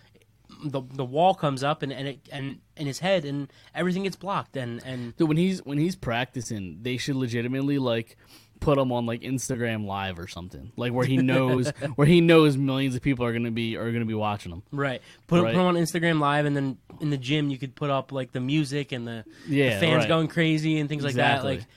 the 0.64 0.82
the 0.94 1.06
wall 1.06 1.34
comes 1.36 1.64
up 1.64 1.82
and 1.84 1.92
and 1.92 2.08
it, 2.08 2.20
and 2.32 2.60
in 2.78 2.88
his 2.88 3.00
head 3.00 3.26
and 3.26 3.52
everything 3.74 4.04
gets 4.04 4.16
blocked 4.16 4.56
and 4.58 4.82
and 4.86 5.16
Dude, 5.18 5.28
when 5.28 5.38
he's 5.38 5.64
when 5.66 5.78
he's 5.78 5.96
practicing, 5.96 6.80
they 6.82 6.98
should 6.98 7.16
legitimately 7.16 7.78
like 7.78 8.18
put 8.62 8.78
him 8.78 8.92
on 8.92 9.06
like 9.06 9.22
Instagram 9.22 9.86
Live 9.86 10.18
or 10.18 10.28
something, 10.28 10.72
like 10.78 10.94
where 10.94 11.06
he 11.06 11.18
knows 11.18 11.70
where 11.96 12.08
he 12.08 12.22
knows 12.22 12.58
millions 12.58 12.96
of 12.96 13.02
people 13.02 13.26
are 13.26 13.34
gonna 13.34 13.52
be 13.52 13.76
are 13.76 13.92
gonna 13.92 14.06
be 14.06 14.14
watching 14.14 14.52
him. 14.52 14.64
Right. 14.72 15.02
Put, 15.28 15.44
Right. 15.44 15.54
put 15.54 15.58
them 15.58 15.68
on 15.68 15.76
Instagram 15.76 16.20
Live, 16.20 16.46
and 16.46 16.56
then 16.56 16.78
in 17.02 17.10
the 17.10 17.18
gym 17.18 17.50
you 17.50 17.58
could 17.58 17.76
put 17.76 17.90
up 17.90 18.12
like 18.12 18.32
the 18.32 18.40
music 18.40 18.92
and 18.92 19.06
the, 19.08 19.26
yeah, 19.48 19.76
the 19.76 19.86
fans 19.86 20.00
right. 20.04 20.08
going 20.08 20.28
crazy 20.28 20.80
and 20.80 20.88
things 20.88 21.04
like 21.04 21.12
Exactly. 21.12 21.56
that. 21.58 21.60
Like, 21.62 21.68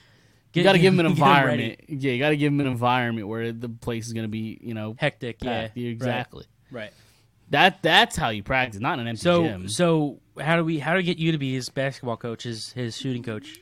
You 0.53 0.63
got 0.63 0.73
to 0.73 0.79
give 0.79 0.93
him 0.93 0.99
an 0.99 1.05
get 1.07 1.11
environment. 1.11 1.79
Yeah, 1.87 2.11
you 2.11 2.19
got 2.19 2.29
to 2.29 2.37
give 2.37 2.51
him 2.51 2.59
an 2.59 2.67
environment 2.67 3.27
where 3.27 3.51
the 3.51 3.69
place 3.69 4.07
is 4.07 4.13
gonna 4.13 4.27
be, 4.27 4.59
you 4.61 4.73
know, 4.73 4.95
hectic. 4.97 5.43
Yeah, 5.43 5.69
exactly. 5.75 6.45
Right. 6.71 6.83
right. 6.83 6.93
That 7.51 7.81
that's 7.81 8.15
how 8.15 8.29
you 8.29 8.43
practice, 8.43 8.79
not 8.79 8.93
in 8.95 8.99
an 9.01 9.07
empty 9.07 9.21
So 9.21 9.43
gym. 9.43 9.69
so 9.69 10.19
how 10.39 10.55
do 10.55 10.63
we 10.63 10.79
how 10.79 10.91
do 10.93 10.97
we 10.97 11.03
get 11.03 11.17
you 11.17 11.31
to 11.31 11.37
be 11.37 11.53
his 11.53 11.69
basketball 11.69 12.17
coach, 12.17 12.43
his 12.43 12.71
his 12.73 12.97
shooting 12.97 13.23
coach? 13.23 13.59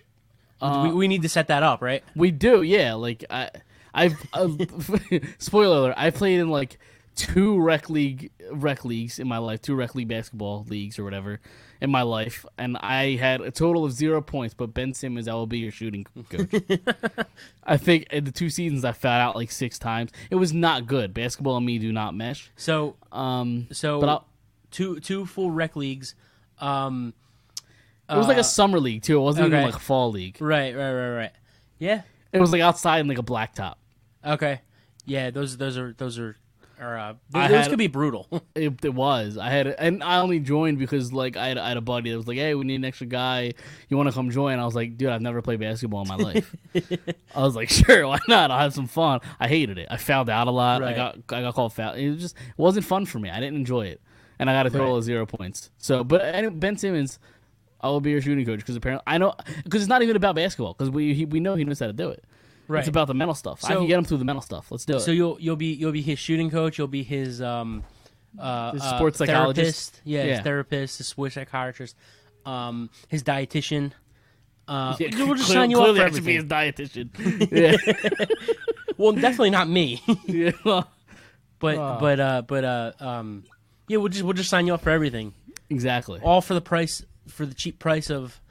Uh, 0.62 0.88
we, 0.88 0.94
we 0.94 1.08
need 1.08 1.22
to 1.22 1.30
set 1.30 1.48
that 1.48 1.64
up, 1.64 1.82
right? 1.82 2.04
We 2.16 2.32
do, 2.32 2.64
yeah. 2.64 2.96
Like 2.96 3.24
I, 3.30 3.52
I've 3.94 4.16
uh, 4.34 4.50
spoiler 5.38 5.78
alert. 5.78 5.94
I 5.98 6.10
played 6.10 6.40
in 6.40 6.50
like 6.50 6.80
two 7.18 7.60
rec 7.60 7.90
league 7.90 8.32
rec 8.52 8.86
leagues 8.86 9.20
in 9.20 9.28
my 9.28 9.40
life, 9.40 9.62
two 9.62 9.76
rec 9.76 9.96
league 9.96 10.08
basketball 10.08 10.66
leagues 10.70 10.98
or 10.98 11.04
whatever 11.04 11.42
in 11.82 11.90
my 11.90 12.04
life, 12.04 12.46
and 12.58 12.78
I 12.78 13.16
had 13.16 13.42
a 13.42 13.52
total 13.52 13.84
of 13.84 13.92
zero 13.92 14.22
points. 14.22 14.54
But 14.54 14.74
Ben 14.74 14.94
Simmons, 14.94 15.28
I 15.28 15.34
will 15.34 15.48
be 15.48 15.60
your 15.60 15.72
shooting 15.72 16.06
coach. 16.30 16.50
I 17.64 17.78
think 17.78 18.08
in 18.12 18.24
the 18.24 18.32
two 18.32 18.50
seasons 18.50 18.86
I 18.86 18.92
fouled 18.94 19.22
out 19.22 19.36
like 19.36 19.52
six 19.52 19.78
times. 19.78 20.12
It 20.30 20.36
was 20.36 20.54
not 20.54 20.88
good. 20.88 21.14
Basketball 21.14 21.58
and 21.58 21.66
me 21.66 21.80
do 21.80 21.92
not 21.92 22.16
mesh. 22.16 22.52
So 22.56 22.96
Um, 23.12 23.68
so 23.72 24.00
but 24.00 24.10
I'll, 24.10 24.28
two 24.72 25.00
two 25.00 25.26
full 25.26 25.52
rec 25.52 25.76
leagues. 25.76 26.16
Um, 26.60 27.14
it 28.10 28.16
was 28.16 28.28
like 28.28 28.38
a 28.38 28.44
summer 28.44 28.80
league 28.80 29.02
too. 29.02 29.18
It 29.18 29.22
wasn't 29.22 29.48
even 29.48 29.64
like 29.64 29.76
a 29.76 29.80
fall 29.80 30.12
league. 30.12 30.38
right, 30.40 30.74
right, 30.76 30.94
right, 30.94 31.16
right. 31.16 31.32
Yeah. 31.80 32.04
It 32.32 32.40
was 32.40 32.52
like 32.52 32.62
outside 32.62 33.00
in 33.00 33.08
like 33.08 33.18
a 33.18 33.24
blacktop. 33.24 33.76
Okay. 34.26 34.62
Yeah. 35.06 35.32
Those 35.32 35.58
those 35.58 35.78
are 35.78 35.94
those 35.98 36.18
are 36.20 36.38
or 36.80 36.98
uh, 36.98 37.14
I 37.34 37.48
had- 37.48 37.70
could 37.70 37.78
be 37.80 37.88
brutal. 37.88 38.28
It, 38.56 38.84
it 38.84 38.94
was. 38.96 39.38
I 39.38 39.50
had, 39.52 39.68
and 39.68 40.04
I 40.04 40.18
only 40.20 40.40
joined 40.40 40.80
because 40.80 41.14
like 41.14 41.38
I 41.38 41.48
had, 41.50 41.58
I 41.60 41.68
had 41.68 41.78
a 41.78 41.82
buddy 41.82 42.10
that 42.10 42.18
was 42.18 42.28
like, 42.28 42.38
"Hey, 42.38 42.56
we 42.56 42.66
need 42.66 42.76
an 42.76 42.86
extra 42.86 43.06
guy. 43.06 43.54
You 43.88 43.98
want 43.98 44.10
to 44.10 44.14
come 44.16 44.32
join?" 44.32 44.58
I 44.58 44.66
was 44.66 44.74
like, 44.74 44.98
"Dude, 44.98 45.10
I've 45.10 45.22
never 45.22 45.44
played 45.44 45.60
basketball 45.60 46.02
in 46.02 46.08
my 46.08 46.16
life." 46.16 46.56
I 47.36 47.42
was 47.44 47.56
like, 47.56 47.70
"Sure, 47.70 48.08
why 48.08 48.18
not? 48.28 48.50
I'll 48.50 48.58
have 48.60 48.74
some 48.74 48.88
fun." 48.88 49.20
I 49.40 49.48
hated 49.48 49.78
it. 49.78 49.88
I 49.92 49.98
fouled 49.98 50.30
out 50.30 50.48
a 50.48 50.52
lot. 50.52 50.82
I 50.84 50.94
got 50.94 51.18
I 51.30 51.42
got 51.42 51.54
called 51.54 51.74
foul. 51.74 51.94
It 51.94 52.16
just 52.16 52.36
it 52.36 52.58
wasn't 52.58 52.86
fun 52.86 53.06
for 53.06 53.20
me. 53.20 53.30
I 53.30 53.40
didn't 53.40 53.58
enjoy 53.58 53.86
it, 53.88 54.02
and 54.40 54.50
I 54.50 54.54
got 54.54 54.66
a 54.66 54.70
total 54.72 54.94
Right. 54.94 54.98
of 54.98 55.04
zero 55.04 55.26
points. 55.28 55.70
So, 55.78 56.04
but 56.04 56.60
Ben 56.60 56.78
Simmons, 56.78 57.20
I 57.80 57.90
will 57.90 58.02
be 58.02 58.10
your 58.10 58.22
shooting 58.22 58.44
coach 58.44 58.60
because 58.60 58.76
apparently 58.76 59.04
I 59.06 59.20
know 59.20 59.36
because 59.64 59.82
it's 59.84 59.90
not 59.90 60.02
even 60.02 60.16
about 60.16 60.34
basketball 60.34 60.74
because 60.74 60.90
we 60.90 61.14
he, 61.14 61.26
we 61.26 61.40
know 61.40 61.54
he 61.54 61.64
knows 61.64 61.80
how 61.80 61.88
to 61.88 61.94
do 61.94 62.10
it. 62.10 62.24
Right. 62.68 62.80
It's 62.80 62.88
about 62.90 63.08
the 63.08 63.14
mental 63.14 63.34
stuff. 63.36 63.64
I 63.64 63.76
can 63.76 63.88
get 63.88 63.98
him 63.98 64.04
through 64.06 64.18
the 64.18 64.26
mental 64.26 64.42
stuff. 64.42 64.72
Let's 64.72 64.84
do 64.86 64.98
it. 64.98 65.00
so 65.02 65.12
you'll 65.12 65.38
you'll 65.40 65.56
be 65.56 65.68
you'll 65.74 65.92
be 65.94 66.02
his 66.02 66.20
shooting 66.20 66.50
coach. 66.50 66.78
You'll 66.78 66.88
be 66.88 67.04
his 67.04 67.42
um, 67.42 67.84
uh, 68.38 68.72
His 68.74 68.82
uh, 68.82 68.96
sports 68.98 69.18
psychologist. 69.20 69.92
therapist. 69.96 70.02
Yeah, 70.04 70.24
Yeah. 70.26 70.34
his 70.36 70.42
therapist, 70.42 70.98
his 70.98 71.08
sports 71.08 71.36
psychiatrist, 71.36 71.96
um, 72.46 72.90
his 73.08 73.24
dietitian. 73.24 73.94
Uh, 74.68 74.96
Yeah, 75.00 75.08
we'll 75.26 75.36
just 75.36 75.48
clear- 75.48 75.60
sign 75.60 75.72
you 75.72 75.80
up 75.82 75.96
for 75.96 76.02
I 76.04 76.10
be 76.10 76.34
his 76.34 76.44
everything. 76.44 76.50
dietitian. 76.50 77.52
yeah. 78.20 78.26
Well, 78.98 79.14
definitely 79.14 79.52
not 79.52 79.70
me, 79.70 80.02
yeah. 80.26 80.52
but 80.64 81.78
Wow. 81.78 81.98
but 82.02 82.20
uh, 82.20 82.42
but 82.42 82.64
uh, 82.66 82.92
um, 83.00 83.44
yeah, 83.88 83.98
we'll 83.98 84.10
just 84.10 84.24
we'll 84.24 84.34
just 84.34 84.50
sign 84.50 84.68
you 84.68 84.74
up 84.74 84.82
for 84.82 84.90
everything, 84.90 85.34
Exactly. 85.70 86.20
all 86.22 86.42
for 86.42 86.54
the 86.54 86.62
price 86.62 87.04
for 87.30 87.46
the 87.46 87.54
cheap 87.54 87.80
price 87.80 88.10
of 88.10 88.42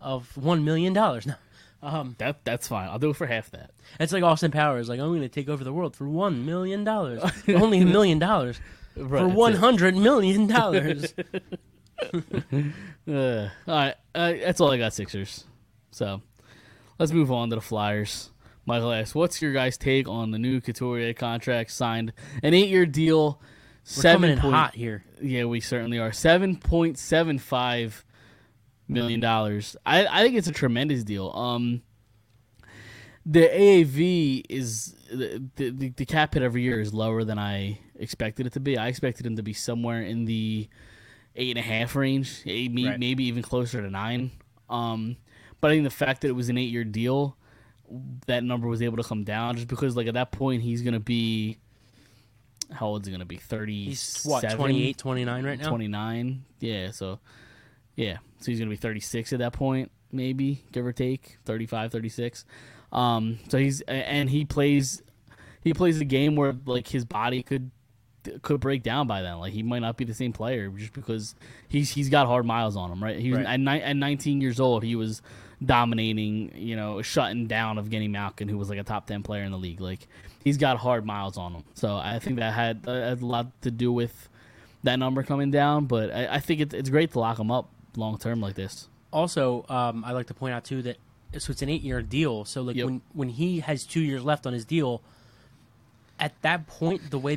of 0.00 0.36
one 0.36 0.64
million 0.64 0.92
dollars. 0.92 1.26
No, 1.26 1.34
um, 1.84 2.14
That 2.18 2.44
that's 2.44 2.66
fine. 2.68 2.88
I'll 2.88 2.98
do 2.98 3.10
it 3.10 3.16
for 3.16 3.26
half 3.26 3.50
that. 3.50 3.70
it's 4.00 4.12
like 4.12 4.22
Austin 4.22 4.50
Powers, 4.50 4.88
like 4.88 4.98
I'm 5.00 5.08
going 5.08 5.20
to 5.20 5.28
take 5.28 5.48
over 5.48 5.62
the 5.64 5.72
world 5.72 5.94
for 5.96 6.08
one 6.08 6.44
million 6.46 6.82
dollars, 6.84 7.22
only 7.48 7.80
a 7.80 7.86
million 7.86 8.18
dollars 8.18 8.58
Right, 8.96 9.20
for 9.22 9.28
one 9.28 9.54
hundred 9.54 9.96
million 9.96 10.46
dollars. 10.46 11.14
Uh, 13.06 13.48
all 13.68 13.74
right, 13.74 13.94
uh, 14.14 14.32
that's 14.32 14.60
all 14.60 14.70
I 14.70 14.78
got. 14.78 14.92
Sixers. 14.92 15.44
So 15.90 16.22
let's 16.98 17.12
move 17.12 17.30
on 17.30 17.50
to 17.50 17.56
the 17.56 17.62
Flyers. 17.62 18.30
Michael 18.66 18.92
asks, 18.92 19.14
"What's 19.14 19.40
your 19.42 19.52
guys' 19.52 19.76
take 19.76 20.08
on 20.08 20.30
the 20.30 20.38
new 20.38 20.60
Couturier 20.60 21.12
contract 21.14 21.70
signed? 21.70 22.12
An 22.42 22.54
eight-year 22.54 22.86
deal, 22.86 23.40
We're 23.96 24.02
coming 24.02 24.30
in 24.32 24.38
point- 24.40 24.54
hot 24.54 24.74
here. 24.74 25.04
Yeah, 25.22 25.44
we 25.44 25.60
certainly 25.60 25.98
are. 25.98 26.12
Seven 26.12 26.56
point 26.56 26.98
seven 26.98 27.38
five 27.38 28.04
million 28.88 29.20
dollars. 29.20 29.76
I 29.86 30.06
I 30.06 30.22
think 30.22 30.36
it's 30.36 30.48
a 30.48 30.52
tremendous 30.52 31.04
deal. 31.04 31.30
Um, 31.30 31.82
the 33.26 33.40
AAV 33.48 34.44
is 34.48 34.94
the, 35.10 35.42
the 35.56 35.88
the 35.96 36.04
cap 36.04 36.34
hit 36.34 36.42
every 36.42 36.62
year 36.62 36.80
is 36.80 36.92
lower 36.92 37.24
than 37.24 37.38
I 37.38 37.78
expected 37.98 38.46
it 38.46 38.52
to 38.54 38.60
be. 38.60 38.76
I 38.76 38.88
expected 38.88 39.24
him 39.24 39.36
to 39.36 39.42
be 39.42 39.52
somewhere 39.54 40.02
in 40.02 40.24
the 40.26 40.68
eight 41.36 41.56
and 41.56 41.58
a 41.58 41.62
half 41.68 41.96
range, 41.96 42.42
eight, 42.46 42.70
Right. 42.74 42.98
maybe 42.98 43.24
even 43.24 43.42
closer 43.42 43.80
to 43.82 43.90
nine. 43.90 44.30
Um, 44.68 45.16
but 45.60 45.70
I 45.70 45.74
think 45.74 45.84
the 45.84 45.90
fact 45.90 46.20
that 46.20 46.28
it 46.28 46.32
was 46.36 46.48
an 46.48 46.58
eight 46.58 46.70
year 46.70 46.84
deal, 46.84 47.36
that 48.26 48.44
number 48.44 48.68
was 48.68 48.82
able 48.82 48.98
to 48.98 49.02
come 49.02 49.24
down 49.24 49.56
just 49.56 49.68
because 49.68 49.96
like 49.96 50.06
at 50.06 50.14
that 50.14 50.30
point 50.32 50.62
he's 50.62 50.82
gonna 50.82 51.00
be. 51.00 51.58
How 52.72 52.86
old 52.86 53.02
is 53.02 53.06
he 53.06 53.12
gonna 53.12 53.24
be? 53.24 53.36
Thirty. 53.36 53.84
He's 53.86 54.22
what 54.24 54.40
28, 54.50 54.96
29 54.98 55.44
right 55.44 55.58
now. 55.58 55.68
29 55.68 56.44
yeah 56.60 56.90
so 56.92 57.20
yeah 57.94 58.16
so 58.44 58.50
he's 58.52 58.58
gonna 58.58 58.70
be 58.70 58.76
36 58.76 59.32
at 59.32 59.38
that 59.38 59.52
point 59.52 59.90
maybe 60.12 60.62
give 60.72 60.84
or 60.86 60.92
take 60.92 61.38
35 61.44 61.90
36 61.90 62.44
um 62.92 63.38
so 63.48 63.58
he's 63.58 63.80
and 63.82 64.28
he 64.30 64.44
plays 64.44 65.02
he 65.62 65.72
plays 65.72 66.00
a 66.00 66.04
game 66.04 66.36
where 66.36 66.54
like 66.66 66.86
his 66.88 67.04
body 67.04 67.42
could 67.42 67.70
could 68.40 68.58
break 68.58 68.82
down 68.82 69.06
by 69.06 69.20
then. 69.20 69.38
Like 69.38 69.52
he 69.52 69.62
might 69.62 69.80
not 69.80 69.98
be 69.98 70.04
the 70.06 70.14
same 70.14 70.32
player 70.32 70.68
just 70.70 70.94
because 70.94 71.34
he's 71.68 71.90
he's 71.90 72.08
got 72.08 72.26
hard 72.26 72.46
miles 72.46 72.74
on 72.76 72.90
him 72.90 73.02
right? 73.04 73.18
He 73.18 73.30
was 73.30 73.38
Right. 73.40 73.46
at, 73.46 73.60
ni- 73.60 73.82
at 73.82 73.96
19 73.96 74.40
years 74.40 74.60
old 74.60 74.82
he 74.82 74.94
was 74.96 75.20
dominating 75.68 76.52
you 76.54 76.76
know 76.76 77.02
shutting 77.02 77.46
down 77.46 77.78
of 77.78 77.88
Genny 77.88 78.08
Malkin 78.10 78.48
who 78.48 78.58
was 78.58 78.68
like 78.68 78.78
a 78.78 78.82
top 78.84 79.06
10 79.06 79.22
player 79.22 79.42
in 79.42 79.50
the 79.52 79.58
league. 79.58 79.80
Like 79.80 80.06
he's 80.42 80.56
got 80.56 80.78
hard 80.78 81.04
miles 81.04 81.36
on 81.36 81.52
him. 81.54 81.64
So 81.74 81.96
I 81.96 82.18
think 82.18 82.36
that 82.36 82.52
had, 82.54 82.84
uh, 82.86 82.92
had 82.92 83.22
a 83.22 83.26
lot 83.26 83.60
to 83.62 83.70
do 83.70 83.92
with 83.92 84.28
that 84.84 84.98
number 84.98 85.22
coming 85.22 85.50
down, 85.50 85.86
but 85.86 86.10
I, 86.14 86.34
I 86.36 86.40
think 86.40 86.60
it's 86.60 86.74
it's 86.74 86.90
great 86.90 87.12
to 87.12 87.18
lock 87.20 87.38
him 87.38 87.50
up 87.50 87.70
long 87.96 88.18
term 88.18 88.40
like 88.40 88.54
this. 88.54 88.88
Also, 89.12 89.64
um, 89.68 90.04
I 90.04 90.12
like 90.12 90.26
to 90.26 90.34
point 90.34 90.54
out 90.54 90.64
too 90.64 90.82
that 90.82 90.96
so 91.38 91.50
it's 91.50 91.62
an 91.62 91.68
eight 91.68 91.82
year 91.82 92.00
deal. 92.02 92.44
So 92.44 92.62
like 92.62 92.76
Yep. 92.76 92.84
when 92.86 93.00
when 93.12 93.28
he 93.28 93.60
has 93.60 93.84
two 93.84 94.00
years 94.00 94.24
left 94.24 94.46
on 94.46 94.52
his 94.52 94.64
deal, 94.64 95.02
at 96.18 96.32
that 96.42 96.66
point 96.66 97.10
the 97.10 97.18
way 97.18 97.36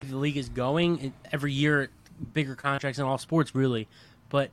The 0.00 0.16
league 0.16 0.36
is 0.36 0.48
going, 0.48 1.12
every 1.32 1.52
year 1.52 1.90
bigger 2.32 2.54
contracts 2.54 2.98
in 2.98 3.04
all 3.04 3.18
sports 3.18 3.54
really, 3.54 3.88
but 4.28 4.50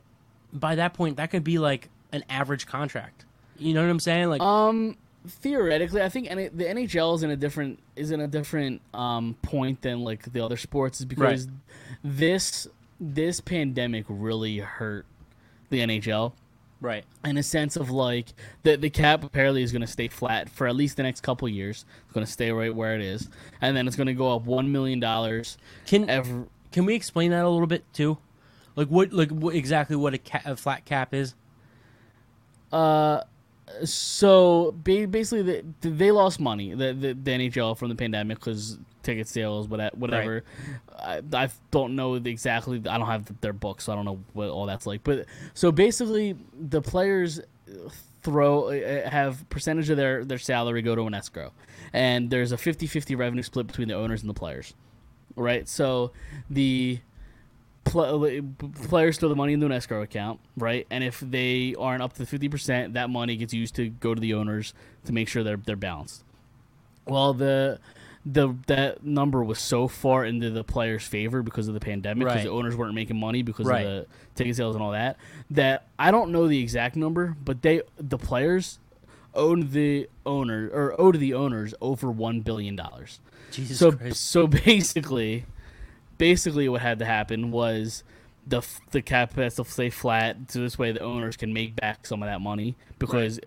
by 0.52 0.74
that 0.74 0.94
point 0.94 1.16
that 1.16 1.30
could 1.30 1.44
be 1.44 1.58
like 1.58 1.88
an 2.12 2.24
average 2.28 2.66
contract. 2.66 3.24
You 3.58 3.74
know 3.74 3.82
what 3.82 3.90
I'm 3.90 4.00
saying? 4.00 4.30
Like 4.30 4.40
Um, 4.40 4.96
theoretically, 5.26 6.02
I 6.02 6.08
think 6.08 6.30
N- 6.30 6.50
the 6.54 6.64
NHL 6.64 7.14
is 7.14 7.22
in 7.22 7.30
a 7.30 7.36
different 7.36 7.78
is 7.96 8.10
in 8.10 8.20
a 8.20 8.26
different 8.26 8.80
um 8.94 9.36
point 9.42 9.82
than 9.82 10.00
like 10.02 10.32
the 10.32 10.44
other 10.44 10.56
sports, 10.56 11.00
is 11.00 11.06
because 11.06 11.48
this 12.02 12.66
this 12.98 13.40
pandemic 13.40 14.06
really 14.08 14.58
hurt 14.58 15.06
the 15.70 15.80
NHL. 15.80 16.32
Right. 16.80 17.04
in 17.24 17.36
a 17.36 17.42
sense 17.42 17.76
of 17.76 17.90
like 17.90 18.28
the 18.62 18.76
the 18.76 18.90
cap 18.90 19.24
apparently 19.24 19.62
is 19.62 19.72
going 19.72 19.82
to 19.82 19.86
stay 19.86 20.08
flat 20.08 20.48
for 20.50 20.66
at 20.66 20.76
least 20.76 20.96
the 20.96 21.02
next 21.02 21.20
couple 21.22 21.48
years. 21.48 21.84
It's 22.04 22.12
going 22.12 22.26
to 22.26 22.30
stay 22.32 22.50
right 22.52 22.74
where 22.74 22.94
it 22.94 23.02
is, 23.02 23.28
and 23.60 23.76
then 23.76 23.86
it's 23.86 23.96
going 23.96 24.06
to 24.08 24.14
go 24.14 24.34
up 24.34 24.44
one 24.44 24.72
million 24.72 25.00
dollars 25.00 25.58
Can 25.86 26.08
every. 26.08 26.44
can 26.72 26.84
we 26.86 26.94
explain 26.94 27.30
that 27.32 27.44
a 27.44 27.48
little 27.48 27.66
bit 27.66 27.84
too? 27.92 28.18
Like 28.76 28.88
what 28.88 29.12
like 29.12 29.30
what, 29.30 29.54
exactly 29.54 29.96
what 29.96 30.14
a, 30.14 30.18
ca- 30.18 30.42
a 30.44 30.56
flat 30.56 30.84
cap 30.84 31.14
is? 31.14 31.34
Uh, 32.72 33.22
So 33.84 34.72
basically, 34.82 35.42
the, 35.42 35.64
they 35.80 36.10
lost 36.10 36.40
money 36.40 36.74
the, 36.74 36.92
the 36.92 37.14
the 37.14 37.30
NHL 37.30 37.76
from 37.76 37.88
the 37.88 37.94
pandemic 37.94 38.38
because 38.38 38.78
ticket 39.02 39.28
sales, 39.28 39.68
whate- 39.68 39.94
whatever. 39.96 40.44
I, 40.98 41.22
I 41.32 41.48
don't 41.70 41.96
know 41.96 42.14
exactly. 42.14 42.78
I 42.88 42.98
don't 42.98 43.06
have 43.06 43.40
their 43.40 43.52
books, 43.52 43.84
so 43.84 43.92
I 43.92 43.96
don't 43.96 44.04
know 44.04 44.20
what 44.32 44.48
all 44.48 44.66
that's 44.66 44.86
like. 44.86 45.02
But 45.04 45.26
so 45.54 45.72
basically, 45.72 46.36
the 46.58 46.82
players 46.82 47.40
throw 48.22 48.68
uh, 48.68 49.08
have 49.08 49.48
percentage 49.48 49.88
of 49.90 49.96
their 49.96 50.24
their 50.24 50.38
salary 50.38 50.82
go 50.82 50.94
to 50.94 51.02
an 51.06 51.14
escrow, 51.14 51.52
and 51.92 52.30
there's 52.30 52.52
a 52.52 52.56
50-50 52.56 53.16
revenue 53.16 53.42
split 53.42 53.66
between 53.66 53.88
the 53.88 53.94
owners 53.94 54.20
and 54.20 54.28
the 54.30 54.34
players. 54.34 54.74
Right, 55.36 55.68
so 55.68 56.10
the 56.50 56.98
pl- 57.84 58.42
players 58.88 59.16
throw 59.16 59.28
the 59.28 59.36
money 59.36 59.52
into 59.52 59.66
an 59.66 59.72
escrow 59.72 60.02
account, 60.02 60.40
right? 60.56 60.86
And 60.90 61.02
if 61.04 61.20
they 61.20 61.74
aren't 61.78 62.02
up 62.02 62.14
to 62.14 62.26
fifty 62.26 62.48
percent, 62.48 62.94
that 62.94 63.10
money 63.10 63.36
gets 63.36 63.54
used 63.54 63.74
to 63.76 63.88
go 63.88 64.14
to 64.14 64.20
the 64.20 64.34
owners 64.34 64.74
to 65.04 65.12
make 65.12 65.28
sure 65.28 65.42
they're 65.42 65.56
they're 65.56 65.76
balanced. 65.76 66.24
Well, 67.06 67.32
the 67.32 67.78
the 68.26 68.54
that 68.66 69.02
number 69.04 69.42
was 69.42 69.58
so 69.58 69.88
far 69.88 70.24
into 70.24 70.50
the 70.50 70.62
players' 70.64 71.04
favor 71.06 71.42
because 71.42 71.68
of 71.68 71.74
the 71.74 71.80
pandemic, 71.80 72.24
because 72.26 72.36
Right. 72.36 72.44
the 72.44 72.50
owners 72.50 72.76
weren't 72.76 72.94
making 72.94 73.18
money 73.18 73.42
because 73.42 73.66
Right. 73.66 73.86
of 73.86 73.90
the 73.90 74.06
ticket 74.34 74.56
sales 74.56 74.74
and 74.76 74.82
all 74.84 74.92
that. 74.92 75.16
That 75.50 75.86
I 75.98 76.10
don't 76.10 76.30
know 76.30 76.46
the 76.46 76.60
exact 76.60 76.96
number, 76.96 77.36
but 77.44 77.62
they 77.62 77.82
the 77.96 78.18
players 78.18 78.78
owned 79.34 79.70
the 79.72 80.08
owner 80.26 80.68
or 80.72 81.00
owed 81.00 81.18
the 81.20 81.32
owners 81.34 81.72
over 81.80 82.10
one 82.10 82.40
billion 82.40 82.76
dollars. 82.76 83.20
Jesus 83.52 83.78
So 83.78 83.92
Christ. 83.92 84.20
so 84.20 84.46
basically, 84.66 85.46
basically 86.18 86.68
what 86.68 86.80
had 86.82 86.98
to 86.98 87.04
happen 87.04 87.50
was 87.50 88.02
the 88.46 88.62
the 88.90 89.02
cap 89.02 89.34
has 89.36 89.54
to 89.56 89.64
stay 89.64 89.90
flat, 89.90 90.36
so 90.48 90.60
this 90.60 90.78
way 90.78 90.92
the 90.92 91.00
owners 91.00 91.36
can 91.36 91.52
make 91.52 91.76
back 91.76 92.06
some 92.06 92.22
of 92.22 92.28
that 92.28 92.40
money 92.40 92.74
because 92.98 93.38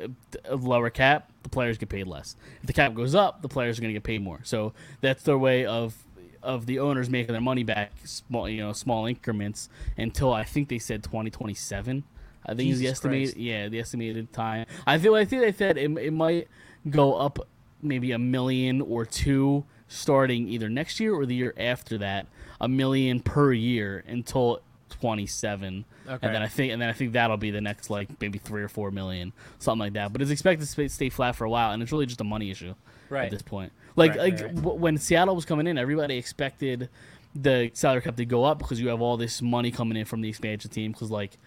a 0.46 0.56
lower 0.56 0.90
cap, 0.90 1.32
the 1.44 1.50
players 1.50 1.78
get 1.78 1.90
paid 1.90 2.08
less. 2.08 2.36
If 2.62 2.68
the 2.68 2.74
cap 2.74 2.94
goes 2.94 3.14
up, 3.16 3.42
the 3.42 3.50
players 3.50 3.78
are 3.78 3.82
going 3.82 3.90
to 3.90 3.94
get 3.94 4.04
paid 4.04 4.22
more. 4.22 4.40
So 4.44 4.74
that's 5.02 5.24
their 5.24 5.38
way 5.38 5.66
of 5.66 5.96
of 6.42 6.66
the 6.66 6.80
owners 6.80 7.10
making 7.10 7.32
their 7.32 7.42
money 7.42 7.64
back, 7.64 7.94
small 8.04 8.50
you 8.50 8.62
know 8.62 8.74
small 8.74 9.06
increments 9.06 9.70
until 9.98 10.34
I 10.34 10.44
think 10.44 10.70
they 10.70 10.80
said 10.80 11.04
twenty 11.04 11.30
twenty 11.30 11.54
seven. 11.54 12.04
I 12.46 12.54
think 12.54 12.72
is 12.72 12.80
the 12.80 12.88
estimated 12.88 13.36
Christ. 13.36 13.38
yeah 13.38 13.70
the 13.70 13.80
estimated 13.80 14.34
time. 14.34 14.66
I 14.86 14.98
feel 14.98 15.16
I 15.16 15.26
think 15.26 15.42
they 15.42 15.52
said 15.54 15.78
it, 15.78 15.90
it 15.98 16.12
might 16.12 16.48
go 16.90 17.16
up 17.16 17.48
maybe 17.82 18.12
a 18.12 18.20
million 18.20 18.82
or 18.82 19.06
two 19.06 19.66
starting 19.88 20.50
either 20.50 20.70
next 20.70 21.00
year 21.00 21.14
or 21.14 21.26
the 21.26 21.36
year 21.36 21.54
after 21.58 21.98
that, 22.00 22.28
a 22.60 22.68
million 22.68 23.20
per 23.20 23.54
year 23.54 24.04
until 24.08 24.62
27. 24.94 25.86
Okay. 26.08 26.18
And 26.26 26.36
then 26.36 26.42
I 26.42 26.48
think 26.48 26.74
and 26.74 26.82
then 26.82 26.90
I 26.90 26.94
think 26.94 27.14
that'll 27.14 27.38
be 27.38 27.52
the 27.52 27.62
next 27.62 27.90
like 27.90 28.10
maybe 28.22 28.40
3 28.40 28.64
or 28.64 28.68
4 28.70 28.92
million, 28.92 29.34
something 29.60 29.80
like 29.80 29.94
that. 29.94 30.12
But 30.14 30.22
it's 30.22 30.32
expected 30.32 30.68
to 30.68 30.90
stay 30.90 31.10
flat 31.10 31.36
for 31.36 31.46
a 31.46 31.50
while 31.50 31.72
and 31.72 31.82
it's 31.84 31.92
really 31.92 32.06
just 32.06 32.22
a 32.22 32.26
money 32.26 32.52
issue 32.52 32.74
Right. 33.10 33.26
at 33.26 33.32
this 33.32 33.42
point. 33.42 33.72
Like 33.96 34.12
Right, 34.12 34.20
like 34.34 34.42
right, 34.42 34.56
w- 34.56 34.78
when 34.80 34.98
Seattle 34.98 35.36
was 35.36 35.46
coming 35.46 35.68
in, 35.68 35.78
everybody 35.78 36.18
expected 36.18 36.90
the 37.36 37.72
salary 37.74 38.02
cap 38.02 38.16
to 38.18 38.26
go 38.26 38.44
up 38.44 38.60
because 38.60 38.80
you 38.80 38.88
have 38.90 39.02
all 39.02 39.18
this 39.18 39.42
money 39.42 39.72
coming 39.72 39.98
in 39.98 40.06
from 40.06 40.22
the 40.22 40.30
expansion 40.30 40.70
team 40.72 40.92
because 40.92 41.12
like 41.12 41.38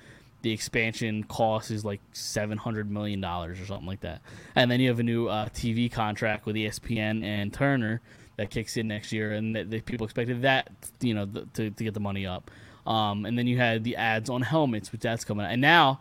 the 0.43 0.53
expansion 0.53 1.25
cost 1.25 1.71
is 1.71 1.85
like 1.85 2.01
seven 2.13 2.57
hundred 2.59 2.89
million 2.91 3.21
dollars 3.21 3.59
or 3.61 3.67
something 3.67 3.87
like 3.87 4.01
that, 4.01 4.21
and 4.55 4.71
then 4.71 4.81
you 4.81 4.89
have 4.89 5.01
a 5.01 5.03
new 5.03 5.27
uh, 5.29 5.47
TV 5.49 5.91
contract 5.91 6.47
with 6.47 6.55
ESPN 6.57 7.25
and 7.25 7.53
Turner 7.53 8.01
that 8.37 8.51
kicks 8.51 8.77
in 8.77 8.87
next 8.87 9.13
year, 9.13 9.33
and 9.33 9.57
that, 9.57 9.71
that 9.71 9.87
people 9.87 10.05
expected 10.05 10.43
that 10.43 10.71
you 11.01 11.15
know 11.15 11.27
th- 11.27 11.47
to 11.55 11.71
to 11.71 11.85
get 11.85 11.95
the 11.95 12.01
money 12.01 12.27
up, 12.27 12.51
um, 12.87 13.27
and 13.27 13.39
then 13.39 13.47
you 13.47 13.57
had 13.59 13.85
the 13.85 13.97
ads 13.97 14.31
on 14.31 14.43
helmets, 14.43 14.93
which 14.93 15.01
that's 15.01 15.25
coming, 15.25 15.45
out. 15.47 15.53
and 15.53 15.61
now 15.61 16.01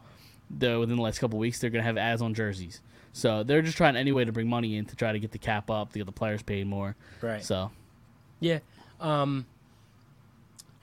though, 0.50 0.80
within 0.82 0.96
the 0.96 1.02
last 1.02 1.20
couple 1.20 1.40
weeks 1.40 1.60
they're 1.60 1.70
gonna 1.70 1.84
have 1.84 1.98
ads 1.98 2.22
on 2.22 2.34
jerseys. 2.34 2.82
So 3.14 3.44
they're 3.44 3.62
just 3.62 3.78
trying 3.78 3.96
any 3.96 4.12
way 4.12 4.26
to 4.26 4.32
bring 4.32 4.48
money 4.48 4.76
in 4.76 4.86
to 4.86 4.96
try 4.96 5.12
to 5.14 5.20
get 5.20 5.32
the 5.32 5.38
cap 5.38 5.72
up, 5.72 5.94
to 5.94 6.00
get 6.00 6.06
the 6.06 6.12
players 6.12 6.42
paid 6.44 6.68
more. 6.68 6.96
Right. 7.22 7.44
So 7.44 7.72
Yeah. 8.40 8.60
Um, 9.00 9.46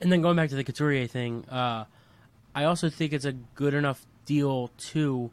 and 0.01 0.11
then 0.11 0.21
going 0.21 0.35
back 0.35 0.49
to 0.49 0.55
the 0.55 0.63
Couturier 0.63 1.07
thing, 1.07 1.45
uh, 1.49 1.85
I 2.53 2.65
also 2.65 2.89
think 2.89 3.13
it's 3.13 3.25
a 3.25 3.31
good 3.31 3.73
enough 3.73 4.05
deal 4.25 4.69
too, 4.77 5.31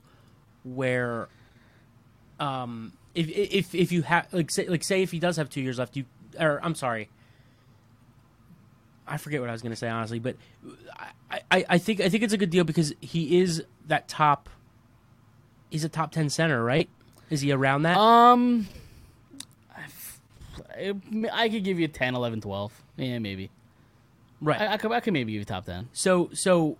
where, 0.62 1.28
um, 2.38 2.92
if 3.14 3.28
if 3.28 3.74
if 3.74 3.92
you 3.92 4.02
have 4.02 4.32
like 4.32 4.50
say 4.50 4.68
like 4.68 4.84
say 4.84 5.02
if 5.02 5.10
he 5.10 5.18
does 5.18 5.36
have 5.36 5.50
two 5.50 5.60
years 5.60 5.78
left, 5.78 5.96
you 5.96 6.04
or 6.38 6.60
I'm 6.62 6.74
sorry. 6.74 7.08
I 9.10 9.16
forget 9.16 9.40
what 9.40 9.50
I 9.50 9.52
was 9.52 9.60
going 9.60 9.72
to 9.72 9.76
say 9.76 9.88
honestly, 9.88 10.20
but 10.20 10.36
I, 11.30 11.40
I, 11.50 11.64
I 11.70 11.78
think 11.78 12.00
I 12.00 12.08
think 12.08 12.22
it's 12.22 12.32
a 12.32 12.38
good 12.38 12.50
deal 12.50 12.64
because 12.64 12.94
he 13.00 13.40
is 13.40 13.62
that 13.88 14.08
top. 14.08 14.48
He's 15.68 15.84
a 15.84 15.88
top 15.88 16.12
ten 16.12 16.30
center, 16.30 16.62
right? 16.64 16.88
Is 17.28 17.40
he 17.40 17.52
around 17.52 17.82
that? 17.82 17.96
Um, 17.96 18.66
I 21.32 21.48
could 21.48 21.64
give 21.64 21.78
you 21.78 21.88
10, 21.88 22.14
11, 22.14 22.40
12. 22.40 22.82
Yeah, 22.96 23.18
maybe. 23.18 23.50
right. 24.40 24.60
I, 24.60 24.72
I, 24.74 24.76
could, 24.78 24.92
I 24.92 25.00
could 25.00 25.12
maybe 25.12 25.32
give 25.32 25.40
you 25.40 25.44
top 25.44 25.66
10. 25.66 25.88
So 25.92 26.30
so, 26.32 26.76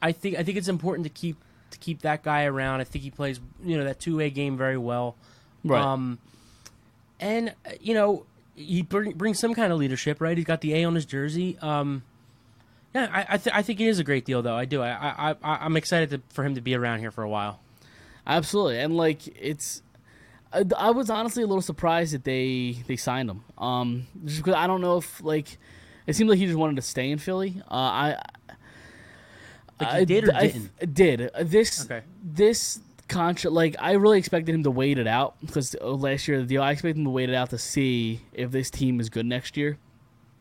I 0.00 0.12
think 0.12 0.38
I 0.38 0.42
think 0.42 0.58
it's 0.58 0.68
important 0.68 1.04
to 1.04 1.10
keep 1.10 1.36
to 1.70 1.78
keep 1.78 2.02
that 2.02 2.22
guy 2.22 2.44
around. 2.44 2.80
I 2.80 2.84
think 2.84 3.04
he 3.04 3.10
plays 3.10 3.40
you 3.64 3.76
know 3.78 3.84
that 3.84 4.00
two 4.00 4.16
way 4.16 4.30
game 4.30 4.56
very 4.56 4.78
well. 4.78 5.16
Right. 5.64 5.80
Um, 5.80 6.18
and 7.20 7.54
uh, 7.64 7.70
you 7.80 7.94
know 7.94 8.26
he 8.54 8.82
bring, 8.82 9.12
brings 9.12 9.38
some 9.38 9.54
kind 9.54 9.72
of 9.72 9.78
leadership, 9.78 10.20
right? 10.20 10.36
He's 10.36 10.46
got 10.46 10.60
the 10.60 10.74
A 10.74 10.84
on 10.84 10.94
his 10.94 11.04
jersey. 11.06 11.58
Um, 11.60 12.02
yeah, 12.94 13.08
I 13.12 13.34
I, 13.34 13.36
th- 13.38 13.54
I 13.56 13.62
think 13.62 13.80
it 13.80 13.86
is 13.86 13.98
a 13.98 14.04
great 14.04 14.24
deal, 14.24 14.42
though. 14.42 14.56
I 14.56 14.64
do. 14.64 14.82
I 14.82 14.90
I, 14.90 15.30
I 15.42 15.64
I'm 15.64 15.76
excited 15.76 16.10
to, 16.10 16.20
for 16.34 16.44
him 16.44 16.54
to 16.54 16.60
be 16.60 16.74
around 16.74 17.00
here 17.00 17.10
for 17.10 17.22
a 17.22 17.28
while. 17.28 17.60
Absolutely. 18.26 18.78
And, 18.78 18.96
like, 18.96 19.26
it's. 19.28 19.82
I, 20.52 20.64
I 20.76 20.90
was 20.90 21.08
honestly 21.10 21.42
a 21.42 21.46
little 21.46 21.62
surprised 21.62 22.12
that 22.14 22.24
they 22.24 22.76
they 22.86 22.96
signed 22.96 23.30
him. 23.30 23.42
Um, 23.58 24.06
just 24.24 24.38
because 24.38 24.54
I 24.54 24.66
don't 24.66 24.80
know 24.80 24.98
if, 24.98 25.22
like, 25.22 25.58
it 26.06 26.14
seemed 26.14 26.28
like 26.28 26.38
he 26.38 26.46
just 26.46 26.58
wanted 26.58 26.76
to 26.76 26.82
stay 26.82 27.10
in 27.10 27.18
Philly. 27.18 27.62
Uh, 27.70 27.74
I. 27.74 28.22
Like 29.80 29.98
he 30.00 30.04
did 30.04 30.24
or 30.28 30.32
didn't? 30.32 30.94
did. 30.94 31.30
This 31.40 31.84
Okay. 31.86 32.02
this 32.22 32.78
contract, 33.12 33.54
like 33.54 33.76
I 33.78 33.92
really 33.92 34.18
expected 34.18 34.54
him 34.54 34.64
to 34.64 34.70
wait 34.70 34.98
it 34.98 35.06
out 35.06 35.36
because 35.44 35.76
last 35.80 36.26
year 36.26 36.40
the 36.40 36.46
deal. 36.46 36.62
I 36.62 36.72
expected 36.72 36.98
him 36.98 37.04
to 37.04 37.10
wait 37.10 37.28
it 37.28 37.34
out 37.34 37.50
to 37.50 37.58
see 37.58 38.20
if 38.32 38.50
this 38.50 38.70
team 38.70 38.98
is 39.00 39.08
good 39.08 39.26
next 39.26 39.56
year. 39.56 39.78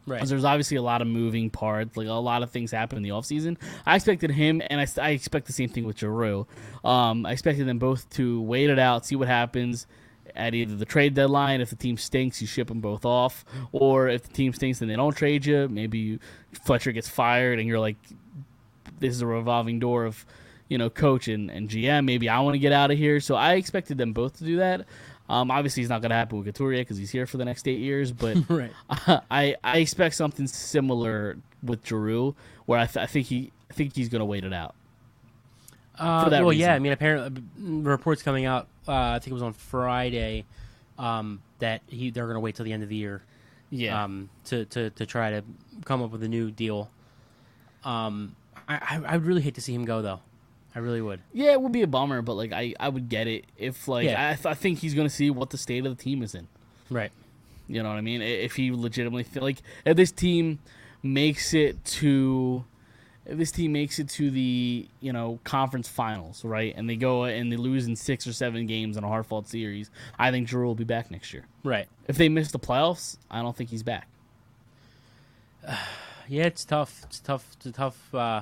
Right. 0.08 0.16
Because 0.16 0.32
there's 0.32 0.44
obviously 0.44 0.78
a 0.78 0.82
lot 0.82 1.04
of 1.04 1.08
moving 1.08 1.52
parts, 1.52 1.96
like 1.96 2.08
a 2.08 2.14
lot 2.14 2.42
of 2.42 2.50
things 2.50 2.72
happen 2.72 2.98
in 2.98 3.04
the 3.04 3.10
offseason. 3.10 3.58
I 3.86 3.96
expected 3.96 4.32
him, 4.32 4.62
and 4.68 4.82
I, 4.82 4.88
I 5.00 5.12
expect 5.12 5.46
the 5.46 5.54
same 5.54 5.70
thing 5.70 5.86
with 5.86 6.00
Giroux. 6.00 6.48
Um, 6.84 7.24
I 7.24 7.34
expected 7.34 7.68
them 7.68 7.78
both 7.78 8.10
to 8.12 8.42
wait 8.42 8.72
it 8.72 8.80
out, 8.80 9.06
see 9.06 9.16
what 9.16 9.28
happens 9.28 9.86
at 10.36 10.56
either 10.56 10.76
the 10.76 10.86
trade 10.86 11.14
deadline. 11.14 11.62
If 11.62 11.70
the 11.70 11.76
team 11.76 11.98
stinks, 11.98 12.42
you 12.42 12.48
ship 12.48 12.70
them 12.70 12.82
both 12.82 13.06
off, 13.06 13.46
or 13.72 14.10
if 14.10 14.24
the 14.24 14.34
team 14.34 14.54
stinks, 14.54 14.80
then 14.80 14.88
they 14.88 14.96
don't 14.96 15.16
trade 15.16 15.46
you. 15.46 15.70
Maybe 15.70 16.00
you, 16.00 16.20
Fletcher 16.52 16.92
gets 16.92 17.08
fired, 17.08 17.60
and 17.60 17.68
you're 17.68 17.80
like, 17.80 17.98
this 19.00 19.14
is 19.14 19.22
a 19.22 19.28
revolving 19.28 19.80
door 19.80 20.06
of, 20.06 20.26
you 20.72 20.78
know, 20.78 20.90
coach 20.90 21.28
and, 21.28 21.52
and 21.52 21.68
GM. 21.68 22.06
Maybe 22.06 22.30
I 22.30 22.40
want 22.40 22.54
to 22.56 22.60
get 22.60 22.72
out 22.72 22.92
of 22.92 22.98
here. 22.98 23.20
So 23.20 23.36
I 23.36 23.56
expected 23.56 23.98
them 23.98 24.14
both 24.14 24.38
to 24.38 24.46
do 24.46 24.56
that. 24.58 24.86
Um, 25.28 25.52
obviously, 25.52 25.84
it's 25.84 25.90
not 25.90 26.00
going 26.02 26.12
to 26.12 26.16
happen 26.16 26.38
with 26.38 26.48
Couturier 26.48 26.80
because 26.80 26.96
he's 26.96 27.12
here 27.12 27.28
for 27.28 27.36
the 27.36 27.44
next 27.44 27.68
eight 27.68 27.80
years. 27.80 28.14
But 28.14 28.38
Right. 28.50 28.72
I 29.30 29.58
I 29.62 29.80
expect 29.80 30.16
something 30.16 30.48
similar 30.48 31.38
with 31.62 31.86
Giroux, 31.86 32.36
where 32.68 32.80
I, 32.80 32.86
th- 32.86 33.04
I 33.04 33.06
think 33.06 33.28
he 33.28 33.52
I 33.70 33.74
think 33.74 33.94
he's 33.98 34.08
going 34.08 34.22
to 34.22 34.26
wait 34.26 34.46
it 34.46 34.54
out. 34.54 34.74
Uh, 36.00 36.24
for 36.24 36.30
that 36.30 36.42
well, 36.42 36.54
yeah. 36.54 36.74
I 36.74 36.80
mean, 36.80 36.94
apparently, 36.94 37.42
uh, 37.42 37.82
reports 37.82 38.24
coming 38.24 38.46
out. 38.46 38.68
Uh, 38.88 38.94
I 38.94 39.20
think 39.20 39.32
it 39.32 39.34
was 39.34 39.44
on 39.44 39.52
Friday 39.52 40.46
um, 40.98 41.42
that 41.60 41.82
he 41.88 42.12
they're 42.12 42.28
going 42.28 42.36
to 42.36 42.40
wait 42.40 42.56
till 42.56 42.64
the 42.64 42.72
end 42.72 42.84
of 42.84 42.88
the 42.88 42.96
year. 42.96 43.24
Yeah. 43.72 44.04
um, 44.04 44.30
to, 44.46 44.66
to, 44.66 44.90
to 44.92 45.06
try 45.06 45.32
to 45.32 45.44
come 45.86 46.02
up 46.02 46.12
with 46.12 46.24
a 46.24 46.28
new 46.28 46.50
deal. 46.52 46.90
Um, 47.86 48.36
I, 48.68 48.76
I, 48.76 49.02
I 49.06 49.18
would 49.18 49.26
really 49.26 49.42
hate 49.42 49.56
to 49.56 49.62
see 49.62 49.74
him 49.74 49.86
go 49.86 50.02
though. 50.02 50.20
I 50.76 50.80
really 50.80 51.02
would. 51.02 51.20
yeah, 51.34 51.52
it 51.52 51.62
would 51.62 51.72
be 51.74 51.82
a 51.82 51.88
bummer, 51.88 52.22
but 52.22 52.34
like 52.36 52.54
I, 52.54 52.74
I 52.80 52.88
would 52.90 53.10
get 53.10 53.28
it 53.28 53.46
if 53.58 53.88
like 53.88 54.06
Yeah. 54.06 54.30
I, 54.30 54.34
th- 54.36 54.46
I 54.46 54.54
think 54.54 54.80
he's 54.80 54.94
going 54.94 55.08
to 55.08 55.14
see 55.14 55.30
what 55.30 55.50
the 55.50 55.58
state 55.58 55.86
of 55.86 55.96
the 55.98 56.02
team 56.02 56.24
is 56.24 56.34
in. 56.36 56.48
Right. 56.90 57.12
You 57.68 57.84
know 57.84 57.90
what 57.90 57.98
I 57.98 58.02
mean? 58.02 58.22
If 58.22 58.56
he 58.56 58.72
legitimately 58.72 59.24
feel 59.24 59.44
like 59.44 59.62
if 59.86 59.98
this 59.98 60.12
team 60.12 60.60
makes 61.04 61.54
it 61.54 61.84
to 61.86 62.64
if 63.26 63.38
this 63.38 63.52
team 63.52 63.72
makes 63.72 64.00
it 64.00 64.10
to 64.10 64.32
the 64.32 64.88
you 65.00 65.14
know 65.14 65.40
conference 65.44 65.88
finals, 65.88 66.44
right, 66.44 66.74
and 66.76 66.90
they 66.90 66.96
go 66.96 67.24
and 67.26 67.52
they 67.52 67.56
lose 67.58 67.86
in 67.88 67.96
six 67.96 68.26
or 68.26 68.34
seven 68.34 68.66
games 68.66 68.98
in 68.98 69.04
a 69.04 69.08
hard 69.08 69.26
fought 69.26 69.48
series, 69.48 69.90
I 70.18 70.32
think 70.32 70.48
Giroux 70.48 70.66
will 70.66 70.76
be 70.76 70.84
back 70.86 71.12
next 71.12 71.34
year. 71.34 71.46
Right. 71.64 71.88
If 72.08 72.18
they 72.18 72.30
miss 72.30 72.52
the 72.52 72.60
playoffs, 72.60 73.18
I 73.30 73.42
don't 73.42 73.56
think 73.56 73.70
he's 73.70 73.84
back. 73.84 74.08
Yeah, 76.28 76.44
it's 76.46 76.64
tough. 76.64 77.02
It's 77.04 77.20
tough. 77.20 77.46
It's 77.58 77.66
a 77.66 77.72
tough, 77.74 78.16
uh, 78.16 78.42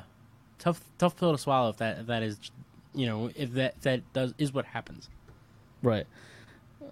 tough, 0.60 0.82
tough 0.97 1.16
pill 1.16 1.32
to 1.32 1.38
swallow. 1.38 1.70
If 1.70 1.78
that, 1.78 1.99
if 1.99 2.07
that 2.07 2.24
is, 2.24 2.38
you 2.93 3.07
know, 3.07 3.32
if 3.36 3.53
that 3.53 3.76
if 3.78 3.82
that 3.82 4.14
does 4.14 4.34
is 4.38 4.53
what 4.53 4.66
happens. 4.66 5.10
Right. 5.82 6.05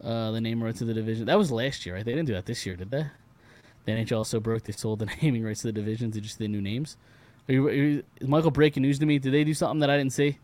Uh, 0.03 0.31
the 0.31 0.41
name 0.41 0.63
rights 0.63 0.79
to 0.79 0.85
the 0.85 0.93
division. 0.93 1.25
That 1.25 1.37
was 1.37 1.51
last 1.51 1.85
year, 1.85 1.95
right? 1.95 2.05
They 2.05 2.11
didn't 2.11 2.27
do 2.27 2.33
that 2.33 2.45
this 2.45 2.65
year, 2.65 2.75
did 2.75 2.91
they? 2.91 3.05
The 3.85 3.91
NHL 3.91 4.17
also 4.17 4.39
broke 4.39 4.63
they 4.63 4.73
sold 4.73 4.99
the 4.99 5.05
naming 5.21 5.43
rights 5.43 5.61
to 5.61 5.67
the 5.67 5.73
divisions. 5.73 6.13
Did 6.13 6.23
you 6.23 6.29
see 6.29 6.43
the 6.43 6.47
new 6.47 6.61
names? 6.61 6.97
Are 7.47 7.53
you, 7.53 7.67
are 7.67 7.71
you, 7.71 8.03
is 8.19 8.27
Michael 8.27 8.51
breaking 8.51 8.83
news 8.83 8.99
to 8.99 9.05
me? 9.05 9.19
Did 9.19 9.33
they 9.33 9.43
do 9.43 9.53
something 9.53 9.79
that 9.79 9.89
I 9.89 9.97
didn't 9.97 10.13
see? 10.13 10.37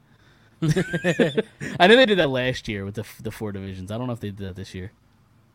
I 0.63 1.87
know 1.87 1.97
they 1.97 2.05
did 2.05 2.19
that 2.19 2.29
last 2.29 2.69
year 2.69 2.85
with 2.85 2.95
the 2.95 3.05
the 3.21 3.31
four 3.31 3.51
divisions. 3.51 3.91
I 3.91 3.97
don't 3.97 4.07
know 4.07 4.13
if 4.13 4.21
they 4.21 4.29
did 4.29 4.47
that 4.47 4.55
this 4.55 4.73
year. 4.73 4.93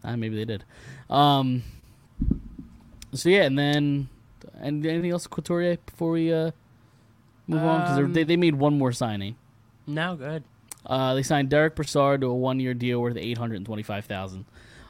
Uh, 0.04 0.16
maybe 0.16 0.36
they 0.36 0.44
did. 0.44 0.64
Um. 1.08 1.62
So 3.14 3.30
yeah, 3.30 3.44
and 3.44 3.58
then 3.58 4.10
and 4.60 4.84
anything 4.84 5.10
else, 5.10 5.26
Couturier, 5.26 5.78
before 5.86 6.10
we 6.10 6.30
uh 6.30 6.50
move 7.48 7.62
on 7.62 7.80
because 7.80 7.98
Um, 7.98 8.12
they 8.12 8.22
they 8.24 8.36
made 8.36 8.54
one 8.54 8.78
more 8.78 8.92
signing. 8.92 9.34
No, 9.86 10.14
good. 10.16 10.44
Uh, 10.86 11.14
they 11.14 11.22
signed 11.22 11.50
Derek 11.50 11.74
Brassard 11.74 12.20
to 12.20 12.28
a 12.28 12.34
one-year 12.34 12.74
deal 12.74 13.00
worth 13.00 13.16
eight 13.16 13.36
hundred 13.38 13.56
and 13.56 13.66
twenty-five 13.66 14.04
thousand. 14.04 14.44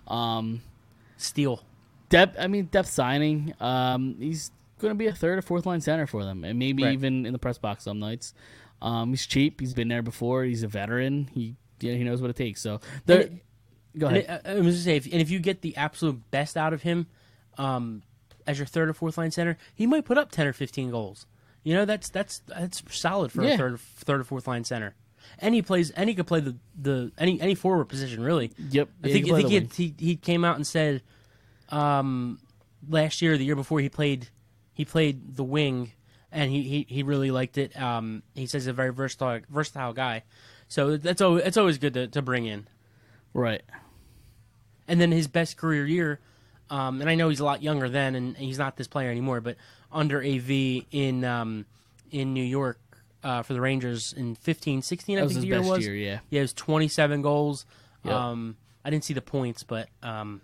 Um, 0.06 0.60
Steal. 1.16 1.62
depth. 2.08 2.36
I 2.38 2.46
mean, 2.46 2.66
depth 2.66 2.88
signing. 2.90 3.54
Um, 3.60 4.16
he's 4.18 4.50
going 4.78 4.90
to 4.92 4.94
be 4.98 5.06
a 5.06 5.14
third 5.14 5.38
or 5.38 5.42
fourth 5.42 5.66
line 5.66 5.80
center 5.80 6.06
for 6.06 6.24
them, 6.24 6.44
and 6.44 6.58
maybe 6.58 6.84
Right. 6.84 6.92
even 6.92 7.26
in 7.26 7.32
the 7.32 7.38
press 7.38 7.58
box 7.58 7.84
some 7.84 7.98
nights. 7.98 8.34
Um, 8.80 9.10
he's 9.10 9.26
cheap. 9.26 9.60
He's 9.60 9.74
been 9.74 9.88
there 9.88 10.02
before. 10.02 10.44
He's 10.44 10.62
a 10.62 10.68
veteran. 10.68 11.28
He 11.34 11.54
yeah, 11.80 11.94
he 11.94 12.04
knows 12.04 12.20
what 12.20 12.30
it 12.30 12.36
takes. 12.36 12.60
So 12.60 12.80
there. 13.06 13.30
Go 13.96 14.06
ahead. 14.08 14.42
it- 14.44 14.48
I 14.48 14.60
was 14.60 14.74
just 14.76 14.84
say, 14.84 14.96
if, 14.96 15.06
and 15.06 15.20
if 15.20 15.30
you 15.30 15.40
get 15.40 15.62
the 15.62 15.76
absolute 15.76 16.30
best 16.30 16.56
out 16.56 16.72
of 16.72 16.82
him, 16.82 17.06
um, 17.56 18.02
as 18.46 18.58
your 18.58 18.66
third 18.66 18.88
or 18.88 18.92
fourth 18.92 19.18
line 19.18 19.30
center, 19.32 19.56
he 19.74 19.86
might 19.86 20.04
put 20.04 20.16
up 20.18 20.30
ten 20.30 20.46
or 20.46 20.52
fifteen 20.52 20.90
goals. 20.90 21.26
You 21.68 21.74
know, 21.74 21.84
that's 21.84 22.08
that's 22.08 22.38
that's 22.46 22.82
solid 22.88 23.30
for 23.30 23.42
Yeah. 23.44 23.50
a 23.54 23.56
third 23.58 23.80
third 23.80 24.20
or 24.22 24.24
fourth 24.24 24.46
line 24.48 24.64
center. 24.64 24.94
And 25.38 25.54
he 25.54 25.60
plays, 25.60 25.90
and 25.90 26.08
he 26.08 26.14
could 26.14 26.26
play 26.26 26.40
the, 26.40 26.56
the 26.80 27.12
any 27.18 27.38
any 27.42 27.54
forward 27.54 27.84
position 27.90 28.22
really. 28.22 28.52
Yep. 28.70 28.88
I 29.04 29.06
Yeah, 29.08 29.12
think 29.12 29.26
he 29.26 29.32
I 29.32 29.36
think 29.36 29.48
he, 29.50 29.54
had, 29.54 29.72
he 29.74 29.94
he 29.98 30.16
came 30.16 30.46
out 30.46 30.56
and 30.56 30.66
said, 30.66 31.02
um, 31.68 32.38
last 32.88 33.20
year, 33.20 33.36
the 33.36 33.44
year 33.44 33.54
before, 33.54 33.80
he 33.80 33.90
played 33.90 34.28
he 34.72 34.86
played 34.86 35.36
the 35.36 35.44
wing, 35.44 35.92
and 36.32 36.50
he 36.50 36.62
he, 36.62 36.86
he 36.88 37.02
really 37.02 37.30
liked 37.30 37.58
it. 37.58 37.78
Um, 37.78 38.22
he 38.34 38.46
says 38.46 38.62
he's 38.62 38.68
a 38.68 38.72
very 38.72 38.90
versatile 38.94 39.40
versatile 39.50 39.92
guy, 39.92 40.22
so 40.68 40.96
that's 40.96 41.20
always 41.20 41.44
it's 41.44 41.58
always 41.58 41.76
good 41.76 41.92
to, 41.92 42.06
to 42.08 42.22
bring 42.22 42.46
in. 42.46 42.66
right. 43.34 43.62
And 44.90 44.98
then 44.98 45.12
his 45.12 45.28
best 45.28 45.58
career 45.58 45.86
year, 45.86 46.18
um, 46.70 47.02
and 47.02 47.10
I 47.10 47.14
know 47.14 47.28
he's 47.28 47.40
a 47.40 47.44
lot 47.44 47.62
younger 47.62 47.90
then, 47.90 48.14
and 48.14 48.34
he's 48.34 48.56
not 48.58 48.76
this 48.78 48.88
player 48.88 49.10
anymore, 49.10 49.42
but 49.42 49.56
under 49.92 50.22
AV 50.22 50.50
in 50.90 51.24
um, 51.24 51.66
in 52.10 52.32
New 52.34 52.44
York 52.44 52.78
uh, 53.22 53.42
for 53.42 53.52
the 53.54 53.60
Rangers 53.60 54.12
in 54.16 54.34
15, 54.36 54.82
16, 54.82 55.16
I 55.16 55.20
That 55.20 55.24
was 55.24 55.32
think 55.32 55.36
his 55.36 55.42
the 55.42 55.48
year 55.48 55.58
best 55.58 55.70
was. 55.70 55.84
year. 55.86 55.94
Yeah. 55.94 56.18
Yeah, 56.30 56.38
it 56.40 56.42
was 56.42 56.52
27 56.54 57.22
goals. 57.22 57.66
Yep. 58.04 58.14
Um, 58.14 58.56
I 58.84 58.90
didn't 58.90 59.04
see 59.04 59.14
the 59.14 59.20
points, 59.22 59.62
but 59.64 59.88
um, 60.02 60.40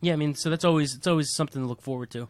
Yeah, 0.00 0.14
I 0.14 0.16
mean, 0.16 0.34
so 0.34 0.50
that's 0.50 0.64
always 0.64 0.94
it's 0.94 1.06
always 1.06 1.34
something 1.34 1.62
to 1.62 1.68
look 1.68 1.82
forward 1.82 2.10
to. 2.10 2.28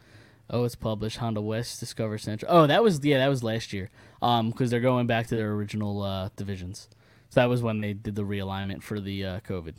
Oh, 0.49 0.63
it's 0.63 0.75
published 0.75 1.17
Honda 1.17 1.41
West 1.41 1.79
Discover 1.79 2.19
Central. 2.19 2.51
Oh, 2.51 2.67
that 2.67 2.83
was 2.83 3.03
yeah, 3.03 3.17
that 3.17 3.29
was 3.29 3.43
last 3.43 3.73
year. 3.73 3.89
Um, 4.21 4.51
because 4.51 4.69
they're 4.69 4.79
going 4.79 5.07
back 5.07 5.27
to 5.27 5.35
their 5.35 5.51
original 5.53 6.03
uh, 6.03 6.29
divisions. 6.35 6.87
So 7.29 7.39
that 7.39 7.49
was 7.49 7.63
when 7.63 7.81
they 7.81 7.93
did 7.93 8.15
the 8.15 8.21
realignment 8.23 8.83
for 8.83 8.99
the 8.99 9.25
uh, 9.25 9.39
COVID, 9.41 9.73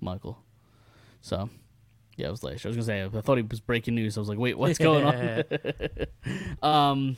Michael. 0.00 0.38
So 1.22 1.50
yeah, 2.20 2.28
it 2.28 2.30
was 2.30 2.42
year. 2.42 2.52
I 2.52 2.68
was 2.68 2.76
gonna 2.76 2.82
say 2.82 3.04
I 3.04 3.20
thought 3.20 3.36
he 3.38 3.42
was 3.42 3.60
breaking 3.60 3.94
news. 3.94 4.16
I 4.16 4.20
was 4.20 4.28
like, 4.28 4.38
wait, 4.38 4.58
what's 4.58 4.78
going 4.78 5.04
on? 5.04 5.44
um, 6.62 7.16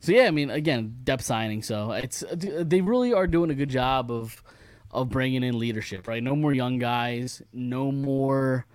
so 0.00 0.12
yeah, 0.12 0.24
I 0.24 0.30
mean, 0.30 0.50
again, 0.50 0.98
depth 1.04 1.24
signing. 1.24 1.62
So 1.62 1.92
it's 1.92 2.24
they 2.32 2.80
really 2.80 3.12
are 3.12 3.26
doing 3.26 3.50
a 3.50 3.54
good 3.54 3.70
job 3.70 4.10
of 4.10 4.42
of 4.90 5.08
bringing 5.10 5.42
in 5.42 5.58
leadership, 5.58 6.08
right? 6.08 6.22
No 6.22 6.34
more 6.34 6.52
young 6.52 6.78
guys, 6.78 7.42
no 7.52 7.92
more, 7.92 8.66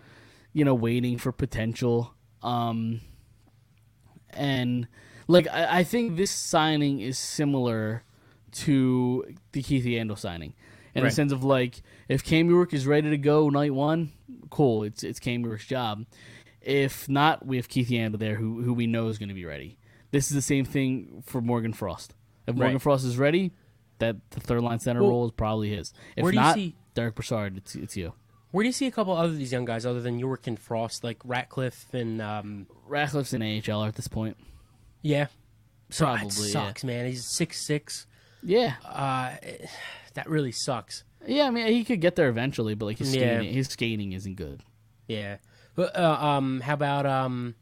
you 0.54 0.64
know, 0.66 0.76
waiting 0.76 1.18
for 1.18 1.32
potential. 1.32 2.14
Um, 2.44 3.02
and 4.32 4.88
like 5.28 5.48
I, 5.48 5.80
I 5.80 5.84
think 5.84 6.18
this 6.18 6.32
signing 6.32 7.00
is 7.00 7.18
similar 7.18 8.04
to 8.52 9.26
the 9.52 9.62
Keith 9.62 9.86
Yandle 9.86 10.18
signing. 10.18 10.54
In 10.94 11.04
Right. 11.04 11.10
the 11.10 11.16
sense 11.16 11.32
of 11.32 11.44
like, 11.44 11.82
if 12.10 12.24
Cam 12.24 12.50
York 12.50 12.74
is 12.74 12.86
ready 12.86 13.10
to 13.10 13.18
go 13.18 13.50
night 13.50 13.74
one, 13.74 14.12
cool. 14.50 14.84
It's 14.84 15.04
it's 15.04 15.20
Cam 15.20 15.44
York's 15.44 15.66
job. 15.66 16.06
If 16.62 17.08
not, 17.10 17.46
we 17.46 17.58
have 17.58 17.68
Keith 17.70 17.90
Yandle 17.90 18.20
there, 18.20 18.36
who 18.36 18.62
who 18.62 18.74
we 18.74 18.88
know 18.88 19.08
is 19.08 19.18
going 19.18 19.30
to 19.30 19.36
be 19.36 19.46
ready. 19.46 19.78
This 20.12 20.28
is 20.30 20.36
the 20.36 20.42
same 20.42 20.66
thing 20.66 21.24
for 21.26 21.40
Morgan 21.42 21.74
Frost. 21.74 22.14
If 22.46 22.56
Morgan 22.56 22.74
Right. 22.76 22.82
Frost 22.82 23.06
is 23.06 23.18
ready, 23.18 23.52
that 24.00 24.18
the 24.32 24.40
third 24.42 24.62
line 24.62 24.80
center 24.80 25.02
Well, 25.02 25.10
role 25.10 25.26
is 25.26 25.32
probably 25.32 25.70
his. 25.70 25.94
If 26.18 26.24
where 26.24 26.32
do 26.32 26.38
you 26.38 26.42
not, 26.44 26.56
see- 26.56 26.76
Derek 26.94 27.16
Brassard, 27.16 27.56
it's 27.58 27.76
it's 27.76 27.96
you. 27.96 28.14
Where 28.52 28.64
do 28.64 28.68
you 28.68 28.74
see 28.74 28.86
a 28.88 28.92
couple 28.92 29.16
other 29.16 29.32
these 29.34 29.54
young 29.54 29.64
guys 29.64 29.86
other 29.86 30.02
than 30.02 30.20
York 30.20 30.46
and 30.48 30.60
Frost, 30.60 31.06
like 31.06 31.20
Ratcliffe 31.24 31.86
and 31.94 32.22
um, 32.22 32.68
Ratcliffe's 32.86 33.32
an 33.34 33.42
AHL 33.42 33.86
at 33.86 33.96
this 33.96 34.10
point. 34.10 34.36
yeah, 35.02 35.28
so 35.90 36.04
Probably, 36.06 36.26
it 36.28 36.36
yeah. 36.36 36.52
sucks, 36.52 36.84
man. 36.84 37.06
He's 37.06 37.26
six 37.26 37.66
six. 37.66 38.06
Yeah, 38.44 38.74
Uh, 38.84 39.36
that 40.14 40.30
really 40.30 40.52
sucks. 40.52 41.04
yeah. 41.28 41.44
I 41.46 41.50
mean, 41.52 41.68
he 41.68 41.84
could 41.84 42.02
get 42.02 42.16
there 42.16 42.30
eventually, 42.30 42.76
but 42.76 42.86
like 42.86 42.98
his 42.98 43.16
Yeah. 43.16 43.38
skating, 43.38 43.54
his 43.54 43.68
skating 43.68 44.12
isn't 44.14 44.36
good. 44.36 44.62
Yeah. 45.08 45.38
But, 45.76 45.96
uh, 45.98 46.18
um, 46.20 46.60
how 46.62 46.74
about 46.74 47.06
um, 47.06 47.56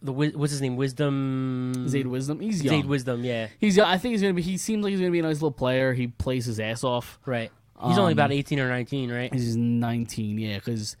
the 0.00 0.12
wi- 0.12 0.36
what's 0.36 0.50
his 0.52 0.60
name? 0.60 0.76
Wisdom. 0.76 1.86
Zayd 1.88 2.06
Wisdom, 2.06 2.40
he's 2.40 2.62
young. 2.64 2.74
Zayd 2.76 2.86
Wisdom. 2.86 3.24
Yeah. 3.24 3.48
He's. 3.60 3.76
young. 3.76 3.86
I 3.88 3.98
think 3.98 4.12
he's 4.12 4.22
gonna 4.22 4.34
be. 4.34 4.42
He 4.42 4.56
seems 4.58 4.82
like 4.82 4.90
he's 4.90 5.00
gonna 5.00 5.12
be 5.12 5.20
a 5.20 5.22
nice 5.22 5.36
little 5.36 5.52
player. 5.52 5.92
He 5.92 6.08
plays 6.08 6.46
his 6.46 6.58
ass 6.60 6.82
off. 6.84 7.18
Right. 7.26 7.50
He's 7.84 7.98
only 7.98 8.12
Um, 8.12 8.18
about 8.18 8.30
eighteen 8.32 8.60
or 8.60 8.68
nineteen, 8.68 9.10
right? 9.10 9.32
He's 9.32 9.56
19. 9.56 10.38
Yeah, 10.38 10.54
because. 10.56 10.96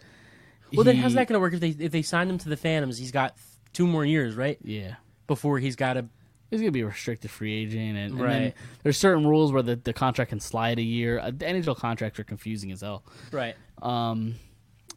Well, 0.74 0.82
then 0.84 0.96
how's 0.96 1.14
that 1.14 1.28
going 1.28 1.34
to 1.36 1.40
work 1.40 1.52
if 1.54 1.60
they 1.60 1.68
if 1.84 1.92
they 1.92 2.02
sign 2.02 2.28
him 2.28 2.38
to 2.38 2.48
the 2.48 2.56
Phantoms? 2.56 2.98
He's 2.98 3.12
got 3.12 3.36
two 3.72 3.86
more 3.86 4.04
years, 4.04 4.34
right? 4.34 4.58
Yeah, 4.64 4.94
Before 5.26 5.58
he's 5.58 5.76
got 5.76 5.92
to. 5.94 6.06
He's 6.52 6.60
gonna 6.60 6.70
be 6.70 6.82
a 6.82 6.86
restricted 6.86 7.30
free 7.30 7.54
agent, 7.54 7.96
and, 7.98 8.20
Right. 8.20 8.54
there's 8.82 8.96
certain 8.98 9.26
rules 9.26 9.52
where 9.52 9.62
the, 9.62 9.74
the 9.76 9.92
contract 9.92 10.28
can 10.28 10.38
slide 10.40 10.78
a 10.78 10.82
year. 10.82 11.18
Uh, 11.18 11.30
the 11.32 11.44
NHL 11.46 11.76
contracts 11.76 12.20
are 12.20 12.24
confusing 12.24 12.70
as 12.70 12.82
hell. 12.82 13.02
Right. 13.32 13.56
Um, 13.80 14.36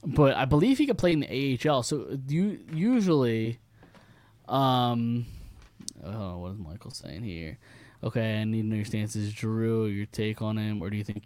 but 0.05 0.35
I 0.35 0.45
believe 0.45 0.77
he 0.77 0.85
could 0.85 0.97
play 0.97 1.13
in 1.13 1.21
the 1.21 1.27
AHL. 1.67 1.81
So 1.81 2.19
you 2.27 2.59
usually, 2.71 3.59
um, 4.47 5.25
oh, 6.03 6.37
what 6.39 6.51
is 6.51 6.57
Michael 6.59 6.91
saying 6.91 7.23
here? 7.23 7.57
Okay, 8.03 8.41
I 8.41 8.43
need 8.43 8.61
to 8.63 8.67
know 8.67 8.75
your 8.75 8.85
stances, 8.85 9.33
Drew. 9.33 9.85
Your 9.87 10.05
take 10.05 10.41
on 10.41 10.57
him, 10.57 10.81
or 10.81 10.89
do 10.89 10.97
you 10.97 11.03
think 11.03 11.23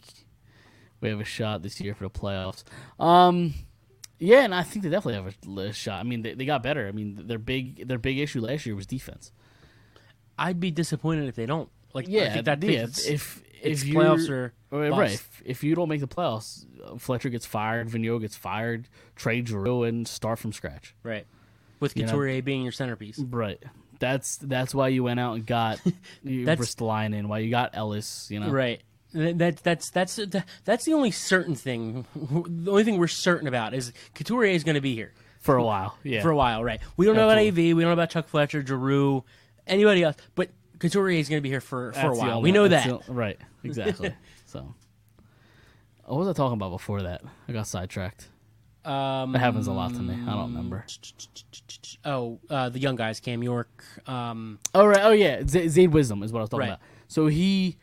we 1.02 1.10
have 1.10 1.20
a 1.20 1.26
shot 1.26 1.62
this 1.62 1.82
year 1.82 1.94
for 1.94 2.06
the 2.06 2.10
playoffs? 2.10 2.64
Um, 3.00 3.54
yeah, 4.20 4.42
and 4.44 4.54
I 4.56 4.64
think 4.64 4.84
they 4.84 4.90
definitely 4.90 5.16
have 5.16 5.58
a, 5.58 5.62
a 5.70 5.74
shot. 5.74 6.00
I 6.00 6.04
mean, 6.04 6.22
they, 6.22 6.36
they 6.36 6.46
got 6.46 6.64
better. 6.64 6.88
I 6.88 6.92
mean, 6.92 7.28
their 7.28 7.40
big 7.40 7.88
their 7.88 7.98
big 7.98 8.18
issue 8.20 8.42
last 8.42 8.66
year 8.66 8.76
was 8.76 8.86
defense. 8.86 9.32
I'd 10.40 10.60
be 10.60 10.72
disappointed 10.72 11.28
if 11.28 11.36
they 11.36 11.45
don't. 11.45 11.70
Like, 11.94 12.06
Yeah, 12.07 12.41
that 12.41 12.64
yeah. 12.64 12.84
it's, 12.84 13.06
If 13.06 13.44
if 13.61 13.84
you 13.86 13.95
playoffs 13.95 14.30
or 14.30 14.53
right, 14.72 14.90
bust. 14.91 15.14
if, 15.16 15.41
if 15.45 15.64
you 15.64 15.76
don't 15.76 15.90
make 15.90 15.99
the 16.02 16.07
playoffs, 16.07 16.66
Fletcher 16.99 17.30
gets 17.30 17.45
fired, 17.45 17.90
Vigneault 17.90 18.22
gets 18.22 18.36
fired, 18.36 18.88
trade 19.16 19.45
Drew, 19.45 19.84
and 19.84 20.07
start 20.07 20.40
from 20.40 20.53
scratch. 20.53 20.95
right. 21.03 21.26
With 21.80 21.95
You 21.95 22.06
know? 22.06 22.41
Being 22.41 22.64
your 22.64 22.72
centerpiece. 22.74 23.20
Right. 23.20 23.61
That's 23.99 24.38
that's 24.38 24.76
why 24.76 24.90
you 24.90 25.03
went 25.03 25.20
out 25.20 25.36
and 25.36 25.45
got 25.45 25.80
That's- 26.24 26.57
Ristolainen, 26.60 27.28
why 27.28 27.40
you 27.40 27.49
got 27.49 27.72
Ellis, 27.74 28.28
you 28.32 28.40
know. 28.40 28.49
Right. 28.49 28.82
That, 29.14 29.57
that's 29.64 29.90
that's 29.90 30.20
that's 30.66 30.86
the 30.86 30.94
only 30.94 31.11
certain 31.11 31.56
thing. 31.56 32.06
The 32.16 32.70
only 32.72 32.84
thing 32.84 32.98
we're 32.98 33.07
certain 33.07 33.48
about 33.48 33.74
is 33.74 33.91
Couturier 34.14 34.52
is 34.53 34.64
going 34.64 34.76
to 34.76 34.82
be 34.82 34.94
here 34.94 35.14
For 35.40 35.56
a 35.56 35.64
while. 35.64 35.98
Yeah. 36.03 36.22
for 36.22 36.30
a 36.30 36.36
while, 36.36 36.64
right? 36.64 36.80
We 36.95 37.06
don't 37.06 37.16
know 37.16 37.28
about 37.30 37.40
AV, 37.40 37.56
we 37.57 37.74
don't 37.74 37.84
know 37.84 37.91
about 37.94 38.10
Chuck 38.11 38.28
Fletcher, 38.28 38.64
Giroux, 38.66 39.24
anybody 39.70 40.04
else, 40.04 40.16
but 40.36 40.50
Couturier 40.80 41.20
is 41.20 41.30
going 41.30 41.40
to 41.40 41.44
be 41.44 41.50
here 41.50 41.62
for, 41.62 41.91
for 41.94 42.00
a 42.00 42.04
That's 42.04 42.20
the 42.20 42.26
while. 42.26 42.41
we 42.41 42.52
know 42.52 42.68
that. 42.68 43.06
the- 43.06 43.14
right. 43.14 43.38
Exactly. 43.64 44.14
so 44.46 44.74
what 46.06 46.18
was 46.20 46.28
I 46.28 46.34
talking 46.34 46.54
about 46.56 46.72
before 46.72 47.04
that? 47.04 47.22
I 47.48 47.52
got 47.52 47.68
sidetracked. 47.68 48.30
Um, 48.86 49.36
It 49.36 49.40
happens 49.40 49.68
a 49.68 49.72
lot 49.74 49.94
to 49.94 50.00
me. 50.00 50.14
I 50.14 50.32
don't 50.34 50.54
remember. 50.54 50.86
oh, 52.06 52.40
uh, 52.50 52.70
the 52.70 52.80
young 52.80 52.96
guys, 52.96 53.20
Cam 53.20 53.44
York. 53.44 53.84
Um, 54.08 54.60
Oh 54.74 54.86
right. 54.86 55.02
Oh 55.04 55.12
yeah. 55.12 55.41
Z- 55.46 55.88
Wisdom 55.88 56.24
is 56.24 56.32
what 56.32 56.40
I 56.40 56.41
was 56.44 56.50
talking 56.50 56.62
Right. 56.62 56.68
about. 56.70 56.80
So 57.08 57.28
he 57.28 57.78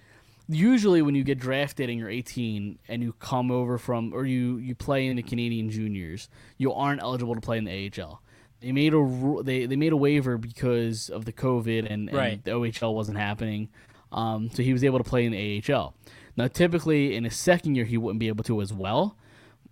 usually 0.48 1.02
when 1.02 1.14
you 1.14 1.22
get 1.24 1.38
drafted 1.38 1.90
and 1.90 1.98
you're 1.98 2.08
18 2.08 2.78
and 2.88 3.02
you 3.02 3.12
come 3.14 3.50
over 3.50 3.78
from 3.78 4.12
or 4.14 4.24
you 4.24 4.56
you 4.56 4.74
play 4.74 5.06
in 5.06 5.16
the 5.16 5.22
Canadian 5.22 5.68
juniors, 5.70 6.28
you 6.56 6.72
aren't 6.72 7.02
eligible 7.02 7.34
to 7.34 7.40
play 7.40 7.58
in 7.58 7.64
the 7.64 7.92
AHL. 8.00 8.22
They 8.60 8.72
made 8.72 8.94
a 8.94 9.42
they 9.42 9.66
they 9.66 9.76
made 9.76 9.92
a 9.92 9.96
waiver 9.96 10.38
because 10.38 11.08
of 11.10 11.24
the 11.24 11.32
COVID 11.32 11.80
and, 11.90 12.08
and 12.08 12.12
Right. 12.12 12.44
the 12.44 12.52
OHL 12.52 12.94
wasn't 12.94 13.18
happening. 13.18 13.68
Um, 14.12 14.50
so 14.52 14.62
he 14.62 14.72
was 14.72 14.82
able 14.84 14.98
to 14.98 15.04
play 15.04 15.24
in 15.26 15.32
the 15.32 15.62
AHL. 15.72 15.94
Now 16.36 16.48
typically 16.48 17.14
in 17.14 17.24
his 17.24 17.36
second 17.36 17.74
year 17.74 17.84
he 17.84 17.98
wouldn't 17.98 18.20
be 18.20 18.28
able 18.28 18.44
to 18.44 18.60
as 18.62 18.72
well, 18.72 19.16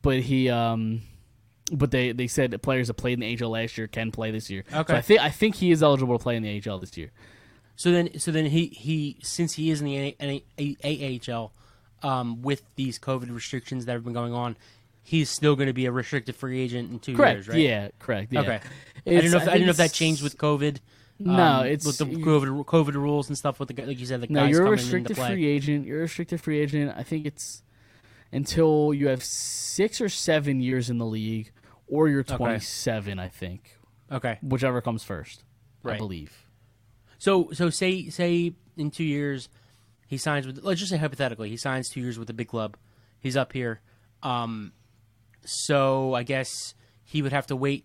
but 0.03 0.21
he 0.21 0.49
um 0.51 1.03
but 1.73 1.91
they, 1.91 2.13
they 2.13 2.27
said 2.27 2.51
that 2.51 2.59
players 2.61 2.89
that 2.89 2.95
played 2.95 3.15
in 3.15 3.21
the 3.21 3.43
AHL 3.43 3.51
last 3.51 3.79
year 3.79 3.87
can 3.87 4.11
play 4.11 4.31
this 4.31 4.51
year. 4.51 4.65
Okay. 4.73 4.93
So 4.93 4.97
I 4.97 5.01
think 5.01 5.21
I 5.21 5.31
think 5.31 5.55
he 5.57 5.71
is 5.71 5.83
eligible 5.83 6.19
to 6.19 6.23
play 6.23 6.37
in 6.37 6.43
the 6.43 6.63
AHL 6.69 6.79
this 6.79 6.97
year. 6.99 7.11
so 7.77 7.91
then, 7.91 8.19
so 8.21 8.31
then 8.31 8.47
he, 8.47 8.67
he 8.67 9.17
since 9.23 9.55
he 9.55 9.71
is 9.71 9.81
in 9.81 9.87
the 9.87 11.23
AHL, 11.29 11.53
um, 12.03 12.43
with 12.43 12.63
these 12.77 12.99
COVID 12.99 13.35
restrictions 13.35 13.87
that 13.87 13.93
have 13.93 14.05
been 14.05 14.13
going 14.13 14.35
on, 14.35 14.57
he's 15.05 15.31
still 15.31 15.55
going 15.55 15.69
to 15.69 15.73
be 15.73 15.87
a 15.87 15.93
restricted 15.93 16.35
free 16.35 16.61
agent 16.61 16.91
in 16.91 16.99
two 16.99 17.15
Correct. 17.15 17.37
years, 17.37 17.49
right? 17.49 17.59
Yeah. 17.59 17.89
Correct. 18.01 18.33
Yeah. 18.33 18.41
Okay. 18.41 18.55
I 18.55 18.57
It's- 18.57 19.23
didn't 19.23 19.31
know. 19.31 19.37
If, 19.37 19.43
I, 19.43 19.45
think 19.45 19.53
didn't 19.53 19.67
know 19.67 19.71
if 19.71 19.77
that 19.77 19.93
changed 19.93 20.23
with 20.23 20.37
COVID. 20.39 20.79
No, 21.21 21.33
um, 21.43 21.67
it's 21.67 21.87
with 21.87 21.99
the 21.99 22.07
COVID 22.07 22.65
COVID 22.65 22.95
rules 22.95 23.29
and 23.29 23.39
stuff. 23.39 23.61
With 23.61 23.69
the 23.69 23.85
like 23.85 24.01
you 24.01 24.07
said, 24.07 24.21
the 24.21 24.27
No, 24.27 24.41
guys 24.41 24.51
you're 24.51 24.67
a 24.67 24.71
restricted 24.71 25.17
play. 25.17 25.29
free 25.29 25.47
agent. 25.47 25.87
You're 25.87 25.99
a 26.01 26.03
restricted 26.03 26.41
free 26.41 26.59
agent. 26.59 26.93
I 26.97 27.05
think 27.05 27.25
it's 27.25 27.63
until 28.33 28.93
you 28.93 29.07
have 29.09 29.23
six 29.23 30.01
or 30.01 30.09
seven 30.09 30.61
years 30.61 30.91
in 30.91 30.99
the 30.99 31.07
league, 31.07 31.53
or 31.87 32.09
you're 32.09 32.25
27. 32.25 33.19
I 33.21 33.29
think 33.29 33.79
Okay. 34.11 34.39
whichever 34.43 34.81
comes 34.81 35.05
first. 35.05 35.45
I 35.85 35.97
believe. 35.99 36.47
So 37.19 37.51
so 37.53 37.71
say 37.71 38.09
say 38.09 38.55
in 38.77 38.91
two 38.91 39.05
years 39.05 39.49
he 40.09 40.17
signs 40.17 40.47
with 40.47 40.65
let's 40.65 40.81
just 40.81 40.91
say 40.91 40.97
hypothetically 40.97 41.49
he 41.51 41.57
signs 41.57 41.89
two 41.91 42.01
years 42.01 42.19
with 42.19 42.29
a 42.31 42.35
big 42.35 42.49
club. 42.49 42.77
He's 43.21 43.37
up 43.37 43.53
here. 43.53 43.83
Um, 44.23 44.73
so 45.45 46.15
I 46.15 46.23
guess 46.23 46.75
he 47.05 47.23
would 47.23 47.33
have 47.33 47.47
to 47.49 47.57
wait. 47.57 47.85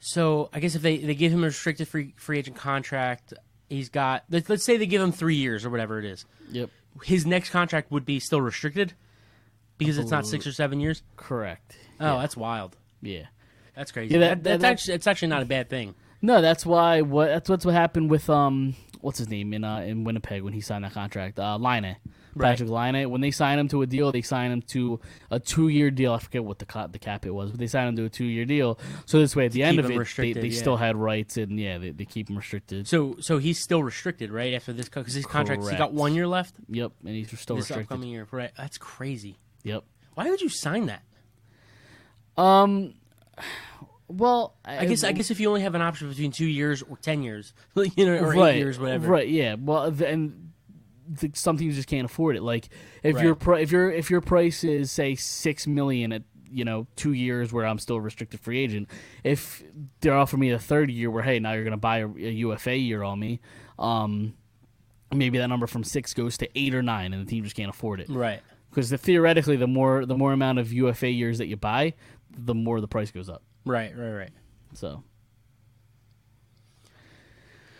So 0.00 0.48
I 0.52 0.60
guess 0.60 0.74
if 0.74 0.82
they, 0.82 0.98
they 0.98 1.14
give 1.14 1.32
him 1.32 1.42
a 1.44 1.46
restricted 1.46 1.88
free 1.88 2.14
free 2.16 2.38
agent 2.38 2.56
contract, 2.56 3.34
he's 3.68 3.88
got 3.88 4.24
let's, 4.30 4.48
let's 4.48 4.64
say 4.64 4.76
they 4.76 4.86
give 4.86 5.00
him 5.00 5.12
three 5.12 5.36
years 5.36 5.64
or 5.64 5.70
whatever 5.70 5.98
it 5.98 6.04
is. 6.04 6.24
Yep. 6.50 6.70
His 7.04 7.24
next 7.24 7.50
contract 7.50 7.90
would 7.90 8.04
be 8.04 8.18
still 8.20 8.40
restricted 8.40 8.94
because 9.78 9.98
it's 9.98 10.10
not 10.10 10.26
six 10.26 10.46
or 10.46 10.52
seven 10.52 10.80
years. 10.80 11.02
Correct. 11.16 11.76
Oh, 12.00 12.18
that's 12.18 12.36
wild. 12.36 12.76
Yeah. 13.00 13.26
That's 13.76 13.90
crazy. 13.92 14.14
Yeah, 14.14 14.20
that- 14.20 14.28
That- 14.28 14.42
that- 14.42 14.60
that's 14.60 14.64
actually 14.64 14.94
it's 14.94 15.06
actually 15.06 15.28
not 15.28 15.42
a 15.42 15.46
bad 15.46 15.70
thing. 15.70 15.94
No, 16.20 16.40
that's 16.42 16.66
why. 16.66 17.02
What 17.02 17.28
that's 17.28 17.48
what's 17.48 17.64
what 17.64 17.74
happened 17.74 18.10
with 18.10 18.28
um 18.28 18.74
what's 19.00 19.18
his 19.18 19.28
name 19.28 19.52
in 19.54 19.64
uh 19.64 19.78
in 19.80 20.04
Winnipeg 20.04 20.42
when 20.42 20.52
he 20.52 20.60
signed 20.60 20.84
that 20.84 20.92
contract. 20.92 21.38
Uh, 21.38 21.56
Laine. 21.56 21.96
Right. 22.34 22.58
Patrik 22.58 22.70
Laine. 22.70 23.10
When 23.10 23.20
they 23.20 23.30
signed 23.30 23.60
him 23.60 23.68
to 23.68 23.82
a 23.82 23.86
deal, 23.86 24.10
they 24.10 24.22
signed 24.22 24.52
him 24.52 24.62
to 24.62 25.00
a 25.30 25.38
two-year 25.38 25.90
deal. 25.90 26.14
I 26.14 26.18
forget 26.18 26.44
what 26.44 26.58
the 26.58 26.64
ca- 26.66 26.86
the 26.86 26.98
cap 26.98 27.26
it 27.26 27.30
was, 27.30 27.50
but 27.50 27.60
they 27.60 27.66
signed 27.66 27.90
him 27.90 27.96
to 27.96 28.04
a 28.04 28.08
two-year 28.08 28.44
deal. 28.44 28.78
So 29.06 29.18
this 29.18 29.36
way, 29.36 29.46
at 29.46 29.52
the 29.52 29.62
end 29.62 29.78
of 29.78 29.90
it, 29.90 30.16
they, 30.16 30.32
they 30.32 30.46
yeah. 30.48 30.58
still 30.58 30.76
had 30.76 30.96
rights, 30.96 31.36
and 31.36 31.58
yeah, 31.58 31.78
they, 31.78 31.90
they 31.90 32.04
keep 32.04 32.30
him 32.30 32.36
restricted. 32.36 32.88
So 32.88 33.16
so 33.20 33.38
he's 33.38 33.58
still 33.58 33.82
restricted, 33.82 34.30
right? 34.30 34.54
After 34.54 34.72
this, 34.72 34.88
because 34.88 35.12
his 35.12 35.26
contract, 35.26 35.68
he 35.68 35.76
got 35.76 35.92
one 35.92 36.14
year 36.14 36.26
left. 36.26 36.54
Yep, 36.68 36.92
and 37.04 37.14
he's 37.14 37.38
still 37.38 37.56
this 37.56 37.64
restricted. 37.64 37.92
upcoming 37.92 38.08
year, 38.08 38.26
right? 38.30 38.52
That's 38.56 38.78
crazy. 38.78 39.36
Yep. 39.64 39.84
Why 40.14 40.30
would 40.30 40.40
you 40.40 40.48
sign 40.48 40.86
that? 40.86 41.02
Um. 42.36 42.94
Well, 44.08 44.56
I 44.64 44.84
guess 44.84 45.04
I 45.04 45.12
guess 45.12 45.30
if 45.30 45.40
you 45.40 45.48
only 45.48 45.62
have 45.62 45.74
an 45.74 45.80
option 45.80 46.08
between 46.08 46.32
two 46.32 46.46
years 46.46 46.82
or 46.82 46.96
ten 46.98 47.22
years, 47.22 47.54
you 47.74 48.06
know, 48.06 48.18
or 48.18 48.32
right, 48.32 48.54
eight 48.54 48.58
years, 48.58 48.78
whatever. 48.78 49.08
Right. 49.08 49.28
Yeah. 49.28 49.56
Well, 49.58 49.84
and 49.84 50.51
the, 51.08 51.30
some 51.34 51.56
teams 51.56 51.74
just 51.76 51.88
can't 51.88 52.04
afford 52.04 52.36
it. 52.36 52.42
Like 52.42 52.68
if 53.02 53.16
Right. 53.16 53.24
your 53.24 53.34
pri- 53.34 53.60
if 53.60 53.70
your 53.72 53.90
if 53.90 54.10
your 54.10 54.20
price 54.20 54.64
is 54.64 54.90
say 54.90 55.14
six 55.14 55.66
million 55.66 56.12
at 56.12 56.22
you 56.50 56.64
know 56.64 56.86
two 56.96 57.12
years 57.12 57.52
where 57.52 57.64
I'm 57.66 57.78
still 57.78 57.96
a 57.96 58.00
restricted 58.00 58.38
free 58.40 58.58
agent. 58.60 58.88
If 59.24 59.62
they're 60.00 60.16
offering 60.16 60.40
me 60.40 60.50
a 60.50 60.58
third 60.58 60.90
year 60.90 61.10
where 61.10 61.22
hey 61.22 61.38
now 61.38 61.52
you're 61.52 61.64
going 61.64 61.70
to 61.72 61.76
buy 61.78 61.98
a, 61.98 62.06
a 62.06 62.30
UFA 62.30 62.76
year 62.76 63.02
on 63.02 63.18
me, 63.18 63.40
um, 63.78 64.34
maybe 65.14 65.38
that 65.38 65.46
number 65.48 65.66
from 65.66 65.82
six 65.82 66.12
goes 66.14 66.36
to 66.38 66.48
eight 66.58 66.74
or 66.74 66.82
nine, 66.82 67.12
and 67.14 67.26
the 67.26 67.30
team 67.30 67.42
just 67.44 67.56
can't 67.56 67.70
afford 67.70 68.00
it. 68.00 68.08
Right. 68.10 68.40
Because 68.70 68.90
the, 68.90 68.98
theoretically, 68.98 69.56
the 69.56 69.66
more 69.66 70.04
the 70.06 70.16
more 70.16 70.32
amount 70.32 70.58
of 70.58 70.72
UFA 70.72 71.08
years 71.08 71.38
that 71.38 71.46
you 71.46 71.56
buy, 71.56 71.94
the 72.30 72.54
more 72.54 72.80
the 72.80 72.88
price 72.88 73.10
goes 73.10 73.28
up. 73.28 73.42
Right. 73.64 73.96
Right. 73.96 74.10
Right. 74.12 74.30
So 74.74 75.02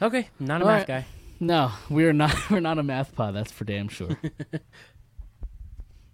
Okay. 0.00 0.28
Not 0.40 0.62
a 0.62 0.64
All 0.64 0.70
math 0.70 0.88
right. 0.88 1.04
guy. 1.04 1.06
No, 1.42 1.72
we're 1.90 2.12
not 2.12 2.34
we're 2.50 2.60
not 2.60 2.78
a 2.78 2.82
math 2.82 3.14
pod. 3.14 3.34
That's 3.34 3.50
for 3.52 3.64
damn 3.64 3.88
sure. 3.88 4.08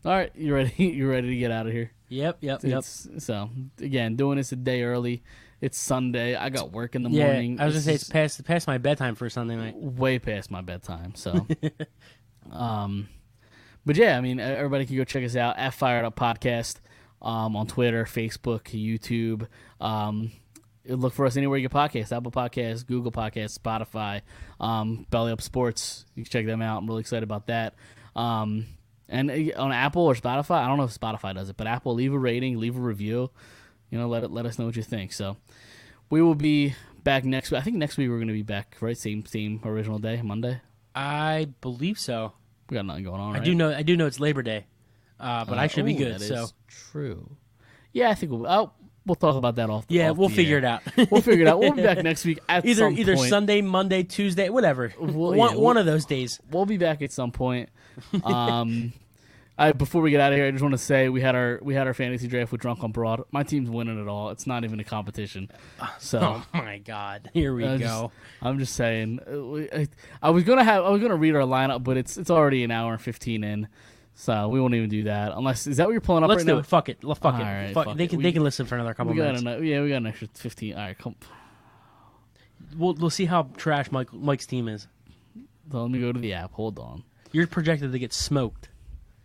All 0.04 0.12
right, 0.12 0.32
you 0.34 0.54
ready? 0.54 0.72
You 0.78 1.08
ready 1.08 1.28
to 1.28 1.36
get 1.36 1.50
out 1.50 1.66
of 1.66 1.72
here? 1.72 1.92
Yep. 2.08 2.38
Yep. 2.40 2.64
Yep. 2.64 2.84
So 2.84 3.50
again, 3.78 4.16
doing 4.16 4.38
this 4.38 4.52
a 4.52 4.56
day 4.56 4.82
early. 4.82 5.22
It's 5.60 5.76
Sunday. 5.76 6.34
I 6.34 6.48
got 6.48 6.72
work 6.72 6.94
in 6.94 7.02
the 7.02 7.10
Yeah. 7.10 7.26
morning. 7.26 7.60
I 7.60 7.66
was 7.66 7.74
gonna 7.74 7.82
say 7.82 7.94
it's 7.94 8.08
past 8.08 8.42
past 8.44 8.66
my 8.66 8.78
bedtime 8.78 9.14
for 9.16 9.28
Sunday 9.28 9.56
night. 9.56 9.76
way 9.76 10.18
past 10.18 10.50
my 10.50 10.62
bedtime. 10.62 11.14
So, 11.14 11.46
um, 12.50 13.08
but 13.84 13.96
yeah, 13.96 14.16
I 14.16 14.20
mean, 14.20 14.40
everybody 14.40 14.86
can 14.86 14.96
go 14.96 15.04
check 15.04 15.24
us 15.24 15.36
out 15.36 15.58
at 15.58 15.74
Fired 15.74 16.04
Up 16.06 16.16
Podcast 16.16 16.76
um, 17.20 17.54
on 17.56 17.66
Twitter, 17.66 18.04
Facebook, 18.04 18.62
YouTube. 18.72 19.46
Um, 19.84 20.30
look 20.88 21.12
for 21.12 21.26
us 21.26 21.36
anywhere 21.36 21.58
you 21.58 21.68
get 21.68 21.76
podcasts: 21.76 22.16
Apple 22.16 22.30
Podcasts, 22.32 22.86
Google 22.86 23.12
Podcasts, 23.12 23.58
Spotify, 23.58 24.22
um, 24.60 25.06
Belly 25.10 25.32
Up 25.32 25.42
Sports. 25.42 26.04
You 26.14 26.24
can 26.24 26.30
check 26.30 26.46
them 26.46 26.62
out. 26.62 26.78
I'm 26.78 26.86
really 26.86 27.00
excited 27.00 27.22
about 27.22 27.46
that. 27.48 27.74
Um, 28.16 28.66
and 29.08 29.30
uh, 29.30 29.60
on 29.62 29.72
Apple 29.72 30.02
or 30.02 30.14
Spotify, 30.14 30.62
I 30.62 30.66
don't 30.66 30.76
know 30.78 30.84
if 30.84 30.98
Spotify 30.98 31.34
does 31.34 31.48
it, 31.50 31.56
but 31.56 31.66
Apple, 31.66 31.94
leave 31.94 32.12
a 32.12 32.18
rating, 32.18 32.58
leave 32.58 32.76
a 32.76 32.80
review. 32.80 33.30
You 33.90 33.98
know, 33.98 34.08
let 34.08 34.24
it 34.24 34.30
let 34.30 34.44
us 34.46 34.58
know 34.58 34.66
what 34.66 34.76
you 34.76 34.82
think. 34.82 35.12
So 35.12 35.36
we 36.10 36.20
will 36.22 36.34
be 36.34 36.74
back 37.04 37.24
next. 37.24 37.52
I 37.52 37.60
think 37.60 37.76
next 37.76 37.96
week 37.96 38.08
we're 38.10 38.16
going 38.16 38.28
to 38.28 38.34
be 38.34 38.42
back, 38.42 38.76
right? 38.80 38.96
Same 38.98 39.24
same 39.24 39.60
original 39.64 39.98
day, 39.98 40.20
Monday. 40.22 40.60
I 40.94 41.48
believe 41.60 41.98
so. 41.98 42.32
We 42.68 42.74
got 42.74 42.84
nothing 42.84 43.04
going 43.04 43.20
on. 43.20 43.34
I 43.34 43.38
right? 43.38 43.44
do 43.44 43.54
know. 43.54 43.72
I 43.74 43.82
do 43.82 43.96
know 43.96 44.06
it's 44.06 44.20
Labor 44.20 44.42
Day, 44.42 44.66
uh, 45.18 45.44
but 45.46 45.56
Uh, 45.56 45.60
I 45.62 45.66
should 45.68 45.86
be 45.86 45.94
good. 45.94 46.14
that 46.16 46.20
So 46.20 46.42
is 46.44 46.54
true. 46.66 47.36
Yeah, 47.92 48.10
I 48.10 48.14
think 48.14 48.32
we'll. 48.32 48.46
Oh, 48.46 48.72
we'll 49.08 49.16
talk 49.16 49.34
about 49.36 49.56
that 49.56 49.68
off. 49.70 49.86
yeah, 49.88 50.10
off 50.10 50.16
we'll 50.16 50.28
figure 50.28 50.58
air. 50.58 50.58
it 50.58 50.64
out. 50.64 50.82
We'll 51.10 51.22
figure 51.22 51.44
it 51.46 51.48
out. 51.48 51.58
We'll 51.58 51.72
be 51.72 51.82
back 51.82 51.98
next 52.04 52.24
week 52.24 52.38
at 52.48 52.64
either 52.64 52.88
either 52.90 53.16
point. 53.16 53.28
Sunday, 53.30 53.60
Monday, 53.62 54.04
Tuesday, 54.04 54.48
whatever. 54.50 54.92
Well, 55.00 55.08
one 55.34 55.36
yeah, 55.36 55.44
one 55.46 55.56
we'll- 55.56 55.78
of 55.78 55.86
those 55.86 56.04
days. 56.04 56.38
We'll 56.50 56.66
be 56.66 56.76
back 56.76 57.02
at 57.02 57.10
some 57.12 57.32
point. 57.32 57.70
Um, 58.22 58.92
I, 59.60 59.72
before 59.72 60.02
we 60.02 60.12
get 60.12 60.20
out 60.20 60.30
of 60.32 60.36
here, 60.36 60.46
I 60.46 60.52
just 60.52 60.62
want 60.62 60.74
to 60.74 60.78
say 60.78 61.08
we 61.08 61.20
had 61.20 61.34
our 61.34 61.58
we 61.60 61.74
had 61.74 61.88
our 61.88 61.94
fantasy 61.94 62.28
draft 62.28 62.52
with 62.52 62.60
Drunk 62.60 62.84
on 62.84 62.92
Broad. 62.92 63.24
My 63.32 63.42
team's 63.42 63.68
winning 63.68 64.00
it 64.00 64.06
all. 64.06 64.30
It's 64.30 64.46
not 64.46 64.62
even 64.62 64.78
a 64.78 64.84
competition. 64.84 65.50
So 65.98 66.20
Oh 66.22 66.44
my 66.54 66.78
God! 66.78 67.28
Here 67.34 67.52
we 67.52 67.64
I 67.64 67.76
go. 67.76 67.78
just- 67.78 68.12
I'm 68.40 68.58
just 68.60 68.76
saying. 68.76 69.18
uh, 69.26 69.76
I, 69.80 69.88
I 70.22 70.30
was 70.30 70.44
gonna 70.44 70.62
have 70.62 70.84
I 70.84 70.90
was 70.90 71.02
gonna 71.02 71.16
read 71.16 71.34
our 71.34 71.42
lineup, 71.42 71.82
but 71.82 71.96
it's 71.96 72.16
it's 72.16 72.30
already 72.30 72.62
an 72.62 72.70
hour 72.70 72.92
and 72.92 73.02
fifteen 73.02 73.42
in, 73.42 73.66
so 74.20 74.48
we 74.48 74.60
won't 74.60 74.74
even 74.74 74.88
do 74.88 75.04
that. 75.04 75.32
Unless 75.36 75.68
is 75.68 75.76
that 75.76 75.86
what 75.86 75.92
you're 75.92 76.00
pulling 76.00 76.24
up 76.24 76.28
Let's 76.28 76.40
right 76.40 76.46
do 76.48 76.52
now? 76.54 76.58
it. 76.58 76.66
Fuck 76.66 76.88
it. 76.88 76.98
Fuck 77.02 77.18
it. 77.18 77.24
All 77.24 77.32
right, 77.40 77.72
Fuck- 77.72 77.86
fuck 77.86 77.96
they 77.96 78.04
it. 78.04 78.10
can 78.10 78.18
We- 78.18 78.24
they 78.24 78.32
can 78.32 78.42
listen 78.42 78.66
for 78.66 78.74
another 78.74 78.92
couple 78.92 79.12
We 79.12 79.20
minutes. 79.20 79.42
an, 79.42 79.64
yeah, 79.64 79.80
we 79.80 79.88
got 79.90 79.96
an 79.98 80.06
extra 80.08 80.26
fifteen. 80.34 80.74
All 80.74 80.80
right, 80.80 80.98
come. 80.98 81.14
We'll 82.76 82.94
we'll 82.94 83.10
see 83.10 83.24
how 83.26 83.44
trash 83.56 83.90
Mike 83.90 84.12
Mike's 84.12 84.46
team 84.46 84.68
is. 84.68 84.86
So 85.70 85.82
let 85.82 85.90
me 85.90 86.00
go 86.00 86.12
to 86.12 86.18
the 86.18 86.32
app. 86.34 86.52
Hold 86.52 86.78
on. 86.78 87.04
You're 87.32 87.46
projected 87.46 87.92
to 87.92 87.98
get 87.98 88.12
smoked. 88.12 88.68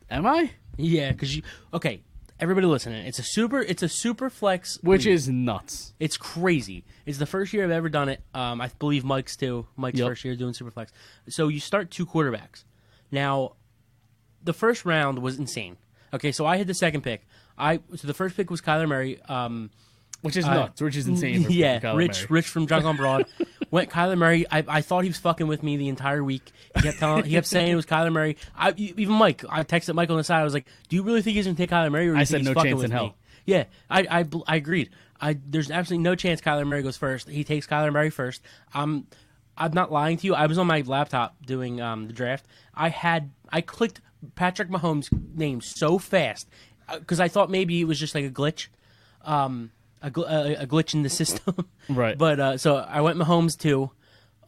Am 0.09 0.25
I? 0.25 0.51
Yeah, 0.77 1.11
because 1.11 1.35
you. 1.35 1.41
Okay, 1.73 2.03
everybody 2.39 2.67
listening. 2.67 3.05
It's 3.05 3.19
a 3.19 3.23
super. 3.23 3.61
It's 3.61 3.81
a 3.83 3.89
super 3.89 4.29
flex. 4.29 4.77
Which 4.83 5.05
league. 5.05 5.15
is 5.15 5.27
nuts. 5.29 5.93
It's 5.99 6.17
crazy. 6.17 6.85
It's 7.05 7.17
the 7.17 7.25
first 7.25 7.53
year 7.53 7.63
I've 7.63 7.71
ever 7.71 7.89
done 7.89 8.09
it. 8.09 8.21
Um, 8.33 8.61
I 8.61 8.69
believe 8.79 9.03
Mike's 9.03 9.35
too. 9.35 9.65
Mike's 9.75 9.99
Yep. 9.99 10.07
first 10.09 10.25
year 10.25 10.35
doing 10.35 10.53
super 10.53 10.71
flex. 10.71 10.91
So 11.29 11.47
you 11.47 11.59
start 11.59 11.89
two 11.91 12.05
quarterbacks. 12.05 12.63
Now, 13.11 13.53
the 14.43 14.53
first 14.53 14.85
round 14.85 15.19
was 15.19 15.37
insane. 15.39 15.77
Okay, 16.13 16.31
so 16.31 16.45
I 16.45 16.57
had 16.57 16.67
the 16.67 16.73
second 16.73 17.01
pick. 17.01 17.25
I 17.57 17.79
so 17.95 18.07
the 18.07 18.13
first 18.13 18.35
pick 18.35 18.49
was 18.49 18.61
Kyler 18.61 18.87
Murray. 18.87 19.19
Um, 19.27 19.69
Which 20.21 20.37
is 20.37 20.45
Uh, 20.45 20.53
nuts. 20.53 20.81
Which 20.81 20.95
is 20.95 21.07
insane. 21.07 21.43
For 21.43 21.51
yeah, 21.51 21.93
Rich, 21.95 22.21
Murray. 22.23 22.27
Rich 22.29 22.47
from 22.47 22.65
Drunk 22.65 22.85
on 22.85 22.97
Broad 22.97 23.25
went 23.71 23.89
Kyler 23.89 24.17
Murray. 24.17 24.45
I, 24.51 24.63
I 24.67 24.81
thought 24.81 25.03
he 25.03 25.09
was 25.09 25.17
fucking 25.17 25.47
with 25.47 25.63
me 25.63 25.77
the 25.77 25.87
entire 25.89 26.23
week. 26.23 26.51
He 26.75 26.81
kept 26.81 26.99
telling, 26.99 27.23
he 27.25 27.31
kept 27.31 27.47
saying 27.47 27.71
it 27.71 27.75
was 27.75 27.85
Kyler 27.85 28.11
Murray. 28.11 28.37
I, 28.55 28.73
even 28.77 29.15
Mike, 29.15 29.43
I 29.49 29.63
texted 29.63 29.95
Mike 29.95 30.09
on 30.09 30.17
the 30.17 30.23
side. 30.23 30.41
I 30.41 30.43
was 30.43 30.53
like, 30.53 30.65
"Do 30.89 30.95
you 30.95 31.03
really 31.03 31.21
think 31.21 31.35
he's 31.35 31.45
gonna 31.45 31.57
take 31.57 31.69
Kyler 31.71 31.91
Murray?" 31.91 32.07
Or 32.09 32.13
do 32.13 32.17
you 32.17 32.21
I 32.21 32.25
think 32.25 32.27
said 32.27 32.37
he's 32.41 32.47
no 32.47 32.53
fucking 32.53 32.71
chance 32.71 32.81
with 32.81 32.91
in 32.91 32.91
me?" 32.91 32.95
hell. 32.97 33.15
Yeah, 33.45 33.63
I, 33.89 34.19
I, 34.19 34.25
I 34.47 34.55
agreed. 34.55 34.89
I 35.19 35.37
there's 35.47 35.69
absolutely 35.71 36.03
no 36.03 36.15
chance 36.15 36.41
Kyler 36.41 36.65
Murray 36.67 36.83
goes 36.83 36.97
first. 36.97 37.29
He 37.29 37.43
takes 37.43 37.67
Kyler 37.67 37.91
Murray 37.91 38.09
first. 38.09 38.41
I'm 38.73 39.07
I'm 39.57 39.73
not 39.73 39.91
lying 39.91 40.17
to 40.17 40.25
you. 40.27 40.33
I 40.35 40.47
was 40.47 40.57
on 40.57 40.65
my 40.67 40.81
laptop 40.81 41.35
doing 41.45 41.79
um, 41.81 42.07
the 42.07 42.13
draft. 42.13 42.45
I 42.73 42.89
had 42.89 43.31
I 43.49 43.61
clicked 43.61 44.01
Patrick 44.35 44.69
Mahomes' 44.69 45.09
name 45.35 45.61
so 45.61 45.97
fast 45.97 46.47
because 46.93 47.19
I 47.19 47.27
thought 47.27 47.49
maybe 47.49 47.79
it 47.81 47.85
was 47.85 47.99
just 47.99 48.13
like 48.15 48.25
a 48.25 48.29
glitch, 48.29 48.67
um, 49.23 49.71
a, 50.01 50.11
gl- 50.11 50.29
a, 50.29 50.63
a 50.63 50.67
glitch 50.67 50.93
in 50.93 51.03
the 51.03 51.09
system. 51.09 51.67
Right. 51.89 52.17
But 52.17 52.39
uh, 52.39 52.57
so 52.57 52.77
I 52.77 53.01
went 53.01 53.17
Mahomes 53.17 53.57
too. 53.57 53.91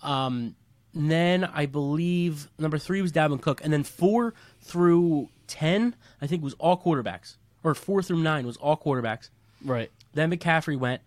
Um, 0.02 0.56
and 0.94 1.12
then 1.12 1.44
I 1.44 1.66
believe 1.66 2.50
number 2.58 2.78
three 2.78 3.02
was 3.02 3.12
Dalvin 3.12 3.42
Cook, 3.42 3.60
and 3.62 3.74
then 3.74 3.84
four 3.84 4.34
through 4.62 5.28
ten 5.48 5.96
I 6.22 6.28
think 6.28 6.42
was 6.42 6.54
all 6.54 6.78
quarterbacks, 6.82 7.36
or 7.64 7.76
four 7.76 8.02
through 8.02 8.20
nine 8.20 8.46
was 8.46 8.56
all 8.56 8.78
quarterbacks. 8.78 9.30
Right. 9.64 9.92
Then 10.14 10.32
McCaffrey 10.32 10.80
went, 10.80 11.02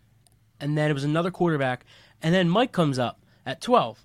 and 0.61 0.77
then 0.77 0.91
it 0.91 0.95
was 0.95 1.05
another 1.05 1.31
quarterback, 1.31 1.87
and 2.23 2.35
then 2.35 2.51
Mike 2.51 2.73
comes 2.73 2.99
up 2.99 3.23
at 3.47 3.63
twelve. 3.63 4.05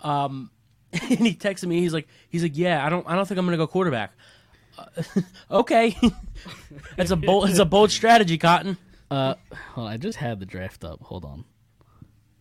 Um, 0.00 0.50
and 0.92 1.26
he 1.26 1.34
texted 1.34 1.66
me. 1.66 1.80
He's 1.80 1.92
like, 1.92 2.08
he's 2.28 2.42
like, 2.42 2.56
yeah, 2.56 2.84
I 2.84 2.88
don't, 2.88 3.06
I 3.08 3.14
don't 3.14 3.26
think 3.26 3.38
I'm 3.38 3.44
gonna 3.44 3.56
go 3.56 3.66
quarterback. 3.66 4.12
Uh, 4.78 5.20
okay, 5.50 5.96
that's 6.96 7.10
a 7.10 7.16
bold, 7.16 7.50
it's 7.50 7.58
a 7.58 7.64
bold 7.64 7.90
strategy, 7.90 8.38
Cotton. 8.38 8.78
Uh, 9.10 9.34
on, 9.76 9.86
I 9.86 9.96
just 9.96 10.18
had 10.18 10.40
the 10.40 10.46
draft 10.46 10.84
up. 10.84 11.02
Hold 11.02 11.24
on. 11.24 11.44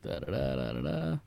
Da 0.04 0.20
da 0.20 0.32
da 0.32 0.56
da 0.56 0.74
da. 0.74 0.82
da. 0.82 1.18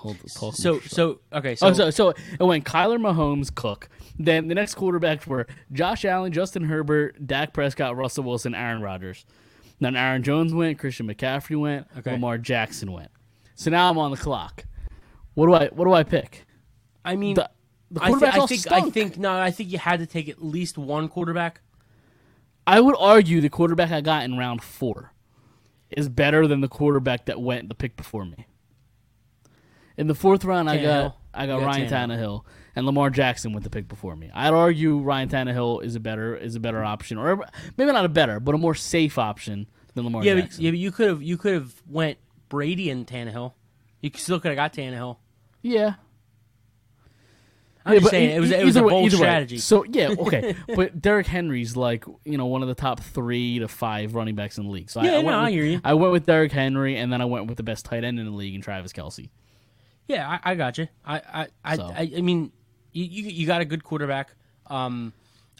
Hold 0.00 0.16
talk 0.34 0.54
So, 0.54 0.80
so 0.80 1.20
okay, 1.30 1.54
so, 1.54 1.68
oh, 1.68 1.72
so 1.74 1.90
so 1.90 2.08
it 2.08 2.42
went 2.42 2.64
Kyler 2.64 2.98
Mahomes, 2.98 3.54
Cook. 3.54 3.90
Then 4.18 4.48
the 4.48 4.54
next 4.54 4.74
quarterbacks 4.76 5.26
were 5.26 5.46
Josh 5.72 6.06
Allen, 6.06 6.32
Justin 6.32 6.64
Herbert, 6.64 7.26
Dak 7.26 7.52
Prescott, 7.52 7.96
Russell 7.96 8.24
Wilson, 8.24 8.54
Aaron 8.54 8.80
Rodgers. 8.80 9.26
Then 9.78 9.96
Aaron 9.96 10.22
Jones 10.22 10.54
went, 10.54 10.78
Christian 10.78 11.06
McCaffrey 11.06 11.58
went, 11.58 11.86
Okay. 11.98 12.12
Lamar 12.12 12.38
Jackson 12.38 12.92
went. 12.92 13.10
So 13.56 13.70
now 13.70 13.90
I'm 13.90 13.98
on 13.98 14.10
the 14.10 14.16
clock. 14.16 14.64
What 15.40 15.46
do 15.46 15.54
I 15.54 15.68
what 15.68 15.86
do 15.86 15.94
I 15.94 16.02
pick? 16.02 16.44
I 17.02 17.16
mean, 17.16 17.34
The, 17.34 17.48
the 17.90 18.04
I, 18.04 18.10
quarterbacks 18.10 18.34
I 18.34 18.38
all 18.40 18.46
think, 18.46 18.70
I 18.70 18.90
think, 18.90 19.16
no, 19.16 19.32
I 19.32 19.50
think 19.50 19.72
you 19.72 19.78
had 19.78 20.00
to 20.00 20.06
take 20.06 20.28
at 20.28 20.44
least 20.44 20.76
one 20.76 21.08
quarterback. 21.08 21.62
I 22.66 22.78
would 22.78 22.94
argue 22.98 23.40
the 23.40 23.48
quarterback 23.48 23.90
I 23.90 24.02
got 24.02 24.24
in 24.24 24.36
round 24.36 24.62
four 24.62 25.14
is 25.88 26.10
better 26.10 26.46
than 26.46 26.60
the 26.60 26.68
quarterback 26.68 27.24
that 27.24 27.40
went 27.40 27.70
the 27.70 27.74
pick 27.74 27.96
before 27.96 28.26
me. 28.26 28.46
In 29.96 30.08
the 30.08 30.14
fourth 30.14 30.44
round, 30.44 30.68
I 30.68 30.76
got 30.76 31.16
I 31.32 31.46
got 31.46 31.60
got 31.60 31.66
Ryan 31.66 31.88
Tannehill. 31.88 32.18
Tannehill 32.18 32.44
and 32.76 32.84
Lamar 32.84 33.08
Jackson 33.08 33.54
went 33.54 33.64
the 33.64 33.70
pick 33.70 33.88
before 33.88 34.16
me. 34.16 34.30
I'd 34.34 34.52
argue 34.52 34.98
Ryan 34.98 35.30
Tannehill 35.30 35.82
is 35.82 35.94
a 35.94 36.00
better 36.00 36.36
is 36.36 36.54
a 36.54 36.60
better 36.60 36.84
option, 36.84 37.16
or 37.16 37.46
maybe 37.78 37.90
not 37.92 38.04
a 38.04 38.10
better, 38.10 38.40
but 38.40 38.54
a 38.54 38.58
more 38.58 38.74
safe 38.74 39.16
option 39.16 39.68
than 39.94 40.04
Lamar 40.04 40.22
Yeah, 40.22 40.34
but, 40.34 40.40
Jackson. 40.42 40.64
yeah, 40.64 40.70
but 40.72 40.78
you 40.78 40.92
could 40.92 41.08
have, 41.08 41.22
you 41.22 41.38
could 41.38 41.54
have 41.54 41.82
went 41.88 42.18
Brady 42.50 42.90
and 42.90 43.06
Tannehill. 43.06 43.54
You 44.02 44.10
still 44.14 44.38
could 44.38 44.56
have 44.56 44.56
got 44.56 44.72
Tannehill. 44.72 45.16
Yeah. 45.62 45.94
I'm 47.84 47.94
Yeah, 47.94 47.98
just 48.00 48.10
saying 48.10 48.36
it 48.36 48.40
was, 48.40 48.50
it 48.50 48.64
was 48.64 48.76
a 48.76 48.82
way- 48.82 48.90
bold 48.90 49.06
either 49.06 49.16
way. 49.16 49.22
strategy. 49.22 49.58
So 49.58 49.84
yeah, 49.84 50.08
okay, 50.18 50.54
but 50.76 51.00
Derrick 51.00 51.26
Henry's 51.26 51.76
like 51.76 52.04
you 52.24 52.36
know 52.36 52.44
one 52.46 52.60
of 52.62 52.68
the 52.68 52.74
top 52.74 53.00
three 53.00 53.58
to 53.60 53.68
five 53.68 54.14
running 54.14 54.34
backs 54.34 54.58
in 54.58 54.64
the 54.66 54.70
league. 54.70 54.90
So 54.90 55.00
I, 55.00 55.04
Yeah, 55.04 55.10
I 55.12 55.14
went 55.16 55.26
no, 55.28 55.38
I 55.38 55.44
with, 55.44 55.52
hear 55.54 55.64
you. 55.64 55.80
I 55.82 55.94
went 55.94 56.12
with 56.12 56.26
Derrick 56.26 56.52
Henry, 56.52 56.96
and 56.98 57.10
then 57.10 57.22
I 57.22 57.24
went 57.24 57.46
with 57.46 57.56
the 57.56 57.62
best 57.62 57.86
tight 57.86 58.04
end 58.04 58.18
in 58.20 58.26
the 58.26 58.32
league, 58.32 58.54
in 58.54 58.60
Travis 58.60 58.92
Kelce. 58.92 59.30
Yeah, 60.08 60.28
I, 60.44 60.52
I 60.52 60.54
got 60.56 60.76
you. 60.76 60.88
I, 61.06 61.16
I, 61.32 61.46
I, 61.64 61.76
So. 61.76 61.84
I, 61.84 62.10
I 62.16 62.20
mean, 62.20 62.52
you, 62.92 63.04
you, 63.04 63.22
you 63.30 63.46
got 63.46 63.60
a 63.62 63.64
good 63.64 63.82
quarterback. 63.82 64.34
Um, 64.66 65.12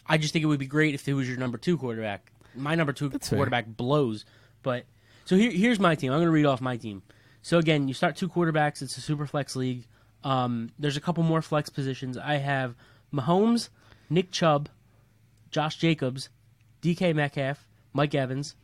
I 0.05 0.17
just 0.19 0.31
think 0.33 0.43
it 0.43 0.47
would 0.47 0.59
be 0.59 0.67
great 0.67 0.93
if 0.93 1.07
it 1.07 1.13
was 1.13 1.27
your 1.27 1.37
number 1.37 1.57
two 1.57 1.77
quarterback. 1.77 2.31
My 2.53 2.75
number 2.75 2.91
two 2.93 3.09
fair. 3.09 3.19
quarterback 3.37 3.65
blows. 3.65 4.25
But 4.61 4.85
so 5.25 5.35
here, 5.37 5.51
here's 5.51 5.79
my 5.79 5.95
team. 5.95 6.11
I'm 6.11 6.17
going 6.17 6.27
to 6.27 6.31
read 6.31 6.45
off 6.45 6.61
my 6.61 6.75
team. 6.77 7.01
So 7.41 7.57
again, 7.57 7.87
you 7.87 7.93
start 7.95 8.15
two 8.17 8.27
quarterbacks. 8.29 8.81
It's 8.81 8.95
a 8.97 9.01
super 9.01 9.25
flex 9.25 9.55
league. 9.55 9.87
Um, 10.23 10.69
there's 10.77 10.97
a 10.97 11.01
couple 11.01 11.23
more 11.23 11.41
flex 11.41 11.69
positions. 11.69 12.17
I 12.17 12.35
have 12.35 12.75
Mahomes, 13.13 13.69
Nick 14.09 14.31
Chubb, 14.31 14.69
Josh 15.49 15.77
Jacobs, 15.77 16.29
DK 16.81 17.13
Metcalf, 17.15 17.67
Mike 17.93 18.13
Evans, 18.15 18.55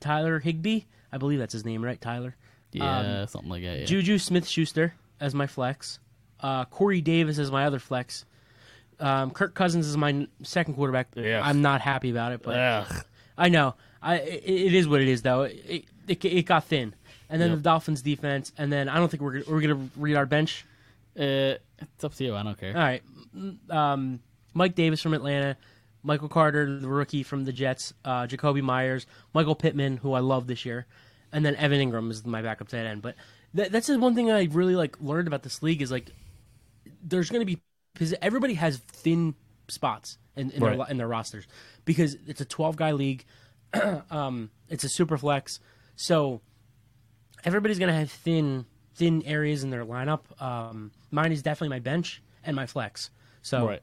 Tyler 0.00 0.38
Higbee. 0.38 0.82
I 1.12 1.18
believe 1.18 1.38
that's 1.38 1.52
his 1.52 1.64
name, 1.64 1.84
right? 1.84 2.00
Tyler. 2.00 2.36
Yeah, 2.72 3.26
something 3.26 3.50
like 3.50 3.62
that. 3.64 3.80
Yeah. 3.80 3.84
Juju 3.86 4.18
Smith 4.18 4.46
Schuster 4.46 4.94
as 5.20 5.34
my 5.34 5.46
flex. 5.48 5.98
Uh, 6.38 6.64
Corey 6.66 7.00
Davis 7.00 7.38
as 7.38 7.50
my 7.50 7.64
other 7.66 7.80
flex. 7.80 8.24
Um, 9.00 9.30
Kirk 9.32 9.54
Cousins 9.54 9.86
is 9.86 9.96
my 9.96 10.28
second 10.42 10.74
quarterback. 10.74 11.08
Yeah. 11.16 11.40
I'm 11.42 11.62
not 11.62 11.80
happy 11.80 12.10
about 12.10 12.32
it, 12.32 12.42
but 12.42 12.56
Ugh. 12.56 13.04
I 13.36 13.48
know. 13.48 13.74
I 14.02 14.16
it, 14.18 14.42
it 14.44 14.74
is 14.74 14.86
what 14.86 15.00
it 15.00 15.08
is, 15.08 15.22
though. 15.22 15.42
It 15.42 15.84
it, 16.06 16.24
it 16.24 16.42
got 16.46 16.64
thin, 16.64 16.94
and 17.28 17.40
then 17.40 17.50
Yep. 17.50 17.58
the 17.58 17.62
Dolphins 17.62 18.02
defense, 18.02 18.52
and 18.56 18.72
then 18.72 18.88
I 18.88 18.96
don't 18.98 19.10
think 19.10 19.22
we're 19.22 19.42
we're 19.48 19.60
gonna 19.60 19.88
read 19.96 20.16
our 20.16 20.26
bench. 20.26 20.64
Uh, 21.20 21.56
it's 21.78 22.02
up 22.02 22.14
to 22.14 22.24
you. 22.24 22.34
I 22.34 22.42
don't 22.42 22.58
care. 22.58 22.74
All 22.74 22.82
right, 22.82 23.02
um, 23.68 24.20
Mike 24.54 24.74
Davis 24.74 25.02
from 25.02 25.12
Atlanta, 25.12 25.56
Michael 26.02 26.28
Carter, 26.28 26.78
the 26.78 26.88
rookie 26.88 27.22
from 27.22 27.44
the 27.44 27.52
Jets, 27.52 27.92
uh, 28.06 28.26
Jakobi 28.26 28.62
Meyers, 28.62 29.06
Michael 29.34 29.54
Pittman, 29.54 29.98
who 29.98 30.14
I 30.14 30.20
love 30.20 30.46
this 30.46 30.64
year, 30.64 30.86
and 31.30 31.44
then 31.44 31.56
Evan 31.56 31.78
Engram 31.78 32.10
is 32.10 32.24
my 32.24 32.40
backup 32.40 32.68
tight 32.68 32.86
end. 32.86 33.02
But 33.02 33.16
that, 33.52 33.70
that's 33.70 33.88
the 33.88 33.98
one 33.98 34.14
thing 34.14 34.30
I 34.30 34.44
really 34.44 34.76
like 34.76 35.00
learned 35.00 35.28
about 35.28 35.42
this 35.42 35.62
league 35.62 35.82
is 35.82 35.90
like 35.90 36.10
there's 37.02 37.28
going 37.28 37.40
to 37.40 37.46
be 37.46 37.60
because 37.92 38.14
everybody 38.22 38.54
has 38.54 38.78
thin 38.78 39.34
spots 39.68 40.16
in, 40.36 40.50
in, 40.52 40.60
their, 40.60 40.86
in 40.88 40.96
their 40.96 41.08
rosters 41.08 41.46
because 41.84 42.16
it's 42.26 42.40
a 42.40 42.44
12 42.46 42.76
guy 42.76 42.92
league. 42.92 43.24
um, 44.10 44.50
it's 44.68 44.84
a 44.84 44.88
super 44.88 45.18
flex, 45.18 45.60
so 45.96 46.40
everybody's 47.44 47.78
going 47.78 47.92
to 47.92 47.98
have 47.98 48.10
thin 48.10 48.64
thin 49.00 49.22
areas 49.24 49.64
in 49.64 49.70
their 49.70 49.84
lineup. 49.84 50.20
Um, 50.40 50.90
mine 51.10 51.32
is 51.32 51.42
definitely 51.42 51.70
my 51.74 51.80
bench 51.80 52.22
and 52.44 52.54
my 52.54 52.66
flex. 52.66 53.10
So 53.42 53.66
Right. 53.66 53.82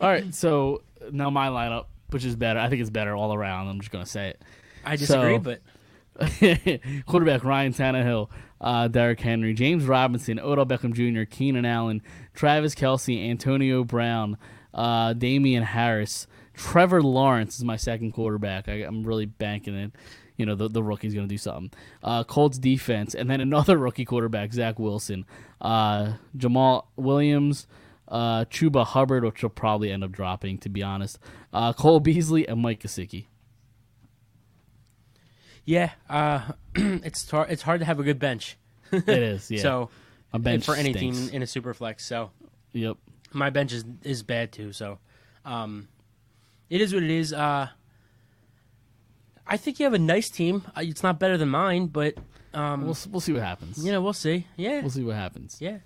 All 0.00 0.08
right. 0.08 0.32
So 0.32 0.82
now 1.10 1.28
my 1.30 1.48
lineup, 1.48 1.86
which 2.10 2.24
is 2.24 2.36
better. 2.36 2.60
I 2.60 2.68
think 2.68 2.80
it's 2.80 2.90
better 2.90 3.16
all 3.16 3.34
around. 3.34 3.66
I'm 3.68 3.80
just 3.80 3.90
gonna 3.90 4.06
say 4.06 4.28
it. 4.30 4.42
I 4.84 4.94
disagree, 4.96 5.36
So- 5.36 5.38
but 5.40 5.60
quarterback 7.06 7.42
Ryan 7.42 7.72
Tannehill, 7.72 8.28
uh, 8.60 8.86
Derrick 8.88 9.20
Henry, 9.20 9.54
James 9.54 9.84
Robinson, 9.84 10.38
Odell 10.38 10.66
Beckham 10.66 10.92
Jr., 10.94 11.24
Keenan 11.28 11.64
Allen, 11.64 12.02
Travis 12.34 12.74
Kelce, 12.74 13.28
Antonio 13.30 13.82
Brown, 13.82 14.36
uh, 14.74 15.14
Damien 15.14 15.62
Harris, 15.64 16.26
Trevor 16.54 17.02
Lawrence 17.02 17.56
is 17.56 17.64
my 17.64 17.76
second 17.76 18.12
quarterback. 18.12 18.68
I, 18.68 18.84
I'm 18.84 19.04
really 19.04 19.26
banking 19.26 19.74
it. 19.74 19.92
You 20.36 20.46
know, 20.46 20.54
the, 20.54 20.68
the 20.68 20.82
rookie's 20.82 21.14
going 21.14 21.28
to 21.28 21.32
do 21.32 21.38
something. 21.38 21.70
Uh, 22.02 22.24
Colts 22.24 22.58
defense, 22.58 23.14
and 23.14 23.28
then 23.30 23.40
another 23.40 23.76
rookie 23.86 24.04
quarterback, 24.04 24.52
Zach 24.52 24.78
Wilson, 24.78 25.24
uh, 25.60 26.14
Jamaal 26.36 26.86
Williams, 26.96 27.66
uh, 28.08 28.44
Chuba 28.46 28.84
Hubbard, 28.86 29.24
which 29.24 29.42
will 29.42 29.50
probably 29.50 29.90
end 29.92 30.02
up 30.02 30.10
dropping, 30.12 30.58
to 30.58 30.68
be 30.68 30.82
honest, 30.82 31.18
uh, 31.52 31.72
Cole 31.74 32.00
Beasley, 32.00 32.48
and 32.48 32.60
Mike 32.62 32.80
Gesicki. 32.80 33.26
yeah, 35.64 35.90
uh, 36.08 36.52
it's 36.74 37.24
tar- 37.24 37.46
it's 37.48 37.62
hard 37.62 37.80
to 37.80 37.86
have 37.86 38.00
a 38.00 38.02
good 38.02 38.18
bench. 38.18 38.56
It 38.90 39.08
is, 39.08 39.50
yeah. 39.50 39.62
So 39.62 39.90
My 40.32 40.38
bench 40.38 40.64
for 40.64 40.74
any 40.74 40.92
stinks. 40.92 41.18
team 41.18 41.28
in 41.34 41.42
a 41.42 41.46
super 41.46 41.72
flex, 41.74 42.04
so 42.04 42.30
Yep. 42.72 42.96
my 43.32 43.50
bench 43.50 43.72
is 43.72 43.84
is 44.02 44.22
bad 44.22 44.50
too. 44.52 44.72
So 44.72 44.98
um, 45.44 45.88
it 46.70 46.80
is 46.80 46.92
what 46.94 47.02
it 47.02 47.10
is. 47.10 47.32
Uh, 47.32 47.68
I 49.46 49.56
think 49.56 49.78
you 49.80 49.84
have 49.84 49.94
a 49.94 49.98
nice 49.98 50.30
team. 50.30 50.62
Uh, 50.76 50.80
It's 50.82 51.02
not 51.02 51.18
better 51.18 51.36
than 51.36 51.48
mine, 51.48 51.86
but 51.88 52.14
um, 52.54 52.82
We'll 52.84 52.96
we'll 53.10 53.20
see 53.20 53.32
what 53.32 53.42
happens. 53.42 53.84
you 53.84 53.90
know 53.92 54.00
we'll 54.02 54.12
see. 54.12 54.46
Yeah, 54.56 54.80
we'll 54.80 54.90
see 54.90 55.02
what 55.04 55.16
happens. 55.16 55.56
yeah. 55.60 55.78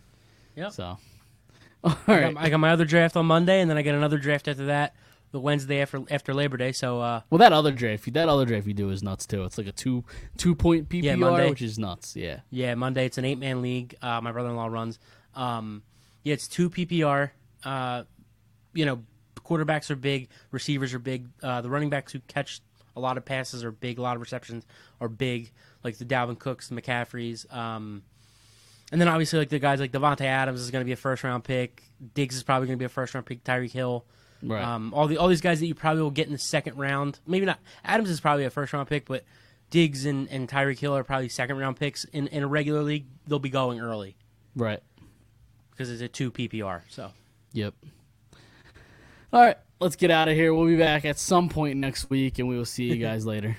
yeah. 0.54 0.68
So, 0.70 0.84
all 1.84 1.96
I 2.06 2.20
got, 2.32 2.36
I 2.36 2.48
got 2.50 2.58
my 2.60 2.70
other 2.70 2.84
draft 2.84 3.16
on 3.16 3.26
Monday, 3.26 3.60
and 3.60 3.70
then 3.70 3.76
I 3.78 3.82
got 3.82 3.94
another 3.94 4.18
draft 4.18 4.48
after 4.48 4.66
that, 4.66 4.94
the 5.30 5.40
Wednesday 5.40 5.80
after 5.80 6.02
after 6.10 6.34
Labor 6.34 6.56
Day. 6.56 6.72
So 6.72 7.00
uh, 7.00 7.20
Well, 7.30 7.38
that 7.38 7.52
other 7.52 7.72
draft, 7.72 8.12
that 8.12 8.28
other 8.28 8.44
draft 8.44 8.66
you 8.66 8.74
do 8.74 8.90
is 8.90 9.02
nuts 9.02 9.26
too. 9.26 9.44
It's 9.44 9.56
like 9.58 9.66
a 9.68 9.72
two 9.72 10.04
two 10.36 10.54
point 10.54 10.88
PPR, 10.88 11.18
Monday. 11.18 11.48
which 11.50 11.62
is 11.62 11.78
nuts. 11.78 12.16
Yeah. 12.16 12.40
Yeah, 12.50 12.74
Monday. 12.74 13.06
It's 13.06 13.18
an 13.18 13.24
eight 13.24 13.38
man 13.38 13.62
league. 13.62 13.94
Uh, 14.02 14.20
my 14.20 14.32
brother 14.32 14.48
in 14.50 14.56
law 14.56 14.66
runs. 14.66 14.98
Um, 15.34 15.82
yeah, 16.24 16.34
it's 16.34 16.48
two 16.48 16.68
PPR. 16.68 17.30
Uh, 17.64 18.02
you 18.74 18.84
know, 18.84 19.02
quarterbacks 19.44 19.90
are 19.90 19.96
big, 19.96 20.28
receivers 20.50 20.92
are 20.94 20.98
big. 20.98 21.28
Uh, 21.42 21.60
the 21.60 21.70
running 21.70 21.88
backs 21.90 22.12
who 22.12 22.18
catch 22.26 22.60
a 22.96 23.00
lot 23.00 23.18
of 23.18 23.24
passes 23.24 23.62
are 23.62 23.70
big. 23.70 23.98
A 23.98 24.02
lot 24.02 24.16
of 24.16 24.22
receptions 24.22 24.64
are 25.00 25.08
big, 25.08 25.52
like 25.84 25.98
the 25.98 26.04
Dalvin 26.04 26.38
Cooks, 26.38 26.68
the 26.68 26.80
McCaffreys. 26.80 27.52
Um, 27.54 28.02
and 28.90 29.00
then 29.00 29.08
obviously 29.08 29.38
like 29.38 29.50
the 29.50 29.58
guys 29.58 29.80
like 29.80 29.92
Davante 29.92 30.22
Adams 30.22 30.60
is 30.60 30.70
going 30.70 30.80
to 30.80 30.86
be 30.86 30.92
a 30.92 30.96
first 30.96 31.22
round 31.22 31.44
pick. 31.44 31.82
Diggs 32.14 32.36
is 32.36 32.42
probably 32.42 32.68
going 32.68 32.78
to 32.78 32.82
be 32.82 32.86
a 32.86 32.90
first 32.90 33.14
round 33.14 33.26
pick. 33.26 33.44
Tyreek 33.44 33.72
Hill. 33.72 34.04
Right. 34.42 34.62
Um, 34.62 34.92
all 34.94 35.06
the 35.06 35.18
all 35.18 35.28
these 35.28 35.40
guys 35.40 35.60
that 35.60 35.66
you 35.66 35.74
probably 35.74 36.02
will 36.02 36.10
get 36.10 36.26
in 36.26 36.32
the 36.32 36.38
second 36.38 36.76
round. 36.76 37.20
Maybe 37.26 37.46
not. 37.46 37.58
Adams 37.84 38.10
is 38.10 38.20
probably 38.20 38.44
a 38.44 38.50
first 38.50 38.72
round 38.72 38.88
pick, 38.88 39.06
but 39.06 39.24
Diggs 39.70 40.04
and, 40.04 40.28
and 40.30 40.48
Tyreek 40.48 40.78
Hill 40.78 40.96
are 40.96 41.04
probably 41.04 41.28
second 41.28 41.58
round 41.58 41.76
picks. 41.76 42.04
In, 42.04 42.28
in 42.28 42.42
a 42.42 42.46
regular 42.46 42.82
league, 42.82 43.06
they'll 43.26 43.38
be 43.38 43.50
going 43.50 43.80
early 43.80 44.16
right. 44.54 44.80
because 45.70 45.90
it's 45.90 46.02
a 46.02 46.08
two 46.08 46.30
PPR. 46.30 46.82
So 46.88 47.12
Yep. 47.52 47.74
All 49.32 49.40
right. 49.40 49.56
Let's 49.78 49.96
get 49.96 50.10
out 50.10 50.28
of 50.28 50.34
here. 50.34 50.54
We'll 50.54 50.66
be 50.66 50.76
back 50.76 51.04
at 51.04 51.18
some 51.18 51.50
point 51.50 51.76
next 51.76 52.08
week, 52.08 52.38
and 52.38 52.48
we 52.48 52.56
will 52.56 52.64
see 52.64 52.84
you 52.84 52.96
guys 52.96 53.26
later. 53.26 53.58